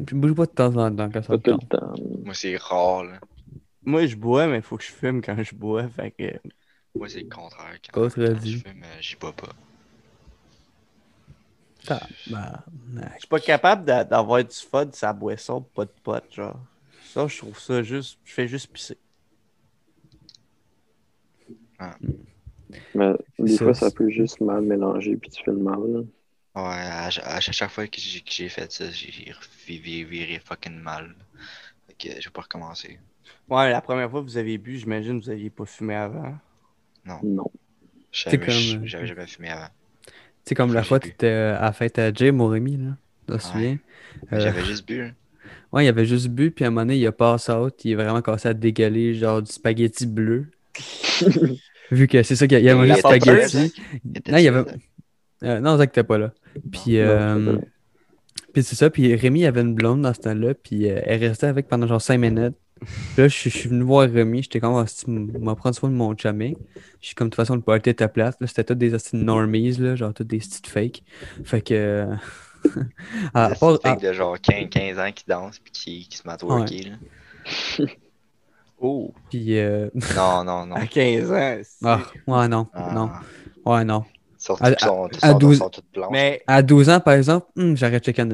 Puis 0.06 0.16
bouge 0.16 0.34
pas 0.34 0.46
de 0.46 0.52
temps 0.52 0.76
en 0.76 0.96
temps 0.96 1.10
quand 1.12 1.22
ça 1.22 1.38
tout 1.38 1.52
le 1.52 1.58
tente. 1.58 1.70
temps. 1.70 1.94
Moi, 2.24 2.34
c'est 2.34 2.58
rare, 2.58 3.04
là. 3.04 3.20
Moi, 3.86 4.06
je 4.08 4.16
bois, 4.16 4.48
mais 4.48 4.58
il 4.58 4.62
faut 4.62 4.78
que 4.78 4.84
je 4.84 4.92
fume 4.92 5.22
quand 5.22 5.42
je 5.44 5.54
bois. 5.54 5.88
Fait 5.90 6.12
que. 6.12 6.50
Moi, 6.96 7.10
c'est 7.10 7.22
le 7.22 7.30
contraire. 7.30 7.76
Quand, 7.92 8.02
quand 8.02 8.10
je 8.10 8.58
fume, 8.58 8.84
euh, 8.84 9.02
j'y 9.02 9.16
bois 9.16 9.34
pas. 9.34 9.50
Tabarnak. 11.86 13.14
Je 13.16 13.20
suis 13.20 13.28
pas 13.28 13.40
capable 13.40 13.86
d'a- 13.86 14.04
d'avoir 14.06 14.44
du 14.44 14.56
fun 14.56 14.86
de 14.86 14.96
sa 14.96 15.12
boisson, 15.12 15.62
pas 15.62 15.86
de 15.86 15.92
pote, 16.04 16.34
genre. 16.34 16.60
Ça, 17.14 17.28
je 17.28 17.38
trouve 17.38 17.60
ça 17.60 17.84
juste. 17.84 18.18
Je 18.24 18.34
fais 18.34 18.48
juste 18.48 18.72
pisser. 18.72 18.98
Mais 22.96 23.14
des 23.40 23.58
Ça, 23.58 23.66
fois, 23.66 23.74
ça 23.74 23.92
peut 23.92 24.10
juste 24.10 24.42
mal 24.42 24.62
mélanger, 24.64 25.16
puis 25.18 25.30
tu 25.30 25.44
fais 25.44 25.52
le 25.52 25.58
mal. 25.58 25.80
là. 25.94 26.00
Ouais, 26.56 26.62
à, 26.62 27.08
à 27.08 27.40
chaque 27.40 27.72
fois 27.72 27.88
que 27.88 27.98
j'ai 28.00 28.22
que 28.22 28.48
fait 28.50 28.72
ça, 28.72 28.86
j'ai 28.92 29.32
viré, 29.68 30.40
fucking 30.46 30.80
mal. 30.80 31.16
Fait 31.88 31.94
que 32.10 32.22
je 32.22 32.28
vais 32.28 32.32
pas 32.34 32.42
recommencer. 32.42 33.00
Ouais, 33.50 33.72
la 33.72 33.82
première 33.82 34.10
fois 34.12 34.22
que 34.22 34.26
vous 34.28 34.38
avez 34.38 34.58
bu, 34.58 34.78
j'imagine 34.78 35.20
que 35.20 35.26
vous 35.26 35.32
aviez 35.32 35.50
pas 35.50 35.66
fumé 35.66 35.96
avant. 35.96 36.36
Non. 37.06 37.46
Je 38.12 38.22
C'est 38.24 38.30
savais- 38.32 38.46
comme, 38.46 38.54
je- 38.56 38.78
euh, 38.78 38.82
J'avais 38.86 39.08
jamais 39.08 39.26
fumé 39.28 39.50
avant. 39.50 39.68
Tu 40.06 40.14
sais, 40.50 40.56
comme 40.56 40.74
la 40.74 40.84
fois, 40.84 41.00
bu. 41.00 41.08
tu 41.08 41.14
étais 41.14 41.28
à 41.28 41.62
la 41.62 41.72
fête 41.74 41.98
à 41.98 42.14
Jay, 42.14 42.32
mon 42.32 42.48
Rémi, 42.48 42.78
là. 42.78 42.98
Tu 43.28 43.34
te 43.36 43.42
souviens? 43.42 43.78
Euh, 44.32 44.40
J'avais 44.40 44.64
juste 44.66 44.86
bu. 44.88 45.02
hein. 45.02 45.12
Ouais, 45.72 45.86
il 45.86 45.88
avait 45.88 46.06
juste 46.06 46.28
bu, 46.28 46.52
puis 46.52 46.66
à 46.66 46.68
un 46.68 46.72
moment 46.72 46.82
donné, 46.82 46.98
il 46.98 47.08
a 47.08 47.12
passé 47.12 47.52
out, 47.52 47.74
il 47.84 47.92
est 47.92 47.96
vraiment 47.96 48.22
commencé 48.22 48.48
à 48.48 48.54
dégaler, 48.54 49.16
genre 49.16 49.42
du 49.42 49.52
spaghetti 49.52 50.06
bleu. 50.06 50.52
Vu 51.92 52.08
que 52.08 52.24
c'est 52.24 52.36
ça 52.36 52.48
qu'il 52.48 52.60
il 52.60 52.70
a 52.70 52.76
mangé 52.76 52.94
spaghetti. 53.00 53.74
Non, 54.30 54.38
il 54.38 54.44
y 54.44 54.48
avait. 54.48 54.64
Euh, 55.44 55.60
non, 55.60 55.78
Zach 55.78 55.92
t'es 55.92 56.04
pas 56.04 56.18
là. 56.18 56.32
Puis, 56.72 56.98
euh, 57.00 57.58
puis 58.54 58.64
c'est 58.64 58.76
ça, 58.76 58.90
puis 58.90 59.14
Rémi 59.16 59.46
avait 59.46 59.62
une 59.62 59.74
blonde 59.76 60.02
dans 60.04 60.14
ce 60.14 60.22
temps-là, 60.22 60.54
puis 60.54 60.90
euh, 60.90 61.02
elle 61.04 61.20
restait 61.26 61.48
avec 61.48 61.68
pendant 61.68 61.86
genre 61.88 62.02
5 62.02 62.18
minutes. 62.18 62.56
Puis 62.80 62.90
là, 63.22 63.28
je, 63.28 63.34
suis- 63.36 63.50
je 63.50 63.58
suis 63.58 63.70
venu 63.70 63.84
voir 63.84 64.10
Rémi, 64.10 64.44
j'étais 64.44 64.60
comme, 64.60 64.86
si 64.88 65.06
tu 65.06 65.12
m'en 65.12 65.56
prendre 65.56 65.76
soin 65.76 65.90
de 65.90 65.96
mon 65.96 66.16
chumé. 66.18 66.56
Je 67.02 67.08
suis 67.08 67.16
comme, 67.16 67.28
de 67.28 67.32
toute 67.32 67.38
façon, 67.38 67.56
le 67.56 67.62
party 67.62 67.90
était 67.90 68.08
plate. 68.08 68.36
Là, 68.40 68.48
c'était 68.48 68.64
tous 68.64 68.76
des 68.76 68.92
de 68.92 68.98
normies, 69.14 69.72
là, 69.74 69.96
genre 69.96 70.14
tous 70.14 70.24
des 70.24 70.40
styles 70.40 70.70
fake. 70.72 71.04
Fait 71.44 71.62
que. 71.62 71.74
euh, 71.74 72.16
à 73.34 73.50
Des 73.50 73.56
part- 73.56 73.80
à- 73.84 73.90
fake 73.96 74.02
de 74.02 74.14
genre 74.14 74.40
15, 74.40 74.70
15 74.70 75.00
ans 75.00 75.12
qui 75.14 75.24
dansent 75.28 75.60
puis 75.60 75.72
qui, 75.72 76.08
qui 76.08 76.18
se 76.18 76.28
mettent 76.28 76.44
à 76.44 76.46
worker, 76.46 76.80
là. 76.90 77.86
Oh! 78.86 79.14
puis, 79.30 79.58
euh, 79.60 79.90
Non, 80.16 80.44
non, 80.44 80.66
non. 80.66 80.76
À 80.76 80.86
15 80.86 81.32
ans. 81.32 81.58
ah, 81.86 82.02
ouais, 82.28 82.48
non, 82.50 82.68
Ah, 82.74 82.92
non, 82.94 83.10
ouais, 83.66 83.86
non. 83.86 84.04
Surtout 84.38 84.62
À- 84.66 84.74
qu'ils 84.74 84.86
sont, 84.86 85.08
à 85.22 85.32
sont- 85.32 85.38
12 85.38 85.58
sont 85.58 85.70
toutes 85.70 85.86
blanches. 85.94 86.10
Mais, 86.12 86.42
À 86.48 86.62
12 86.62 86.90
ans, 86.90 87.00
par 87.00 87.14
exemple, 87.14 87.48
hum, 87.58 87.78
j'aurais 87.78 88.00
checké 88.00 88.26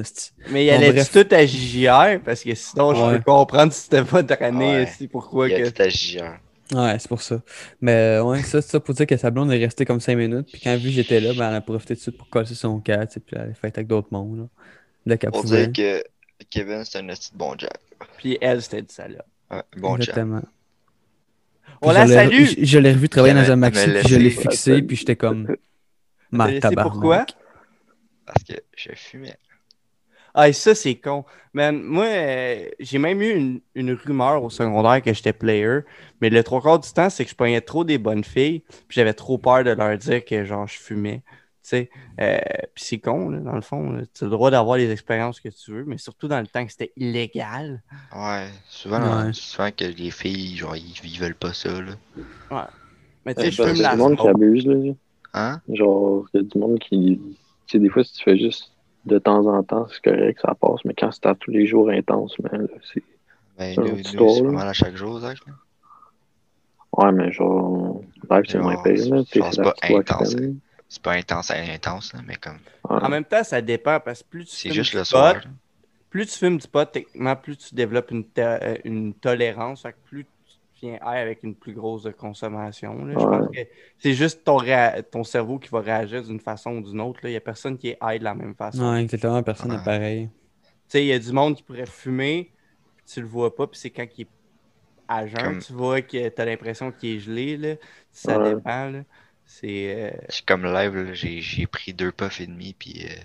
mais 0.49 0.65
il 0.65 0.69
allait 0.71 0.91
bref. 0.91 1.11
tout 1.11 1.27
à 1.35 1.45
JR 1.45 2.19
parce 2.25 2.41
que 2.43 2.55
sinon, 2.55 2.95
je 2.95 3.01
Ouais. 3.03 3.17
peux 3.19 3.23
comprendre 3.25 3.71
si 3.71 3.81
c'était 3.81 4.03
pas 4.03 4.23
de 4.23 4.33
année, 4.41 4.77
Ouais. 4.77 4.89
aussi 4.89 5.07
pourquoi 5.07 5.47
Il 5.47 5.63
que. 5.63 5.69
tout 5.69 5.81
à 5.83 5.87
JR. 5.89 6.39
Ouais, 6.73 6.97
c'est 6.97 7.07
pour 7.07 7.21
ça. 7.21 7.39
Mais 7.79 7.91
euh, 7.93 8.23
ouais, 8.23 8.41
ça, 8.41 8.59
c'est 8.61 8.71
ça 8.71 8.79
pour 8.79 8.95
dire 8.95 9.05
que 9.05 9.17
sa 9.17 9.29
blonde 9.29 9.51
est 9.51 9.57
restée 9.59 9.85
comme 9.85 9.99
5 9.99 10.15
minutes. 10.15 10.47
Puis 10.51 10.61
quand 10.63 10.71
elle 10.71 10.75
a 10.77 10.79
vu 10.79 10.89
que 10.89 10.95
j'étais 10.95 11.19
là, 11.19 11.33
ben, 11.35 11.49
elle 11.49 11.55
a 11.55 11.61
profité 11.61 11.93
de 11.93 11.99
suite 11.99 12.17
pour 12.17 12.27
casser 12.29 12.55
son 12.55 12.79
cas, 12.79 13.05
puis 13.05 13.21
elle 13.33 13.51
a 13.51 13.53
fait 13.53 13.67
avec 13.77 13.85
d'autres 13.87 14.09
mondes. 14.11 14.49
Là. 15.05 15.17
Pour 15.31 15.41
pouvait. 15.43 15.67
dire 15.67 16.01
que 16.39 16.45
Kevin, 16.49 16.83
c'est 16.85 16.97
un 16.99 17.07
petit 17.07 17.31
bon 17.35 17.53
Jack. 17.57 17.77
Puis 18.17 18.37
elle, 18.41 18.61
c'était 18.63 18.81
du 18.81 18.91
salope. 18.93 19.21
Ouais, 19.51 19.63
bon. 19.77 19.95
Exactement. 19.97 20.41
On 21.81 21.91
la 21.91 22.05
je 22.05 22.09
l'ai- 22.09 22.15
salue! 22.15 22.45
Je, 22.59 22.65
je 22.65 22.79
l'ai 22.79 22.91
revu 22.91 23.09
travailler 23.09 23.33
dans 23.33 23.51
un 23.51 23.55
m'a- 23.55 23.69
maxi, 23.69 23.89
puis 23.89 24.09
je 24.09 24.15
l'ai 24.17 24.29
fixé, 24.29 24.81
puis 24.81 24.95
j'étais 24.97 25.15
comme. 25.15 25.47
Ma 26.31 26.51
tabarnak. 26.53 26.91
pourquoi? 26.91 27.25
Parce 28.25 28.43
que 28.43 28.53
je 28.77 28.91
fumais. 28.95 29.37
Ah, 30.35 30.47
et 30.47 30.53
ça, 30.53 30.75
c'est 30.75 30.95
con. 30.95 31.25
Man, 31.53 31.81
moi, 31.81 32.05
euh, 32.05 32.69
j'ai 32.79 32.99
même 32.99 33.21
eu 33.21 33.31
une, 33.31 33.61
une 33.73 33.93
rumeur 33.93 34.43
au 34.43 34.49
secondaire 34.51 35.01
que 35.01 35.11
j'étais 35.11 35.33
player, 35.33 35.79
mais 36.21 36.29
le 36.29 36.43
trois 36.43 36.61
quarts 36.61 36.79
du 36.79 36.91
temps, 36.91 37.09
c'est 37.09 37.23
que 37.25 37.31
je 37.31 37.35
pognais 37.35 37.61
trop 37.61 37.83
des 37.83 37.97
bonnes 37.97 38.23
filles, 38.23 38.59
puis 38.87 38.95
j'avais 38.95 39.13
trop 39.13 39.39
peur 39.39 39.63
de 39.63 39.71
leur 39.71 39.97
dire 39.97 40.23
que, 40.23 40.43
genre, 40.45 40.67
je 40.67 40.77
fumais. 40.77 41.23
Sais, 41.69 41.89
Euh, 42.19 42.39
puis 42.73 42.83
c'est 42.83 42.97
con, 42.97 43.29
là, 43.29 43.37
dans 43.39 43.53
le 43.53 43.61
fond. 43.61 44.01
Tu 44.15 44.23
as 44.23 44.25
le 44.25 44.31
droit 44.31 44.49
d'avoir 44.49 44.77
les 44.77 44.89
expériences 44.89 45.39
que 45.39 45.49
tu 45.49 45.71
veux, 45.71 45.85
mais 45.85 45.99
surtout 45.99 46.27
dans 46.27 46.39
le 46.41 46.47
temps 46.47 46.65
que 46.65 46.71
c'était 46.71 46.91
illégal. 46.97 47.83
Ouais, 48.15 48.47
souvent, 48.67 48.97
Ouais. 48.99 49.25
là, 49.27 49.33
souvent 49.33 49.69
que 49.69 49.85
les 49.85 50.09
filles, 50.09 50.55
genre, 50.57 50.75
ils, 50.75 50.93
ils 51.03 51.19
veulent 51.19 51.35
pas 51.35 51.53
ça, 51.53 51.69
là. 51.69 52.67
Mais 53.25 53.35
tu 53.35 53.41
Il 53.41 53.45
sais, 53.45 53.51
je 53.51 53.61
y 53.61 53.65
a 53.65 53.73
fume 53.73 53.81
la 53.83 53.91
du 53.91 53.97
monde 53.97 54.17
qui 54.17 54.27
abuse, 54.27 54.65
là. 54.65 54.93
Hein? 55.35 55.61
Genre, 55.71 56.25
il 56.33 56.37
y 56.37 56.39
a 56.39 56.43
du 56.43 56.57
monde 56.57 56.79
qui. 56.79 57.21
Tu 57.67 57.73
sais, 57.73 57.79
des 57.79 57.89
fois, 57.89 58.03
si 58.03 58.13
tu 58.13 58.23
fais 58.23 58.37
juste 58.39 58.71
de 59.05 59.19
temps 59.19 59.45
en 59.45 59.61
temps, 59.61 59.87
c'est 59.91 60.01
correct, 60.03 60.39
ça 60.41 60.55
passe. 60.55 60.83
Mais 60.85 60.95
quand 60.95 61.11
c'est 61.11 61.27
à 61.27 61.35
tous 61.35 61.51
les 61.51 61.67
jours 61.67 61.89
intense, 61.91 62.37
man, 62.39 62.61
là, 62.63 62.77
c'est. 62.91 63.03
Ben, 63.59 63.75
nous, 63.77 63.89
nous, 63.89 63.97
histoire, 63.99 64.33
c'est 64.33 64.43
pas 64.43 64.51
mal 64.51 64.67
à 64.67 64.73
chaque 64.73 64.95
jour, 64.95 65.19
Zach. 65.19 65.37
là. 65.45 65.53
Ouais, 66.97 67.11
mais 67.11 67.31
genre, 67.31 68.01
live, 68.31 68.43
c'est 68.47 68.57
moins 68.57 68.81
pire, 68.81 69.13
là. 69.13 69.23
Pas 69.61 69.73
intense. 69.83 70.35
C'est 70.91 71.01
pas 71.03 71.13
intense, 71.13 71.51
intense, 71.51 72.13
là, 72.13 72.21
mais 72.25 72.35
comme. 72.35 72.57
Ouais. 72.89 73.03
En 73.03 73.09
même 73.09 73.23
temps, 73.23 73.43
ça 73.43 73.61
dépend 73.61 73.99
parce 73.99 74.23
que 74.23 74.27
plus 74.29 74.45
tu 74.45 74.55
C'est 74.55 74.69
fumes 74.69 74.73
juste 74.73 74.91
du 74.91 74.97
le 74.97 75.01
pot, 75.03 75.05
soir. 75.05 75.33
là. 75.35 75.41
plus 76.09 76.25
tu 76.25 76.37
fumes 76.39 76.57
du 76.57 76.67
pot, 76.67 76.91
techniquement, 76.91 77.35
plus 77.35 77.55
tu 77.57 77.75
développes 77.75 78.09
une, 78.09 78.23
to- 78.25 78.41
euh, 78.41 78.75
une 78.83 79.13
tolérance, 79.13 79.83
fait 79.83 79.91
que 79.93 79.97
plus 80.05 80.25
tu 80.73 80.87
viens 80.87 80.95
high 80.95 81.19
avec 81.19 81.43
une 81.43 81.53
plus 81.53 81.73
grosse 81.73 82.07
consommation. 82.17 83.05
là. 83.05 83.13
Je 83.19 83.23
Ouais. 83.23 83.37
pense 83.37 83.47
que 83.55 83.59
c'est 83.99 84.13
juste 84.13 84.43
ton, 84.43 84.57
réa- 84.57 85.03
ton 85.03 85.23
cerveau 85.23 85.59
qui 85.59 85.69
va 85.69 85.81
réagir 85.81 86.23
d'une 86.23 86.39
façon 86.39 86.71
ou 86.77 86.81
d'une 86.81 86.99
autre. 87.01 87.19
là. 87.21 87.29
Il 87.29 87.33
n'y 87.33 87.37
a 87.37 87.41
personne 87.41 87.77
qui 87.77 87.89
est 87.89 87.97
high 88.01 88.17
de 88.17 88.23
la 88.23 88.33
même 88.33 88.55
façon. 88.55 88.91
Ouais, 88.91 89.03
exactement, 89.03 89.43
personne 89.43 89.69
n'est 89.69 89.77
Ouais. 89.77 89.83
pareil. 89.83 90.29
Tu 90.63 90.69
sais, 90.87 91.03
il 91.03 91.07
y 91.07 91.13
a 91.13 91.19
du 91.19 91.31
monde 91.31 91.55
qui 91.55 91.61
pourrait 91.61 91.85
fumer, 91.85 92.51
tu 93.05 93.21
le 93.21 93.27
vois 93.27 93.55
pas, 93.55 93.67
puis 93.67 93.79
c'est 93.79 93.91
quand 93.91 94.07
il 94.17 94.21
est 94.23 94.27
à 95.07 95.27
jeun, 95.27 95.37
Comme- 95.43 95.59
tu 95.61 95.73
vois 95.73 96.01
que 96.01 96.29
tu 96.29 96.41
as 96.41 96.45
l'impression 96.45 96.91
qu'il 96.91 97.15
est 97.17 97.19
gelé. 97.19 97.57
Là. 97.57 97.75
Ça 98.11 98.39
Ouais. 98.39 98.55
dépend. 98.55 98.89
là. 98.89 98.99
C'est. 99.51 100.11
euh, 100.13 100.27
comme 100.45 100.63
live, 100.63 100.95
là, 100.95 101.13
j'ai 101.13 101.41
j'ai 101.41 101.65
pris 101.65 101.91
deux 101.93 102.11
puffs 102.11 102.39
et 102.39 102.45
demi, 102.47 102.73
puis 102.77 103.03
euh, 103.05 103.15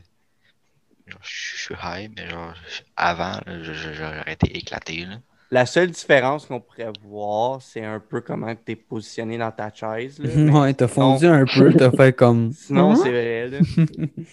je 1.23 1.57
suis 1.63 1.75
high, 1.83 2.11
mais 2.17 2.29
genre, 2.31 2.55
avant, 2.97 3.39
là, 3.47 3.63
je- 3.63 3.73
je- 3.75 3.93
j'aurais 3.93 4.33
été 4.33 4.57
éclaté. 4.57 5.05
Là. 5.05 5.21
La 5.51 5.67
seule 5.67 5.91
différence 5.91 6.47
qu'on 6.47 6.61
pourrait 6.61 6.91
voir, 7.03 7.61
c'est 7.61 7.85
un 7.85 8.01
peu 8.01 8.23
comment 8.23 8.55
tu 8.57 8.73
es 8.73 8.77
positionné 8.77 9.37
dans 9.37 9.53
ta 9.53 9.71
chaise. 9.73 10.19
là. 10.19 10.31
Mais 10.35 10.51
ouais, 10.51 10.75
t'as 10.75 10.89
sinon- 10.89 11.19
fondu 11.19 11.27
un 11.27 11.45
peu, 11.45 11.73
t'as 11.75 11.91
fait 11.91 12.13
comme. 12.15 12.53
Sinon, 12.57 12.93
Hein? 12.93 12.97
c'est 12.97 13.11
vrai. 13.11 13.49
Là. 13.51 13.59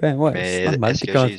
Ben 0.00 0.14
ouais, 0.16 0.44
c'est 0.44 0.64
normal, 0.66 0.92
est-ce 0.92 1.00
t'es 1.00 1.12
que 1.12 1.18
j'ai 1.28 1.36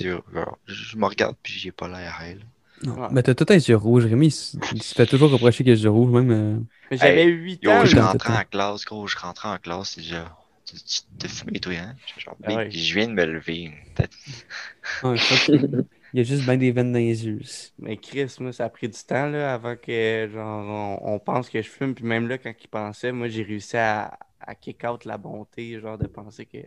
je 0.68 0.98
me 0.98 1.06
regarde, 1.06 1.36
puis 1.42 1.54
j'ai 1.54 1.72
pas 1.72 1.88
l'air 1.88 2.20
high. 2.22 2.40
là. 2.40 2.44
Non, 2.84 2.98
Ouais. 2.98 3.10
Mais 3.10 3.24
t'as 3.24 3.36
tout 3.36 3.46
un 3.50 3.56
yeux 3.58 3.76
rouge, 3.76 4.06
Rémi. 4.06 4.28
Il 4.28 4.30
s- 4.30 4.58
il 4.72 4.82
se 4.84 4.94
fait 4.96 5.06
toujours 5.08 5.32
reprocher 5.32 5.64
qu'il 5.64 5.72
a 5.74 5.76
les 5.76 5.84
yeux 5.84 5.90
rouges, 5.90 6.12
même. 6.12 6.32
euh, 6.32 6.60
Mais 6.92 6.98
j'avais 6.98 7.24
Hey, 7.24 7.26
8 7.26 7.68
Yo, 7.68 7.70
ans. 7.70 7.86
je 7.86 7.96
là. 7.96 8.02
le 8.14 8.20
rentrais 8.20 8.34
temps. 8.34 8.42
en 8.42 8.46
classe, 8.46 8.86
gros, 8.86 9.08
je 9.08 9.18
rentrais 9.18 9.50
en 9.50 9.58
classe, 9.58 9.92
c'est 9.96 10.04
genre, 10.04 10.50
tu 10.66 10.76
tu 10.84 11.02
t'as 11.18 11.28
fumé, 11.28 11.60
toi, 11.60 11.74
hein? 11.74 11.96
Je, 12.06 12.14
fais 12.14 12.20
genre, 12.22 12.38
Ah 12.44 12.54
ouais. 12.54 12.70
je 12.70 12.94
viens 12.94 13.08
de 13.08 13.14
me 13.14 13.26
lever. 13.26 13.74
peut-être. 13.96 14.16
ouais, 15.02 15.20
fuck, 15.20 15.44
il 16.14 16.18
y 16.18 16.20
a 16.20 16.24
juste 16.24 16.44
bien 16.46 16.58
des 16.58 16.72
veines 16.72 16.92
dans 16.94 17.00
les 17.00 17.26
yeux. 17.26 17.40
Mais 17.78 17.98
Chris, 17.98 18.36
moi, 18.40 18.52
ça 18.52 18.66
a 18.66 18.70
pris 18.70 18.90
du 18.90 18.98
temps 19.06 19.28
là, 19.28 19.54
avant 19.54 19.76
que 19.78 20.28
genre 20.32 21.00
on, 21.02 21.14
on 21.16 21.20
pense 21.20 21.50
que 21.50 21.62
je 21.62 21.70
fume. 21.70 21.96
Puis 21.96 22.04
même 22.06 22.28
là, 22.28 22.38
quand 22.38 22.54
il 22.62 22.68
pensait, 22.68 23.12
moi, 23.12 23.30
j'ai 23.30 23.44
réussi 23.44 23.78
à, 23.78 24.20
à 24.40 24.56
kick 24.56 24.84
out 24.84 25.06
la 25.06 25.18
bonté, 25.18 25.80
genre 25.80 25.98
de 25.98 26.08
penser 26.08 26.46
que 26.46 26.58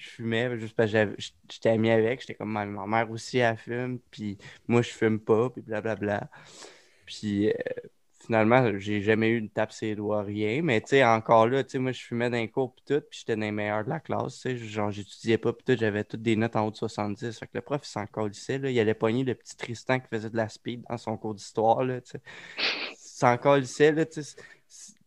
je 0.00 0.10
fumais, 0.10 0.58
juste 0.58 0.74
parce 0.74 0.92
que 0.92 1.14
j'étais 1.48 1.70
ami 1.70 1.90
avec. 1.90 2.20
J'étais 2.20 2.34
comme 2.34 2.52
ma, 2.52 2.64
mère 2.66 3.10
aussi, 3.10 3.38
elle 3.38 3.56
fume, 3.56 3.98
puis 4.10 4.38
moi, 4.68 4.82
je 4.82 4.90
fume 4.90 5.20
pas, 5.20 5.50
puis 5.50 5.62
blablabla. 5.62 6.30
Puis 7.06 7.48
euh, 7.50 7.54
finalement, 8.18 8.78
j'ai 8.78 9.02
jamais 9.02 9.28
eu 9.30 9.38
une 9.38 9.50
tape 9.50 9.72
sur 9.72 9.86
les 9.86 9.96
doigts, 9.96 10.22
rien. 10.22 10.62
Mais 10.62 10.80
tu 10.80 10.88
sais, 10.90 11.04
encore 11.04 11.48
là, 11.48 11.64
tu 11.64 11.70
sais, 11.72 11.78
moi, 11.78 11.92
je 11.92 12.02
fumais 12.02 12.30
les 12.30 12.48
cours, 12.48 12.74
puis 12.74 12.84
tout, 12.86 13.00
puis 13.10 13.18
j'étais 13.20 13.36
dans 13.36 13.42
les 13.42 13.52
meilleurs 13.52 13.84
de 13.84 13.90
la 13.90 14.00
classe, 14.00 14.40
tu 14.40 14.40
sais. 14.40 14.56
Genre, 14.56 14.90
j'étudiais 14.90 15.38
pas, 15.38 15.52
puis 15.52 15.64
tout, 15.64 15.78
j'avais 15.78 16.04
toutes 16.04 16.22
des 16.22 16.36
notes 16.36 16.56
en 16.56 16.66
haut 16.66 16.70
de 16.70 16.76
70. 16.76 17.38
Fait 17.38 17.46
que 17.46 17.52
le 17.54 17.60
prof, 17.60 17.82
il 17.84 17.88
s'en 17.88 18.06
calissait, 18.06 18.58
là. 18.58 18.70
Il 18.70 18.78
allait 18.80 18.94
pogner 18.94 19.24
le 19.24 19.34
petit 19.34 19.56
Tristan 19.56 20.00
qui 20.00 20.08
faisait 20.08 20.30
de 20.30 20.36
la 20.36 20.48
speed 20.48 20.84
dans 20.88 20.96
son 20.96 21.16
cours 21.16 21.34
d'histoire, 21.34 21.84
là, 21.84 22.00
tu 22.00 22.12
sais. 22.12 22.22
Il 22.58 22.96
s'en 22.96 23.36
calissait, 23.36 23.92
là, 23.92 24.06
tu 24.06 24.22
sais. 24.22 24.36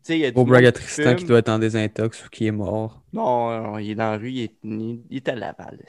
Il 0.09 0.17
y 0.17 0.25
a 0.25 0.31
du 0.31 0.37
Au 0.39 0.43
brag 0.43 0.63
monde 0.63 1.07
à 1.07 1.15
qui 1.15 1.25
doit 1.25 1.39
être 1.39 1.49
en 1.49 1.59
désintox 1.59 2.25
ou 2.25 2.29
qui 2.29 2.47
est 2.47 2.51
mort. 2.51 3.01
Non, 3.13 3.61
non, 3.61 3.77
il 3.77 3.91
est 3.91 3.95
dans 3.95 4.11
la 4.11 4.17
rue, 4.17 4.31
il 4.31 4.41
est, 4.43 4.55
il, 4.63 5.01
il 5.09 5.17
est 5.17 5.29
à 5.29 5.35
Laval. 5.35 5.79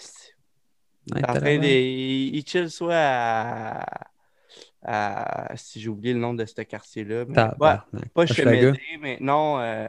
Il 1.07 1.65
est. 1.65 2.29
Il, 2.29 2.47
chill 2.47 2.71
soit 2.71 2.95
à. 2.95 3.87
à- 4.83 5.57
si 5.57 5.81
j'ai 5.81 5.89
oublié 5.89 6.15
le 6.15 6.21
nom 6.21 6.35
de 6.35 6.45
ce 6.45 6.63
quartier-là. 6.63 7.25
mais- 7.27 7.35
pas. 7.59 7.89
Chemédé, 8.27 8.79
mais 9.01 9.19
non. 9.21 9.59
euh, 9.59 9.89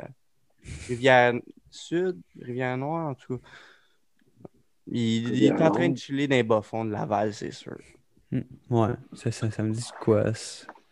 Rivière-Sud, 0.88 2.18
Rivière-Noire, 2.42 3.10
en 3.10 3.14
tout 3.16 3.38
cas. 3.38 3.48
Il, 4.88 5.30
il 5.36 5.44
est 5.46 5.52
en 5.62 5.72
train 5.72 5.90
de 5.90 5.98
chiller 5.98 6.28
dans 6.28 6.36
les 6.36 6.44
bas-fonds 6.44 6.86
de 6.86 6.92
Laval, 6.92 7.34
c'est 7.34 7.52
sûr. 7.52 7.78
Ouais, 8.70 8.90
ça, 9.14 9.32
ça, 9.32 9.50
ça 9.52 9.64
me 9.64 9.72
dit 9.72 9.86
quoi? 10.02 10.26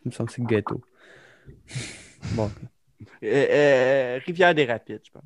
Il 0.06 0.10
me 0.10 0.12
semble 0.12 0.30
que 0.30 0.36
c'est 0.36 0.44
ghetto. 0.46 0.82
Bon. 2.36 2.50
Euh, 3.24 3.28
euh, 3.50 4.20
Rivière-des-Rapides, 4.26 5.02
je 5.06 5.12
pense. 5.12 5.24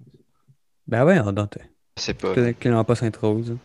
Ben 0.88 1.06
ouais, 1.06 1.20
on 1.20 1.32
dante. 1.32 1.58
Je 1.98 2.02
sais 2.04 2.14
pas. 2.14 2.34
Peut-être 2.34 2.60
qu'il 2.60 2.72
n'en 2.72 2.80
a 2.80 2.84
pas 2.84 2.96
Sainte-Rose. 2.96 3.52
hein. 3.52 3.58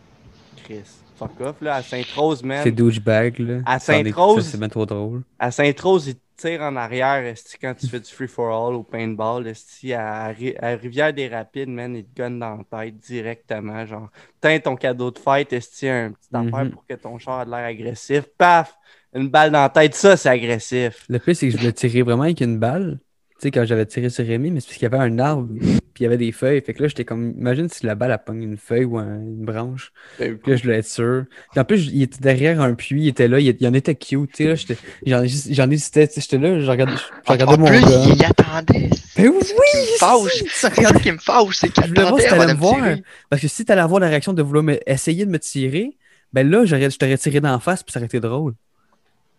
Chris. 0.63 0.81
Fuck 1.17 1.39
off, 1.41 1.55
là, 1.61 1.75
à 1.75 1.83
Sainte-Rose, 1.83 2.43
man. 2.43 2.61
C'est 2.63 2.71
douchebag, 2.71 3.37
là. 3.39 3.59
À 3.65 3.79
Sainte-Rose- 3.79 4.47
C'est 4.47 4.57
bien 4.57 4.67
trop 4.69 4.85
drôle. 4.85 5.21
À 5.37 5.51
Sainte-Rose, 5.51 6.07
ils 6.07 6.15
te 6.15 6.19
tirent 6.47 6.61
en 6.63 6.75
arrière 6.75 7.23
esti, 7.23 7.55
quand 7.61 7.75
tu 7.75 7.87
fais 7.87 7.99
du 7.99 8.09
free-for-all 8.11 8.73
au 8.73 8.83
paintball. 8.83 9.45
esti. 9.47 9.93
À, 9.93 10.27
Ri- 10.29 10.55
à 10.59 10.69
Rivière-des-Rapides, 10.75 11.69
man, 11.69 11.95
ils 11.95 12.03
te 12.05 12.21
gunnent 12.21 12.39
dans 12.39 12.57
la 12.71 12.85
tête 12.85 12.97
directement. 12.97 13.85
Genre, 13.85 14.09
tiens 14.41 14.59
ton 14.59 14.75
cadeau 14.75 15.11
de 15.11 15.19
fête, 15.19 15.53
esti, 15.53 15.87
un 15.87 16.11
petit 16.11 16.29
affaire 16.33 16.65
Mhm. 16.65 16.71
pour 16.71 16.85
que 16.87 16.95
ton 16.95 17.17
char 17.19 17.43
ait 17.43 17.45
de 17.45 17.51
l'air 17.51 17.65
agressif. 17.65 18.23
Paf! 18.37 18.75
Une 19.13 19.29
balle 19.29 19.51
dans 19.51 19.61
la 19.61 19.69
tête, 19.69 19.93
ça, 19.93 20.17
c'est 20.17 20.29
agressif. 20.29 21.05
Le 21.07 21.19
pire, 21.19 21.35
c'est 21.35 21.45
que 21.47 21.53
je 21.53 21.57
voulais 21.59 21.71
tirer 21.73 22.01
vraiment 22.01 22.23
avec 22.23 22.41
une 22.41 22.57
balle. 22.57 22.99
Sais, 23.43 23.51
quand 23.51 23.65
j'avais 23.65 23.85
tiré 23.85 24.09
sur 24.09 24.25
Rémi, 24.25 24.51
mais 24.51 24.59
c'est 24.61 24.67
parce 24.67 24.77
qu'il 24.77 24.83
y 24.89 24.93
avait 24.93 25.03
un 25.03 25.19
arbre, 25.19 25.49
puis 25.93 25.99
il 25.99 26.03
y 26.03 26.05
avait 26.05 26.17
des 26.17 26.31
feuilles. 26.31 26.61
Fait 26.61 26.73
que 26.73 26.81
là, 26.81 26.87
j'étais 26.87 27.03
comme, 27.03 27.33
imagine 27.37 27.67
si 27.69 27.85
la 27.85 27.93
balle 27.95 28.11
a 28.13 28.17
pogné 28.17 28.45
une 28.45 28.55
feuille 28.57 28.85
ou 28.85 28.97
un- 28.97 29.19
une 29.19 29.43
branche. 29.43 29.91
Puis 30.17 30.29
là, 30.47 30.55
je 30.55 30.63
voulais 30.63 30.77
être 30.79 30.87
sûr. 30.87 31.25
Puis 31.51 31.59
en 31.59 31.65
plus, 31.65 31.89
il 31.91 32.01
était 32.03 32.19
derrière 32.21 32.61
un 32.61 32.73
puits, 32.73 33.01
il 33.03 33.07
était 33.09 33.27
là, 33.27 33.39
il, 33.41 33.55
il 33.59 33.67
en 33.67 33.73
était 33.73 33.95
cute. 33.95 34.31
Tu 34.33 34.55
sais, 34.55 34.77
là, 35.05 35.23
j'en 35.51 35.69
hésitais. 35.69 36.09
J'étais 36.15 36.37
là, 36.37 36.59
je 36.59 36.69
regardais, 36.71 36.93
je, 36.95 37.31
regardais 37.31 37.53
en 37.55 37.59
mon 37.59 37.67
plus, 37.67 37.81
il 38.15 38.25
attendait. 38.25 38.89
Ben 39.17 39.27
oui, 39.27 39.39
qui 39.41 39.77
me 39.77 39.97
fâche. 39.97 40.31
si, 40.31 40.47
ça 40.49 40.69
qui 40.71 41.11
me 41.11 41.17
fâche, 41.17 41.57
c'est 41.57 41.69
qu'il 41.69 41.83
Je 41.83 41.89
voulais 41.89 42.01
voir 42.03 42.19
si 42.19 42.25
attendait 42.27 42.29
t'allais 42.29 42.43
avant 42.43 42.47
me 42.47 42.47
de 42.49 42.53
me 42.55 42.59
voir. 42.61 42.75
tirer. 42.95 43.03
Parce 43.29 43.41
que 43.41 43.47
si 43.49 43.65
t'allais 43.65 43.81
avoir 43.81 43.99
la 43.99 44.07
réaction 44.07 44.31
de 44.33 44.41
vouloir 44.41 44.63
me- 44.63 44.79
essayer 44.89 45.25
de 45.25 45.31
me 45.31 45.37
tirer, 45.39 45.97
ben 46.31 46.49
là, 46.49 46.63
je 46.65 46.97
t'aurais 46.97 47.17
tiré 47.17 47.41
d'en 47.41 47.59
face, 47.59 47.83
puis 47.83 47.91
ça 47.91 47.99
aurait 47.99 48.05
été 48.07 48.19
drôle. 48.21 48.53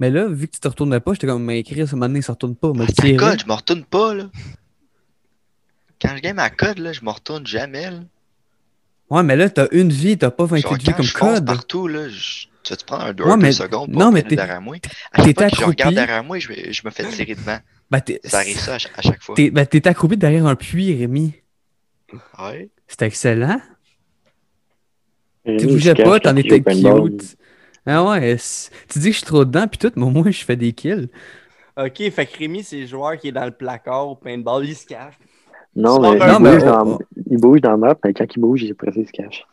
Mais 0.01 0.11
là, 0.11 0.27
vu 0.27 0.49
que 0.49 0.55
tu 0.55 0.61
te 0.61 0.69
retournais 0.69 1.01
pas, 1.01 1.13
j'étais 1.15 1.27
comme, 1.27 1.45
mais 1.45 1.63
Chris, 1.63 1.81
à 1.81 1.85
un 1.85 1.87
moment 1.93 2.07
donné, 2.07 2.19
il 2.19 2.23
se 2.23 2.31
retourne 2.33 2.57
pas, 2.57 2.73
me 2.73 2.83
Ah, 2.85 3.17
code, 3.19 3.41
je 3.41 3.47
me 3.47 3.53
retourne 3.53 3.85
pas, 3.85 4.15
là. 4.15 4.25
Quand 6.03 6.17
je 6.17 6.21
gagne 6.23 6.35
ma 6.35 6.51
code, 6.51 6.79
là, 6.79 6.93
je 6.93 7.03
me 7.05 7.11
retourne 7.11 7.47
jamais, 7.47 7.91
là. 7.91 8.01
Ouais, 9.11 9.23
mais 9.23 9.37
là, 9.37 9.49
t'as 9.49 9.69
une 9.71 9.91
vie, 9.91 10.19
t'as 10.19 10.31
pas 10.31 10.45
28 10.47 10.63
Genre, 10.63 10.75
vies 10.79 10.93
comme 10.95 11.05
je 11.05 11.15
code. 11.15 11.47
partout, 11.47 11.87
là, 11.87 12.09
je... 12.09 12.47
tu 12.63 12.73
vas 12.73 12.77
te 12.77 12.85
prendre 12.85 13.05
un 13.05 13.13
2 13.13 13.25
Ouais, 13.25 13.37
mais- 13.37 13.53
secondes 13.53 13.93
pour 13.93 14.01
non, 14.01 14.11
mais 14.11 14.21
regarder 14.21 14.29
t'es- 14.31 14.37
derrière 14.37 14.61
moi? 14.61 14.77
À 15.13 15.19
chaque 15.19 15.25
t'étais 15.27 15.41
fois 15.43 15.51
que 15.51 15.57
je 15.57 15.61
regarde 15.65 15.81
accroupi. 15.81 15.95
derrière 15.95 16.25
moi, 16.25 16.39
je, 16.39 16.53
je 16.73 16.83
me 16.85 16.91
fais 16.91 17.09
tirer 17.09 17.35
devant. 17.35 17.59
Ben, 17.91 18.01
t'es 18.01 18.21
Ça 18.25 18.39
arrive 18.39 18.59
ça 18.59 18.75
à, 18.75 18.79
ch- 18.79 18.93
à 18.97 19.03
chaque 19.03 19.23
fois. 19.23 19.35
t'es- 19.37 19.51
ben, 19.51 19.65
t'es 19.67 19.87
accroupi 19.87 20.17
derrière 20.17 20.47
un 20.47 20.57
puits, 20.57 20.95
Rémi. 20.99 21.35
Ouais. 22.41 22.71
C'était 22.89 23.07
excellent. 23.07 23.61
Tu 25.47 25.67
bougeais 25.67 25.95
pas, 25.95 26.19
t'en 26.21 26.35
étais 26.37 26.63
cute. 26.63 27.37
Ah 27.87 28.05
ouais, 28.05 28.37
tu 28.89 28.99
dis 28.99 29.09
que 29.09 29.13
je 29.13 29.19
suis 29.19 29.27
trop 29.27 29.45
dedans, 29.45 29.67
puis 29.69 29.79
tout, 29.79 29.93
mais 29.97 30.05
au 30.05 30.11
moins, 30.11 30.31
je 30.31 30.45
fais 30.45 30.57
des 30.57 30.73
kills. 30.73 31.09
Ok, 31.77 31.99
fait 32.11 32.27
que 32.27 32.39
Rémi, 32.39 32.63
c'est 32.63 32.81
le 32.81 32.87
joueur 32.87 33.19
qui 33.19 33.29
est 33.29 33.33
dans 33.33 33.45
le 33.45 33.51
placard 33.51 34.09
au 34.09 34.15
paintball, 34.15 34.65
il 34.65 34.75
se 34.75 34.87
cache. 34.87 35.19
Non, 35.77 36.01
mais, 36.01 36.13
il, 36.13 36.39
bouge 36.39 36.65
dans, 36.65 36.99
il 37.31 37.39
bouge 37.39 37.61
dans 37.61 37.71
la 37.73 37.77
map, 37.77 37.95
mais 38.05 38.15
quand 38.15 38.27
il 38.35 38.41
bouge, 38.41 38.63
il 38.63 38.71
est 38.71 38.75
pressé, 38.75 39.01
il 39.01 39.07
se 39.07 39.13
cache. 39.13 39.45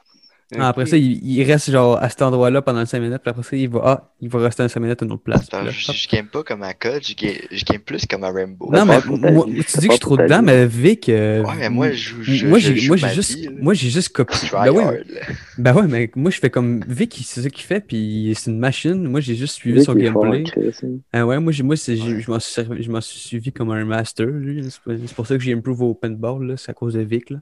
Ah, 0.57 0.67
Après 0.69 0.85
ça, 0.85 0.97
il, 0.97 1.23
il 1.25 1.43
reste 1.43 1.71
genre 1.71 1.97
à 2.01 2.09
cet 2.09 2.21
endroit-là 2.21 2.61
pendant 2.61 2.85
5 2.85 2.99
minutes, 2.99 3.21
puis 3.23 3.29
après 3.29 3.43
ça, 3.43 3.55
il 3.55 3.69
va, 3.69 3.81
ah, 3.85 4.11
il 4.19 4.27
va 4.29 4.39
rester 4.39 4.67
5 4.67 4.79
minutes 4.81 5.01
à 5.01 5.05
une 5.05 5.11
autre 5.13 5.23
place. 5.23 5.43
Attends, 5.43 5.57
puis 5.59 5.67
là, 5.67 5.71
je, 5.71 5.91
je 5.93 6.09
game 6.09 6.27
pas 6.27 6.43
comme 6.43 6.63
à 6.63 6.73
code, 6.73 7.01
je 7.07 7.15
game, 7.15 7.35
je 7.51 7.63
game 7.63 7.79
plus 7.79 8.05
comme 8.05 8.23
à 8.23 8.31
Rainbow. 8.31 8.69
Non, 8.71 8.85
mais 8.85 8.99
moi, 9.31 9.45
tu 9.45 9.53
dis 9.53 9.63
que 9.63 9.81
je 9.81 9.89
suis 9.91 9.99
trop 9.99 10.17
dedans, 10.17 10.41
mais 10.41 10.65
Vic. 10.67 11.07
euh, 11.09 11.43
Ouais, 11.43 11.53
mais 11.57 11.69
moi, 11.69 11.91
je 11.91 12.15
moi, 12.47 12.59
je 12.59 12.73
j'ai 12.75 12.87
moi, 12.89 12.97
juste, 12.97 13.35
vie, 13.37 13.49
moi, 13.49 13.73
j'ai 13.73 13.89
juste 13.89 14.09
copié. 14.09 14.49
Ben 14.51 14.65
là. 14.73 14.93
ben 15.57 15.73
ouais, 15.73 15.87
mais 15.87 16.11
moi, 16.15 16.31
je 16.31 16.39
fais 16.39 16.49
comme 16.49 16.81
Vic, 16.87 17.17
c'est 17.23 17.41
ça 17.41 17.49
qu'il 17.49 17.63
fait, 17.63 17.79
puis 17.79 18.33
c'est 18.37 18.51
une 18.51 18.59
machine. 18.59 19.03
Moi, 19.07 19.21
j'ai 19.21 19.35
juste 19.35 19.55
suivi 19.55 19.77
Vic, 19.77 19.85
son 19.85 19.93
gameplay. 19.95 20.43
Hein. 20.57 20.87
Ah 21.13 21.25
ouais, 21.25 21.39
moi, 21.39 21.51
j'ai- 21.51 21.63
moi 21.63 21.75
c'est- 21.75 21.95
j'ai- 21.95 22.15
Ouais. 22.15 22.21
je 22.21 22.29
m'en 22.31 22.39
suis, 22.39 22.53
servi- 22.53 22.83
je 22.83 22.91
m'en 22.91 23.01
suis 23.01 23.19
suivi 23.19 23.51
comme 23.51 23.71
un 23.71 23.85
master. 23.85 24.27
lui. 24.27 24.63
C'est 24.69 24.81
pour- 24.81 24.93
c'est 25.07 25.15
pour 25.15 25.27
ça 25.27 25.37
que 25.37 25.43
j'ai 25.43 25.53
improve 25.53 25.81
au 25.81 25.93
paintball, 25.93 26.45
là, 26.45 26.57
c'est 26.57 26.71
à 26.71 26.73
cause 26.73 26.93
de 26.95 27.01
Vic. 27.01 27.29
Là. 27.29 27.37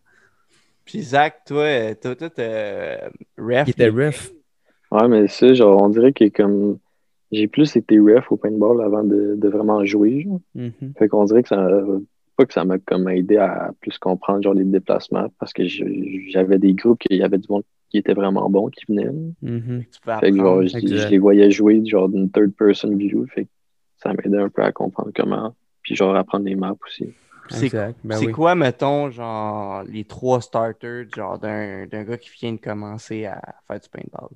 Puis 0.90 1.02
Zach, 1.04 1.42
toi, 1.46 1.64
euh, 1.64 1.94
toi, 2.02 2.16
toi, 2.16 2.30
t'as, 2.30 3.10
ref. 3.38 3.68
Il 3.68 3.72
était 3.72 3.90
ref. 3.90 4.32
Ouais, 4.92 5.08
mais 5.08 5.28
ça, 5.28 5.54
genre, 5.54 5.82
on 5.82 5.90
dirait 5.90 6.14
que 6.14 6.28
comme 6.30 6.80
j'ai 7.32 7.48
plus 7.48 7.76
été 7.76 8.00
ref 8.00 8.32
au 8.32 8.38
paintball 8.38 8.82
avant 8.82 9.04
de, 9.04 9.36
de 9.38 9.48
vraiment 9.50 9.86
jouer. 9.86 10.22
genre. 10.24 10.40
Mhm. 10.56 10.94
Fait 10.98 11.08
qu'on 11.08 11.26
dirait 11.26 11.44
que 11.44 11.50
ça 11.50 11.68
pas 12.38 12.46
que 12.46 12.54
ça 12.54 12.64
m'a 12.64 12.80
comme 12.80 13.08
aidé 13.10 13.36
à 13.38 13.72
plus 13.82 13.98
comprendre 13.98 14.42
genre 14.42 14.54
les 14.54 14.64
déplacements 14.64 15.28
parce 15.40 15.52
que 15.52 15.66
je- 15.68 15.84
j'avais 16.30 16.58
des 16.58 16.74
groupes 16.74 16.98
qu'il 17.00 17.18
y 17.18 17.22
avait 17.24 17.38
du 17.38 17.46
monde 17.50 17.64
qui 17.90 17.98
était 17.98 18.14
vraiment 18.14 18.50
bon 18.50 18.68
qui 18.70 18.86
venait. 18.88 19.10
Mhm. 19.42 19.84
Fait 20.22 20.32
que 20.32 20.38
genre, 20.38 20.62
je 20.66 21.08
les 21.10 21.18
voyais 21.18 21.52
jouer 21.52 21.86
genre 21.86 22.08
d'une 22.10 22.32
third 22.32 22.54
person 22.54 22.96
view. 22.96 23.26
Fait 23.28 23.44
que 23.44 23.50
ça 23.98 24.14
m'aidait 24.14 24.38
un 24.40 24.50
peu 24.50 24.64
à 24.64 24.72
comprendre 24.72 25.12
comment. 25.14 25.54
Puis 25.84 25.96
genre 25.96 26.16
apprendre 26.16 26.46
les 26.46 26.56
maps 26.56 26.78
aussi. 26.88 27.10
C'est. 27.50 27.72
Ben 28.04 28.18
oui. 28.20 28.32
quoi, 28.32 28.56
mettons, 28.56 29.10
genre, 29.10 29.84
les 29.84 30.06
trois 30.06 30.42
starters, 30.42 31.06
genre, 31.16 31.40
d'un 31.40 31.86
d'un 31.88 32.04
gars 32.04 32.18
qui 32.18 32.30
vient 32.32 32.54
de 32.54 32.60
commencer 32.60 33.26
à 33.26 33.42
faire 33.68 33.80
du 33.80 33.90
paintball? 33.90 34.30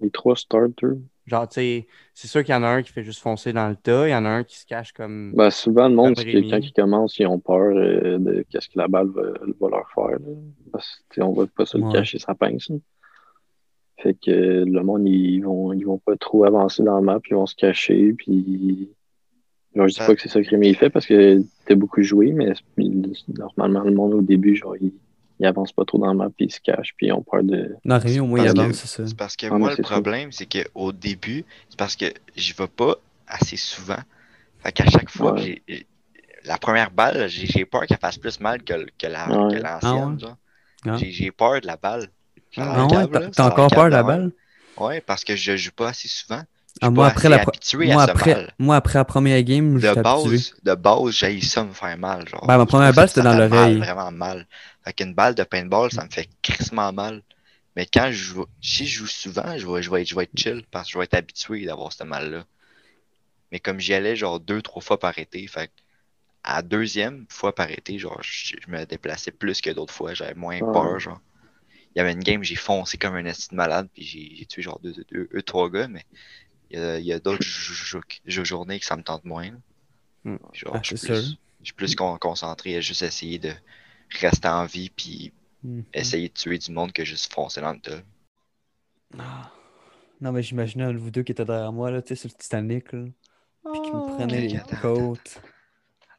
Les 0.00 0.10
trois 0.10 0.36
starters? 0.36 0.96
Genre, 1.26 1.46
tu 1.48 1.54
sais, 1.54 1.86
c'est 2.14 2.28
sûr 2.28 2.42
qu'il 2.42 2.54
y 2.54 2.56
en 2.56 2.62
a 2.62 2.68
un 2.68 2.82
qui 2.82 2.90
fait 2.90 3.02
juste 3.02 3.20
foncer 3.20 3.52
dans 3.52 3.68
le 3.68 3.76
tas, 3.76 4.08
il 4.08 4.12
y 4.12 4.14
en 4.14 4.24
a 4.24 4.30
un 4.30 4.44
qui 4.44 4.56
se 4.58 4.64
cache 4.66 4.92
comme. 4.92 5.32
Ben, 5.36 5.50
souvent, 5.50 5.88
le 5.88 5.94
monde, 5.94 6.14
c'est 6.16 6.24
que 6.24 6.30
Rémi. 6.30 6.50
quand 6.50 6.58
ils 6.58 6.72
commencent, 6.72 7.18
ils 7.18 7.26
ont 7.26 7.38
peur 7.38 7.76
euh, 7.76 8.18
de 8.18 8.44
qu'est-ce 8.48 8.68
que 8.68 8.78
la 8.78 8.88
balle 8.88 9.08
va, 9.08 9.22
va 9.60 9.68
leur 9.68 9.90
faire. 9.94 10.18
là. 10.18 10.34
Parce 10.72 10.86
que, 10.88 11.02
tu 11.10 11.14
sais, 11.16 11.22
on 11.22 11.32
va 11.32 11.46
pas 11.46 11.66
se 11.66 11.76
le 11.76 11.84
Ouais. 11.84 11.92
cacher 11.92 12.18
sa 12.18 12.34
pince. 12.34 12.68
là. 12.70 12.76
Fait 14.00 14.14
que 14.14 14.30
le 14.30 14.82
monde, 14.82 15.06
ils 15.08 15.40
vont, 15.40 15.72
ils 15.72 15.84
vont 15.84 15.98
pas 15.98 16.16
trop 16.16 16.44
avancer 16.44 16.82
dans 16.84 16.94
la 16.94 17.00
map, 17.00 17.18
ils 17.28 17.34
vont 17.34 17.46
se 17.46 17.56
cacher. 17.56 18.12
Puis, 18.14 18.90
genre, 19.78 19.88
je 19.88 19.94
dis 19.94 20.00
Ah. 20.02 20.06
pas 20.06 20.14
que 20.14 20.20
c'est 20.22 20.28
ça 20.28 20.42
que 20.42 20.48
Rémi 20.50 20.74
fait 20.74 20.90
parce 20.90 21.06
que 21.06 21.42
t'as 21.66 21.74
beaucoup 21.74 22.02
joué, 22.02 22.32
mais 22.32 22.52
normalement, 23.28 23.80
le 23.84 23.92
monde 23.94 24.14
au 24.14 24.20
début, 24.22 24.56
genre, 24.56 24.76
il, 24.80 24.92
il 25.40 25.46
avance 25.46 25.72
pas 25.72 25.84
trop 25.84 25.98
dans 25.98 26.06
la 26.08 26.14
map, 26.14 26.30
puis 26.36 26.46
il 26.46 26.52
se 26.52 26.60
cache, 26.60 26.94
puis 26.96 27.06
ils 27.06 27.12
ont 27.12 27.22
peur 27.22 27.42
de. 27.42 27.74
Non, 27.84 27.98
Rémi, 27.98 28.20
au 28.20 28.26
moins, 28.26 28.40
il 28.44 28.48
avance, 28.48 28.76
c'est 28.76 28.86
ça. 28.88 29.06
C'est 29.06 29.16
parce 29.16 29.36
que 29.36 29.46
Ah, 29.50 29.56
moi, 29.58 29.70
le 29.76 29.82
problème, 29.82 30.32
c'est 30.32 30.46
qu'au 30.46 30.92
début, 30.92 31.44
c'est 31.70 31.78
parce 31.78 31.96
que 31.96 32.06
j'y 32.36 32.52
vais 32.52 32.66
pas 32.66 32.96
assez 33.26 33.56
souvent. 33.56 33.98
Fait 34.60 34.72
qu'à 34.72 34.86
chaque 34.86 35.10
fois, 35.10 35.32
que 35.32 35.40
Ouais. 35.40 35.62
j'ai- 35.68 35.86
la 36.44 36.56
première 36.58 36.90
balle, 36.90 37.28
j'ai 37.28 37.64
peur 37.64 37.86
qu'elle 37.86 37.98
fasse 37.98 38.16
plus 38.18 38.40
mal 38.40 38.62
que, 38.62 38.86
que 38.98 39.06
la- 39.06 39.28
l'ancienne. 39.28 40.18
Ah 40.22 40.26
ouais? 40.26 40.92
Ah. 40.92 40.96
J'ai 40.96 41.30
peur 41.30 41.60
de 41.60 41.66
la 41.66 41.76
balle. 41.76 42.08
Ah 42.56 42.86
t'as- 43.34 43.46
encore 43.46 43.68
peur 43.70 43.86
de 43.86 43.90
la 43.90 44.02
balle? 44.02 44.32
Ouais, 44.78 45.00
parce 45.00 45.24
que 45.24 45.36
je 45.36 45.56
joue 45.56 45.72
pas 45.72 45.88
assez 45.88 46.08
souvent. 46.08 46.42
Je 46.82 46.86
Ah, 46.86 46.90
moi, 46.90 47.06
après 47.06 47.28
la, 47.28 47.40
habitué 47.40 47.92
moi, 47.92 48.02
à 48.04 48.04
après, 48.04 48.14
mal. 48.14 48.54
moi, 48.58 48.76
après 48.76 48.98
la 48.98 49.04
première 49.04 49.42
game, 49.42 49.78
De 49.80 49.80
j'étais 49.80 49.98
habitué. 50.00 50.44
base, 50.44 50.54
de 50.62 50.74
base, 50.74 51.10
j'ai 51.12 51.40
ça 51.40 51.64
me 51.64 51.72
faire 51.72 51.96
mal. 51.98 52.28
Genre. 52.28 52.48
Ben, 52.48 52.58
ma 52.58 52.66
Je 52.66 52.66
première 52.66 52.92
balle, 52.94 53.08
c'était 53.08 53.22
ça 53.22 53.22
dans 53.22 53.34
l'oreille. 53.34 53.78
Vraiment 53.78 54.10
mal. 54.12 54.46
Fait 54.84 54.92
qu'une 54.92 55.14
balle 55.14 55.34
de 55.34 55.44
paintball, 55.44 55.90
ça 55.92 56.04
me 56.04 56.10
fait 56.10 56.28
crissement 56.42 56.92
mal. 56.92 57.22
Mais 57.76 57.86
quand 57.86 58.08
je 58.12 58.16
joue, 58.18 58.46
si 58.62 58.86
je 58.86 59.00
joue 59.00 59.06
souvent, 59.06 59.56
je 59.58 59.66
vais, 59.68 59.82
je 59.82 59.90
vais, 59.90 60.02
être, 60.02 60.08
je 60.08 60.14
vais 60.16 60.24
être 60.24 60.38
chill 60.38 60.64
parce 60.70 60.88
que 60.88 60.92
je 60.94 60.98
vais 60.98 61.04
être 61.04 61.14
habitué 61.14 61.64
d'avoir 61.66 61.92
ce 61.92 62.04
mal-là. 62.04 62.44
Mais 63.52 63.60
comme 63.60 63.78
j'y 63.80 63.94
allais 63.94 64.16
genre 64.16 64.40
deux, 64.40 64.62
trois 64.62 64.82
fois 64.82 64.98
par 64.98 65.18
été, 65.18 65.46
fait 65.46 65.70
à 66.44 66.56
la 66.56 66.62
deuxième 66.62 67.26
fois 67.30 67.54
par 67.54 67.70
été, 67.70 67.98
genre, 67.98 68.22
je, 68.22 68.56
je 68.64 68.70
me 68.70 68.84
déplaçais 68.86 69.32
plus 69.32 69.60
que 69.62 69.70
d'autres 69.70 69.94
fois, 69.94 70.14
j'avais 70.14 70.34
moins 70.34 70.60
Ouais. 70.60 70.68
peur, 70.72 70.98
genre. 71.00 71.20
Il 71.94 71.98
y 71.98 72.02
avait 72.02 72.12
une 72.12 72.20
game, 72.24 72.44
j'ai 72.44 72.56
foncé 72.56 72.98
comme 72.98 73.16
un 73.16 73.24
esti 73.26 73.50
de 73.50 73.56
malade, 73.56 73.88
puis 73.94 74.04
j'ai 74.04 74.36
j'ai 74.36 74.46
tué 74.46 74.62
genre 74.62 74.80
deux, 74.80 74.92
deux, 74.94 75.04
deux, 75.12 75.28
deux, 75.32 75.42
trois 75.42 75.70
gars, 75.70 75.88
mais 75.88 76.04
il 76.70 77.04
y 77.04 77.12
a, 77.12 77.18
d'autres 77.18 77.42
jou- 77.42 77.72
jou- 77.74 78.00
jou- 78.26 78.44
journées 78.44 78.78
que 78.78 78.84
ça 78.86 78.96
me 78.96 79.02
tente 79.02 79.24
moins. 79.24 79.50
Hmm. 80.24 80.36
Genre, 80.52 80.74
Ah, 80.76 80.80
je 80.82 80.88
suis 80.88 80.98
c'est 80.98 81.06
plus, 81.08 81.22
sûr. 81.24 81.36
je 81.60 81.64
suis 81.66 81.74
plus 81.74 81.94
con- 81.94 82.18
concentré 82.18 82.76
à 82.76 82.80
juste 82.80 83.02
essayer 83.02 83.38
de 83.38 83.52
rester 84.20 84.48
en 84.48 84.64
vie, 84.66 84.90
puis 84.90 85.32
Mhm. 85.62 85.84
essayer 85.94 86.28
de 86.28 86.34
tuer 86.34 86.58
du 86.58 86.70
monde 86.72 86.92
que 86.92 87.04
juste 87.04 87.32
foncer 87.32 87.60
dans 87.60 87.72
le 87.72 87.80
tas. 87.80 88.00
Ah. 89.18 89.50
Non, 90.20 90.32
mais 90.32 90.42
j'imaginais 90.42 90.84
un 90.84 90.92
de 90.92 90.98
vous 90.98 91.10
deux 91.10 91.22
qui 91.22 91.32
était 91.32 91.44
derrière 91.44 91.72
moi, 91.72 91.90
là, 91.90 92.02
tu 92.02 92.08
sais, 92.08 92.16
sur 92.16 92.28
le 92.28 92.34
Titanic, 92.42 92.92
là, 92.92 93.04
puis 93.72 93.80
qui 93.82 93.90
me 93.92 94.16
prenait 94.16 94.40
les 94.48 94.56
Attends, 94.56 94.76
côtes. 94.80 95.40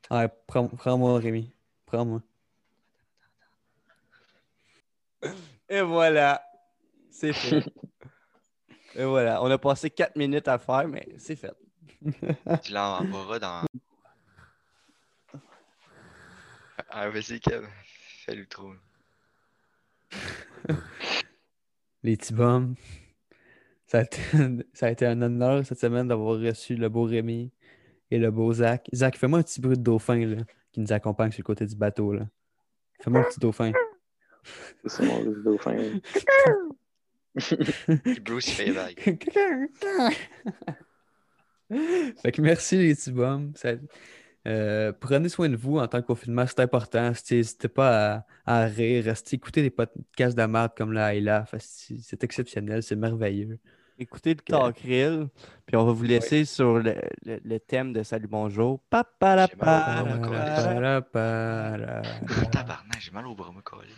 Ouais, 0.10 0.28
prends- 0.47 0.68
prends-moi, 0.70 1.20
Rémi. 1.20 1.52
Prends-moi. 1.86 2.22
Et 5.68 5.82
voilà. 5.82 6.41
C'est 7.12 7.34
fait. 7.34 7.64
Et 8.96 9.04
voilà. 9.04 9.42
On 9.44 9.52
a 9.52 9.58
passé 9.58 9.90
4 9.90 10.16
minutes 10.16 10.48
à 10.48 10.58
faire, 10.58 10.88
mais 10.88 11.08
c'est 11.18 11.36
fait. 11.36 11.54
Tu 12.64 12.74
l'envoieras 12.74 13.40
dans. 13.40 13.66
Ah, 16.90 17.10
vas-y, 17.10 17.40
Kev. 17.40 17.68
Fais 18.26 18.36
l'outro. 18.36 18.74
Les 22.04 22.18
petits 22.18 22.34
bums. 22.34 22.76
Ça 23.86 24.00
a, 24.00 24.02
été, 24.04 24.22
ça 24.74 24.86
a 24.88 24.90
été 24.92 25.06
un 25.06 25.22
honneur 25.22 25.66
cette 25.66 25.80
semaine 25.80 26.08
d'avoir 26.08 26.40
reçu 26.40 26.76
le 26.76 26.90
beau 26.90 27.04
Rémi 27.04 27.52
et 28.12 28.20
le 28.20 28.32
beau 28.32 28.54
Zach. 28.54 28.88
Zach, 28.94 29.18
fais-moi 29.18 29.40
un 29.40 29.44
petit 29.44 29.60
bruit 29.60 29.78
de 29.78 29.84
dauphin 29.84 30.26
là, 30.26 30.44
qui 30.72 30.80
nous 30.80 30.94
accompagne 30.94 31.32
sur 31.32 31.42
le 31.42 31.46
côté 31.46 31.66
du 31.66 31.76
bateau. 31.76 32.14
là. 32.14 32.28
Fais-moi 33.02 33.22
un 33.22 33.24
petit 33.24 33.40
dauphin. 33.40 33.72
C'est 34.86 35.06
mon 35.06 35.24
dauphin. 35.44 35.76
Bruce, 38.26 38.50
fait 38.52 38.72
fait 42.22 42.32
que 42.32 42.42
merci 42.42 42.78
les 42.78 42.96
petits 42.96 43.12
bums. 43.12 43.52
Ça- 43.56 43.74
euh, 44.48 44.94
prenez 44.94 45.30
soin 45.30 45.50
de 45.50 45.56
vous 45.58 45.78
en 45.80 45.88
tant 45.88 46.02
que 46.02 46.08
confinement, 46.08 46.46
c'est 46.48 46.62
important. 46.62 47.14
Si- 47.14 47.36
N'hésitez 47.36 47.68
pas 47.70 48.26
à, 48.46 48.62
à 48.64 48.66
rire, 48.66 49.04
restez 49.06 49.36
écouter 49.36 49.62
des 49.62 49.70
podcasts 49.70 50.38
de 50.38 50.44
merde 50.46 50.72
comme 50.78 50.94
là 50.94 51.14
et 51.14 51.22
là. 51.22 51.46
C'est 51.60 52.24
exceptionnel, 52.24 52.82
c'est 52.84 52.96
merveilleux. 52.96 53.60
Écoutez 54.02 54.30
le 54.30 54.39
Talkrill, 54.39 55.28
puis 55.66 55.76
on 55.76 55.84
va 55.86 55.91
vous 55.91 56.04
laisser 56.04 56.45
sur 56.45 56.76
le, 56.80 56.95
le- 57.26 57.41
le 57.43 57.60
thème 57.60 57.91
de 57.91 58.02
Salut 58.02 58.28
Bonjour. 58.30 58.80
Papa 58.89 59.36
la 59.36 59.47
J'ai 59.47 59.58
mal 59.58 59.68
au 59.68 60.06
bras, 60.06 60.06
moi, 60.06 60.30
pa- 60.56 60.62
Para-para-para. 60.64 62.02
Tabarnak, 62.50 63.02
j'ai 63.02 63.12
mal 63.12 63.28
au 63.28 63.36
bras, 63.36 63.52
moi, 63.52 63.62
câlisse. 63.62 63.97